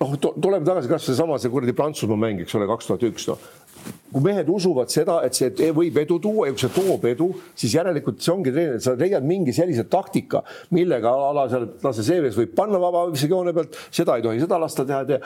Noh, 0.03 0.15
tuleme 0.19 0.65
tagasi 0.67 0.89
kasvõi 0.91 1.11
seesama 1.11 1.39
see 1.41 1.51
kuradi 1.53 1.75
Prantsusmaa 1.77 2.19
mäng, 2.19 2.43
eks 2.43 2.57
ole, 2.59 2.67
kaks 2.69 2.89
tuhat 2.89 3.05
üks, 3.09 3.27
noh. 3.31 3.51
Kui 4.13 4.21
mehed 4.23 4.47
usuvad 4.47 4.91
seda, 4.93 5.17
et 5.27 5.35
see 5.35 5.71
võib 5.75 5.97
edu 5.99 6.19
tuua 6.23 6.47
ja 6.47 6.53
kui 6.55 6.61
see 6.61 6.71
toob 6.71 7.07
edu, 7.09 7.29
siis 7.59 7.73
järelikult 7.75 8.21
see 8.23 8.31
ongi 8.31 8.53
treener, 8.53 8.77
sa 8.83 8.93
leiad 8.99 9.25
mingi 9.27 9.55
sellise 9.55 9.83
taktika, 9.91 10.43
millega 10.75 11.11
ala 11.31 11.47
seal 11.51 11.65
lase 11.83 12.05
seeves 12.07 12.37
võib 12.39 12.53
panna 12.55 12.79
vabavisejoone 12.79 13.55
pealt, 13.55 13.75
seda 13.91 14.15
ei 14.19 14.23
tohi 14.23 14.39
seda 14.43 14.61
lasta 14.61 14.85
teha, 14.87 15.19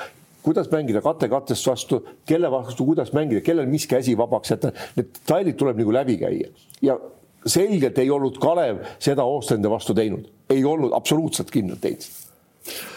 kuidas 0.48 0.72
mängida 0.72 1.04
kate 1.06 1.30
kattest 1.30 1.70
vastu, 1.70 2.02
kelle 2.26 2.50
vastu, 2.50 2.88
kuidas 2.88 3.12
mängida, 3.14 3.44
kellel 3.46 3.70
mis 3.70 3.86
käsi 3.90 4.16
vabaks 4.18 4.56
jätta, 4.56 4.72
need 4.98 5.12
detailid 5.20 5.60
tuleb 5.60 5.84
nagu 5.84 5.94
läbi 5.94 6.18
käia. 6.24 6.50
Ja 6.82 6.98
selgelt 7.46 8.00
ei 8.02 8.10
olnud 8.14 8.40
Kalev 8.42 8.80
seda 9.04 9.28
Oostende 9.28 9.70
vastu 9.70 9.94
teinud, 9.98 10.26
ei 10.50 10.64
olnud 10.66 10.96
absoluutselt 10.98 11.52
kindlalt 11.54 11.84
teinud 11.84 12.96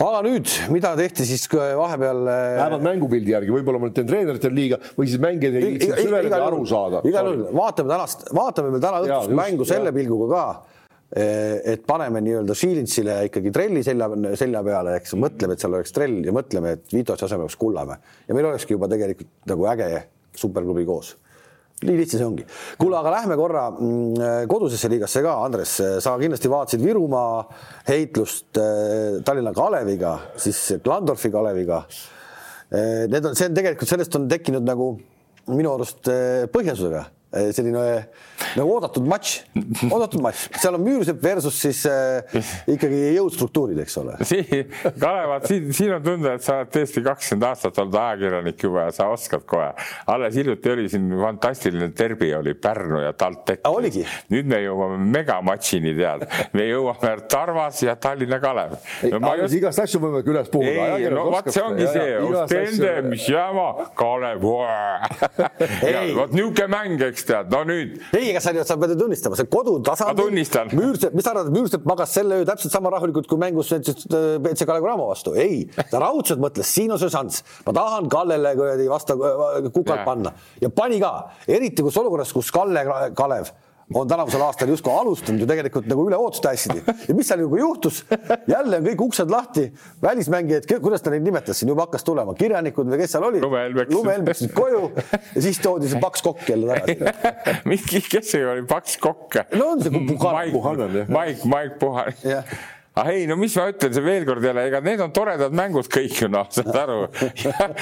aga 0.00 0.22
nüüd, 0.24 0.48
mida 0.72 0.94
tehti 0.98 1.26
siis 1.28 1.44
vahepeal? 1.52 2.24
Äh, 2.26 2.42
vähemalt 2.58 2.86
mängupildi 2.88 3.34
järgi, 3.34 3.54
võib-olla 3.54 3.82
ma 3.82 3.90
nüüd 3.90 3.96
teen 4.00 4.08
treeneritel 4.08 4.54
liiga 4.56 4.80
või 4.96 5.08
siis 5.10 5.22
mängijad 5.22 5.60
ei 5.60 5.78
süveneda 5.82 6.42
ja 6.42 6.50
aru 6.50 6.64
saada. 6.68 7.02
igal 7.08 7.30
juhul 7.30 7.48
vaatame 7.56 7.92
tänast, 7.96 8.28
vaatame 8.34 8.74
veel 8.74 8.84
täna 8.84 9.02
õhtust 9.04 9.40
mängu 9.42 9.68
selle 9.68 9.92
ja. 9.92 9.96
pilguga 10.00 10.30
ka 10.32 10.44
Eh, 11.12 11.58
et 11.74 11.82
paneme 11.84 12.22
nii-öelda 12.24 12.54
Šiilintsile 12.56 13.18
ikkagi 13.26 13.50
trelli 13.52 13.82
selja, 13.84 14.06
selja 14.40 14.62
peale, 14.64 14.94
eks 14.96 15.12
mõtleme, 15.20 15.52
et 15.52 15.60
seal 15.60 15.74
oleks 15.76 15.92
trell 15.92 16.22
ja 16.24 16.32
mõtleme, 16.32 16.70
et 16.78 16.94
Vitose 16.94 17.26
asemel 17.26 17.44
oleks 17.44 17.56
Kullamäe 17.60 17.98
ja 18.30 18.36
meil 18.36 18.48
olekski 18.48 18.72
juba 18.72 18.88
tegelikult 18.88 19.28
nagu 19.50 19.66
äge 19.68 19.90
superklubi 20.40 20.86
koos. 20.88 21.10
Nii 21.86 21.98
lihtne 21.98 22.18
see 22.18 22.26
ongi. 22.26 22.46
kuule, 22.80 22.98
aga 22.98 23.14
lähme 23.16 23.38
korra 23.38 23.68
mm, 23.72 24.48
kodusesse 24.50 24.90
liigasse 24.92 25.22
ka, 25.24 25.36
Andres, 25.46 25.76
sa 26.04 26.16
kindlasti 26.20 26.50
vaatasid 26.52 26.84
Virumaa 26.84 27.46
heitlust 27.88 28.60
eh, 28.62 29.22
Tallinna 29.24 29.54
Kaleviga, 29.56 30.16
siis 30.36 30.60
Klandorfi 30.84 31.32
Kaleviga. 31.32 31.82
Eh, 32.72 33.08
need 33.12 33.24
on, 33.24 33.34
see 33.38 33.50
on 33.50 33.58
tegelikult, 33.58 33.90
sellest 33.90 34.20
on 34.20 34.28
tekkinud 34.30 34.66
nagu 34.66 34.94
minu 35.52 35.74
arust 35.74 36.06
põhjendusega 36.54 37.06
selline 37.32 37.84
nagu 38.56 38.74
oodatud 38.74 39.06
matš, 39.08 39.38
oodatud 39.88 40.22
matš, 40.24 40.44
seal 40.60 40.76
on 40.76 40.84
Müürsepp 40.84 41.22
versus 41.22 41.56
siis 41.62 41.82
äh, 41.88 42.42
ikkagi 42.70 42.98
jõustruktuurid, 43.16 43.78
eks 43.84 43.96
ole. 44.02 44.16
Kalev, 45.02 45.34
siin, 45.48 45.70
siin 45.76 45.94
on 45.96 46.04
tunda, 46.04 46.34
et 46.36 46.44
sa 46.44 46.60
oled 46.60 46.72
tõesti 46.74 47.04
kakskümmend 47.06 47.46
aastat 47.48 47.80
olnud 47.82 47.98
ajakirjanik 48.02 48.66
juba 48.66 48.86
ja 48.88 48.94
sa 48.96 49.08
oskad 49.12 49.46
kohe. 49.48 49.70
alles 50.12 50.36
hiljuti 50.36 50.72
oli 50.72 50.88
siin 50.92 51.08
fantastiline 51.20 51.90
derbi 51.98 52.32
oli 52.36 52.54
Pärnu 52.54 53.02
ja 53.04 53.12
TalTech. 53.16 53.62
nüüd 54.32 54.50
me 54.50 54.60
jõuame 54.64 54.98
megamatšini, 55.16 55.94
tead, 55.96 56.26
me 56.56 56.68
jõuame 56.68 57.14
Tarvas 57.32 57.82
ja 57.86 57.96
Tallinna 57.96 58.40
Kalev 58.42 58.76
no,. 59.12 59.34
Just... 59.42 59.56
igast 59.56 59.84
asju 59.86 60.02
võime 60.02 60.22
küles 60.26 60.50
puhuda. 60.52 60.88
ei, 60.98 61.08
no 61.12 61.28
vot 61.32 61.48
see 61.52 61.64
ongi 61.64 61.88
see, 61.88 62.18
Ostende, 62.22 62.92
mis 63.08 63.26
jama, 63.30 63.88
Kalev, 63.98 64.44
vot 66.18 66.34
niisugune 66.34 66.68
mäng, 66.72 67.00
eks 67.08 67.21
tead, 67.28 67.50
no 67.52 67.62
nüüd. 67.68 67.96
ei, 68.16 68.30
ega 68.30 68.42
sa, 68.44 68.54
sa 68.66 68.76
pead 68.80 68.94
ju 68.94 68.98
tunnistama, 69.00 69.38
see 69.38 69.48
kodutasandil. 69.52 70.30
Müürsepp, 70.76 71.16
mis 71.16 71.26
sa 71.26 71.34
arvad, 71.34 71.50
Müürsepp 71.54 71.88
magas 71.88 72.14
selle 72.16 72.40
öö 72.42 72.46
täpselt 72.48 72.74
sama 72.74 72.92
rahulikult 72.94 73.28
kui 73.30 73.40
mängus 73.40 73.72
näiteks 73.74 74.08
BC 74.44 74.68
Kalev 74.68 74.86
Cramo 74.86 75.08
vastu, 75.10 75.34
ei, 75.38 75.64
ta 75.90 76.02
raudselt 76.02 76.42
mõtles, 76.42 76.68
siin 76.68 76.92
on 76.94 77.00
see 77.02 77.12
šanss, 77.12 77.44
ma 77.66 77.76
tahan 77.76 78.08
Kallele 78.12 78.54
kuradi 78.58 78.88
vastu 78.90 79.18
kukalt 79.72 80.06
panna. 80.06 80.34
Ja 80.62 80.70
pani 80.72 81.00
ka, 81.02 81.12
eriti 81.50 81.84
kus 81.84 81.98
olukorras, 82.02 82.32
kus 82.34 82.52
Kalle 82.54 82.86
Kalev 83.18 83.52
on 83.94 84.08
tänavusel 84.08 84.42
aastal 84.46 84.70
justkui 84.72 84.92
alustanud 84.92 85.42
ju 85.42 85.48
tegelikult 85.48 85.86
nagu 85.90 86.06
üle 86.08 86.18
ootuste 86.18 86.52
hästi. 86.52 86.82
ja 87.08 87.16
mis 87.16 87.28
seal 87.28 87.42
nagu 87.44 87.60
juhtus? 87.60 88.02
jälle 88.48 88.80
on 88.80 88.88
kõik 88.90 89.04
uksed 89.06 89.32
lahti, 89.32 89.66
välismängijad, 90.02 90.68
kuidas 90.84 91.04
ta 91.04 91.12
neid 91.14 91.26
nimetas 91.26 91.62
siin, 91.62 91.72
juba 91.72 91.86
hakkas 91.86 92.06
tulema, 92.06 92.34
kirjanikud 92.38 92.90
või 92.92 93.00
kes 93.02 93.16
seal 93.16 93.28
olid? 93.28 93.46
lumehelm 93.92 94.28
läksid 94.28 94.54
koju 94.56 94.84
ja 95.34 95.44
siis 95.44 95.60
toodi 95.62 95.90
see 95.92 96.02
paks 96.02 96.24
kokk 96.24 96.52
jälle 96.54 96.74
tagasi 96.74 96.98
mingi, 97.70 98.04
kes 98.08 98.30
see 98.34 98.44
oli, 98.46 98.66
paks 98.68 98.98
kokk? 99.02 99.42
no 99.56 99.72
on 99.76 99.82
see. 99.84 100.04
Mike, 101.08 101.48
Mike 101.48 101.80
Puhhan 101.82 102.14
ah 102.94 103.08
ei, 103.08 103.24
no 103.26 103.38
mis 103.40 103.54
ma 103.56 103.70
ütlen, 103.72 103.92
see 103.96 104.04
veel 104.04 104.26
kord 104.28 104.44
jälle, 104.44 104.66
ega 104.68 104.82
need 104.84 105.00
on 105.00 105.12
toredad 105.16 105.54
mängud 105.56 105.86
kõik 105.92 106.18
ju 106.24 106.28
noh, 106.28 106.48
saad 106.52 106.76
aru 106.76 106.98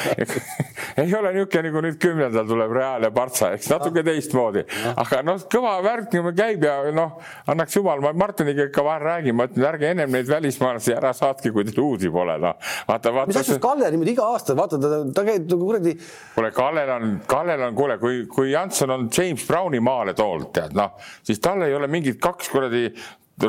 ei 1.03 1.15
ole 1.19 1.33
niisugune 1.35 1.65
nagu 1.67 1.83
nüüd 1.83 1.97
kümnendal 2.03 2.47
tuleb 2.47 2.75
Real 2.77 3.07
ja 3.07 3.11
Partsa, 3.15 3.51
eks 3.57 3.73
natuke 3.73 4.05
teistmoodi, 4.07 4.63
aga 4.95 5.23
noh, 5.27 5.41
kõva 5.51 5.73
värk 5.83 6.15
nagu 6.15 6.31
käib 6.39 6.63
ja 6.67 6.77
noh, 6.95 7.17
annaks 7.51 7.75
jumal, 7.81 8.03
ma 8.05 8.13
Martiniga 8.23 8.69
ikka 8.69 8.85
vahel 8.87 9.07
räägin, 9.09 9.39
ma 9.39 9.49
ütlen, 9.51 9.67
ärge 9.73 9.91
ennem 9.91 10.15
neid 10.15 10.31
välismaalasi 10.31 10.95
ära 10.95 11.11
saatke, 11.17 11.51
kui 11.55 11.67
teil 11.67 11.83
uusi 11.83 12.13
pole, 12.15 12.39
noh. 12.43 12.71
vaata, 12.87 13.11
vaata. 13.17 13.33
mis 13.33 13.41
asjast 13.43 13.63
Kalle 13.65 13.91
niimoodi 13.91 14.15
iga 14.15 14.31
aasta, 14.31 14.55
vaata 14.59 14.79
ta, 14.79 15.01
ta 15.17 15.27
käib 15.27 15.51
nagu 15.51 15.73
kuradi. 15.73 15.97
kuule, 16.37 16.53
Kallel 16.55 16.95
on, 16.95 17.17
Kallel 17.31 17.67
on, 17.67 17.75
kuule, 17.79 17.99
kui, 17.99 18.23
kui 18.31 18.53
Janson 18.55 18.95
on 18.95 19.11
James 19.11 19.43
Browni 19.49 19.83
maale 19.83 20.15
toonud, 20.15 20.53
tead 20.55 20.79
noh, 20.79 20.95
siis 21.27 21.43
tal 21.43 21.67
ei 21.67 21.75
ole 21.75 21.91
mingit 21.91 22.23
kaks 22.23 22.55
kuradi 22.55 22.87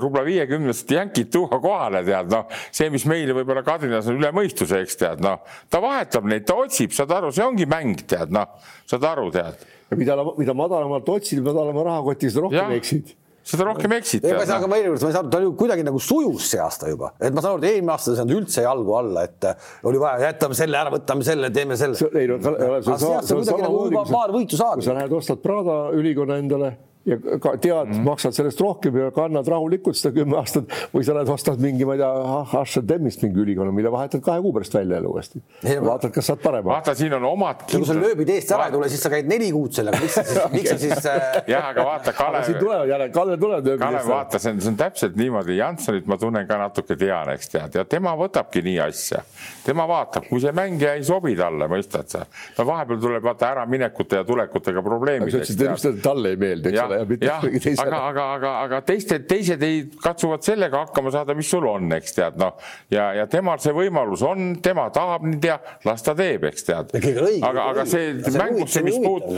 rubla 0.02 0.24
viiekümnest 0.26 0.92
jänkid 0.92 1.32
tuua 1.34 1.60
kohale, 1.62 2.04
tead 2.08 2.32
noh, 2.32 2.48
see, 2.72 2.90
mis 2.94 3.06
meile 3.10 3.36
võib-olla 3.36 3.64
Kadrinas 3.66 4.10
on 4.12 4.20
üle 4.22 4.32
mõistuse, 4.36 4.82
eks 4.86 5.00
tead 5.02 5.24
noh, 5.24 5.42
ta 5.72 5.82
vahetab 5.84 6.28
neid, 6.30 6.46
ta 6.48 6.58
otsib, 6.62 6.94
saad 6.96 7.12
aru, 7.18 7.32
see 7.36 7.46
ongi 7.46 7.68
mäng, 7.70 8.06
tead 8.08 8.34
noh, 8.36 8.54
saad 8.90 9.08
aru, 9.12 9.30
tead. 9.34 9.66
ja 9.92 10.00
mida, 10.00 10.20
mida 10.38 10.56
madalamalt 10.58 11.10
otsid, 11.12 11.44
madalama 11.46 11.88
rahakoti, 11.90 12.32
seda 12.32 12.48
rohkem 12.48 12.78
eksid 12.78 13.18
seda 13.44 13.66
rohkem 13.66 13.94
eksid. 13.98 14.26
ma 14.26 14.44
ei 14.44 14.46
saa, 14.46 14.60
aga 14.60 14.68
ma 14.70 14.78
eelmine 14.78 14.94
kord, 14.94 15.04
ma 15.04 15.10
ei 15.10 15.16
saanud, 15.16 15.32
ta 15.34 15.40
oli 15.42 15.50
kuidagi 15.58 15.86
nagu 15.86 16.02
sujus 16.04 16.46
see 16.54 16.62
aasta 16.62 16.92
juba, 16.92 17.12
et 17.18 17.34
ma 17.34 17.42
saan 17.42 17.56
aru, 17.56 17.64
et 17.64 17.72
eelmine 17.72 17.96
aasta 17.96 18.14
ei 18.14 18.20
saanud 18.20 18.36
üldse 18.38 18.66
jalgu 18.66 18.96
alla, 19.00 19.24
et 19.26 19.48
oli 19.90 20.02
vaja, 20.02 20.28
jätame 20.28 20.58
selle 20.60 20.78
ära, 20.78 20.94
võtame 20.94 21.26
selle, 21.26 21.50
teeme 21.56 21.78
selle. 21.80 22.12
ei 22.22 22.30
no, 22.30 22.38
aga 22.38 22.84
see 22.86 23.16
aasta 23.18 23.40
kuidagi 23.40 23.66
nagu 23.66 24.06
paar 24.12 24.36
võitu 24.36 24.62
saagi. 24.62 24.86
sa 24.86 24.96
lähed 24.98 25.18
ostad 25.18 25.42
Prada 25.42 25.82
ülikonna 25.98 26.38
endale 26.42 26.76
ja 27.06 27.18
ka 27.42 27.56
tead 27.58 27.88
mm, 27.88 27.94
-hmm. 27.94 28.04
maksad 28.06 28.36
sellest 28.36 28.60
rohkem 28.62 28.98
ja 28.98 29.12
kannad 29.12 29.48
rahulikult 29.48 29.98
seda 29.98 30.14
kümme 30.14 30.38
aastat 30.38 30.70
või 30.94 31.02
sa 31.06 31.16
lähed 31.18 31.30
ostad 31.34 31.62
mingi, 31.62 31.86
ma 31.86 31.96
ei 31.96 32.02
tea, 32.02 32.12
H&M-ist 32.52 33.24
mingi 33.26 33.42
ülikonna, 33.42 33.74
mille 33.74 33.92
vahetad 33.92 34.22
kahe 34.22 34.42
kuu 34.42 34.54
pärast 34.54 34.74
välja 34.74 35.00
jälle 35.00 35.08
uuesti. 35.08 35.42
vaatad, 35.86 36.12
kas 36.14 36.30
saad 36.30 36.44
parema. 36.44 36.70
vaata, 36.70 36.94
siin 36.96 37.14
on 37.14 37.26
omad. 37.26 37.64
kui 37.72 37.86
sa 37.86 37.96
lööbid 37.98 38.30
eest 38.30 38.54
ära 38.54 38.68
ei 38.70 38.76
tule, 38.76 38.90
siis 38.90 39.02
sa 39.02 39.10
käid 39.10 39.30
neli 39.30 39.50
kuud 39.52 39.74
sellega, 39.74 39.98
miks 40.02 40.14
sa 40.14 40.24
siis, 40.24 40.42
miks 40.52 40.70
sa 40.70 40.78
siis 40.78 41.06
äh... 41.14 41.42
jah, 41.48 41.72
aga 41.72 41.86
vaata, 41.86 42.14
Kalev. 42.14 42.46
siin 42.46 42.60
tulevad 42.60 42.94
jälle, 42.94 43.10
Kalle 43.10 43.38
tuleb. 43.38 43.72
Kalev, 43.82 44.08
vaata, 44.08 44.40
see 44.40 44.54
on, 44.54 44.62
see 44.62 44.74
on 44.74 44.78
täpselt 44.84 45.18
niimoodi, 45.18 45.58
Janssonit 45.58 46.06
ma 46.06 46.20
tunnen 46.22 46.48
ka 46.48 46.60
natuke 46.62 47.00
tean, 47.02 47.34
eks 47.34 47.50
tead, 47.56 47.80
ja 47.82 47.86
tema 47.86 48.14
võtabki 48.20 48.62
nii 48.70 48.78
asja. 48.86 49.24
tema 49.66 49.88
vaatab, 49.90 50.30
kui 50.30 50.42
see 50.44 50.54
mängija 50.54 50.94
ei 51.00 51.04
sobi 51.08 51.34
talle, 51.40 51.66
mõistad 51.72 52.14
sa. 52.14 52.26
no 52.60 52.70
vahepeal 52.70 53.02
tuleb 53.02 53.26
vaata 53.26 53.50
äraminekute 53.56 54.22
ja 54.22 54.24
tulekutega 54.24 54.86
probleemid. 54.86 55.34
sa 55.34 55.42
ütlesid, 55.42 55.96
et 55.96 56.02
talle 56.06 56.36
ei 56.36 56.42
meeldi, 56.42 56.70
eks 56.70 56.84
ole, 56.91 56.91
ja 57.00 57.08
mitte 57.08 57.32
aga, 57.86 58.00
aga, 58.10 58.26
aga, 58.38 58.54
aga 58.66 58.82
teiste, 58.88 59.22
teised 59.28 59.64
ei 59.66 59.84
katsuvad 60.04 60.46
sellega 60.46 60.86
hakkama 60.86 61.14
saada, 61.14 61.36
mis 61.38 61.50
sul 61.52 61.68
on, 61.70 61.92
eks 61.98 62.18
tead, 62.18 62.40
noh. 62.42 62.58
ja, 62.94 63.12
ja 63.18 63.28
temal 63.32 63.62
see 63.64 63.76
võimalus 63.76 64.24
on, 64.28 64.56
tema 64.64 64.88
tahab 64.94 65.26
nii 65.28 65.42
tea, 65.44 65.60
las 65.88 66.06
ta 66.06 66.16
teeb, 66.18 66.48
eks 66.52 66.68
tead. 66.70 66.96
aga, 66.98 67.68
aga 67.74 67.88
see 67.90 68.16
mängusse, 68.38 68.84
mis 68.86 69.00
puut, 69.04 69.30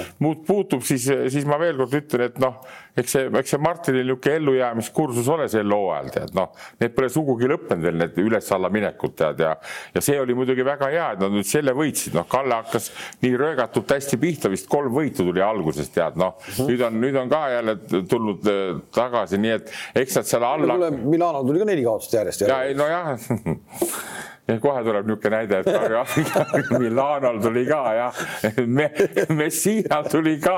puutub, 0.47 0.84
siis, 0.88 1.08
siis 1.34 1.47
ma 1.49 1.60
veel 1.62 1.80
kord 1.82 1.99
ütlen, 2.04 2.28
et 2.32 2.41
noh 2.43 2.62
eks 2.98 3.16
see, 3.16 3.30
eks 3.39 3.54
see 3.54 3.62
Martinil 3.62 4.06
niisugune 4.06 4.36
ellujäämiskursus 4.39 5.30
ole 5.34 5.48
sel 5.52 5.74
hooajal 5.74 6.10
tead 6.14 6.36
noh, 6.38 6.52
need 6.82 6.94
pole 6.96 7.10
sugugi 7.14 7.50
lõppenud 7.50 7.88
veel 7.88 8.00
need 8.02 8.20
üles-alla 8.22 8.70
minekud 8.74 9.16
tead 9.20 9.41
ja, 9.44 9.54
ja 9.96 10.04
see 10.04 10.20
oli 10.22 10.36
muidugi 10.38 10.66
väga 10.66 10.89
hea, 10.94 11.08
et 11.16 11.24
nad 11.24 11.34
nüüd 11.34 11.48
selle 11.50 11.74
võitsid, 11.78 12.18
noh, 12.18 12.28
Kalle 12.30 12.58
hakkas 12.62 12.91
nii 13.24 13.34
röögatult 13.39 13.96
hästi 13.96 14.20
pihta, 14.22 14.52
vist 14.54 14.70
kolm 14.72 14.94
võitu 14.94 15.26
tuli 15.28 15.44
alguses 15.44 15.89
tead 15.94 16.20
noh 16.22 16.36
mm, 16.38 16.52
-hmm. 16.54 16.70
nüüd 16.72 16.86
on, 16.88 17.00
nüüd 17.06 17.22
on 17.24 17.34
ka 17.34 17.41
jälle 17.56 17.78
tulnud 18.10 18.52
äh, 18.52 18.62
tagasi, 18.94 19.41
nii 19.41 19.56
et 19.58 19.74
eks 20.04 20.20
nad 20.20 20.30
seal 20.30 20.46
alla. 20.48 20.91
Milano 20.91 21.44
tuli 21.48 21.64
ka 21.64 21.70
neli 21.70 21.86
kaotust 21.86 22.14
järjest. 22.14 22.46
ja 22.48 22.62
ei 22.68 22.78
nojah 22.78 23.18
ja 24.48 24.58
kohe 24.60 24.84
tuleb 24.84 25.08
niisugune 25.08 25.38
näide, 25.38 25.62
et 25.64 26.72
Milanol 26.80 27.39
tuli 27.46 27.64
ka 27.68 27.82
jah 27.96 28.24
Me,, 28.68 28.89
Messinal 29.30 30.10
tuli 30.12 30.36
ka. 30.44 30.58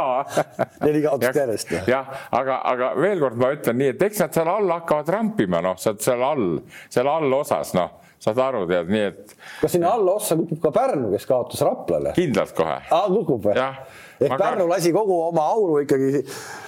neli 0.82 1.04
kaotust 1.04 1.42
järjest. 1.42 1.76
jah, 1.90 2.10
aga, 2.32 2.62
aga 2.72 2.94
veel 2.98 3.22
kord 3.22 3.38
ma 3.42 3.52
ütlen 3.54 3.78
nii, 3.82 3.92
et 3.94 4.08
eks 4.10 4.24
nad 4.26 4.40
seal 4.40 4.50
all 4.50 4.74
hakkavad 4.78 5.14
rampima, 5.18 5.62
noh, 5.66 5.78
oled 5.78 6.02
seal 6.02 6.26
all, 6.26 6.50
seal 6.90 7.12
allosas, 7.12 7.76
noh 7.78 8.02
saad 8.26 8.40
aru, 8.42 8.64
tead, 8.70 8.90
nii 8.90 9.04
et. 9.06 9.34
kas 9.62 9.76
sinna 9.76 9.92
allossa 9.94 10.38
kukub 10.40 10.62
ka 10.64 10.72
Pärnu, 10.74 11.12
kes 11.14 11.28
kaotas 11.30 11.62
Raplale? 11.66 12.14
kindlalt 12.16 12.56
kohe. 12.58 12.78
aa, 12.90 13.04
kukub 13.12 13.50
või? 13.50 13.58
ehk 13.60 14.32
ma 14.32 14.40
Pärnu 14.40 14.66
lasi 14.72 14.94
kogu 14.96 15.18
oma 15.28 15.44
auru 15.54 15.82
ikkagi 15.84 16.24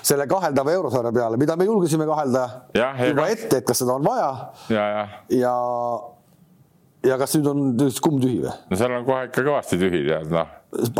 selle 0.05 0.28
kaheldava 0.30 0.76
eurosarja 0.76 1.13
peale, 1.15 1.39
mida 1.41 1.55
me 1.57 1.65
julgesime 1.65 2.05
kahelda 2.09 2.43
ja, 2.78 2.91
juba 2.99 3.26
ette, 3.34 3.61
et 3.61 3.65
kas 3.68 3.82
seda 3.82 3.95
on 3.97 4.05
vaja. 4.05 4.30
ja, 4.70 4.86
ja, 4.93 5.07
ja 5.39 5.55
ja 7.08 7.18
kas 7.20 7.36
nüüd 7.38 7.51
on 7.51 7.66
kumb 8.03 8.22
tühi 8.24 8.41
või? 8.45 8.55
no 8.70 8.80
seal 8.80 8.95
on 8.99 9.05
kohe 9.08 9.28
ikka 9.30 9.45
kõvasti 9.47 9.80
tühi, 9.82 10.05
tead 10.08 10.32
noh 10.34 10.57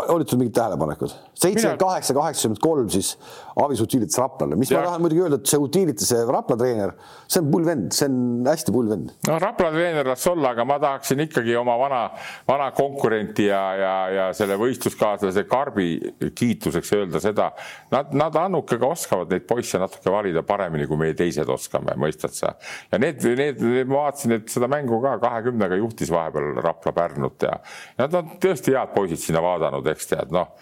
olid 0.08 0.30
sul 0.30 0.40
mingid 0.40 0.56
tähelepanekud? 0.56 1.12
seitsekümmend 1.38 1.80
kaheksa, 1.80 2.14
kaheksakümmend 2.14 2.60
kolm 2.64 2.90
siis 2.90 3.18
Avis 3.60 3.82
Utilitas 3.82 4.18
Raplale, 4.18 4.56
mis 4.56 4.72
ja. 4.72 4.80
ma 4.80 4.86
tahan 4.88 5.02
muidugi 5.04 5.24
öelda, 5.26 5.40
et 5.42 5.50
see 5.50 5.60
Utilitase 5.60 6.22
Rapla 6.30 6.56
treener, 6.60 6.94
see 7.28 7.42
on 7.42 7.50
pull 7.52 7.68
vend, 7.68 7.90
see 7.94 8.08
on 8.08 8.48
hästi 8.48 8.74
pull 8.74 8.88
vend. 8.92 9.12
no 9.28 9.40
Rapla 9.44 9.72
treener 9.74 10.08
las 10.08 10.24
olla, 10.32 10.54
aga 10.56 10.66
ma 10.68 10.78
tahaksin 10.82 11.24
ikkagi 11.26 11.56
oma 11.60 11.76
vana, 11.82 12.00
vana 12.48 12.70
konkurenti 12.78 13.50
ja, 13.50 13.62
ja, 13.82 13.94
ja 14.14 14.28
selle 14.38 14.56
võistluskaaslase 14.62 15.44
Karbi 15.50 15.90
kiituseks 16.38 16.94
öelda 16.98 17.22
seda, 17.24 17.50
nad, 17.92 18.16
nad 18.16 18.40
Annukega 18.40 18.88
oskavad 18.88 19.36
neid 19.36 19.50
poisse 19.50 19.82
natuke 19.82 20.14
valida 20.14 20.46
paremini, 20.48 20.88
kui 20.88 21.02
meie 21.02 21.18
teised 21.18 21.52
oskame, 21.54 21.98
mõistad 22.00 22.34
sa? 22.38 22.54
ja 22.92 23.02
need, 23.04 23.20
need, 23.26 23.60
need, 23.62 23.92
ma 23.92 24.08
vaatasin, 24.08 24.38
et 24.40 24.54
seda 24.54 24.72
mängu 24.72 25.02
ka 25.04 25.18
kahekümnega 25.28 25.82
juhtis 25.84 26.14
vahepeal 26.14 26.64
Rapla 26.64 26.96
Pärnut 26.96 27.50
ja 27.50 27.60
nad 28.00 28.16
on 28.16 28.38
tõesti 28.42 28.78
head 28.78 28.96
poisid 28.96 29.22
sinna 29.22 29.44
vaadanud, 29.58 29.94
eks 29.94 30.14
tead, 30.14 30.36
noh 30.36 30.54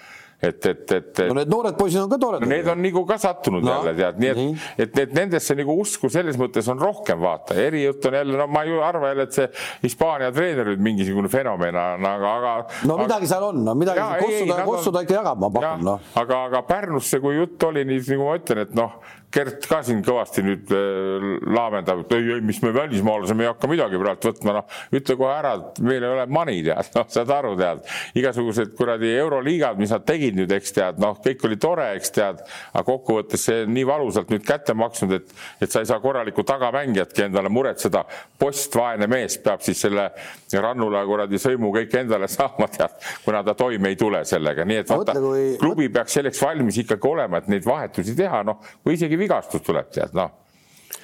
et, 0.42 0.66
et, 0.66 0.92
et. 0.92 1.20
no 1.30 1.36
need 1.38 1.50
noored 1.52 1.78
poisid 1.80 2.02
on 2.02 2.10
ka 2.12 2.18
toredad 2.20 2.46
no,. 2.46 2.52
Need 2.52 2.68
on 2.72 2.82
nagu 2.84 3.04
ka 3.08 3.18
sattunud 3.22 3.64
no, 3.64 3.78
jälle 3.80 3.94
tead, 3.98 4.20
nii 4.22 4.32
et 4.32 4.40
nii., 4.40 4.56
et, 4.86 5.00
et 5.06 5.16
nendesse 5.16 5.56
nagu 5.58 5.76
usku 5.82 6.10
selles 6.12 6.38
mõttes 6.40 6.68
on 6.72 6.82
rohkem 6.82 7.22
vaata, 7.24 7.58
erijutt 7.62 8.06
on 8.10 8.18
jälle, 8.20 8.38
no 8.40 8.48
ma 8.52 8.66
ei 8.68 8.76
arva 8.76 9.12
jälle, 9.14 9.28
et 9.30 9.38
see 9.40 9.48
Hispaania 9.86 10.32
treener 10.36 10.72
nüüd 10.74 10.84
mingisugune 10.86 11.32
fenomen 11.32 11.80
on, 11.80 12.08
aga, 12.12 12.34
aga. 12.40 12.56
no 12.90 13.00
midagi 13.02 13.32
seal 13.32 13.50
on, 13.50 13.64
no 13.66 13.76
midagi, 13.80 14.06
Kossu 14.22 14.50
ta, 14.52 14.62
Kossu 14.68 14.96
ta 14.96 15.06
ikka 15.06 15.20
jagab, 15.22 15.44
ma 15.46 15.52
pakun, 15.58 15.86
noh. 15.88 16.10
aga, 16.24 16.42
aga 16.50 16.64
Pärnusse, 16.68 17.22
kui 17.24 17.40
jutt 17.40 17.70
oli, 17.70 17.86
nii 17.88 18.04
nagu 18.12 18.28
ma 18.30 18.40
ütlen, 18.42 18.66
et 18.68 18.76
noh 18.78 19.00
Gert 19.34 19.66
ka 19.68 19.82
siin 19.84 20.02
kõvasti 20.06 20.44
nüüd 20.46 20.72
äh, 20.74 21.26
laamendab, 21.56 22.06
et 22.06 22.14
ei, 22.16 22.28
ei, 22.38 22.44
mis 22.46 22.62
me 22.64 22.72
välismaalase, 22.76 23.36
me 23.36 23.46
ei 23.46 23.50
hakka 23.50 23.68
midagi 23.68 24.00
praegu 24.00 24.30
võtma, 24.30 24.54
noh, 24.60 24.78
ütle 24.96 25.18
kohe 25.20 25.34
ära, 25.34 25.54
et 25.60 25.82
meil 25.84 26.04
ei 26.04 26.14
ole 26.14 26.26
money, 26.32 26.62
tead, 26.66 26.92
noh, 26.96 27.08
saad 27.12 27.34
aru, 27.36 27.56
tead. 27.60 27.82
igasugused 28.22 28.76
kuradi 28.78 29.12
euroliigad, 29.18 29.80
mis 29.82 29.92
nad 29.92 30.06
tegid 30.08 30.38
nüüd, 30.40 30.54
eks 30.56 30.76
tead, 30.78 31.02
noh, 31.04 31.18
kõik 31.24 31.44
oli 31.50 31.60
tore, 31.62 31.90
eks 31.98 32.16
tead, 32.16 32.44
aga 32.72 32.86
kokkuvõttes 32.88 33.44
see 33.50 33.66
on 33.66 33.74
nii 33.76 33.88
valusalt 33.90 34.32
nüüd 34.32 34.46
kätte 34.48 34.76
maksnud, 34.78 35.18
et, 35.20 35.36
et 35.64 35.72
sa 35.72 35.84
ei 35.84 35.90
saa 35.90 36.00
korralikku 36.04 36.46
tagamängijatki 36.48 37.28
endale 37.28 37.52
muretseda. 37.52 38.06
post, 38.40 38.76
vaene 38.76 39.08
mees 39.08 39.38
peab 39.44 39.64
siis 39.66 39.80
selle 39.86 40.10
Rannula 40.56 41.02
kuradi 41.08 41.40
sõimu 41.42 41.72
kõik 41.74 41.94
endale 42.00 42.30
saama, 42.32 42.68
tead, 42.72 42.96
kuna 43.26 43.44
ta 43.44 43.56
toime 43.58 43.92
ei 43.92 44.00
tule 44.00 44.24
sellega, 44.28 44.66
nii 44.68 44.82
et 44.84 44.92
vaata, 44.92 45.16
klubi 45.60 45.90
peaks 45.92 46.16
selleks 46.20 46.42
valmis 46.42 46.80
ikkagi 46.86 47.10
olema, 47.10 47.42
et 47.42 47.50
neid 47.52 47.68
vahetusi 47.68 48.16
teha, 48.16 48.42
noh, 48.48 48.62
kui 48.84 48.96
isegi 48.96 49.15
vigastus 49.20 49.64
tuleb, 49.66 49.92
tead 49.94 50.16
noh 50.18 50.34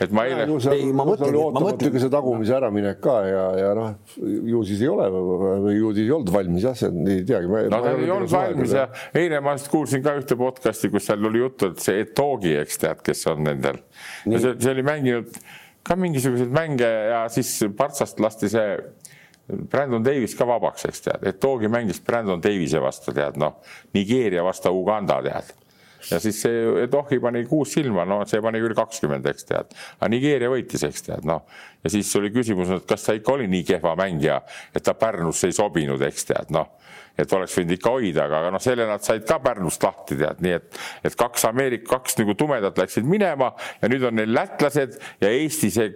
et 0.01 0.13
ma 0.13 0.25
eile. 0.29 0.45
ei, 0.71 0.89
ma 0.95 1.05
mõtlen, 1.05 1.35
ma 1.53 1.61
mõtlen 1.63 1.97
see 2.01 2.11
tagumise 2.11 2.53
äraminek 2.57 2.99
ka 3.03 3.15
ja, 3.27 3.43
ja 3.59 3.71
noh, 3.77 3.91
ju 4.17 4.61
siis 4.67 4.81
ei 4.83 4.89
ole 4.91 5.07
või 5.11 5.75
ju 5.75 5.91
siis 5.95 6.05
ei 6.05 6.13
olnud 6.15 6.33
valmis 6.33 6.65
jah, 6.67 6.77
see 6.77 6.91
ei 7.15 7.25
teagi. 7.27 7.49
no 7.49 7.81
ta 7.81 7.93
ei 7.95 8.13
olnud 8.13 8.31
valmis 8.31 8.75
ja 8.77 8.87
eile 9.17 9.41
ma 9.43 9.55
just 9.57 9.71
kuulsin 9.73 10.03
ka 10.05 10.15
ühte 10.19 10.37
podcast'i, 10.39 10.91
kus 10.93 11.09
seal 11.09 11.29
oli 11.29 11.43
juttu, 11.43 11.71
et 11.73 11.83
see 11.83 12.01
Etogi, 12.05 12.55
eks 12.61 12.81
tead, 12.81 13.01
kes 13.05 13.25
on 13.31 13.45
nendel. 13.45 13.81
See, 14.25 14.55
see 14.55 14.73
oli 14.73 14.85
mänginud 14.85 15.41
ka 15.85 15.97
mingisuguseid 15.97 16.51
mänge 16.53 16.89
ja 17.11 17.23
siis 17.33 17.55
Partsast 17.77 18.21
lasti 18.21 18.49
see 18.53 18.75
Brandon 19.71 20.03
Davis 20.05 20.35
ka 20.37 20.45
vabaks, 20.47 20.85
eks 20.87 21.07
tead, 21.07 21.25
Etogi 21.33 21.69
mängis 21.71 22.01
Brandon 22.05 22.41
Davise 22.41 22.81
vastu, 22.81 23.13
tead 23.15 23.39
noh, 23.41 23.59
Nigeeria 23.97 24.45
vastu 24.45 24.73
Uganda, 24.77 25.19
tead 25.25 25.57
ja 26.09 26.19
siis 26.23 26.41
see 26.43 26.61
Edohi 26.85 27.19
pani 27.21 27.43
kuus 27.49 27.75
silma, 27.77 28.05
no 28.07 28.21
see 28.29 28.41
pani 28.43 28.61
küll 28.63 28.75
kakskümmend, 28.77 29.27
eks 29.31 29.47
tead, 29.49 29.75
aga 29.99 30.11
Nigeeria 30.11 30.51
võitis, 30.51 30.85
eks 30.87 31.07
tead, 31.07 31.27
noh. 31.27 31.43
ja 31.83 31.93
siis 31.93 32.09
oli 32.19 32.31
küsimus, 32.33 32.71
et 32.75 32.87
kas 32.89 33.05
ta 33.07 33.15
ikka 33.17 33.35
oli 33.35 33.49
nii 33.51 33.65
kehva 33.73 33.95
mängija, 33.99 34.41
et 34.73 34.85
ta 34.85 34.95
Pärnusse 34.97 35.51
ei 35.51 35.57
sobinud, 35.57 36.01
eks 36.07 36.29
tead, 36.31 36.53
noh. 36.55 36.77
Et 37.19 37.33
oleks 37.35 37.53
võinud 37.57 37.75
ikka 37.75 37.91
hoida, 37.91 38.23
aga 38.29 38.53
noh, 38.55 38.61
selle 38.63 38.85
nad 38.87 39.03
said 39.03 39.25
ka 39.27 39.37
Pärnust 39.43 39.83
lahti 39.83 40.15
tead, 40.17 40.39
nii 40.41 40.55
et, 40.57 40.79
et 41.05 41.17
kaks 41.19 41.43
Ameerika, 41.49 41.97
kaks 41.97 42.17
nagu 42.21 42.37
tumedat 42.39 42.79
läksid 42.79 43.05
minema 43.07 43.51
ja 43.81 43.91
nüüd 43.91 44.07
on 44.07 44.17
neil 44.17 44.31
lätlased 44.33 44.95
ja 45.21 45.29
Eesti 45.29 45.69
see 45.75 45.91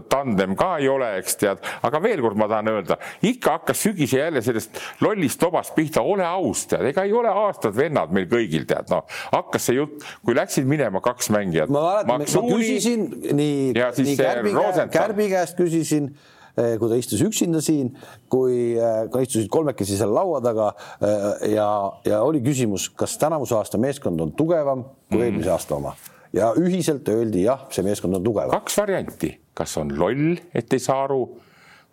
tandem 0.00 0.56
ka 0.58 0.76
ei 0.80 0.88
ole, 0.90 1.08
eks 1.20 1.38
tead, 1.40 1.62
aga 1.86 2.00
veel 2.02 2.22
kord 2.24 2.38
ma 2.40 2.48
tahan 2.50 2.70
öelda, 2.72 2.98
ikka 3.26 3.58
hakkas 3.58 3.82
sügise 3.86 4.20
jälle 4.20 4.42
sellest 4.44 4.80
lollist 5.04 5.40
tobast 5.40 5.74
pihta, 5.76 6.02
ole 6.02 6.26
aus, 6.26 6.66
tead, 6.70 6.86
ega 6.90 7.06
ei 7.06 7.14
ole 7.16 7.32
aastad 7.32 7.76
vennad 7.76 8.14
meil 8.14 8.28
kõigil, 8.30 8.66
tead, 8.68 8.90
noh, 8.92 9.04
hakkas 9.34 9.68
see 9.68 9.78
jutt, 9.78 10.06
kui 10.24 10.36
läksid 10.36 10.68
minema 10.68 11.02
kaks 11.04 11.30
mängijat. 11.34 11.72
ma 11.72 11.84
mäletan, 11.90 12.26
ma 12.26 12.54
küsisin 12.54 13.06
nii, 13.36 13.74
nii 13.76 14.16
Kärbi, 14.16 14.56
Kärbi 14.92 15.28
käest 15.30 15.56
küsisin 15.58 16.10
eh, 16.56 16.74
kui 16.80 16.90
ta 16.90 16.98
istus 16.98 17.22
üksinda 17.26 17.62
siin, 17.64 17.92
kui 18.32 18.74
eh, 18.74 19.06
ka 19.12 19.22
istusid 19.24 19.50
kolmekesi 19.52 19.98
seal 19.98 20.14
laua 20.14 20.42
taga 20.44 20.72
eh, 21.00 21.48
ja, 21.54 21.70
ja 22.08 22.20
oli 22.26 22.42
küsimus, 22.44 22.90
kas 22.96 23.18
tänavuse 23.22 23.56
aasta 23.58 23.80
meeskond 23.80 24.20
on 24.20 24.36
tugevam 24.36 24.86
kui 25.10 25.20
mm. 25.20 25.26
eelmise 25.30 25.56
aasta 25.56 25.78
oma 25.78 25.96
ja 26.36 26.52
ühiselt 26.60 27.08
öeldi 27.08 27.46
jah, 27.46 27.66
see 27.72 27.84
meeskond 27.86 28.18
on 28.18 28.24
tugev. 28.24 28.52
kaks 28.52 28.78
varianti, 28.78 29.32
kas 29.56 29.76
on 29.80 29.94
loll, 29.98 30.36
et 30.54 30.72
ei 30.72 30.82
saa 30.82 31.04
aru 31.06 31.22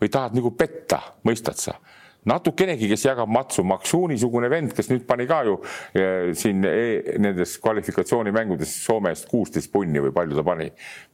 või 0.01 0.11
tahad 0.11 0.35
nagu 0.35 0.51
petta, 0.57 0.99
mõistad 1.27 1.59
sa 1.59 1.77
natukenegi, 2.29 2.87
kes 2.91 3.05
jagab 3.07 3.31
matsu, 3.31 3.63
Maksuuni-sugune 3.67 4.49
vend, 4.51 4.73
kes 4.75 4.89
nüüd 4.91 5.05
pani 5.07 5.25
ka 5.27 5.41
ju 5.47 5.57
eh, 5.95 6.31
siin 6.37 6.63
e, 6.67 7.17
nendes 7.21 7.57
kvalifikatsioonimängudes 7.63 8.73
Soome 8.83 9.13
eest 9.13 9.27
kuusteist 9.31 9.71
punni 9.73 10.01
või 10.03 10.13
palju 10.15 10.37
ta 10.37 10.45
pani. 10.45 10.69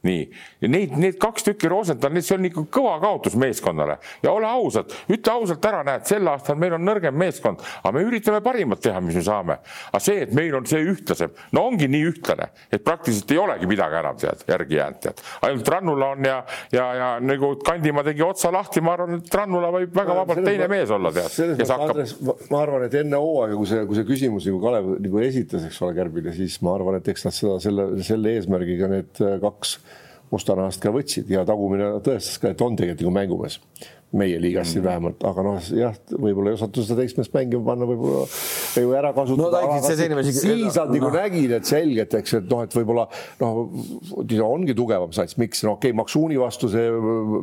nii, 0.06 0.22
neid, 0.68 0.94
need 0.98 1.18
kaks 1.20 1.44
tükki 1.50 1.70
Rosenthal, 1.70 2.14
see 2.20 2.36
on 2.36 2.48
ikka 2.48 2.64
kõva 2.72 2.96
kaotus 3.02 3.36
meeskonnale. 3.40 3.98
Ja 4.24 4.32
ole 4.32 4.48
ausad, 4.48 4.92
ütle 5.10 5.34
ausalt 5.34 5.64
ära, 5.66 5.82
näed, 5.86 6.06
sel 6.08 6.28
aastal 6.30 6.58
meil 6.60 6.76
on 6.76 6.84
nõrgem 6.86 7.16
meeskond, 7.16 7.62
aga 7.82 7.92
me 7.96 8.04
üritame 8.06 8.40
parimat 8.44 8.82
teha, 8.82 9.00
mis 9.04 9.18
me 9.18 9.24
saame. 9.26 9.58
aga 9.90 10.02
see, 10.02 10.24
et 10.24 10.34
meil 10.36 10.54
on 10.56 10.66
see 10.68 10.82
ühtlasem, 10.92 11.34
no 11.56 11.66
ongi 11.70 11.88
nii 11.90 12.06
ühtlane, 12.10 12.50
et 12.70 12.84
praktiliselt 12.84 13.34
ei 13.34 13.42
olegi 13.42 13.68
midagi 13.70 14.00
enam 14.00 14.18
tead, 14.20 14.44
järgi 14.48 14.78
jäänud 14.78 15.02
tead, 15.04 15.22
ainult 15.46 15.68
Rannula 15.74 16.12
on 16.14 16.24
ja, 16.24 16.38
ja, 16.72 16.86
ja 16.94 17.10
nagu 17.22 17.52
Kandimaa 17.64 18.06
tegi 18.06 18.24
otsa 18.24 18.52
lahti, 18.54 18.82
ma 18.84 18.94
arvan, 18.96 19.20
et 19.20 19.34
Rannula 19.34 19.72
võib 19.74 19.94
väga 19.96 20.16
vabalt 20.22 20.44
teine 20.46 20.68
mees 20.70 20.90
olla 20.90 20.99
olla, 21.00 21.12
tead. 21.16 21.56
kes 21.58 21.72
hakkab. 21.74 22.02
ma 22.52 22.62
arvan, 22.62 22.84
et 22.86 22.98
enne 23.00 23.20
hooaega, 23.20 23.56
kui 23.58 23.70
see, 23.70 23.86
kui 23.88 23.98
see 23.98 24.08
küsimus 24.08 24.48
nagu 24.48 24.60
Kalev 24.62 24.92
nagu 25.00 25.24
esitas, 25.24 25.66
eks 25.68 25.80
ole, 25.86 25.96
Kärbile, 25.98 26.34
siis 26.36 26.60
ma 26.66 26.76
arvan, 26.76 27.00
et 27.00 27.10
eks 27.10 27.26
nad 27.26 27.36
seda 27.36 27.56
selle, 27.64 27.88
selle 28.06 28.36
eesmärgiga 28.38 28.90
need 28.92 29.24
kaks 29.42 29.78
mustanahast 30.30 30.82
ka 30.82 30.92
võtsid 30.94 31.30
ja 31.32 31.42
tagumine 31.48 31.96
tõestas 32.06 32.38
ka, 32.38 32.52
et 32.52 32.62
on 32.62 32.76
tegelikult 32.78 33.08
nagu 33.08 33.16
mängumees 33.16 33.58
meie 34.10 34.40
liigas 34.42 34.72
siin 34.72 34.82
mm. 34.82 34.88
vähemalt, 34.88 35.24
aga 35.28 35.42
noh, 35.46 35.58
jah, 35.78 35.94
võib-olla 36.10 36.50
ei 36.50 36.56
osatud 36.56 36.86
seda 36.86 36.98
teismelist 36.98 37.34
mängima 37.36 37.62
panna, 37.68 37.86
võib-olla 37.86 38.24
ju 38.82 38.94
ära 38.98 39.12
kasutada 39.14 39.60
no,. 39.62 40.24
siis 40.26 40.42
nad 40.74 40.90
nagu 40.90 41.06
no. 41.06 41.12
nägid, 41.14 41.54
et 41.60 41.70
selgelt, 41.70 42.16
eks, 42.18 42.36
et 42.40 42.50
noh, 42.50 42.64
et 42.66 42.74
võib-olla 42.74 43.06
noh, 43.42 43.60
ongi 44.48 44.74
tugevam 44.78 45.14
sats, 45.14 45.38
miks, 45.38 45.62
no 45.66 45.76
okei 45.76 45.92
okay,, 45.92 45.98
Maksuuni 46.00 46.40
vastu 46.40 46.72
see 46.72 46.90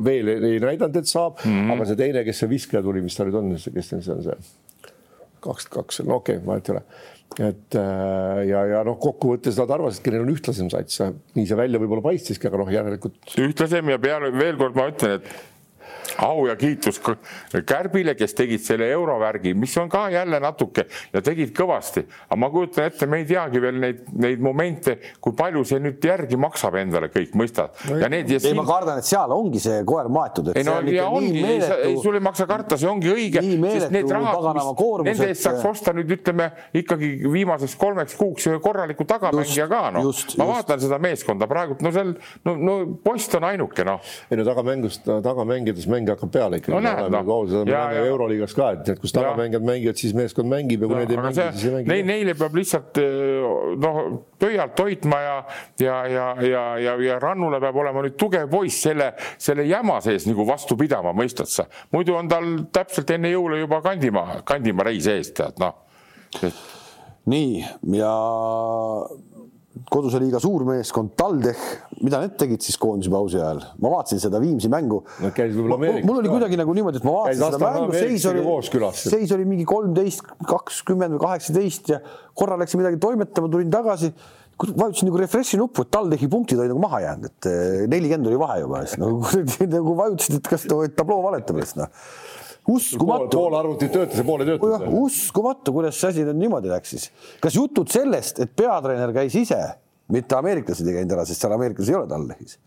veel 0.03 0.33
ei 0.35 0.59
näidanud, 0.63 0.99
et 0.99 1.07
saab 1.07 1.39
mm, 1.39 1.55
-hmm. 1.55 1.75
aga 1.77 1.89
see 1.89 2.01
teine, 2.03 2.27
kes 2.27 2.43
see 2.43 2.51
viskaja 2.51 2.83
tuli, 2.83 3.05
mis 3.05 3.15
ta 3.15 3.27
nüüd 3.27 3.39
on, 3.39 3.53
kes 3.55 3.93
see 3.93 4.15
on 4.17 4.25
see? 4.27 4.39
kaks, 5.47 5.69
kaks, 5.71 6.03
no 6.03 6.19
okei 6.19 6.41
okay,, 6.41 6.47
vahet 6.51 6.67
ei 6.67 6.75
ole 6.75 6.87
et 7.43 7.75
äh, 7.75 8.39
ja, 8.49 8.63
ja 8.71 8.79
noh, 8.87 8.95
kokkuvõttes 8.99 9.59
nad 9.59 9.71
arvasidki, 9.75 10.11
neil 10.11 10.23
on 10.25 10.31
ühtlasem 10.33 10.71
sats, 10.73 11.03
nii 11.37 11.47
see 11.47 11.59
välja 11.59 11.79
võib-olla 11.79 12.03
paistiski, 12.09 12.49
aga 12.49 12.59
noh, 12.63 12.71
järelikult. 12.71 13.19
ühtlasem 13.43 13.91
ja 13.93 13.99
peale 14.01 14.31
veel 14.35 14.57
kord 14.59 14.79
ma 14.79 14.87
ütlen, 14.91 15.19
et 15.19 15.56
au 16.25 16.47
ja 16.47 16.55
kiitus 16.55 17.01
Kärbile, 17.65 18.15
kes 18.17 18.33
tegid 18.37 18.63
selle 18.63 18.89
eurovärgi, 18.91 19.53
mis 19.57 19.75
on 19.77 19.89
ka 19.89 20.07
jälle 20.11 20.39
natuke 20.39 20.87
ja 21.13 21.21
tegid 21.21 21.53
kõvasti, 21.55 22.03
aga 22.27 22.39
ma 22.39 22.49
kujutan 22.53 22.87
ette, 22.89 23.07
me 23.09 23.21
ei 23.21 23.27
teagi 23.29 23.61
veel 23.61 23.79
neid, 23.81 24.03
neid 24.17 24.41
momente, 24.43 24.97
kui 25.23 25.35
palju 25.37 25.63
see 25.67 25.81
nüüd 25.83 26.03
järgi 26.03 26.39
maksab 26.39 26.77
endale 26.81 27.11
kõik, 27.13 27.35
mõistad 27.37 27.73
no,? 27.89 27.99
ja 28.01 28.09
need 28.11 28.31
ja 28.31 28.39
siin... 28.41 28.53
ei, 28.53 28.59
ma 28.59 28.65
kardan, 28.67 29.01
et 29.01 29.09
seal 29.09 29.33
ongi 29.35 29.61
see 29.63 29.81
koer 29.87 30.09
maetud. 30.13 30.51
ei 30.55 30.65
no 30.67 30.77
ja 30.91 31.07
ongi, 31.11 31.43
ei 31.43 31.95
sul 32.01 32.17
ei 32.17 32.23
maksa 32.23 32.47
karta, 32.49 32.79
see 32.79 32.89
ongi 32.89 33.11
õige, 33.13 33.43
sest 33.77 33.93
need 33.95 34.11
rahad, 34.11 34.49
nende 35.07 35.29
eest 35.31 35.45
saaks 35.45 35.65
osta 35.69 35.93
nüüd 35.97 36.11
ütleme 36.17 36.49
ikkagi 36.77 37.11
viimaseks 37.33 37.77
kolmeks 37.79 38.17
kuuks 38.19 38.49
ühe 38.49 38.61
korraliku 38.63 39.07
tagamängija 39.07 39.67
ka 39.71 39.83
noh, 39.95 40.11
ma 40.39 40.49
vaatan 40.53 40.81
seda 40.83 40.99
meeskonda 41.01 41.49
praegu, 41.49 41.77
no 41.83 41.93
seal 41.95 42.13
no, 42.47 42.55
no 42.55 42.77
post 43.03 43.35
on 43.37 43.47
ainuke 43.47 43.85
noh. 43.87 44.01
ei 44.31 44.39
no 44.39 44.45
tagamängust, 44.47 45.07
tagamängides 45.25 45.87
mäng 46.07 46.15
hakkab 46.15 46.31
peale 46.31 46.59
ikkagi. 46.61 46.75
no 46.75 46.81
näed 46.83 47.11
noh. 47.11 47.95
euroliigas 48.05 48.55
ka, 48.55 48.69
et, 48.75 48.89
et 48.93 49.01
kus 49.01 49.13
tagamängijad 49.15 49.65
mängivad, 49.67 49.99
siis 49.99 50.15
meeskond 50.17 50.49
mängib 50.51 50.83
ja 50.83 50.89
kui 50.89 50.99
need 51.01 51.13
ei 51.13 51.19
mängi, 51.19 51.47
siis 51.51 51.65
ei 51.67 51.73
mängi. 51.75 51.91
Neil, 51.91 52.05
neile 52.07 52.35
peab 52.39 52.57
lihtsalt 52.57 53.01
eh, 53.01 53.47
noh, 53.83 53.99
pöialt 54.39 54.83
hoidma 54.83 55.21
ja, 55.23 55.35
ja, 55.83 55.97
ja, 56.13 56.27
ja, 56.45 56.63
ja, 56.83 56.95
ja 57.07 57.19
Rannule 57.23 57.61
peab 57.63 57.79
olema 57.83 58.05
nüüd 58.05 58.17
tugev 58.19 58.49
poiss 58.51 58.81
selle, 58.87 59.11
selle 59.41 59.67
jama 59.67 59.99
sees 60.05 60.27
nagu 60.29 60.47
vastu 60.47 60.77
pidama, 60.79 61.13
mõistad 61.17 61.51
sa. 61.51 61.67
muidu 61.95 62.17
on 62.17 62.31
tal 62.31 62.49
täpselt 62.73 63.11
enne 63.17 63.31
jõule 63.33 63.61
juba 63.63 63.81
Kandimaa, 63.85 64.41
Kandimaa 64.47 64.89
reis 64.89 65.09
ees, 65.11 65.33
tead 65.37 65.59
noh. 65.63 65.83
nii 67.27 67.63
ja 67.97 68.13
koduse 69.91 70.19
liiga 70.21 70.39
suurmeeskond 70.41 71.13
TalTech, 71.19 71.63
mida 72.05 72.21
need 72.23 72.37
tegid 72.39 72.63
siis 72.65 72.77
koondise 72.81 73.11
pausi 73.13 73.39
ajal? 73.39 73.61
ma 73.83 73.91
vaatasin 73.93 74.21
seda 74.21 74.41
Viimsi 74.41 74.71
mängu. 74.71 75.01
No,. 75.23 75.31
mul 76.07 76.21
oli 76.21 76.31
kuidagi 76.31 76.59
nagu 76.59 76.75
niimoodi, 76.77 77.01
et 77.01 77.07
ma 77.07 77.15
vaatasin 77.19 77.43
seda 77.43 77.61
mängu, 77.61 77.93
seis 77.95 78.25
oli, 78.31 78.91
seis 79.03 79.35
oli 79.35 79.47
mingi 79.49 79.67
kolmteist, 79.67 80.25
kakskümmend 80.47 81.17
või 81.17 81.23
kaheksateist 81.25 81.93
ja 81.93 82.01
korra 82.37 82.59
läksin 82.61 82.81
midagi 82.83 83.01
toimetama, 83.03 83.51
tulin 83.53 83.71
tagasi. 83.73 84.13
Vajutasin 84.57 85.05
nagu 85.05 85.19
refresh'i 85.21 85.57
nuppu, 85.59 85.83
et 85.85 85.91
TalTechi 85.93 86.27
punktid 86.33 86.57
olid 86.57 86.71
nagu 86.73 86.81
maha 86.81 87.03
jäänud, 87.03 87.29
et 87.29 87.49
eh, 87.51 87.83
nelikümmend 87.91 88.31
oli 88.31 88.39
vahe 88.41 88.55
juba, 88.63 88.79
siis 88.87 88.97
nagu, 88.97 89.19
nagu 89.75 89.93
vajutasid, 89.99 90.39
et 90.39 90.49
kas 90.49 90.65
tabloo 90.97 91.19
valetab, 91.27 91.61
siis 91.61 91.77
noh 91.77 91.91
uskumatu. 92.67 93.31
pool 93.37 93.57
arvutit 93.59 93.91
töötas 93.93 94.19
ja 94.19 94.27
pool 94.27 94.43
ei 94.43 94.51
töötanud. 94.51 94.87
uskumatu, 95.05 95.73
kuidas 95.75 95.99
see 95.99 96.13
asi 96.13 96.27
nüüd 96.27 96.41
niimoodi 96.43 96.71
läks 96.71 96.95
siis. 96.95 97.09
kas 97.43 97.57
jutud 97.57 97.91
sellest, 97.91 98.41
et 98.43 98.55
peatreener 98.55 99.13
käis 99.15 99.35
ise, 99.39 99.59
mitte 100.13 100.37
ameeriklased 100.37 100.87
ei 100.87 100.99
käinud 100.99 101.17
ära, 101.17 101.27
sest 101.27 101.43
seal 101.43 101.55
ameeriklasi 101.57 101.93
ei 101.93 101.99
ole 102.01 102.09
TalTechis 102.11 102.59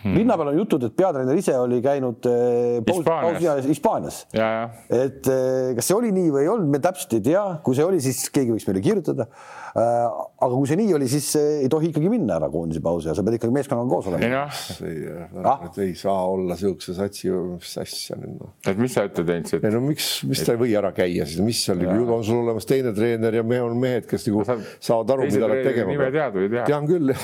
hmm.. 0.00 0.14
linna 0.16 0.36
peal 0.38 0.52
on 0.52 0.60
jutud, 0.62 0.86
et 0.88 0.94
peatreener 0.96 1.38
ise 1.38 1.54
oli 1.58 1.80
käinud 1.84 2.28
äh, 2.28 2.78
Hispaanias. 3.68 4.22
et 4.88 5.28
äh, 5.30 5.72
kas 5.76 5.90
see 5.90 5.98
oli 5.98 6.12
nii 6.14 6.30
või 6.32 6.46
ei 6.46 6.52
olnud, 6.52 6.70
me 6.72 6.80
täpselt 6.82 7.18
ei 7.18 7.26
tea, 7.32 7.44
kui 7.64 7.78
see 7.78 7.86
oli, 7.86 8.00
siis 8.04 8.24
keegi 8.32 8.54
võiks 8.54 8.68
meile 8.68 8.84
kirjutada. 8.84 9.28
Aga 9.72 10.50
kui 10.52 10.68
see 10.68 10.76
nii 10.76 10.92
oli, 10.98 11.06
siis 11.08 11.30
ei 11.40 11.68
tohi 11.72 11.88
ikkagi 11.92 12.10
minna 12.12 12.36
ära 12.36 12.50
koondise 12.52 12.82
pausi 12.84 13.08
ja 13.08 13.14
sa 13.16 13.24
pead 13.24 13.38
ikkagi 13.38 13.54
meeskonnaga 13.56 13.88
koos 13.88 14.10
olema. 14.10 14.42
ei, 14.84 14.98
ah? 15.48 15.64
ei 15.80 15.94
saa 15.96 16.26
olla 16.28 16.58
siukse 16.60 16.96
satsi, 16.96 17.32
mis 17.32 17.72
asja 17.80 18.18
nüüd 18.20 18.36
noh. 18.36 18.52
et 18.68 18.82
mis 18.82 18.92
sa 18.92 19.06
ütled, 19.08 19.32
Heinz, 19.32 19.56
et? 19.56 19.64
ei 19.64 19.72
no 19.72 19.80
miks, 19.86 20.10
miks 20.28 20.44
ta 20.44 20.56
ei 20.56 20.60
või 20.60 20.76
ära 20.76 20.92
käia 20.96 21.24
siis, 21.28 21.40
mis 21.44 21.64
seal 21.64 21.80
ju 21.86 22.04
on 22.04 22.24
sul 22.26 22.42
olemas 22.42 22.68
teine 22.68 22.92
treener 22.96 23.40
ja 23.40 23.46
me 23.46 23.62
on 23.64 23.80
mehed, 23.80 24.04
kes 24.10 24.28
nagu 24.28 24.44
saavad 24.44 25.16
aru, 25.16 25.30
mida 25.32 25.52
nad 25.54 25.64
tegema 25.64 25.96
peavad. 26.04 26.64
tean 26.68 26.90
küll 26.90 27.16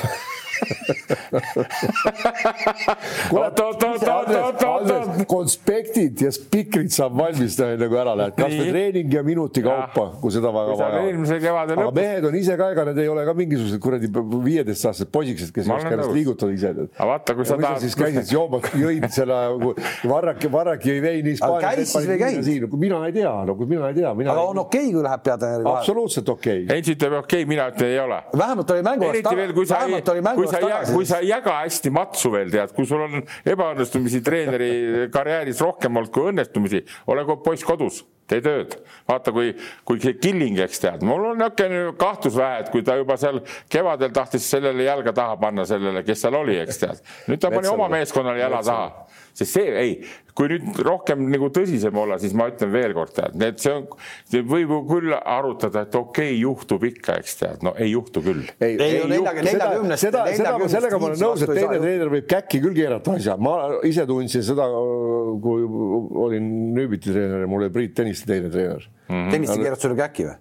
konspektid 5.29 6.23
ja 6.23 6.31
spikrid 6.35 6.91
saab 6.95 7.17
valmis 7.19 7.57
teha, 7.59 7.77
enne 7.77 7.89
kui 7.91 8.01
ära 8.01 8.15
lähed, 8.19 8.37
kasvõi 8.39 8.69
treening 8.73 9.15
ja 9.15 9.23
minuti 9.27 9.63
kaupa, 9.65 10.09
kui 10.23 10.35
seda 10.35 10.53
väga 10.55 10.77
vaja 10.81 11.03
on. 11.05 11.25
aga 11.79 11.91
mehed 12.01 12.29
on 12.31 12.38
ise 12.41 12.57
ka, 12.59 12.71
ega 12.75 12.85
need 12.89 13.01
ei 13.03 13.11
ole 13.11 13.25
ka 13.27 13.35
mingisugused 13.37 13.81
kuradi 13.83 14.11
viieteistaastased 14.13 15.11
poisikesed, 15.15 15.53
kes 15.55 15.69
oska 15.69 15.93
ennast 15.95 16.15
liigutada 16.15 16.55
ise. 16.55 16.73
aga 16.75 17.09
vaata, 17.13 17.37
kui 17.39 17.49
sa 17.49 17.59
tahad. 17.61 17.83
siis 17.83 17.97
käisid 17.99 18.33
joomas, 18.33 18.69
jõid 18.79 19.09
selle, 19.15 19.39
Varrak, 20.09 20.47
Varrak 20.53 20.87
jõi 20.89 20.99
veini 21.05 21.35
Hispaanias. 21.35 21.79
käis 21.79 21.93
siis 21.93 22.09
või 22.09 22.17
ei 22.17 22.23
käinud? 22.25 22.77
mina 22.79 23.01
ei 23.07 23.17
tea, 23.17 23.33
no 23.49 23.57
kui 23.59 23.71
mina 23.71 23.93
ei 23.93 23.99
tea. 23.99 24.13
aga 24.13 24.43
on 24.43 24.63
okei 24.65 24.89
okay,, 24.89 24.93
kui 24.97 25.07
läheb 25.07 25.25
peatreeneri 25.29 25.65
vahele? 25.67 25.85
absoluutselt 25.85 26.35
okei 26.35 26.65
okay.. 26.65 26.75
Heinz 26.75 26.93
ütleb 26.95 27.19
okei 27.21 27.43
okay,, 27.43 27.51
mina 27.55 27.69
ütlen 27.73 27.95
ei 27.95 28.03
ole. 28.03 28.21
vähemalt 28.45 28.75
oli 28.75 28.87
mängu 28.91 29.11
kui 29.59 29.67
sa 29.67 29.83
ei, 29.85 29.97
kui 30.03 30.51
sa 30.51 30.61
ei, 30.61 30.93
kui 30.93 31.09
sa 31.09 31.23
ei 31.23 31.33
jaga 31.33 31.59
hästi 31.63 31.95
matsu 31.95 32.33
veel 32.35 32.53
tead, 32.53 32.75
kui 32.77 32.87
sul 32.89 33.07
on 33.07 33.19
ebaõnnestumisi 33.55 34.23
treeneri 34.25 34.71
karjääris 35.15 35.65
rohkem 35.65 36.01
olnud 36.01 36.15
kui 36.15 36.31
õnnestumisi, 36.33 36.85
ole 37.11 37.27
poiss 37.45 37.67
kodus 37.67 38.05
tee 38.29 38.43
tööd, 38.45 38.77
vaata, 39.09 39.33
kui, 39.35 39.53
kui 39.89 40.01
see 40.03 40.17
Killing, 40.21 40.61
eks 40.65 40.83
tead, 40.85 41.05
mul 41.07 41.31
on 41.33 41.41
niisugune 41.41 41.95
kahtlus 42.01 42.37
vähe, 42.39 42.63
et 42.65 42.73
kui 42.75 42.85
ta 42.87 42.99
juba 42.99 43.17
seal 43.21 43.41
kevadel 43.73 44.13
tahtis 44.15 44.49
sellele 44.51 44.87
jalga 44.89 45.15
taha 45.17 45.39
panna, 45.41 45.67
sellele, 45.69 46.05
kes 46.07 46.27
seal 46.27 46.39
oli, 46.39 46.59
eks 46.65 46.83
tead. 46.85 47.05
nüüd 47.29 47.43
ta 47.43 47.53
pani 47.55 47.71
oma 47.73 47.89
meeskonnale 47.93 48.43
jala 48.43 48.63
taha 48.65 49.07
sest 49.39 49.59
see 49.59 49.75
ei, 49.79 49.93
kui 50.39 50.51
nüüd 50.53 50.81
rohkem 50.87 51.25
nagu 51.33 51.49
tõsisem 51.55 51.95
olla, 51.99 52.19
siis 52.23 52.35
ma 52.39 52.49
ütlen 52.51 52.71
veelkord, 52.73 53.13
tead, 53.17 53.37
need, 53.39 53.59
see 53.63 53.75
on, 53.75 53.87
võib 54.53 54.75
ju 54.75 54.81
küll 54.89 55.15
arutada, 55.19 55.85
et 55.87 55.99
okei 55.99 56.33
okay,, 56.33 56.41
juhtub 56.43 56.87
ikka, 56.89 57.19
eks 57.23 57.39
tead, 57.41 57.67
no 57.67 57.75
ei 57.79 57.93
juhtu 57.93 58.23
küll. 58.25 58.45
ei, 58.59 58.75
ei, 58.77 58.99
ei 58.99 59.19
juhtu, 59.19 59.47
seda, 59.51 59.71
seda, 59.99 60.25
seda, 60.39 60.55
sellega 60.75 61.01
ma 61.01 61.11
olen 61.11 61.23
nõus, 61.23 61.45
et 61.47 61.55
teine 61.55 61.79
treener 61.83 62.13
võib 62.15 62.29
käkki 62.31 62.63
küll 62.65 62.79
keerata 62.79 63.17
asja, 63.19 63.39
ma 63.41 63.57
ise 63.89 64.07
tundsin 64.09 64.47
seda, 64.47 64.69
kui 65.45 65.67
olin 66.27 66.53
Nüübiti 66.79 67.11
treener 67.11 67.43
ja 67.43 67.51
mul 67.51 67.67
oli 67.67 67.75
Priit 67.75 67.97
Tõniste 67.99 68.29
teine 68.31 68.51
treener 68.53 68.85
mm 68.85 69.15
-hmm.. 69.15 69.33
Tõniste 69.35 69.59
keeras 69.63 69.83
sulle 69.83 69.99
käkki 69.99 70.29
või? 70.29 70.39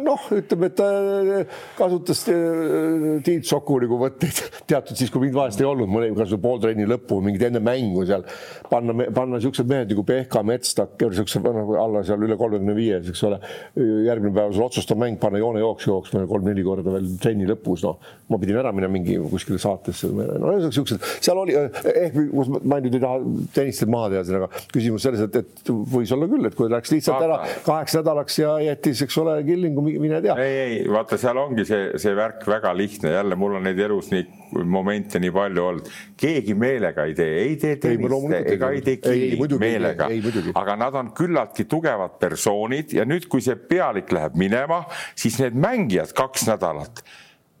Noh, 0.00 0.26
ütleme, 0.34 0.68
et 0.70 0.76
ta 0.78 0.88
äh, 0.88 1.60
kasutas 1.78 2.24
äh, 2.32 3.20
Tiit 3.24 3.48
Soku 3.48 3.78
nagu 3.82 3.98
võtteid 4.00 4.40
teatud 4.70 4.98
siis, 4.98 5.12
kui 5.12 5.26
mind 5.26 5.36
vahest 5.36 5.60
ei 5.62 5.68
olnud, 5.68 5.90
mõne 5.90 6.10
kas 6.16 6.32
või 6.36 6.42
pool 6.46 6.62
trenni 6.62 6.86
lõppu, 6.88 7.20
mingit 7.24 7.46
enne 7.48 7.62
mängu 7.64 8.04
seal 8.08 8.24
panna, 8.70 9.08
panna 9.14 9.38
niisugused 9.38 9.68
mehed 9.70 9.92
nagu 9.92 10.04
Pehka, 10.08 10.42
Metstak, 10.46 10.96
niisuguse 11.00 11.42
nagu 11.44 11.76
alla 11.80 12.04
seal 12.06 12.22
üle 12.26 12.38
kolmekümne 12.40 12.76
viies, 12.76 13.10
eks 13.12 13.24
ole. 13.28 13.40
järgmine 14.06 14.34
päev 14.36 14.54
sul 14.56 14.66
otsustav 14.66 15.00
mäng, 15.00 15.18
panna 15.22 15.40
joonejooks 15.42 15.88
jooksma 15.88 16.24
kolm-neli 16.30 16.64
korda 16.66 16.94
veel 16.96 17.10
trenni 17.22 17.48
lõpus, 17.48 17.84
noh. 17.86 17.98
ma 18.32 18.40
pidin 18.40 18.60
ära 18.62 18.72
minema 18.74 18.96
mingi 18.96 19.18
kuskile 19.30 19.60
saatesse, 19.62 20.10
no 20.12 20.54
niisugused, 20.56 21.02
seal 21.24 21.40
oli 21.42 21.56
ehk 21.56 22.18
ma 22.68 22.78
nüüd 22.82 22.96
ei 22.96 23.02
taha 23.02 23.20
tennist 23.54 23.86
maha 23.90 24.10
teha, 24.12 24.40
aga 24.40 24.48
küsimus 24.72 25.06
selles, 25.06 25.22
et, 25.26 25.38
et 25.42 25.72
võis 25.92 26.12
olla 26.14 26.28
küll, 26.30 26.48
et 26.48 26.56
kui 26.58 26.70
läks 26.72 26.92
lihtsalt 26.94 27.26
ära 27.26 27.38
kaheks 27.66 27.96
nädalaks 27.98 28.38
ja 28.40 28.54
jättis, 28.62 29.02
eks 29.06 29.18
ole, 29.22 29.36
Killingu 29.46 29.81
mine 29.82 30.20
tea. 30.24 30.36
ei, 30.42 30.58
ei 30.62 30.76
vaata, 30.90 31.18
seal 31.20 31.40
ongi 31.42 31.66
see, 31.68 31.90
see 32.02 32.14
värk 32.16 32.46
väga 32.48 32.72
lihtne, 32.76 33.12
jälle 33.16 33.38
mul 33.38 33.58
on 33.58 33.66
neid 33.68 33.80
elus 33.82 34.12
nii 34.12 34.26
momente 34.68 35.20
nii 35.22 35.32
palju 35.32 35.64
olnud, 35.64 35.90
keegi 36.20 36.54
meelega 36.58 37.06
ei 37.08 37.16
tee, 37.16 37.32
ei 37.46 37.56
tee 37.60 37.78
tennist 37.80 38.52
ega 38.52 38.70
ei 38.74 38.84
tee 38.84 38.98
keegi 39.02 39.58
meelega, 39.60 40.08
aga 40.60 40.76
nad 40.80 41.00
on 41.00 41.12
küllaltki 41.16 41.66
tugevad 41.70 42.18
persoonid 42.20 42.96
ja 42.98 43.08
nüüd, 43.08 43.28
kui 43.32 43.44
see 43.44 43.56
pealik 43.56 44.12
läheb 44.12 44.36
minema, 44.40 44.82
siis 45.16 45.40
need 45.42 45.56
mängijad 45.58 46.12
kaks 46.16 46.48
nädalat 46.50 47.04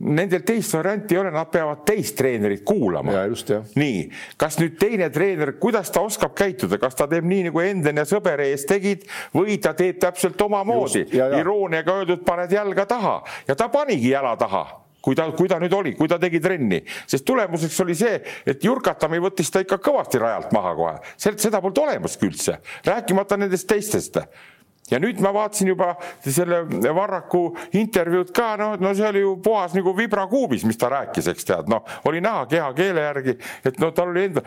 nendel 0.02 0.42
teist 0.46 0.74
varianti 0.74 1.14
ei 1.14 1.20
ole, 1.20 1.30
nad 1.34 1.50
peavad 1.52 1.84
teist 1.86 2.16
treenerit 2.18 2.64
kuulama. 2.66 3.14
nii, 3.78 4.02
kas 4.40 4.58
nüüd 4.60 4.76
teine 4.80 5.08
treener, 5.14 5.54
kuidas 5.62 5.92
ta 5.94 6.02
oskab 6.02 6.34
käituda, 6.38 6.78
kas 6.82 6.98
ta 6.98 7.08
teeb 7.10 7.26
nii 7.28 7.48
nagu 7.48 7.62
Enden 7.62 8.02
ja 8.02 8.06
Sõber 8.08 8.42
ees 8.44 8.66
tegid 8.68 9.06
või 9.34 9.58
ta 9.62 9.74
teeb 9.78 10.00
täpselt 10.02 10.40
omamoodi, 10.42 11.06
irooniaga 11.38 12.00
öeldud, 12.02 12.24
paned 12.26 12.52
jalga 12.52 12.86
taha. 12.90 13.18
Ja 13.48 13.58
ta 13.58 13.70
panigi 13.72 14.12
jala 14.12 14.34
taha 14.40 14.82
kui 15.02 15.16
ta, 15.18 15.26
kui 15.34 15.50
ta 15.50 15.58
nüüd 15.58 15.74
oli, 15.74 15.96
kui 15.98 16.06
ta 16.06 16.18
tegi 16.22 16.38
trenni, 16.42 16.78
sest 17.10 17.26
tulemuseks 17.26 17.80
oli 17.82 17.96
see, 17.98 18.20
et 18.46 18.62
Jurkatami 18.62 19.18
võttis 19.22 19.50
ta 19.50 19.62
ikka 19.64 19.80
kõvasti 19.82 20.20
rajalt 20.22 20.54
maha 20.54 20.74
kohe, 20.78 20.94
seda 21.18 21.58
polnud 21.58 21.82
olemaski 21.82 22.28
üldse, 22.30 22.60
rääkimata 22.86 23.40
nendest 23.40 23.66
teistest 23.66 24.20
ja 24.90 24.98
nüüd 25.02 25.20
ma 25.24 25.32
vaatasin 25.34 25.72
juba 25.72 25.94
selle 26.24 26.64
Varraku 26.94 27.44
intervjuud 27.78 28.32
ka, 28.34 28.56
no, 28.60 28.74
no 28.80 28.92
see 28.96 29.08
oli 29.08 29.22
ju 29.24 29.36
puhas 29.44 29.76
nagu 29.76 29.94
vibrakuubis, 29.96 30.66
mis 30.68 30.80
ta 30.80 30.90
rääkis, 30.92 31.30
eks 31.32 31.48
tead, 31.48 31.70
noh, 31.72 31.86
oli 32.08 32.20
näha 32.24 32.44
kehakeele 32.50 33.08
järgi, 33.08 33.38
et 33.64 33.80
no 33.82 33.92
tal 33.96 34.12
oli 34.12 34.28
enda 34.30 34.44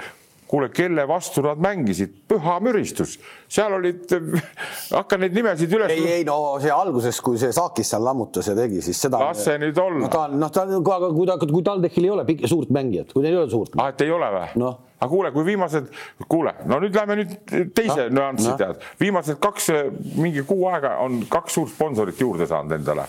kuule, 0.48 0.70
kelle 0.70 1.08
vastu 1.08 1.42
nad 1.42 1.60
mängisid, 1.62 2.14
püha 2.30 2.60
müristus, 2.64 3.18
seal 3.52 3.74
olid, 3.80 4.06
hakka 5.00 5.18
neid 5.22 5.36
nimesid 5.36 5.74
üles. 5.74 5.94
ei, 5.94 6.20
ei 6.20 6.28
no 6.28 6.38
see 6.62 6.74
alguses, 6.74 7.20
kui 7.26 7.40
see 7.42 7.54
Saakis 7.56 7.90
seal 7.96 8.06
lammutas 8.06 8.52
ja 8.52 8.56
tegi, 8.58 8.84
siis 8.86 9.02
seda. 9.08 9.22
las 9.26 9.42
see 9.48 9.58
nüüd 9.62 9.80
olla. 9.82 10.06
no 10.06 10.12
ta 10.14 10.28
noh, 10.32 10.52
ta 10.54 10.68
aga 10.70 11.12
kui 11.16 11.30
ta, 11.30 11.40
kui 11.42 11.66
TalTechil 11.66 12.06
ei 12.06 12.14
ole 12.14 12.28
pikk, 12.30 12.46
suurt 12.52 12.74
mängijat, 12.76 13.14
kui 13.16 13.26
neil 13.26 13.40
ei 13.40 13.42
ole 13.46 13.54
suurt. 13.54 13.78
ah, 13.82 13.90
et 13.94 14.06
ei 14.06 14.14
ole 14.14 14.30
või 14.38 14.62
no.? 14.62 14.76
Aga 15.00 15.10
kuule, 15.12 15.32
kui 15.36 15.46
viimased, 15.46 15.92
kuule, 16.32 16.56
no 16.70 16.80
nüüd 16.84 16.96
lähme 16.96 17.20
nüüd 17.20 17.36
teise 17.76 18.08
no, 18.08 18.22
nüanssi 18.22 18.50
no. 18.52 18.58
tead, 18.60 18.82
viimased 19.02 19.40
kaks, 19.44 19.70
mingi 20.16 20.46
kuu 20.48 20.68
aega 20.72 20.96
on 21.04 21.24
kaks 21.30 21.60
suurt 21.60 21.74
sponsorit 21.76 22.22
juurde 22.22 22.48
saanud 22.50 22.78
endale 22.80 23.08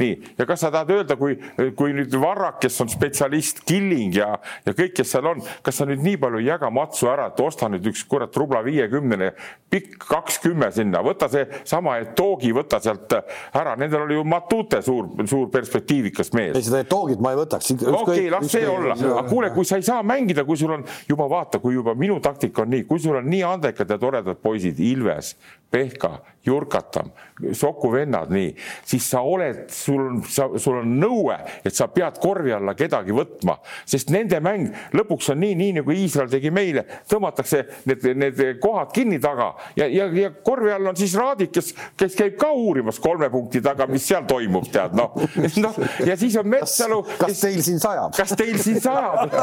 nii, 0.00 0.34
ja 0.38 0.46
kas 0.48 0.64
sa 0.64 0.70
tahad 0.74 0.90
öelda, 0.94 1.16
kui, 1.20 1.36
kui 1.78 1.94
nüüd 1.96 2.14
Varrak, 2.20 2.60
kes 2.64 2.80
on 2.84 2.90
spetsialist, 2.92 3.62
Killing 3.68 4.14
ja, 4.16 4.34
ja 4.66 4.74
kõik, 4.76 4.94
kes 4.98 5.14
seal 5.14 5.28
on, 5.30 5.42
kas 5.64 5.80
sa 5.80 5.86
nüüd 5.88 6.02
nii 6.04 6.18
palju 6.22 6.42
ei 6.42 6.48
jaga 6.48 6.70
matsu 6.74 7.10
ära, 7.10 7.28
et 7.32 7.40
osta 7.44 7.68
nüüd 7.72 7.86
üks 7.90 8.04
kurat 8.10 8.34
rubla 8.38 8.62
viiekümnene, 8.66 9.32
pikk 9.72 9.96
kakskümme 10.08 10.70
sinna, 10.74 11.02
võta 11.04 11.28
seesama 11.32 11.98
Etogi, 12.02 12.52
võta 12.56 12.80
sealt 12.84 13.12
ära, 13.14 13.74
nendel 13.80 14.06
oli 14.06 14.18
ju 14.18 14.26
Matute 14.28 14.80
suur, 14.84 15.10
suur 15.30 15.48
perspektiivikas 15.52 16.32
mees. 16.36 16.54
ei, 16.56 16.66
seda 16.66 16.82
Etogit 16.84 17.22
ma 17.22 17.34
ei 17.34 17.40
võtaks. 17.42 17.72
okei 17.90 18.28
las 18.32 18.50
see 18.52 18.66
olla, 18.68 18.96
aga 18.96 19.26
kuule, 19.28 19.50
kui 19.54 19.68
sa 19.68 19.80
ei 19.80 19.86
saa 19.86 20.02
mängida, 20.06 20.46
kui 20.46 20.58
sul 20.60 20.76
on 20.76 20.86
juba 21.08 21.28
vaata, 21.30 21.60
kui 21.62 21.76
juba 21.76 21.96
minu 21.98 22.20
taktika 22.24 22.64
on 22.64 22.72
nii, 22.74 22.86
kui 22.88 23.02
sul 23.02 23.18
on 23.20 23.28
nii 23.30 23.42
andekad 23.54 23.90
ja 23.90 23.98
toredad 24.00 24.40
poisid, 24.42 24.80
Ilves, 24.84 25.34
Pehka, 25.70 26.18
Jurkatam, 26.46 27.10
Soku 27.52 27.90
vennad, 27.92 28.30
nii, 28.30 28.52
siis 28.86 29.06
sa 29.10 29.24
oled, 29.26 29.64
sul 29.72 30.00
on, 30.04 30.18
sul 30.60 30.76
on 30.78 30.90
nõue, 31.00 31.34
et 31.66 31.74
sa 31.74 31.88
pead 31.90 32.20
korvi 32.22 32.52
alla 32.54 32.76
kedagi 32.78 33.14
võtma, 33.16 33.56
sest 33.88 34.12
nende 34.14 34.38
mäng 34.44 34.68
lõpuks 34.94 35.32
on 35.32 35.40
nii, 35.42 35.56
nii 35.58 35.72
nagu 35.80 35.94
Iisrael 35.94 36.30
tegi 36.30 36.52
meile, 36.54 36.84
tõmmatakse 37.10 37.62
need, 37.90 38.06
need 38.20 38.42
kohad 38.62 38.92
kinni 38.94 39.18
taga 39.22 39.50
ja, 39.78 39.88
ja, 39.90 40.06
ja 40.14 40.30
korvi 40.46 40.70
all 40.74 40.92
on 40.92 40.98
siis 41.00 41.16
Raadik, 41.18 41.50
kes, 41.56 41.72
kes 41.98 42.14
käib 42.18 42.36
ka 42.40 42.52
uurimas 42.54 43.00
kolme 43.02 43.30
punkti 43.32 43.62
taga, 43.64 43.88
mis 43.90 44.06
seal 44.06 44.28
toimub, 44.30 44.68
tead 44.72 44.94
noh, 44.98 45.16
noh 45.64 45.80
ja 46.06 46.18
siis 46.20 46.38
on 46.40 46.48
Metsalu. 46.52 47.00
kas, 47.08 47.18
kas 47.24 47.42
teil 47.46 47.60
siin 47.66 47.82
sajab? 47.82 48.14
kas 48.14 48.36
teil 48.38 48.60
siin 48.62 48.80
sajab 48.84 49.34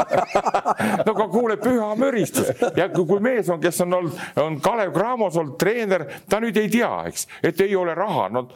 no 1.06 1.12
aga 1.12 1.28
kuule, 1.34 1.58
püha 1.60 1.92
müristus 1.98 2.52
ja 2.78 2.88
kui 2.94 3.20
mees 3.20 3.50
on, 3.52 3.60
kes 3.62 3.82
on 3.84 4.00
olnud, 4.00 4.24
on 4.40 4.58
Kalev 4.64 4.94
Cramos 4.96 5.36
olnud 5.36 5.58
treener 5.60 6.06
ta 6.28 6.40
nüüd 6.42 6.56
ei 6.60 6.70
tea, 6.72 6.91
eks, 7.08 7.26
et 7.42 7.60
ei 7.64 7.76
ole 7.78 7.94
raha, 7.98 8.28
no, 8.32 8.46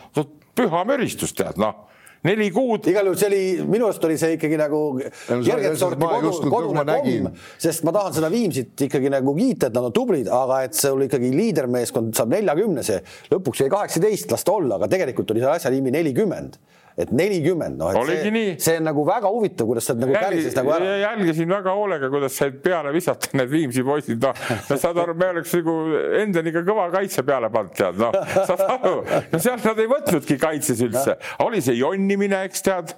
püha 0.57 0.87
müristus 0.89 1.37
tead, 1.37 1.61
noh. 1.63 1.83
Neli 2.27 2.49
kuud. 2.51 2.87
igal 2.91 3.07
juhul 3.07 3.19
see 3.21 3.29
oli, 3.29 3.43
minu 3.71 3.87
arust 3.87 4.05
oli 4.07 4.17
see 4.19 4.35
ikkagi 4.35 4.57
nagu 4.59 4.81
kerget 5.29 5.77
sorti 5.79 6.09
kodu, 6.11 6.33
kodune 6.51 6.83
pomm, 6.89 7.29
sest 7.63 7.85
ma 7.87 7.93
tahan 7.95 8.17
seda 8.17 8.31
Viimsit 8.33 8.87
ikkagi 8.89 9.13
nagu 9.13 9.35
kiita, 9.37 9.69
et 9.69 9.77
nad 9.77 9.87
on 9.91 9.95
tublid, 9.95 10.31
aga 10.33 10.63
et 10.67 10.75
see 10.75 10.91
oli 10.91 11.07
ikkagi 11.11 11.31
liidermeeskond 11.37 12.17
saab 12.19 12.33
neljakümnese, 12.35 12.99
lõpuks 13.31 13.63
jäi 13.63 13.71
kaheksateist, 13.71 14.33
las 14.33 14.47
ta 14.49 14.57
olla, 14.57 14.81
aga 14.81 14.91
tegelikult 14.97 15.31
oli 15.31 15.45
selle 15.45 15.61
asja 15.61 15.71
nimi 15.75 15.95
nelikümmend 15.95 16.59
et 16.97 17.11
nelikümmend, 17.13 17.77
noh, 17.77 17.93
et 17.93 18.23
see, 18.25 18.43
see 18.65 18.77
on 18.81 18.87
nagu 18.89 19.05
väga 19.05 19.29
huvitav, 19.29 19.69
kuidas 19.69 19.85
sa 19.91 19.97
nagu 19.99 20.15
pärises 20.17 20.57
nagu 20.57 20.73
ära. 20.73 20.95
jälgisin 21.03 21.51
väga 21.53 21.75
hoolega, 21.77 22.09
kuidas 22.13 22.39
said 22.41 22.57
peale 22.65 22.93
visata 22.95 23.33
need 23.37 23.51
Viimsi 23.53 23.85
poisid, 23.85 24.23
noh, 24.25 24.45
saad 24.73 25.01
aru, 25.05 25.17
me 25.21 25.29
oleks 25.35 25.53
nagu 25.59 25.75
endani 26.23 26.55
ka 26.57 26.65
kõva 26.67 26.89
kaitse 26.95 27.25
peale 27.27 27.53
pannud, 27.53 27.75
tead, 27.77 28.01
noh, 28.01 28.17
saad 28.49 28.65
aru, 28.79 28.95
no 29.33 29.43
sealt 29.49 29.69
nad 29.69 29.83
ei 29.85 29.91
võtnudki 29.93 30.39
kaitses 30.41 30.81
üldse, 30.89 31.19
oli 31.45 31.61
see 31.65 31.77
jonnimine, 31.83 32.47
eks 32.49 32.65
tead 32.65 32.97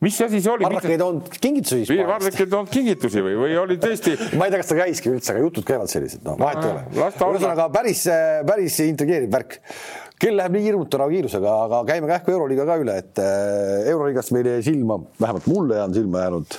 mis 0.00 0.20
asi 0.24 0.40
see 0.40 0.50
oli? 0.50 0.64
Varlak 0.64 0.86
ei 0.88 0.98
toonud 0.98 1.26
kingitusi 1.36 1.82
Hispaaniast. 1.82 2.10
Varlak 2.10 2.38
ei 2.40 2.50
toonud 2.50 2.70
kingitusi 2.72 3.24
või, 3.24 3.34
või 3.36 3.56
oli 3.60 3.76
tõesti? 3.80 4.14
ma 4.40 4.48
ei 4.48 4.54
tea, 4.54 4.62
kas 4.62 4.70
ta 4.70 4.78
käiski 4.78 5.12
üldse, 5.12 5.34
aga 5.34 5.42
jutud 5.44 5.66
käivad 5.68 5.92
sellised, 5.92 6.22
noh, 6.24 6.38
vahet 6.40 6.62
ei 6.64 6.70
ole. 6.70 6.84
ühesõnaga 6.96 7.66
päris, 7.74 8.06
päris 8.48 8.78
intrigeeriv 8.86 9.34
värk 9.34 9.58
kell 10.20 10.36
läheb 10.36 10.56
nii 10.56 10.66
hirmutava 10.68 11.08
kiirusega, 11.10 11.52
aga 11.66 11.80
käime 11.88 12.08
kähku 12.10 12.34
Euroliiga 12.34 12.66
ka 12.68 12.78
üle, 12.82 12.96
et 13.00 13.20
äh, 13.22 13.90
Euroliigast 13.92 14.34
meil 14.36 14.50
jäi 14.52 14.62
silma, 14.70 14.98
vähemalt 15.20 15.46
mulle 15.50 15.80
on 15.82 15.94
silma 15.96 16.24
jäänud 16.26 16.56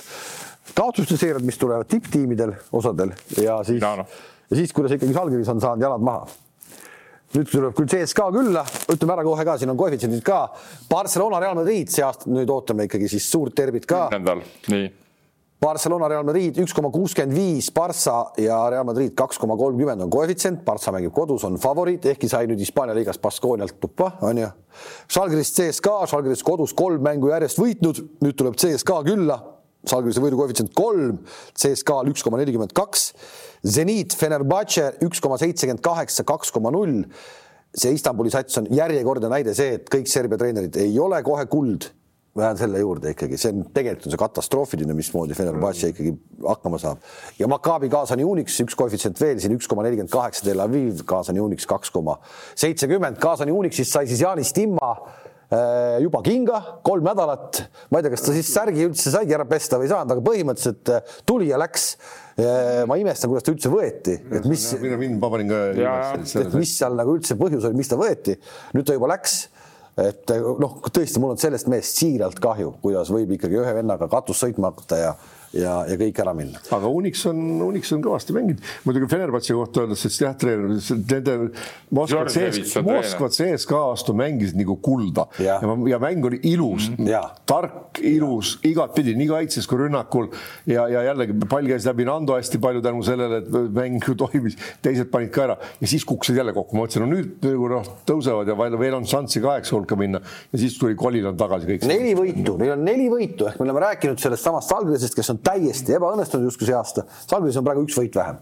kaotuste 0.74 1.18
seeriad, 1.20 1.44
mis 1.46 1.58
tulevad 1.60 1.90
tipptiimidel, 1.90 2.54
osadel 2.74 3.12
ja 3.38 3.60
siis 3.66 3.82
no,, 3.82 3.96
no. 4.02 4.06
ja 4.50 4.58
siis, 4.58 4.72
kuidas 4.74 4.96
ikkagi 4.96 5.14
Žalgiris 5.14 5.52
on 5.52 5.62
saanud 5.62 5.84
jalad 5.84 6.06
maha. 6.06 6.26
nüüd 7.32 7.48
tuleb 7.48 7.76
küll 7.76 7.88
CSKA 7.88 8.26
külla, 8.34 8.64
ütleme 8.92 9.14
ära 9.14 9.22
kohe 9.24 9.44
ka, 9.48 9.54
siin 9.60 9.70
on 9.72 9.78
koefitsiendid 9.80 10.20
ka. 10.26 10.42
Barcelona, 10.90 11.38
Real 11.40 11.54
Madrid, 11.56 11.88
see 11.88 12.04
aasta 12.04 12.28
nüüd 12.28 12.50
ootame 12.52 12.90
ikkagi 12.90 13.08
siis 13.08 13.30
suurt 13.32 13.56
derbit 13.56 13.86
ka. 13.88 14.08
kümnendal, 14.10 14.42
nii 14.68 14.90
Barcelona, 15.62 16.08
Real 16.10 16.24
Madrid 16.26 16.56
üks 16.58 16.72
koma 16.74 16.88
kuuskümmend 16.90 17.36
viis, 17.36 17.68
Barca 17.70 18.32
ja 18.40 18.56
Real 18.72 18.82
Madrid 18.88 19.12
kaks 19.14 19.38
koma 19.38 19.54
kolmkümmend 19.54 20.02
on 20.02 20.10
koefitsient, 20.10 20.64
Barca 20.66 20.90
mängib 20.90 21.12
kodus, 21.14 21.44
on 21.46 21.54
favoriit, 21.62 22.08
ehkki 22.10 22.26
sai 22.26 22.48
nüüd 22.50 22.58
Hispaania 22.58 22.96
liigas 22.98 23.20
Baskoonialt 23.22 23.76
tuppa, 23.78 24.08
onju. 24.26 24.48
Žalgiris 25.14 25.54
CSKA, 25.54 26.00
Žalgiris 26.10 26.42
kodus 26.42 26.74
kolm 26.74 27.06
mängu 27.06 27.30
järjest 27.30 27.62
võitnud, 27.62 28.02
nüüd 28.26 28.40
tuleb 28.42 28.58
CSKA 28.58 28.98
külla, 29.06 29.38
Žalgirise 29.86 30.24
võidu 30.26 30.42
koefitsient 30.42 30.74
kolm, 30.74 31.22
CSKA-l 31.54 32.10
üks 32.10 32.26
koma 32.26 32.42
nelikümmend 32.42 32.74
kaks, 32.74 33.12
Zenit, 33.62 34.18
Fenerbahce 34.18 34.96
üks 35.06 35.22
koma 35.22 35.38
seitsekümmend 35.38 35.86
kaheksa, 35.86 36.26
kaks 36.26 36.50
koma 36.50 36.74
null. 36.74 37.04
see 37.72 37.94
Istanbuli 37.94 38.28
sats 38.28 38.58
on 38.58 38.66
järjekordne 38.68 39.30
näide 39.32 39.54
see, 39.56 39.78
et 39.78 39.86
kõik 39.88 40.10
Serbia 40.10 40.36
treenerid 40.36 40.74
ei 40.76 40.98
ole 41.00 41.22
kohe 41.24 41.46
kuld 41.48 41.86
ma 42.34 42.46
jään 42.46 42.56
selle 42.56 42.80
juurde 42.80 43.12
ikkagi, 43.12 43.36
see 43.36 43.52
on 43.52 43.64
tegelikult 43.76 44.06
on 44.08 44.14
see 44.14 44.20
katastroofiline, 44.20 44.94
mismoodi 44.96 45.36
Fenerbahce 45.36 45.90
ikkagi 45.92 46.14
hakkama 46.46 46.78
saab. 46.80 47.02
ja 47.38 47.48
Maccabi 47.50 47.90
Kaasani 47.92 48.24
Unix 48.24 48.56
üks 48.64 48.76
koefitsient 48.78 49.20
veel 49.20 49.40
siin 49.42 49.52
üks 49.58 49.68
koma 49.68 49.84
nelikümmend 49.84 50.12
kaheksa, 50.12 50.46
Tel 50.46 50.62
Aviv 50.64 51.04
Kaasani 51.08 51.42
Unix 51.44 51.68
kaks 51.68 51.92
koma 51.92 52.16
seitsekümmend, 52.54 53.20
Kaasani 53.20 53.52
Unixist 53.52 53.92
sai 53.92 54.08
siis 54.08 54.24
Jaanis 54.24 54.54
Timma 54.56 54.94
äh, 54.96 56.00
juba 56.00 56.22
kinga, 56.24 56.62
kolm 56.88 57.04
nädalat, 57.04 57.66
ma 57.92 58.00
ei 58.00 58.08
tea, 58.08 58.14
kas 58.16 58.24
ta 58.24 58.36
siis 58.38 58.48
särgi 58.56 58.88
üldse 58.88 59.12
saigi 59.12 59.36
ära 59.36 59.44
pesta 59.48 59.76
või 59.76 59.90
ei 59.90 59.92
saanud, 59.92 60.16
aga 60.16 60.24
põhimõtteliselt 60.30 60.96
äh, 60.96 61.16
tuli 61.28 61.52
ja 61.52 61.60
läks. 61.60 61.90
Äh, 62.40 62.86
ma 62.88 62.96
imestan, 62.96 63.28
kuidas 63.28 63.44
ta 63.44 63.52
üldse 63.52 63.68
võeti, 63.68 64.16
et 64.32 64.48
mis. 64.48 64.70
mina, 64.80 64.96
ma 65.20 65.28
panin 65.34 65.52
ka. 65.52 65.64
et 66.40 66.56
mis 66.56 66.78
seal 66.80 66.96
nagu 66.96 67.12
üldse 67.18 67.36
põhjus 67.36 67.68
oli, 67.68 67.76
miks 67.82 67.92
ta 67.92 68.00
võeti, 68.00 68.40
nüüd 68.72 68.88
ta 68.88 68.96
juba 68.96 69.12
läks 69.12 69.42
et 70.00 70.32
noh, 70.62 70.78
tõesti, 70.88 71.20
mul 71.20 71.34
on 71.34 71.40
sellest 71.40 71.68
mehest 71.68 71.98
siiralt 72.00 72.40
kahju, 72.42 72.76
kuidas 72.84 73.10
võib 73.12 73.34
ikkagi 73.36 73.60
ühe 73.60 73.74
vennaga 73.76 74.08
katus 74.12 74.40
sõitma 74.40 74.72
hakata 74.72 75.00
ja 75.00 75.14
ja, 75.56 75.74
ja 75.88 75.96
kõik 76.00 76.20
ära 76.22 76.34
minna. 76.36 76.60
aga 76.72 76.90
Unix 76.92 77.24
on, 77.30 77.40
Unix 77.68 77.92
on 77.94 78.02
kõvasti 78.04 78.34
mänginud, 78.36 78.62
muidugi 78.86 79.08
Fenerbahce 79.12 79.56
kohta 79.56 79.84
öeldes, 79.84 80.04
et 80.08 80.18
jah, 80.24 80.34
treener, 80.38 80.76
nende 81.12 81.36
Moskva 81.92 82.24
CS, 82.32 82.76
Moskva 82.86 83.28
CSKA 83.32 83.82
vastu 83.92 84.14
mängisid 84.16 84.58
nagu 84.60 84.76
kulda. 84.82 85.26
Ja, 85.42 85.58
ja, 85.62 85.76
ja 85.92 86.00
mäng 86.02 86.24
oli 86.28 86.40
ilus 86.48 86.88
mm, 86.90 87.04
-hmm. 87.04 87.40
tark, 87.48 88.00
ilus, 88.00 88.56
igatpidi 88.64 89.14
nii 89.18 89.28
kaitses 89.28 89.68
kui 89.68 89.82
rünnakul. 89.84 90.30
Ja, 90.66 90.88
ja 90.88 91.02
jällegi 91.10 91.36
pall 91.48 91.68
käis 91.68 91.86
läbi 91.86 92.06
Nando 92.08 92.36
hästi 92.38 92.58
palju 92.62 92.82
tänu 92.82 93.02
sellele, 93.02 93.42
et 93.42 93.50
mäng 93.76 94.00
ju 94.08 94.14
toimis, 94.14 94.56
teised 94.82 95.10
panid 95.12 95.32
ka 95.34 95.44
ära. 95.44 95.56
Ja 95.80 95.86
siis 95.86 96.04
kukkusid 96.08 96.36
jälle 96.36 96.54
kokku, 96.56 96.76
ma 96.76 96.86
mõtlesin, 96.86 97.04
no 97.04 97.10
nüüd 97.12 97.44
nagu 97.44 97.68
noh, 97.68 97.92
tõusevad 98.08 98.48
ja 98.48 98.56
veel 98.56 98.96
on 98.96 99.06
šanssi 99.08 99.42
kaheksa 99.44 99.76
hulka 99.76 99.96
minna. 99.96 100.22
Ja 100.52 100.58
siis 100.58 100.78
tuli 100.78 100.96
Koliland 100.98 101.38
tagasi 101.38 101.68
kõik. 101.68 101.86
neli 101.88 102.14
võitu, 102.16 102.56
neil 102.60 102.76
on 102.76 102.84
neli 102.86 103.08
võitu. 103.12 103.48
Ehk 103.50 103.60
me 103.60 103.68
oleme 103.68 103.84
rääkinud 103.86 104.20
sellest 104.22 104.48
samast 104.48 104.72
Algrisest, 104.72 105.14
kes 105.18 105.30
on 105.34 105.41
täiesti 105.44 105.96
ebaõnnestunud 105.98 106.50
justkui 106.50 106.68
see 106.68 106.76
aasta. 106.78 107.06
Salgris 107.26 107.58
on 107.58 107.66
praegu 107.66 107.84
üks 107.86 107.98
võit 107.98 108.16
vähem 108.16 108.40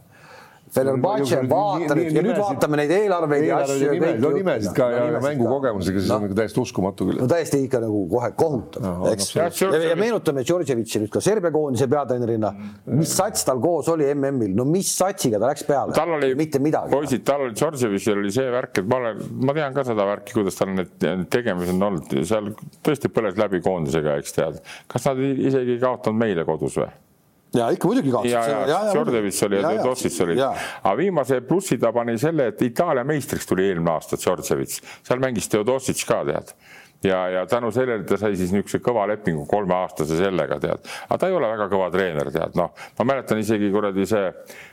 Fenerbahce, 0.75 1.41
vaata 1.51 1.97
nüüd 1.99 2.15
ja 2.15 2.23
nüüd 2.23 2.39
vaatame 2.39 2.79
neid 2.79 2.93
eelarveid 2.95 3.47
ja 3.49 3.57
asju. 3.65 3.95
no 4.23 4.31
nimesid 4.37 4.71
ka 4.77 4.87
ja 4.93 5.23
mängukogemusega, 5.25 6.03
siis 6.03 6.13
on 6.15 6.25
nagu 6.27 6.37
täiesti 6.39 6.63
uskumatu 6.63 7.09
küll. 7.09 7.19
no 7.19 7.27
täiesti 7.31 7.59
ikka 7.67 7.81
nagu 7.83 8.05
kohe 8.13 8.31
kohutav, 8.39 9.09
eks. 9.11 9.33
ja, 9.35 9.49
ja 9.91 9.97
meenutame 9.99 10.45
Djordjevitši 10.47 11.03
nüüd 11.05 11.13
ka 11.17 11.23
Serbia 11.25 11.51
koondise 11.55 11.91
peatreenerina, 11.91 12.53
mis 12.93 13.17
sats 13.19 13.43
tal 13.49 13.59
koos 13.63 13.91
oli 13.91 14.07
MM-il, 14.15 14.55
no 14.55 14.69
mis 14.69 14.93
satsiga 14.95 15.43
ta 15.43 15.51
läks 15.51 15.67
peale? 15.67 15.97
tal 15.97 16.15
oli, 16.21 16.31
mitte 16.39 16.63
midagi. 16.63 16.95
poisid, 16.95 17.27
tal 17.27 17.49
oli 17.49 17.59
Djordjevitšil 17.59 18.23
oli 18.23 18.35
see 18.39 18.49
värk, 18.55 18.85
et 18.85 18.91
ma 18.91 19.03
olen, 19.03 19.27
ma 19.43 19.59
tean 19.59 19.75
ka 19.75 19.87
seda 19.91 20.07
värki, 20.13 20.39
kuidas 20.39 20.59
tal 20.61 20.71
need 20.77 20.95
tegemised 21.35 21.75
on 21.75 21.87
olnud, 21.91 22.19
seal 22.31 22.55
tõesti 22.87 23.11
põles 23.11 23.39
läbi 23.41 23.63
koondisega, 23.67 24.21
eks 24.23 24.39
tead. 24.39 24.63
kas 24.91 25.11
nad 25.11 25.23
isegi 25.27 25.81
ei 25.81 25.83
kaotanud 25.83 26.23
meile 26.23 26.47
kodus 26.47 26.79
või? 26.79 26.93
Ja 27.55 27.71
ikka 27.75 27.89
muidugi 27.89 28.13
kaotasid. 28.15 28.75
Djordjevitš 28.93 29.43
oli 29.47 29.57
ja 29.61 29.69
Teodosic 29.69 30.21
oli, 30.27 30.37
aga 30.43 30.97
viimase 30.97 31.41
plussi 31.47 31.79
ta 31.79 31.93
pani 31.93 32.19
selle, 32.19 32.51
et 32.53 32.63
Itaalia 32.63 33.05
meistriks 33.05 33.49
tuli 33.51 33.69
eelmine 33.69 33.95
aasta 33.95 34.19
Djordjevitš, 34.21 34.83
seal 35.07 35.23
mängis 35.23 35.51
Teodosic 35.51 36.05
ka 36.09 36.23
tead 36.29 36.55
ja, 37.03 37.29
ja 37.29 37.47
tänu 37.47 37.71
sellele 37.73 38.05
ta 38.05 38.19
sai 38.21 38.37
siis 38.37 38.53
niisuguse 38.53 38.81
kõva 38.85 39.07
lepingu 39.11 39.47
kolmeaastase 39.49 40.19
sellega 40.19 40.59
tead, 40.61 40.89
aga 41.09 41.19
ta 41.21 41.31
ei 41.31 41.37
ole 41.37 41.49
väga 41.53 41.69
kõva 41.73 41.89
treener, 41.93 42.33
tead. 42.35 42.57
Noh, 42.59 42.75
ma 42.99 43.07
mäletan 43.13 43.41
isegi 43.41 43.71
kuradi 43.73 44.07
see 44.09 44.27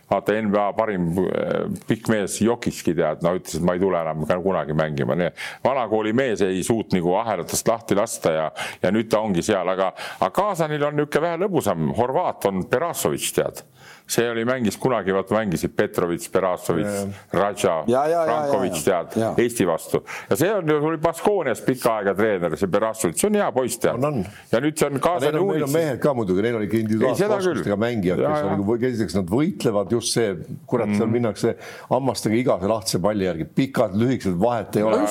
vaata 0.10 0.36
NBA 0.42 0.66
parim 0.78 1.08
äh, 1.24 1.56
pikk 1.88 2.12
mees 2.12 2.40
Jokiski 2.42 2.96
tead, 2.98 3.24
no 3.26 3.36
ütles, 3.40 3.58
et 3.60 3.66
ma 3.68 3.76
ei 3.76 3.84
tule 3.84 4.02
enam 4.02 4.26
kunagi 4.44 4.76
mängima, 4.78 5.18
vanakooli 5.64 6.14
mees 6.16 6.44
ei 6.46 6.64
suutnud 6.64 6.98
nagu 6.98 7.16
ahelatest 7.20 7.68
lahti 7.68 7.96
lasta 7.96 8.32
ja, 8.32 8.46
ja 8.82 8.92
nüüd 8.92 9.10
ta 9.12 9.22
ongi 9.24 9.44
seal, 9.46 9.68
aga, 9.68 9.92
aga 10.20 10.32
Kaasanil 10.34 10.88
on 10.88 10.96
niisugune 10.98 11.28
vähe 11.28 11.42
lõbusam, 11.44 11.92
horvaat 11.98 12.48
on 12.50 12.64
Berasovitš 12.72 13.34
tead 13.36 13.64
see 14.08 14.30
oli, 14.32 14.46
mängis 14.48 14.78
kunagi, 14.80 15.12
vaata 15.16 15.36
mängisid 15.36 15.74
Petrovitš, 15.76 16.30
Berasovitš, 16.32 17.08
Radža, 17.36 17.74
Frankovitš 17.88 18.84
tead 18.86 19.18
Eesti 19.44 19.68
vastu 19.68 20.02
ja 20.30 20.38
see 20.40 20.52
on 20.56 20.70
ju, 20.70 20.78
oli 20.92 21.00
Baskoonias 21.04 21.62
pikka 21.66 21.98
aega 22.00 22.14
treener, 22.16 22.56
see 22.60 22.72
Berasovitš, 22.72 23.20
see 23.20 23.30
on 23.32 23.40
hea 23.42 23.48
poiss 23.56 23.82
tead. 23.84 24.08
ja 24.52 24.62
nüüd 24.64 24.80
see 24.80 24.88
on 24.88 25.02
kaasane 25.04 25.42
uudis. 25.42 25.58
Neil 25.58 25.68
on 25.68 25.74
mehed 25.76 26.00
ka 26.04 26.14
muidugi, 26.18 26.46
neil 26.46 26.60
on 26.60 26.66
ikka 26.68 26.80
individuaalsete 26.80 27.40
oskustega 27.40 27.80
mängijad, 27.84 28.24
kes 28.24 28.48
on 28.48 28.54
nagu, 28.56 28.78
esiteks 28.92 29.18
nad 29.20 29.34
võitlevad 29.34 29.92
just 29.98 30.16
see, 30.16 30.32
kurat 30.70 30.88
mm., 30.88 31.02
seal 31.02 31.12
minnakse 31.12 31.54
hammastega 31.92 32.40
igase 32.40 32.72
lahtise 32.72 33.04
palli 33.04 33.28
järgi, 33.28 33.50
pikad, 33.60 33.98
lühikesed, 34.00 34.40
vahet 34.40 34.80
ei 34.80 34.88
ole. 34.88 35.04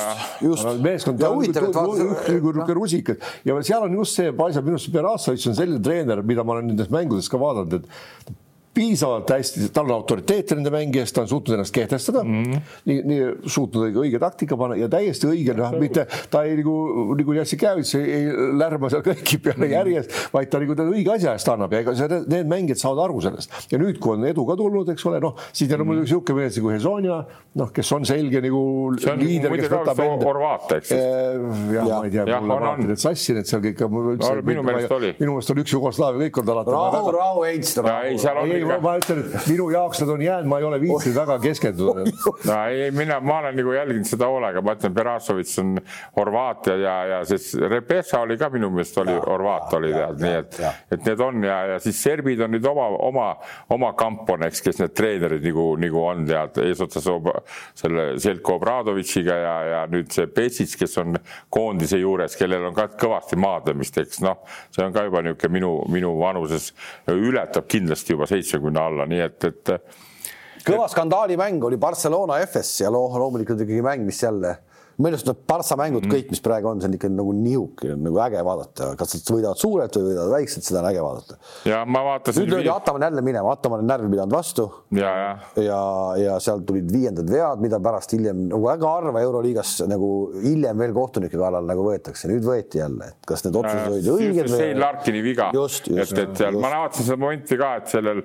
meeskond 0.86 1.22
on 1.28 1.44
niisugune 1.44 2.80
rusikas 2.80 3.36
ja 3.44 3.61
seal 3.61 3.86
on 3.86 4.01
just 4.01 4.16
see, 4.18 4.32
paistab 4.36 4.66
minu 4.66 4.80
arust 4.80 4.92
Berasovitš 4.94 5.53
on 5.53 5.61
selline 5.61 5.84
treener, 5.84 6.24
mida 6.26 6.44
ma 6.47 6.57
olen 6.57 6.72
nendes 6.72 6.90
mängudes 6.92 7.28
ka 7.32 7.40
vaadanud, 7.40 7.80
et 7.80 8.34
piisavalt 8.76 9.30
hästi, 9.32 9.70
tal 9.74 9.88
on 9.88 9.96
autoriteet 9.96 10.52
nende 10.56 10.72
mängijast, 10.74 11.14
ta 11.16 11.24
on 11.24 11.30
suutnud 11.30 11.56
ennast 11.56 11.74
kehtestada 11.74 12.22
mm, 12.24 12.42
-hmm. 12.42 12.74
nii, 12.90 12.98
nii 13.10 13.50
suutnud 13.54 13.88
õige, 13.88 14.02
õige 14.04 14.20
taktika 14.22 14.58
panna 14.60 14.76
ja 14.76 14.88
täiesti 14.92 15.30
õige, 15.30 15.56
noh, 15.56 15.72
mitte 15.80 16.06
ta 16.30 16.44
ei 16.44 16.58
nagu, 16.60 16.76
nagu 17.16 17.36
Jassikevitš 17.38 17.94
ei, 18.00 18.12
ei 18.18 18.50
lärma 18.60 18.90
seal 18.92 19.04
kõiki 19.06 19.40
peale 19.42 19.62
mm 19.62 19.64
-hmm. 19.64 19.76
järjest, 19.78 20.18
vaid 20.34 20.52
ta 20.52 20.60
nagu 20.62 20.76
ta 20.76 20.88
õige 20.90 21.14
asja 21.14 21.32
eest 21.36 21.48
annab 21.52 21.72
ja 21.72 21.82
ega 21.84 21.94
see, 21.96 22.20
need 22.26 22.52
mängijad 22.52 22.82
saavad 22.82 23.04
aru 23.06 23.20
sellest. 23.24 23.56
ja 23.72 23.80
nüüd, 23.80 23.98
kui 24.02 24.16
on 24.16 24.26
edu 24.28 24.46
ka 24.46 24.56
tulnud, 24.60 24.92
eks 24.92 25.06
ole, 25.10 25.20
noh, 25.24 25.34
siis 25.52 25.70
on 25.72 25.78
mm 25.78 25.82
-hmm. 25.82 25.86
muidugi 25.86 26.06
niisugune 26.06 26.42
mees 26.42 26.56
nagu 26.60 26.70
Hezonia, 26.74 27.18
noh, 27.54 27.72
kes 27.72 27.92
on 27.92 28.04
selge 28.04 28.40
nagu 28.44 28.62
liider, 28.92 29.56
kes 29.56 29.70
võtab 29.72 30.04
enda. 30.04 30.26
Horvaat, 30.26 30.72
eks. 30.76 30.90
jah, 30.90 31.88
ma 31.88 32.04
ei 32.04 32.10
tea, 32.10 32.40
mulle 32.40 32.58
alati 32.60 32.88
need 32.90 33.00
sassi, 33.00 33.36
need 33.36 33.48
seal 33.48 33.62
kõik, 33.64 33.84
minu 33.88 34.62
meelest 34.66 34.92
oli. 34.92 35.14
minu 35.18 35.36
meelest 35.36 35.54
oli 35.54 35.64
üks 35.64 35.72
Jugoslaavia, 35.72 36.26
kõik 36.26 36.40
on 36.42 36.54
alati. 36.56 36.76
rahu, 36.76 37.12
rahu, 37.16 37.44
Heinz. 37.46 37.76
ei, 37.78 38.18
seal 38.18 38.42
on 38.42 38.65
ma 38.82 38.94
ütlen, 39.00 39.22
et 39.26 39.48
minu 39.50 39.68
jaoks 39.72 40.00
nad 40.02 40.12
on 40.14 40.22
jäänud, 40.22 40.48
ma 40.50 40.58
ei 40.60 40.66
ole 40.68 40.80
viitsinud 40.82 41.16
väga 41.18 41.38
keskenduda. 41.42 42.04
no 42.48 42.58
ei, 42.70 42.90
mina, 42.94 43.18
ma 43.20 43.38
olen 43.42 43.56
nagu 43.60 43.74
jälginud 43.76 44.08
seda 44.08 44.28
hoolega, 44.30 44.62
ma 44.64 44.76
ütlen, 44.76 44.94
Berasovitš 44.96 45.58
on 45.62 45.72
Horvaatia 46.16 46.76
ja, 46.80 46.96
ja 47.12 47.20
siis 47.28 47.52
Repesa 47.60 48.20
oli 48.24 48.38
ka 48.40 48.50
minu 48.52 48.70
meelest 48.74 48.98
oli 49.02 49.16
Horvaat 49.16 49.74
oli 49.78 49.92
tead, 49.94 50.22
nii 50.22 50.34
et, 50.40 50.60
et 50.96 51.08
need 51.08 51.24
on 51.24 51.44
ja, 51.46 51.58
ja 51.72 51.78
siis 51.82 52.00
serbid 52.02 52.42
on 52.44 52.54
nüüd 52.54 52.66
oma, 52.68 52.88
oma, 53.08 53.28
oma 53.74 53.92
kamp 53.98 54.30
on, 54.34 54.46
eks, 54.48 54.62
kes 54.64 54.80
need 54.82 54.94
treenerid 54.96 55.44
nagu, 55.46 55.68
nagu 55.80 56.02
on 56.04 56.24
tead, 56.28 56.60
eesotsas 56.66 57.08
selle 57.76 58.06
Selko 58.22 58.56
Obradovitšiga 58.60 59.36
ja, 59.42 59.54
ja 59.72 59.82
nüüd 59.90 60.12
see 60.14 60.28
Pesic, 60.32 60.76
kes 60.80 60.96
on 61.02 61.16
koondise 61.52 62.00
juures, 62.00 62.36
kellel 62.38 62.68
on 62.70 62.76
ka 62.76 62.88
kõvasti 62.98 63.38
maadlemist, 63.40 63.98
eks 64.02 64.22
noh, 64.24 64.42
see 64.74 64.84
on 64.84 64.94
ka 64.94 65.06
juba 65.06 65.22
niisugune 65.24 65.54
minu, 65.56 65.72
minu 65.92 66.12
vanuses 66.20 66.72
ületab 67.10 67.68
kindlasti 67.70 68.14
juba 68.14 68.28
seitsmekümne 68.57 68.80
alla, 68.80 69.07
nii 69.07 69.20
et, 69.20 69.44
et 69.44 70.64
kõva 70.66 70.88
skandaalimäng 70.90 71.64
oli 71.64 71.76
Barcelona 71.76 72.40
FS 72.46 72.80
ja 72.82 72.90
loomulikult 72.90 73.61
ikkagi 73.61 73.82
mäng, 73.84 74.07
mis 74.07 74.22
jälle 74.22 74.57
minu 74.97 75.12
arust 75.12 75.28
need 75.28 75.40
Partsa 75.47 75.76
mängud 75.78 76.07
mm, 76.07 76.12
kõik, 76.12 76.30
mis 76.32 76.42
praegu 76.44 76.70
on, 76.70 76.80
see 76.80 76.88
on 76.88 76.97
ikka 76.97 77.11
nagu 77.12 77.32
nihuke, 77.36 77.92
nagu 78.01 78.20
äge 78.24 78.42
vaadata, 78.47 78.88
kas 78.99 79.12
nad 79.16 79.32
võidavad 79.34 79.61
suurelt 79.61 79.99
või 79.99 80.07
võidavad 80.11 80.32
väikselt, 80.32 80.66
seda 80.66 80.80
on 80.80 80.88
äge 80.90 81.03
vaadata. 81.05 81.36
ja 81.68 81.82
ma 81.84 82.03
vaatasin. 82.07 82.42
nüüd 82.42 82.55
löödi 82.55 82.70
Ataman 82.72 83.05
jälle 83.07 83.24
minema, 83.26 83.53
Ataman 83.53 83.84
on 83.84 83.90
närvi 83.92 84.11
pidanud 84.14 84.36
vastu. 84.36 84.66
ja, 84.97 85.12
ja, 85.20 85.30
ja, 85.66 85.80
ja 86.22 86.38
sealt 86.42 86.64
tulid 86.68 86.88
viiendad 86.92 87.28
vead, 87.30 87.62
mida 87.64 87.80
pärast 87.84 88.16
hiljem 88.16 88.47
nagu 88.49 88.62
väga 88.64 88.94
harva 88.97 89.24
Euroliigas 89.26 89.76
nagu 89.90 90.11
hiljem 90.40 90.80
veel 90.80 90.97
kohtunike 90.97 91.36
kallal 91.36 91.68
nagu 91.68 91.84
võetakse, 91.90 92.30
nüüd 92.32 92.47
võeti 92.47 92.80
jälle, 92.80 93.12
et 93.12 93.28
kas 93.28 93.44
need 93.44 93.61
otsused 93.61 93.92
olid 93.92 94.11
õiged 94.16 94.49
või. 94.49 94.61
Stein 94.62 94.80
Larkini 94.80 95.24
viga, 95.24 95.51
et, 95.53 96.18
et 96.24 96.36
seal 96.40 96.61
ma 96.62 96.72
vaatasin 96.86 97.11
seda 97.11 97.20
momenti 97.20 97.61
ka, 97.61 97.74
et 97.82 97.92
sellel 97.92 98.24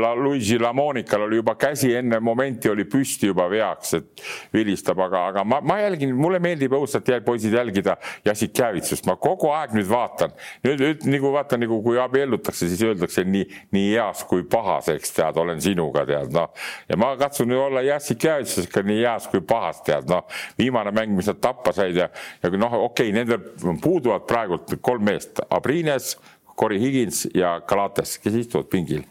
La 0.00 0.14
Luigi 0.14 0.58
Lamonikal 0.58 1.22
oli 1.22 1.36
juba 1.36 1.54
käsi 1.54 1.94
enne 1.94 2.18
momenti 2.20 2.68
oli 2.68 2.84
püsti 2.84 3.30
juba 3.30 3.46
veaks, 3.50 3.92
et 3.96 4.22
vilistab, 4.52 5.00
aga, 5.00 5.22
aga 5.30 5.44
ma, 5.44 5.60
ma 5.64 5.78
jälgin, 5.80 6.12
mulle 6.16 6.40
meeldib 6.42 6.74
õudselt 6.76 7.08
poisid 7.24 7.54
jälgida 7.56 7.96
Jassikjävitsust, 8.26 9.06
ma 9.08 9.16
kogu 9.20 9.50
aeg 9.54 9.72
nüüd 9.76 9.88
vaatan. 9.88 10.34
nüüd, 10.66 10.82
nüüd 10.82 11.06
nagu 11.14 11.32
vaatan 11.34 11.62
nagu 11.64 11.80
kui 11.84 12.00
abiellutakse, 12.00 12.68
siis 12.68 12.82
öeldakse 12.84 13.24
nii, 13.24 13.46
nii 13.76 13.92
heas 13.94 14.24
kui 14.28 14.44
pahas, 14.44 14.90
eks 14.92 15.14
tead, 15.16 15.38
olen 15.40 15.62
sinuga 15.62 16.04
tead 16.08 16.34
noh. 16.36 16.50
ja 16.88 16.98
ma 17.00 17.14
katsun 17.20 17.48
nüüd 17.50 17.62
olla 17.68 17.84
Jassikjävitsus 17.86 18.68
ikka 18.68 18.84
nii 18.86 19.00
heas 19.04 19.30
kui 19.30 19.40
pahas 19.40 19.80
tead 19.86 20.10
noh. 20.10 20.26
viimane 20.58 20.92
mäng, 20.96 21.16
mis 21.16 21.30
nad 21.30 21.40
tappa 21.40 21.72
said 21.76 21.96
ja, 21.96 22.10
ja 22.42 22.52
noh, 22.56 22.76
okei 22.90 23.08
okay,, 23.10 23.16
nendel 23.16 23.78
puuduvad 23.80 24.28
praegult 24.28 24.76
kolm 24.84 25.08
meest, 25.08 25.40
Abrines 25.50 26.16
Cory 26.60 26.80
Higins 26.80 27.24
ja 27.34 27.54
Kalates, 27.66 28.18
kes 28.20 28.34
istuvad 28.42 28.68
pingil. 28.72 29.06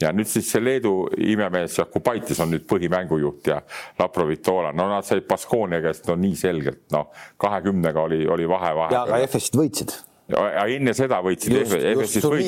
ja 0.00 0.10
nüüd 0.12 0.26
siis 0.26 0.48
see 0.50 0.62
Leedu 0.62 0.94
imemees 1.22 1.76
Jakubaitis 1.78 2.40
on 2.42 2.50
nüüd 2.54 2.64
põhimängujuht 2.70 3.52
ja 3.52 3.60
Laprovitola, 3.98 4.72
no 4.72 4.88
nad 4.90 5.06
said 5.06 5.28
Baskoonia 5.28 5.82
käest 5.84 6.08
no 6.10 6.16
nii 6.18 6.34
selgelt, 6.36 6.82
noh, 6.92 7.12
kahekümnega 7.38 8.08
oli, 8.08 8.24
oli 8.26 8.48
vahe 8.48 8.74
vahe. 8.80 8.96
ja 8.96 9.04
aga 9.06 9.22
EFS-ist 9.22 9.60
võitsid 9.60 9.94
ja 10.32 10.64
enne 10.72 10.94
seda 10.96 11.18
võitsid. 11.20 11.52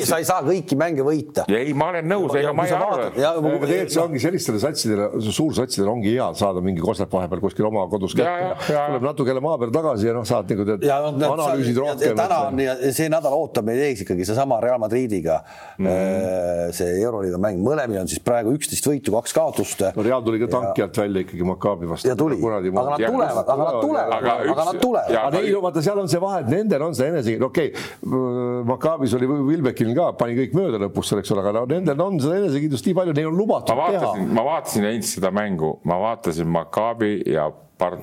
sa 0.09 0.17
ei 0.17 0.25
saa 0.25 0.41
kõiki 0.45 0.77
mänge 0.79 1.03
võita. 1.05 1.43
ei, 1.45 1.75
ma 1.77 1.91
olen 1.91 2.07
nõus, 2.09 2.33
ega 2.39 2.53
ma 2.57 2.65
ei 2.65 2.73
arva. 2.73 3.09
tegelikult 3.13 3.93
see 3.93 4.01
ongi 4.01 4.21
sellistele 4.23 4.61
satsidele, 4.61 5.09
suursatsidele 5.21 5.91
ongi 5.91 6.15
hea 6.15 6.25
saada 6.37 6.63
mingi 6.65 6.81
koslep 6.81 7.13
vahepeal 7.13 7.43
kuskil 7.43 7.67
oma 7.69 7.85
kodus 7.91 8.15
kätte. 8.17 8.73
tuleb 8.73 9.05
natuke 9.05 9.29
jälle 9.29 9.43
maa 9.45 9.59
peale 9.61 9.75
tagasi 9.75 10.09
ja 10.09 10.15
noh, 10.17 10.25
saad 10.25 10.49
nagu 10.49 10.65
tead 10.71 10.87
no, 10.87 11.29
analüüsid 11.35 11.77
rohkem. 11.83 12.17
täna 12.17 12.39
on 12.47 12.63
ja 12.63 12.73
see 12.97 13.11
nädal 13.13 13.37
ootab 13.37 13.69
meid 13.69 13.83
ees 13.85 14.01
ikkagi 14.07 14.25
seesama 14.25 14.57
Real 14.63 14.81
Madridiga 14.81 15.37
mm. 15.77 15.85
-hmm. 15.85 16.73
see 16.79 16.97
Euroliiga 17.03 17.37
mäng, 17.37 17.61
mõlemil 17.61 18.01
on 18.01 18.09
siis 18.09 18.23
praegu 18.25 18.55
üksteist 18.57 18.89
võitu, 18.89 19.13
kaks 19.19 19.37
kaotust. 19.37 19.85
no 19.93 20.07
Real 20.07 20.25
tuli 20.25 20.41
ka 20.41 20.49
tanki 20.57 20.87
alt 20.87 20.97
välja 20.97 21.27
ikkagi 21.27 21.45
Maccabi 21.45 21.93
vastu. 21.93 22.09
ja 22.09 22.17
tuli, 22.17 22.41
aga 22.41 22.89
nad 22.89 23.05
tulevad, 23.05 23.45
aga 23.45 23.63
nad 23.63 23.79
tulevad, 23.85 24.17
aga 24.17 24.67
nad 24.71 24.81
tulevad. 24.81 25.15
aga 25.27 25.45
ei, 25.45 25.55
vaata, 25.61 25.85
seal 25.85 26.01
on 26.01 26.09
see 26.09 26.21
vahe, 26.25 26.41
et 26.41 26.53
nendel 26.57 26.89
on 26.89 26.97
see 26.97 27.13
enesekindlus, 27.13 27.53
okei 27.53 27.66
okei, 27.67 28.63
Makaabis 28.67 29.13
oli 29.17 29.29
Vilbekil 29.29 29.93
ka, 29.97 30.11
pani 30.19 30.37
kõik 30.39 30.57
mööda 30.57 30.81
lõpus 30.85 31.11
selleks 31.11 31.31
ole, 31.35 31.43
aga 31.43 31.53
no 31.59 31.63
nendel 31.69 32.03
on 32.03 32.19
seda 32.23 32.41
enesekindlust 32.41 32.89
nii 32.89 32.97
palju, 32.97 33.15
neil 33.17 33.29
on 33.31 33.39
lubatud 33.39 33.75
ma 33.75 33.85
vaatasin, 33.85 34.25
teha. 34.25 34.35
ma 34.39 34.45
vaatasin 34.47 34.89
eilst 34.91 35.17
seda 35.19 35.31
mängu, 35.35 35.77
ma 35.87 36.01
vaatasin 36.03 36.51
Makaabi 36.57 37.13
ja 37.31 37.49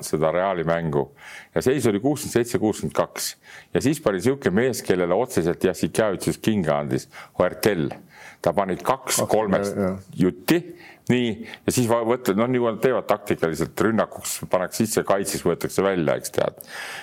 seda 0.07 0.31
Reali 0.31 0.63
mängu 0.65 1.09
ja 1.55 1.63
seis 1.63 1.87
oli 1.91 1.99
kuuskümmend 2.01 2.33
seitse, 2.33 2.59
kuuskümmend 2.63 2.95
kaks 2.95 3.33
ja 3.75 3.83
siis 3.83 4.01
pani 4.01 4.21
niisugune 4.21 4.55
mees, 4.55 4.83
kellele 4.87 5.15
otseselt 5.15 5.65
Jassikjavitsus 5.65 6.39
kinga 6.39 6.79
andis, 6.79 7.09
Huertel. 7.39 7.89
ta 8.43 8.53
pani 8.53 8.77
kaks 8.77 9.23
okay, 9.25 9.39
kolmest 9.39 9.77
jutti 10.15 10.61
nii, 11.13 11.33
ja 11.67 11.73
siis 11.75 11.89
võtad, 11.91 12.39
noh, 12.39 12.49
nagu 12.49 12.71
nad 12.71 12.81
teevad 12.81 13.05
taktikaliselt 13.09 13.81
rünnakuks, 13.87 14.39
pannakse 14.51 14.85
sisse, 14.85 15.03
kaitses 15.05 15.43
võetakse 15.45 15.85
välja, 15.85 16.17
eks 16.17 16.33
tead. 16.33 16.61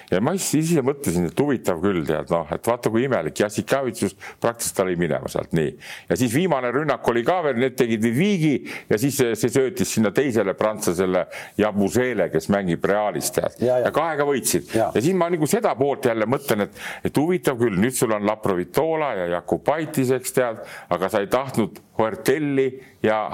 ja 0.09 0.21
ma 0.23 0.33
siis 0.37 0.71
ise 0.71 0.81
mõtlesin, 0.85 1.27
et 1.29 1.43
huvitav 1.43 1.81
küll 1.83 2.01
tead, 2.07 2.31
noh, 2.33 2.49
et 2.53 2.67
vaata 2.67 2.89
kui 2.93 3.05
imelik, 3.05 3.37
Jassikavitsus 3.43 4.15
praktiliselt 4.41 4.81
oli 4.85 4.95
minema 4.97 5.29
sealt 5.29 5.53
nii. 5.57 5.75
ja 6.09 6.17
siis 6.17 6.33
viimane 6.33 6.71
rünnak 6.73 7.07
oli 7.13 7.23
ka 7.27 7.37
veel, 7.45 7.59
need 7.61 7.77
tegid 7.77 8.07
viigi 8.15 8.55
ja 8.89 8.97
siis 9.01 9.19
see, 9.21 9.35
see 9.37 9.53
söötis 9.53 9.93
sinna 9.93 10.13
teisele 10.15 10.55
prantslasele 10.57 11.27
Jabusele, 11.61 12.31
kes 12.33 12.49
mängib 12.53 12.85
Realis 12.89 13.29
tead 13.35 13.61
ja, 13.61 13.77
ja. 13.77 13.85
ja 13.85 13.93
kahega 13.95 14.25
võitsid 14.25 14.73
ja. 14.73 14.89
ja 14.95 15.03
siis 15.03 15.17
ma 15.17 15.29
nagu 15.29 15.49
seda 15.49 15.75
poolt 15.77 16.09
jälle 16.09 16.25
mõtlen, 16.29 16.65
et, 16.65 16.81
et 17.05 17.21
huvitav 17.21 17.59
küll, 17.61 17.77
nüüd 17.77 17.95
sul 17.97 18.17
on 18.17 18.25
Laprovitola 18.25 19.13
ja 19.21 19.29
Jakubaitis, 19.37 20.09
eks 20.17 20.37
tead, 20.39 20.65
aga 20.89 21.09
sa 21.11 21.21
ei 21.21 21.29
tahtnud 21.31 21.77
Huertelli 22.01 22.67
ja 23.03 23.27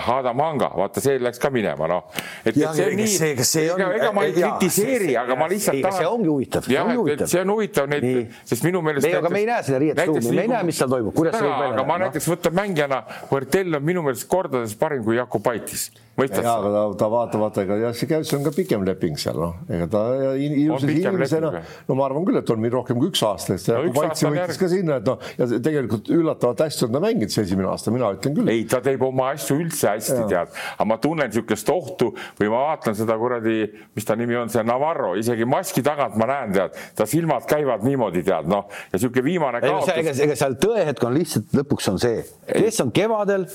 Hadamanga, 0.57 0.71
vaata 0.77 1.03
see 1.03 1.19
läks 1.21 1.41
ka 1.41 1.51
minema, 1.53 1.87
noh. 1.89 2.07
et, 2.43 2.55
et 2.55 2.57
see 2.57 2.87
on 2.87 2.97
nii, 2.97 3.17
ega, 3.63 3.89
ega 3.99 4.11
ma 4.15 4.23
ei 4.27 4.33
kritiseeri, 4.37 5.11
aga 5.19 5.37
ma 5.39 5.49
lihtsalt 5.51 5.81
tahan. 5.85 5.99
see 5.99 6.09
ongi 6.09 6.31
huvitav. 6.31 6.69
jah, 6.71 6.91
et 7.13 7.23
see 7.27 7.43
on 7.43 7.53
huvitav 7.53 7.91
neid, 7.91 8.33
sest 8.47 8.65
minu 8.67 8.81
meelest. 8.85 9.09
aga 9.21 9.31
me 9.33 9.43
ei 9.43 9.49
näe 9.49 9.67
seda 9.67 9.83
riietusruumi, 9.83 10.33
me 10.33 10.47
ei 10.47 10.51
näe, 10.55 10.65
mis 10.71 10.81
seal 10.81 10.91
toimub, 10.91 11.15
kuidas 11.17 11.37
see 11.37 11.45
võib 11.45 11.53
välja 11.53 11.75
näha. 11.75 11.79
aga 11.83 11.87
ma 11.91 12.01
näiteks 12.05 12.31
võtan 12.33 12.57
mängijana, 12.57 13.03
Huertel 13.31 13.79
on 13.79 13.87
minu 13.91 14.05
meelest 14.07 14.29
kordades 14.31 14.75
parim 14.79 15.05
kui 15.07 15.19
Jakubaitis 15.19 15.89
mõistad 16.17 16.41
sa? 16.41 16.55
aga 16.57 16.71
ta, 16.73 16.81
ta 16.97 17.09
vaata, 17.11 17.39
vaata, 17.41 17.63
ega 17.65 17.77
jah, 17.81 17.95
see 17.97 18.09
käis, 18.09 18.31
on 18.35 18.45
ka 18.45 18.53
pikem 18.55 18.85
leping 18.87 19.19
seal, 19.21 19.37
noh, 19.41 19.57
ega 19.69 19.87
ta 19.91 20.03
ilmselt 20.33 20.93
inimesena, 20.93 21.51
no 21.87 21.97
ma 21.97 22.07
arvan 22.07 22.25
küll, 22.27 22.39
et 22.41 22.53
on 22.53 22.61
meil 22.63 22.73
rohkem 22.73 22.99
kui 23.01 23.11
üks 23.11 23.21
aasta, 23.27 23.57
sest 23.57 23.69
no, 23.73 23.83
Vaitsi 23.97 24.25
võttis 24.25 24.59
ka 24.61 24.69
sinna, 24.71 24.97
et 25.01 25.09
noh, 25.09 25.21
ja 25.37 25.49
tegelikult 25.67 26.09
üllatavalt 26.13 26.65
hästi 26.65 26.87
on 26.87 26.97
ta 26.97 27.03
mänginud 27.03 27.33
see 27.33 27.45
esimene 27.45 27.69
aasta, 27.69 27.93
mina 27.93 28.09
ütlen 28.17 28.37
küll. 28.37 28.51
ei, 28.53 28.65
ta 28.69 28.81
teeb 28.83 29.05
oma 29.05 29.31
asju 29.35 29.59
üldse 29.61 29.91
hästi, 29.93 30.19
tead, 30.31 30.46
aga 30.49 30.87
ma 30.89 30.97
tunnen 31.01 31.31
niisugust 31.31 31.69
ohtu 31.73 32.11
või 32.39 32.51
ma 32.51 32.63
vaatan 32.69 32.97
seda 32.97 33.17
kuradi, 33.19 33.59
mis 33.95 34.07
ta 34.07 34.17
nimi 34.19 34.37
on, 34.39 34.51
see 34.53 34.63
Navarro, 34.67 35.13
isegi 35.19 35.47
maski 35.49 35.83
tagant 35.85 36.17
ma 36.19 36.29
näen, 36.29 36.53
tead, 36.55 36.77
ta 36.97 37.07
silmad 37.09 37.47
käivad 37.49 37.85
niimoodi, 37.87 38.23
tead, 38.27 38.49
noh, 38.51 38.67
ja 38.89 38.97
niisugune 38.97 39.25
viimane 39.27 39.63
kaotus. 39.63 39.93
ega, 39.95 40.15
ega 40.27 40.37
seal 40.39 40.57
tõehetk 40.61 41.07
on 41.07 41.17
lihtsalt 41.17 41.57
lõpuks 41.61 41.91
on 41.93 42.01
see, 42.01 42.21
kes 42.51 42.83
on 42.85 42.93
kevadel, 42.95 43.47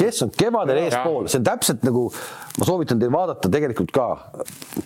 kes 0.00 0.26
on 0.26 0.34
kevadel 0.36 0.84
eespool, 0.86 1.30
see 1.30 1.42
on 1.42 1.48
täpselt 1.52 1.86
nagu 1.86 2.08
ma 2.56 2.64
soovitan 2.64 3.00
teil 3.00 3.12
vaadata 3.12 3.50
tegelikult 3.52 3.90
ka 3.92 4.06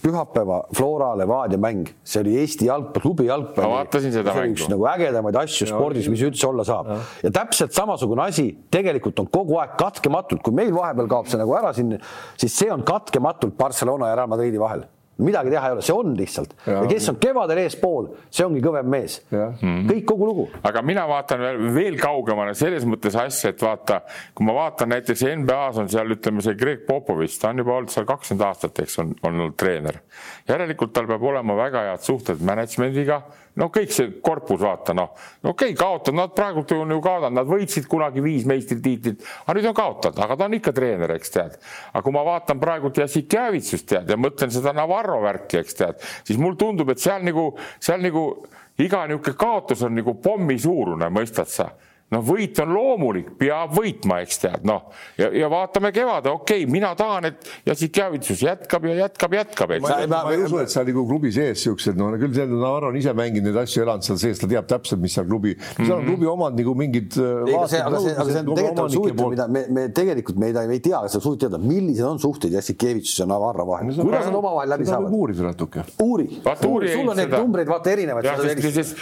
pühapäeva 0.03 0.61
Flora 0.75 1.13
Levadia 1.19 1.59
mäng, 1.61 1.91
see 2.03 2.23
oli 2.25 2.37
Eesti 2.43 2.67
jalgpall, 2.67 3.05
klubi 3.05 3.29
jalgpall. 3.29 3.67
ma 3.67 3.81
vaatasin 3.81 4.15
seda 4.15 4.35
mängu. 4.35 4.57
üks 4.57 4.71
nagu 4.71 4.87
ägedamaid 4.91 5.39
asju 5.45 5.69
ja, 5.69 5.75
spordis, 5.75 6.09
mis 6.11 6.25
üldse 6.27 6.49
olla 6.49 6.67
saab. 6.67 6.91
Ja. 6.91 6.99
ja 7.29 7.33
täpselt 7.41 7.77
samasugune 7.77 8.27
asi 8.27 8.49
tegelikult 8.75 9.23
on 9.23 9.31
kogu 9.31 9.61
aeg 9.63 9.77
katkematult, 9.79 10.43
kui 10.47 10.57
meil 10.57 10.73
vahepeal 10.75 11.11
kaob 11.11 11.31
see 11.31 11.40
nagu 11.41 11.57
ära 11.59 11.75
siin, 11.77 11.97
siis 12.41 12.57
see 12.63 12.71
on 12.73 12.85
katkematult 12.87 13.57
Barcelona 13.59 14.13
ja 14.13 14.21
Real 14.21 14.33
Madridi 14.33 14.61
vahel 14.61 14.87
midagi 15.21 15.53
teha 15.53 15.69
ei 15.69 15.77
ole, 15.77 15.85
see 15.85 15.97
on 15.97 16.15
lihtsalt 16.19 16.55
ja, 16.67 16.81
kes 16.91 17.09
on 17.13 17.19
kevadel 17.23 17.63
eespool, 17.65 18.11
see 18.33 18.47
ongi 18.47 18.63
kõvem 18.65 18.89
mees. 18.91 19.21
Mhm. 19.31 19.89
kõik 19.91 20.07
kogu 20.09 20.29
lugu. 20.31 20.47
aga 20.67 20.83
mina 20.87 21.07
vaatan 21.09 21.45
veel, 21.45 21.61
veel 21.75 21.99
kaugemale 22.01 22.55
selles 22.59 22.87
mõttes 22.89 23.17
asja, 23.19 23.55
et 23.55 23.63
vaata, 23.63 24.01
kui 24.35 24.47
ma 24.47 24.57
vaatan 24.57 24.93
näiteks 24.95 25.27
NBA-s 25.43 25.83
on 25.83 25.91
seal, 25.93 26.17
ütleme 26.17 26.45
see 26.45 26.57
Greg 26.59 26.87
Popovitš, 26.87 27.39
ta 27.41 27.53
on 27.53 27.63
juba 27.65 27.77
olnud 27.77 27.93
seal 27.93 28.09
kakskümmend 28.09 28.47
aastat, 28.49 28.83
eks 28.85 28.99
on, 29.03 29.15
on 29.23 29.31
olnud 29.35 29.59
treener. 29.61 30.01
järelikult 30.49 30.93
tal 30.97 31.09
peab 31.11 31.23
olema 31.23 31.57
väga 31.59 31.87
head 31.91 32.05
suhted 32.07 32.43
management'iga 32.45 33.23
no 33.59 33.69
kõik 33.73 33.93
see 33.95 34.11
korpus, 34.23 34.61
vaata 34.63 34.95
noh, 34.97 35.11
okei 35.43 35.73
okay,, 35.73 35.77
kaotanud, 35.79 36.21
nad 36.21 36.35
praegult 36.37 36.73
on 36.77 36.95
ju 36.95 37.01
kaotanud, 37.03 37.37
nad 37.41 37.49
võitsid 37.49 37.89
kunagi 37.91 38.23
viis 38.25 38.47
meistritiitlit, 38.49 39.25
aga 39.45 39.57
nüüd 39.59 39.71
on 39.71 39.77
kaotanud, 39.77 40.21
aga 40.25 40.37
ta 40.39 40.47
on 40.47 40.57
ikka 40.61 40.75
treener, 40.77 41.15
eks 41.17 41.35
tead. 41.35 41.57
aga 41.93 42.03
kui 42.07 42.15
ma 42.15 42.25
vaatan 42.27 42.63
praegult 42.63 43.01
Jassikjavitsust 43.03 43.89
tead 43.91 44.13
ja 44.13 44.19
mõtlen 44.21 44.53
seda 44.55 44.75
Navarro 44.77 45.10
värki, 45.23 45.61
eks 45.61 45.79
tead, 45.79 46.09
siis 46.25 46.39
mulle 46.41 46.59
tundub, 46.61 46.91
et 46.93 47.03
seal 47.03 47.25
nagu, 47.27 47.51
seal 47.83 48.03
nagu 48.05 48.25
iga 48.81 49.05
niisugune 49.09 49.37
kaotus 49.41 49.83
on 49.87 49.97
nagu 49.99 50.15
pommi 50.23 50.59
suurune, 50.61 51.11
mõistad 51.13 51.51
sa 51.51 51.71
noh, 52.11 52.23
võit 52.27 52.59
on 52.63 52.73
loomulik, 52.75 53.31
peab 53.39 53.75
võitma, 53.77 54.21
eks 54.25 54.41
tead, 54.43 54.65
noh 54.67 54.89
ja, 55.19 55.29
ja 55.35 55.51
vaatame 55.53 55.93
kevade, 55.95 56.33
okei 56.33 56.65
okay,, 56.65 56.73
mina 56.73 56.91
tahan, 56.99 57.31
et 57.31 57.51
Jassikjavitsus 57.69 58.43
jätkab 58.45 58.87
ja 58.89 58.97
jätkab, 59.05 59.37
jätkab, 59.39 59.75
eks. 59.77 59.85
ma, 59.87 59.99
ma, 60.11 60.23
ma 60.27 60.35
ei 60.35 60.43
usu, 60.45 60.59
et 60.63 60.73
seal 60.73 60.89
nagu 60.89 61.05
klubi 61.09 61.31
sees 61.35 61.63
siuksed, 61.67 61.99
no 61.99 62.11
küll 62.19 62.35
see 62.35 62.49
Navarro 62.51 62.91
on 62.91 62.99
ise 62.99 63.15
mänginud 63.17 63.51
neid 63.51 63.61
asju, 63.63 63.85
elanud 63.85 64.07
seal 64.07 64.19
sees, 64.23 64.43
ta 64.43 64.51
teab 64.51 64.67
täpselt, 64.71 65.03
mis 65.03 65.15
seal 65.15 65.29
klubi 65.29 65.55
mm, 65.55 65.63
-hmm. 65.63 65.87
seal 65.87 65.97
on 65.99 66.09
klubi 66.09 66.31
omad 66.31 66.59
nagu 66.59 66.75
mingid. 66.79 67.19
Äh, 67.21 67.55
aga 67.55 67.69
see, 67.71 67.83
aga 67.85 68.03
see, 68.03 68.17
aga 68.17 68.27
see 68.31 68.43
on 68.43 68.51
tegelikult 68.59 68.99
huvitav, 69.01 69.31
mida 69.37 69.49
me, 69.49 69.65
me 69.79 69.87
tegelikult 70.01 70.43
me 70.43 70.51
ei, 70.51 70.67
me 70.73 70.79
ei 70.79 70.85
tea, 70.85 71.05
kas 71.07 71.17
sa 71.17 71.23
suudad 71.23 71.47
teada, 71.47 71.63
millised 71.63 72.07
on 72.07 72.19
suhted 72.23 72.59
Jassikjevitsus 72.59 73.23
ja 73.23 73.29
Navarro 73.31 73.69
vahel, 73.71 73.95
kuidas 73.95 74.27
nad 74.27 74.41
omavahel 74.41 74.75
läbi 74.75 74.91
saavad? 74.91 75.15
uurida 75.21 75.47
natuke. 75.47 75.87
uuri, 76.03 76.29
sul 76.59 77.07
on 77.07 77.17
neid 77.23 77.39
numbreid 77.39 77.71
vaata 77.71 77.95
erinevaid. 77.95 78.29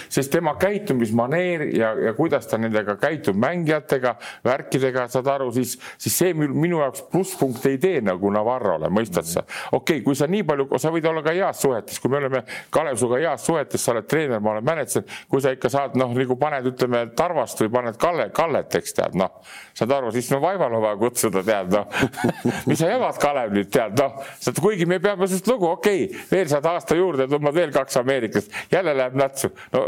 sest 0.09 0.33
tema 0.33 0.55
käitumismaneer 0.61 1.69
ja, 1.73 1.95
ja 2.09 2.15
kuidas 2.19 2.47
ta 2.51 2.61
nendega 2.61 2.98
käitub 3.01 3.39
mängijatega, 3.39 4.15
värkidega, 4.45 5.07
saad 5.13 5.31
aru, 5.33 5.51
siis, 5.55 5.77
siis 6.01 6.17
see 6.19 6.35
minu 6.37 6.83
jaoks 6.83 7.05
plusspunkte 7.13 7.73
ei 7.73 7.81
tee 7.83 8.03
nagu 8.05 8.33
Navarrole, 8.35 8.91
mõistad 8.93 9.27
sa? 9.29 9.45
okei 9.73 9.99
okay,, 9.99 10.05
kui 10.05 10.19
sa 10.19 10.29
nii 10.31 10.45
palju, 10.49 10.69
sa 10.81 10.93
võid 10.95 11.09
olla 11.11 11.23
ka 11.25 11.35
heas 11.37 11.63
suhetes, 11.63 12.01
kui 12.03 12.13
me 12.13 12.21
oleme 12.21 12.43
Kalev 12.75 12.99
sinuga 13.01 13.21
heas 13.23 13.47
suhetes, 13.47 13.85
sa 13.85 13.95
oled 13.95 14.09
treener, 14.11 14.43
ma 14.45 14.55
olen 14.55 14.67
mänedžer, 14.67 15.05
kui 15.31 15.43
sa 15.45 15.53
ikka 15.55 15.71
saad 15.73 15.97
noh, 15.99 16.13
nagu 16.17 16.39
paned, 16.41 16.69
ütleme 16.73 17.05
Tarvast 17.19 17.63
või 17.63 17.73
paned 17.79 17.99
Kalle, 18.01 18.29
Kallet, 18.35 18.79
eks 18.81 18.97
tead, 18.99 19.19
noh, 19.19 19.41
saad 19.79 19.95
aru, 19.99 20.13
siis 20.15 20.31
no 20.33 20.41
vaeval 20.45 20.79
on 20.79 20.85
vaja 20.85 21.01
kutsuda, 21.01 21.45
tead 21.47 21.75
noh. 21.75 21.89
Mis 22.69 22.81
sa 22.81 22.91
jagad, 22.93 23.21
Kalev 23.23 23.55
nüüd 23.57 23.73
tead, 23.75 23.99
noh, 23.99 24.23
kuigi 24.61 24.89
me 24.89 25.01
peame 25.03 25.29
sinust 25.31 25.51
lugu, 25.51 25.71
okei 25.73 26.07
okay,, 26.09 26.25
veel 26.33 26.51
saad 26.51 26.69
aasta 26.71 26.99
juurde, 26.99 27.29
tõmbad 27.31 27.57
veel 27.57 27.75
kaks 27.75 28.01
ameeriklast, 28.03 28.55
jälle 28.73 28.97
läheb 28.99 29.19
natsu, 29.19 29.53
no 29.75 29.85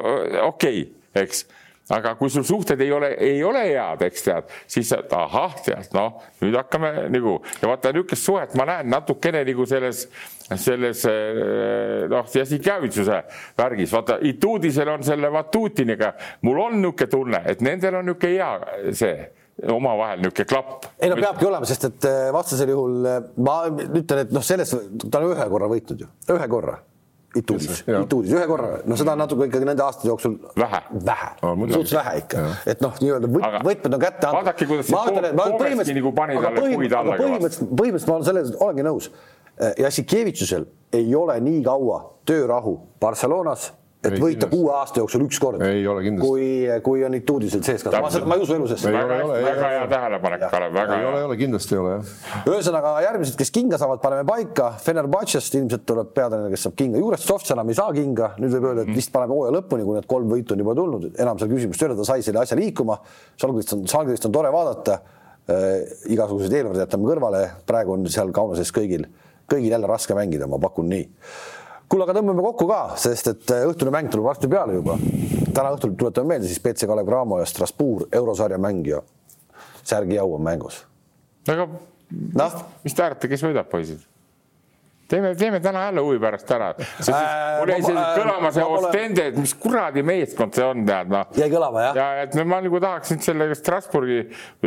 okei 0.50 0.84
okay, 0.84 1.24
eks 1.24 1.44
aga 1.90 2.14
kui 2.18 2.30
sul 2.30 2.44
suhted 2.46 2.80
ei 2.80 2.92
ole, 2.92 3.10
ei 3.18 3.42
ole 3.44 3.64
head, 3.68 4.04
eks 4.06 4.26
tead, 4.26 4.52
siis 4.70 4.92
ahah, 4.94 5.56
tead, 5.64 5.90
noh, 5.96 6.20
nüüd 6.42 6.56
hakkame 6.60 6.92
nagu 7.12 7.38
ja 7.60 7.70
vaata 7.70 7.92
niisugust 7.94 8.26
suhet 8.26 8.54
ma 8.58 8.66
näen 8.68 8.90
natukene 8.92 9.42
nagu 9.46 9.66
selles, 9.68 10.04
selles 10.54 11.02
eh, 11.10 12.06
noh, 12.10 12.30
Jassikjavitsuse 12.34 13.20
värgis, 13.58 13.92
vaata 13.94 14.20
Ituudisel 14.30 14.92
on 14.94 15.04
selle 15.06 15.32
Vatutiniga, 15.34 16.14
mul 16.46 16.62
on 16.66 16.80
niisugune 16.80 17.10
tunne, 17.10 17.42
et 17.50 17.64
nendel 17.64 18.00
on 18.00 18.10
niisugune 18.10 18.36
hea 18.36 18.92
see 18.96 19.16
omavahel 19.70 20.22
niisugune 20.22 20.48
klapp. 20.52 20.86
ei 21.00 21.10
no 21.10 21.18
peabki 21.18 21.48
olema, 21.48 21.68
sest 21.68 21.90
et 21.90 22.06
eh, 22.10 22.28
vastasel 22.34 22.70
juhul 22.76 23.10
eh, 23.10 23.18
ma 23.42 23.58
ütlen, 23.72 24.24
et 24.24 24.36
noh, 24.36 24.46
selles 24.46 24.76
ta 25.06 25.20
on 25.20 25.32
ühe 25.32 25.50
korra 25.56 25.70
võitnud 25.74 26.06
ju, 26.06 26.12
ühe 26.36 26.48
korra 26.52 26.78
Ituudis, 27.36 27.84
Ituudis. 27.86 28.32
ühe 28.34 28.46
korra, 28.50 28.80
no 28.90 28.96
seda 28.98 29.12
on 29.14 29.20
natuke 29.22 29.46
ikkagi 29.46 29.66
nende 29.68 29.84
aastate 29.84 30.08
jooksul 30.08 30.32
vähe, 30.58 30.80
vähe. 31.06 31.28
Suhteliselt 31.40 31.92
vähe 31.94 32.14
ikka, 32.24 32.46
et 32.72 32.80
noh, 32.82 32.96
nii-öelda 32.98 33.30
võt, 33.30 33.58
võtmed 33.68 33.94
on 33.94 34.02
kätte 34.02 34.26
antud. 34.26 34.38
vaadake, 34.40 34.66
kuidas 34.66 34.88
see 34.90 35.30
Povesti 35.38 35.94
nagu 36.00 36.12
pani 36.16 36.40
talle 36.42 36.64
puid 36.74 36.96
alla 36.98 37.18
kõvasti. 37.20 37.68
põhimõtteliselt 37.70 38.10
ma 38.10 38.16
olen 38.16 38.26
selles, 38.30 38.50
olengi 38.58 38.86
nõus. 38.88 39.10
Jassikevitsusel 39.78 40.66
ei 40.96 41.14
ole 41.14 41.36
nii 41.44 41.62
kaua 41.62 42.00
töörahu 42.26 42.74
Barcelonas 43.00 43.70
et 44.00 44.14
ei, 44.14 44.20
võita 44.22 44.46
kuue 44.48 44.70
aasta 44.72 45.02
jooksul 45.02 45.26
üks 45.26 45.38
kord. 45.42 45.60
kui, 46.22 46.44
kui 46.84 47.02
on 47.04 47.16
Ituudisel 47.18 47.60
sees 47.64 47.82
ka, 47.84 47.92
ma, 48.00 48.08
ma 48.30 48.38
ei 48.38 48.44
usu 48.46 48.54
elu 48.56 48.68
sees. 48.70 48.86
väga, 48.88 49.18
väga 49.28 49.72
hea 49.74 49.82
tähelepanek, 49.90 50.44
Kalev, 50.52 50.72
väga 50.76 50.96
hea. 50.96 51.02
ei 51.02 51.08
ole, 51.10 51.18
ei 51.20 51.26
ole, 51.28 51.36
kindlasti 51.42 51.76
ei 51.76 51.80
ole 51.82 51.92
jah. 51.92 52.14
ühesõnaga 52.48 52.94
järgmised, 53.04 53.36
kes 53.40 53.52
kinga 53.52 53.80
saavad, 53.82 54.00
paneme 54.00 54.24
paika. 54.28 54.70
Fenerbahcest 54.80 55.58
ilmselt 55.60 55.84
tuleb 55.90 56.14
peatreener, 56.16 56.48
kes 56.54 56.66
saab 56.68 56.78
kinga, 56.80 57.02
juurest 57.02 57.28
Softs 57.28 57.52
enam 57.52 57.68
ei 57.68 57.76
saa 57.76 57.92
kinga, 57.96 58.32
nüüd 58.40 58.56
võib 58.56 58.70
öelda, 58.70 58.88
et 58.88 58.96
vist 59.02 59.12
paneme 59.12 59.36
hooaja 59.36 59.58
lõpuni, 59.58 59.84
kui 59.84 60.00
need 60.00 60.08
kolm 60.16 60.32
võitu 60.32 60.56
on 60.56 60.64
juba 60.64 60.76
tulnud, 60.80 61.08
enam 61.20 61.42
seal 61.42 61.52
küsimust 61.52 61.84
ei 61.84 61.90
ole, 61.90 62.00
ta 62.00 62.08
sai 62.08 62.24
selle 62.24 62.40
asja 62.40 62.56
liikuma. 62.56 62.96
Salgrist 63.40 63.76
on, 63.76 63.84
Salgrist 63.90 64.28
on 64.30 64.36
tore 64.40 64.52
vaadata 64.54 65.00
äh,. 65.44 65.70
igasugused 66.16 66.56
eelarved 66.56 66.86
jätame 66.86 67.12
kõrvale, 67.12 67.46
praegu 67.68 67.98
on 67.98 68.08
seal 68.08 68.32
Kaunases 68.32 68.72
kõigil, 68.72 69.10
kõigil 69.50 69.76
jälle 69.76 69.88
raske 69.90 70.16
mängida, 70.16 70.48
ma 70.48 70.56
pakun 70.62 70.88
nii 70.88 71.08
kuule, 71.90 72.06
aga 72.06 72.16
tõmbame 72.16 72.44
kokku 72.44 72.68
ka, 72.70 72.80
sest 73.00 73.32
et 73.32 73.54
äh, 73.54 73.64
õhtune 73.68 73.92
mäng 73.94 74.10
tuleb 74.12 74.28
varsti 74.30 74.50
peale 74.50 74.78
juba. 74.78 74.96
täna 75.50 75.72
õhtul 75.74 75.96
tuletame 75.98 76.34
meelde 76.34 76.48
siis 76.48 76.62
BC 76.62 76.86
Kalev 76.86 77.08
Cramo 77.08 77.40
ja 77.40 77.48
Strasbourg 77.48 78.14
eurosarja 78.14 78.58
mängija. 78.58 79.02
Särgi 79.82 80.14
Jau 80.14 80.28
on 80.34 80.44
mängus. 80.46 80.84
aga 81.48 81.66
no? 81.66 82.50
mis 82.84 82.94
te 82.94 83.02
arvate, 83.02 83.28
kes 83.28 83.42
võidab, 83.42 83.70
poisid? 83.70 84.09
Teeme, 85.10 85.34
teeme 85.34 85.60
täna 85.60 85.84
jälle 85.88 86.00
huvi 86.00 86.18
pärast 86.22 86.50
ära. 86.54 86.70
mul 86.78 87.72
jäi 87.72 87.80
see 87.84 87.94
kõlama 88.18 88.52
see 88.54 88.66
Ostende, 88.70 89.26
et 89.32 89.38
mis 89.40 89.54
kuradi 89.58 90.04
meeskond 90.06 90.54
see 90.56 90.66
on, 90.66 90.84
tead 90.86 91.10
noh. 91.12 91.26
jäi 91.38 91.48
kõlama 91.52 91.84
jah? 91.88 91.98
ja 91.98 92.06
et 92.24 92.36
ma 92.44 92.60
nagu 92.62 92.80
tahaks 92.82 93.14
nüüd 93.14 93.26
selle 93.26 93.48
Strasbourgi, 93.58 94.20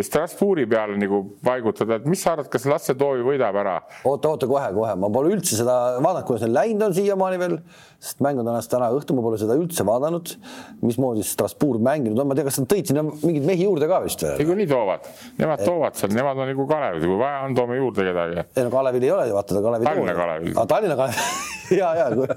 Strasbourgi 0.03 0.67
peale 0.69 0.97
nagu 0.99 1.23
paigutada, 1.45 1.99
et 2.01 2.09
mis 2.09 2.23
sa 2.23 2.35
arvad, 2.35 2.49
kas 2.51 2.67
Lasse 2.69 2.95
Toovi 2.99 3.25
võidab 3.25 3.57
ära? 3.63 3.77
oota, 4.03 4.33
oota 4.33 4.49
kohe-kohe, 4.49 4.95
ma 4.99 5.11
pole 5.13 5.33
üldse 5.37 5.59
seda 5.59 5.77
vaadanud, 6.03 6.27
kuidas 6.27 6.45
neil 6.45 6.57
läinud 6.59 6.87
on 6.89 6.97
siiamaani 6.97 7.41
veel, 7.41 7.57
sest 8.03 8.23
mäng 8.25 8.41
on 8.41 8.49
tänast 8.51 8.71
täna 8.73 8.91
õhtul, 8.95 9.19
ma 9.19 9.25
pole 9.25 9.39
seda 9.41 9.57
üldse 9.59 9.87
vaadanud. 9.87 10.35
mismoodi 10.83 11.23
Strasbourg 11.27 11.83
mänginud 11.83 12.19
on, 12.19 12.27
ma 12.29 12.35
ei 12.35 12.41
tea, 12.41 12.49
kas 12.49 12.59
nad 12.61 12.71
tõid 12.73 12.91
sinna 12.91 13.05
mingeid 13.07 13.47
mehi 13.47 13.67
juurde 13.67 13.87
ka 13.89 14.01
vist 14.03 14.25
veel? 14.25 14.37
niikuinii 14.41 14.69
toovad, 14.71 15.07
nemad 15.39 15.63
toovad 15.63 15.99
seal, 15.99 16.11
nemad 16.15 16.39
on 16.43 16.51
nagu 16.51 16.67
Kalevid, 16.67 17.07
kui 17.07 17.19
vaja 17.21 17.41
on, 17.47 17.55
toome 17.57 17.79
juurde 17.79 18.07
kedagi. 18.09 18.45
ei 18.57 18.67
no 18.67 18.73
Kalevil 18.73 19.07
ei 19.07 19.13
ole 19.13 19.27
ju, 19.29 19.37
vaata 19.37 19.55
ta 19.55 19.63
Kalevil. 19.63 19.87
Tallinna 19.87 20.15
Kalev 20.17 20.32
Ah, 20.55 20.67
Tallinna 20.69 20.97
Kalev 20.99 21.15
ja, 21.79 21.93
ja 21.97 22.09
kui 22.13 22.27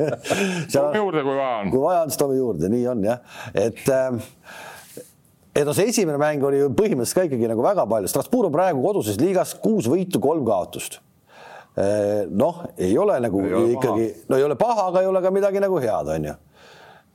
toome 0.73 1.03
juurde, 1.03 1.25
kui 1.27 1.35
vaja 1.35 1.57
on. 1.63 1.73
kui 1.75 1.83
vaja 1.83 2.05
on, 2.05 2.13
siis 2.13 2.23
toome 2.23 2.39
juurde, 2.39 2.71
nii 2.73 2.87
on 2.93 3.05
jah, 3.07 3.43
et 3.55 3.83
äh, 3.93 4.21
et 5.57 5.65
no 5.65 5.73
see 5.77 5.89
esimene 5.93 6.21
mäng 6.21 6.45
oli 6.45 6.61
ju 6.61 6.71
põhimõtteliselt 6.77 7.21
ka 7.21 7.27
ikkagi 7.31 7.51
nagu 7.51 7.65
väga 7.65 7.87
palju, 7.91 8.13
Strasbourg 8.13 8.51
on 8.51 8.57
praegu 8.57 8.85
koduses 8.85 9.21
liigas 9.21 9.57
kuus 9.63 9.89
võitu, 9.89 10.21
kolm 10.23 10.45
kaotust. 10.49 11.01
Äh, 11.77 12.25
noh, 12.33 12.63
ei 12.81 12.95
ole 13.01 13.19
nagu 13.25 13.43
ei 13.45 13.57
ole 13.57 13.77
ikkagi, 13.77 14.11
no 14.31 14.41
ei 14.41 14.45
ole 14.47 14.57
paha, 14.61 14.91
aga 14.91 15.05
ei 15.05 15.11
ole 15.11 15.21
ka 15.25 15.33
midagi 15.35 15.63
nagu 15.65 15.81
head, 15.81 16.13
on 16.17 16.31
ju 16.31 16.37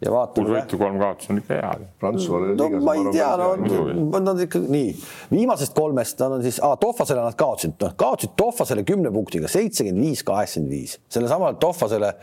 ja 0.02 0.12
vaatame. 0.14 0.48
kuus 0.48 0.56
võitu, 0.56 0.80
kolm 0.82 1.00
kaotust 1.02 1.32
on 1.32 1.42
ikka 1.42 1.58
hea. 1.58 1.72
Prantsusmaal 2.02 2.54
no 2.58 2.70
ma 2.86 2.96
ei 2.98 3.14
tea, 3.14 3.32
no 3.38 4.22
nad 4.26 4.40
ikka 4.46 4.62
nii, 4.66 4.94
viimasest 5.34 5.76
kolmest 5.78 6.22
nad 6.24 6.38
on 6.38 6.46
siis 6.46 6.62
Tohvasele 6.82 7.22
nad 7.22 7.38
kaotsid, 7.38 7.76
noh 7.82 7.94
kaotsid 8.00 8.34
Tohvasele 8.40 8.86
kümne 8.88 9.12
punktiga, 9.14 9.52
seitsekümmend 9.52 10.08
viis, 10.08 10.24
kaheksakümmend 10.28 10.74
viis, 10.74 10.98
sellesamale 11.14 11.60
Tohvasele 11.62 12.16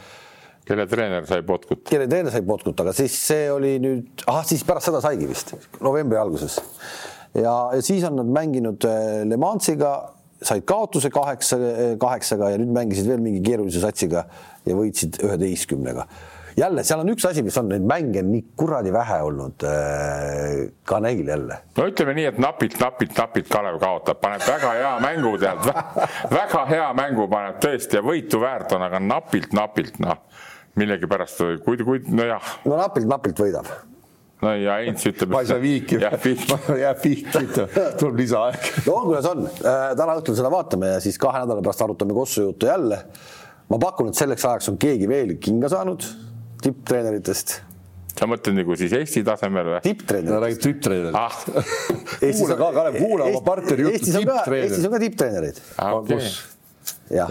kelle 0.68 0.84
treener 0.90 1.24
sai 1.28 1.44
potkut? 1.46 1.86
kelle 1.88 2.08
treener 2.10 2.34
sai 2.34 2.42
potkut, 2.46 2.82
aga 2.84 2.92
siis 2.96 3.14
see 3.30 3.46
oli 3.52 3.76
nüüd, 3.82 4.26
ahah, 4.26 4.44
siis 4.48 4.64
pärast 4.68 4.90
seda 4.90 5.00
saigi 5.04 5.28
vist, 5.30 5.54
novembri 5.84 6.18
alguses. 6.20 6.58
ja, 7.38 7.54
ja 7.76 7.82
siis 7.84 8.06
on 8.08 8.18
nad 8.18 8.32
mänginud 8.40 8.88
äh, 8.88 9.22
Le 9.28 9.38
Mansiga, 9.40 9.92
said 10.42 10.66
kaotuse 10.68 11.10
kaheksa, 11.14 11.60
kaheksaga 12.00 12.52
ja 12.52 12.58
nüüd 12.60 12.74
mängisid 12.74 13.08
veel 13.10 13.22
mingi 13.22 13.40
keerulise 13.46 13.80
satsiga 13.82 14.26
ja 14.66 14.76
võitsid 14.76 15.22
üheteistkümnega 15.22 16.08
jälle 16.56 16.84
seal 16.84 17.02
on 17.02 17.12
üks 17.12 17.26
asi, 17.28 17.42
mis 17.42 17.56
on 17.60 17.68
neid 17.72 17.86
mänge 17.88 18.22
nii 18.26 18.44
kuradi 18.58 18.92
vähe 18.94 19.18
olnud 19.26 19.66
äh, 19.68 20.68
ka 20.88 21.00
neil 21.04 21.26
jälle. 21.26 21.60
no 21.76 21.88
ütleme 21.90 22.14
nii, 22.18 22.28
et 22.32 22.38
napilt, 22.42 22.78
napilt, 22.80 23.16
napilt 23.18 23.50
Kalev 23.52 23.80
kaotab, 23.82 24.20
paneb 24.22 24.46
väga 24.46 24.72
hea 24.78 24.94
mängu 25.04 25.34
tead 25.42 25.68
väga 26.40 26.64
hea 26.72 26.88
mängu 26.98 27.28
paneb 27.30 27.60
tõesti 27.64 28.00
ja 28.00 28.04
võitu 28.04 28.40
väärt 28.42 28.72
on, 28.76 28.86
aga 28.88 29.02
napilt, 29.02 29.52
napilt 29.56 30.00
noh, 30.04 30.18
millegipärast, 30.78 31.44
kui, 31.64 31.78
kui 31.84 32.02
nojah. 32.08 32.58
no 32.64 32.80
napilt, 32.80 33.08
napilt 33.10 33.46
võidab 33.46 33.70
no 34.42 34.52
ja 34.54 34.78
Heinz 34.82 35.06
ütleb. 35.08 35.32
ma 35.32 35.42
ei 35.42 35.50
saa 35.50 35.60
viiki. 35.62 35.98
jääb 36.02 36.22
viiki. 36.28 36.78
jääb 36.82 37.02
viiki, 37.02 37.42
tuleb 37.98 38.22
lisaaeg. 38.22 38.70
no 38.86 38.94
on, 39.00 39.10
kuidas 39.10 39.28
on, 39.32 39.44
äh, 39.48 39.90
täna 39.98 40.16
õhtul 40.20 40.38
seda 40.38 40.52
vaatame 40.52 40.94
ja 40.94 41.02
siis 41.04 41.18
kahe 41.20 41.42
nädala 41.42 41.64
pärast 41.64 41.84
arutame 41.86 42.16
Kossu 42.16 42.48
juttu 42.48 42.70
jälle. 42.70 43.02
ma 43.68 43.78
pakun, 43.82 44.12
et 44.12 44.18
selleks 44.18 44.44
ajaks 44.48 44.72
on 44.72 44.78
keegi 44.80 45.08
veel 45.10 45.36
kinga 45.42 45.68
saanud 45.72 46.06
tipptreeneritest 46.64 47.56
sa 48.18 48.26
mõtled 48.26 48.58
nagu 48.58 48.76
siis 48.78 48.94
Eesti 48.98 49.22
tasemel 49.26 49.72
või? 49.74 49.80
tipptreener. 49.84 50.34
ta 50.34 50.42
räägib 50.42 50.62
tipptreenerist 50.66 51.18
ah. 51.18 51.40
kuula 52.38 52.58
ka, 52.58 52.70
Kalev, 52.78 53.00
kuula 53.00 53.30
oma 53.30 53.42
partneri 53.46 53.88
juttu, 53.88 54.12
tipptreener. 54.12 54.68
Eestis 54.68 54.88
on 54.88 54.94
ka 54.94 55.02
tipptreenerid 55.04 55.60
ah,. 55.76 55.96
Okay. 56.00 56.30
ja, 57.14 57.28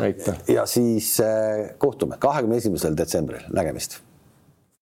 ja 0.53 0.67
siis 0.69 1.15
äh, 1.23 1.73
kohtume 1.81 2.19
kahekümne 2.23 2.59
esimesel 2.61 2.95
detsembril, 2.97 3.47
nägemist 3.53 3.99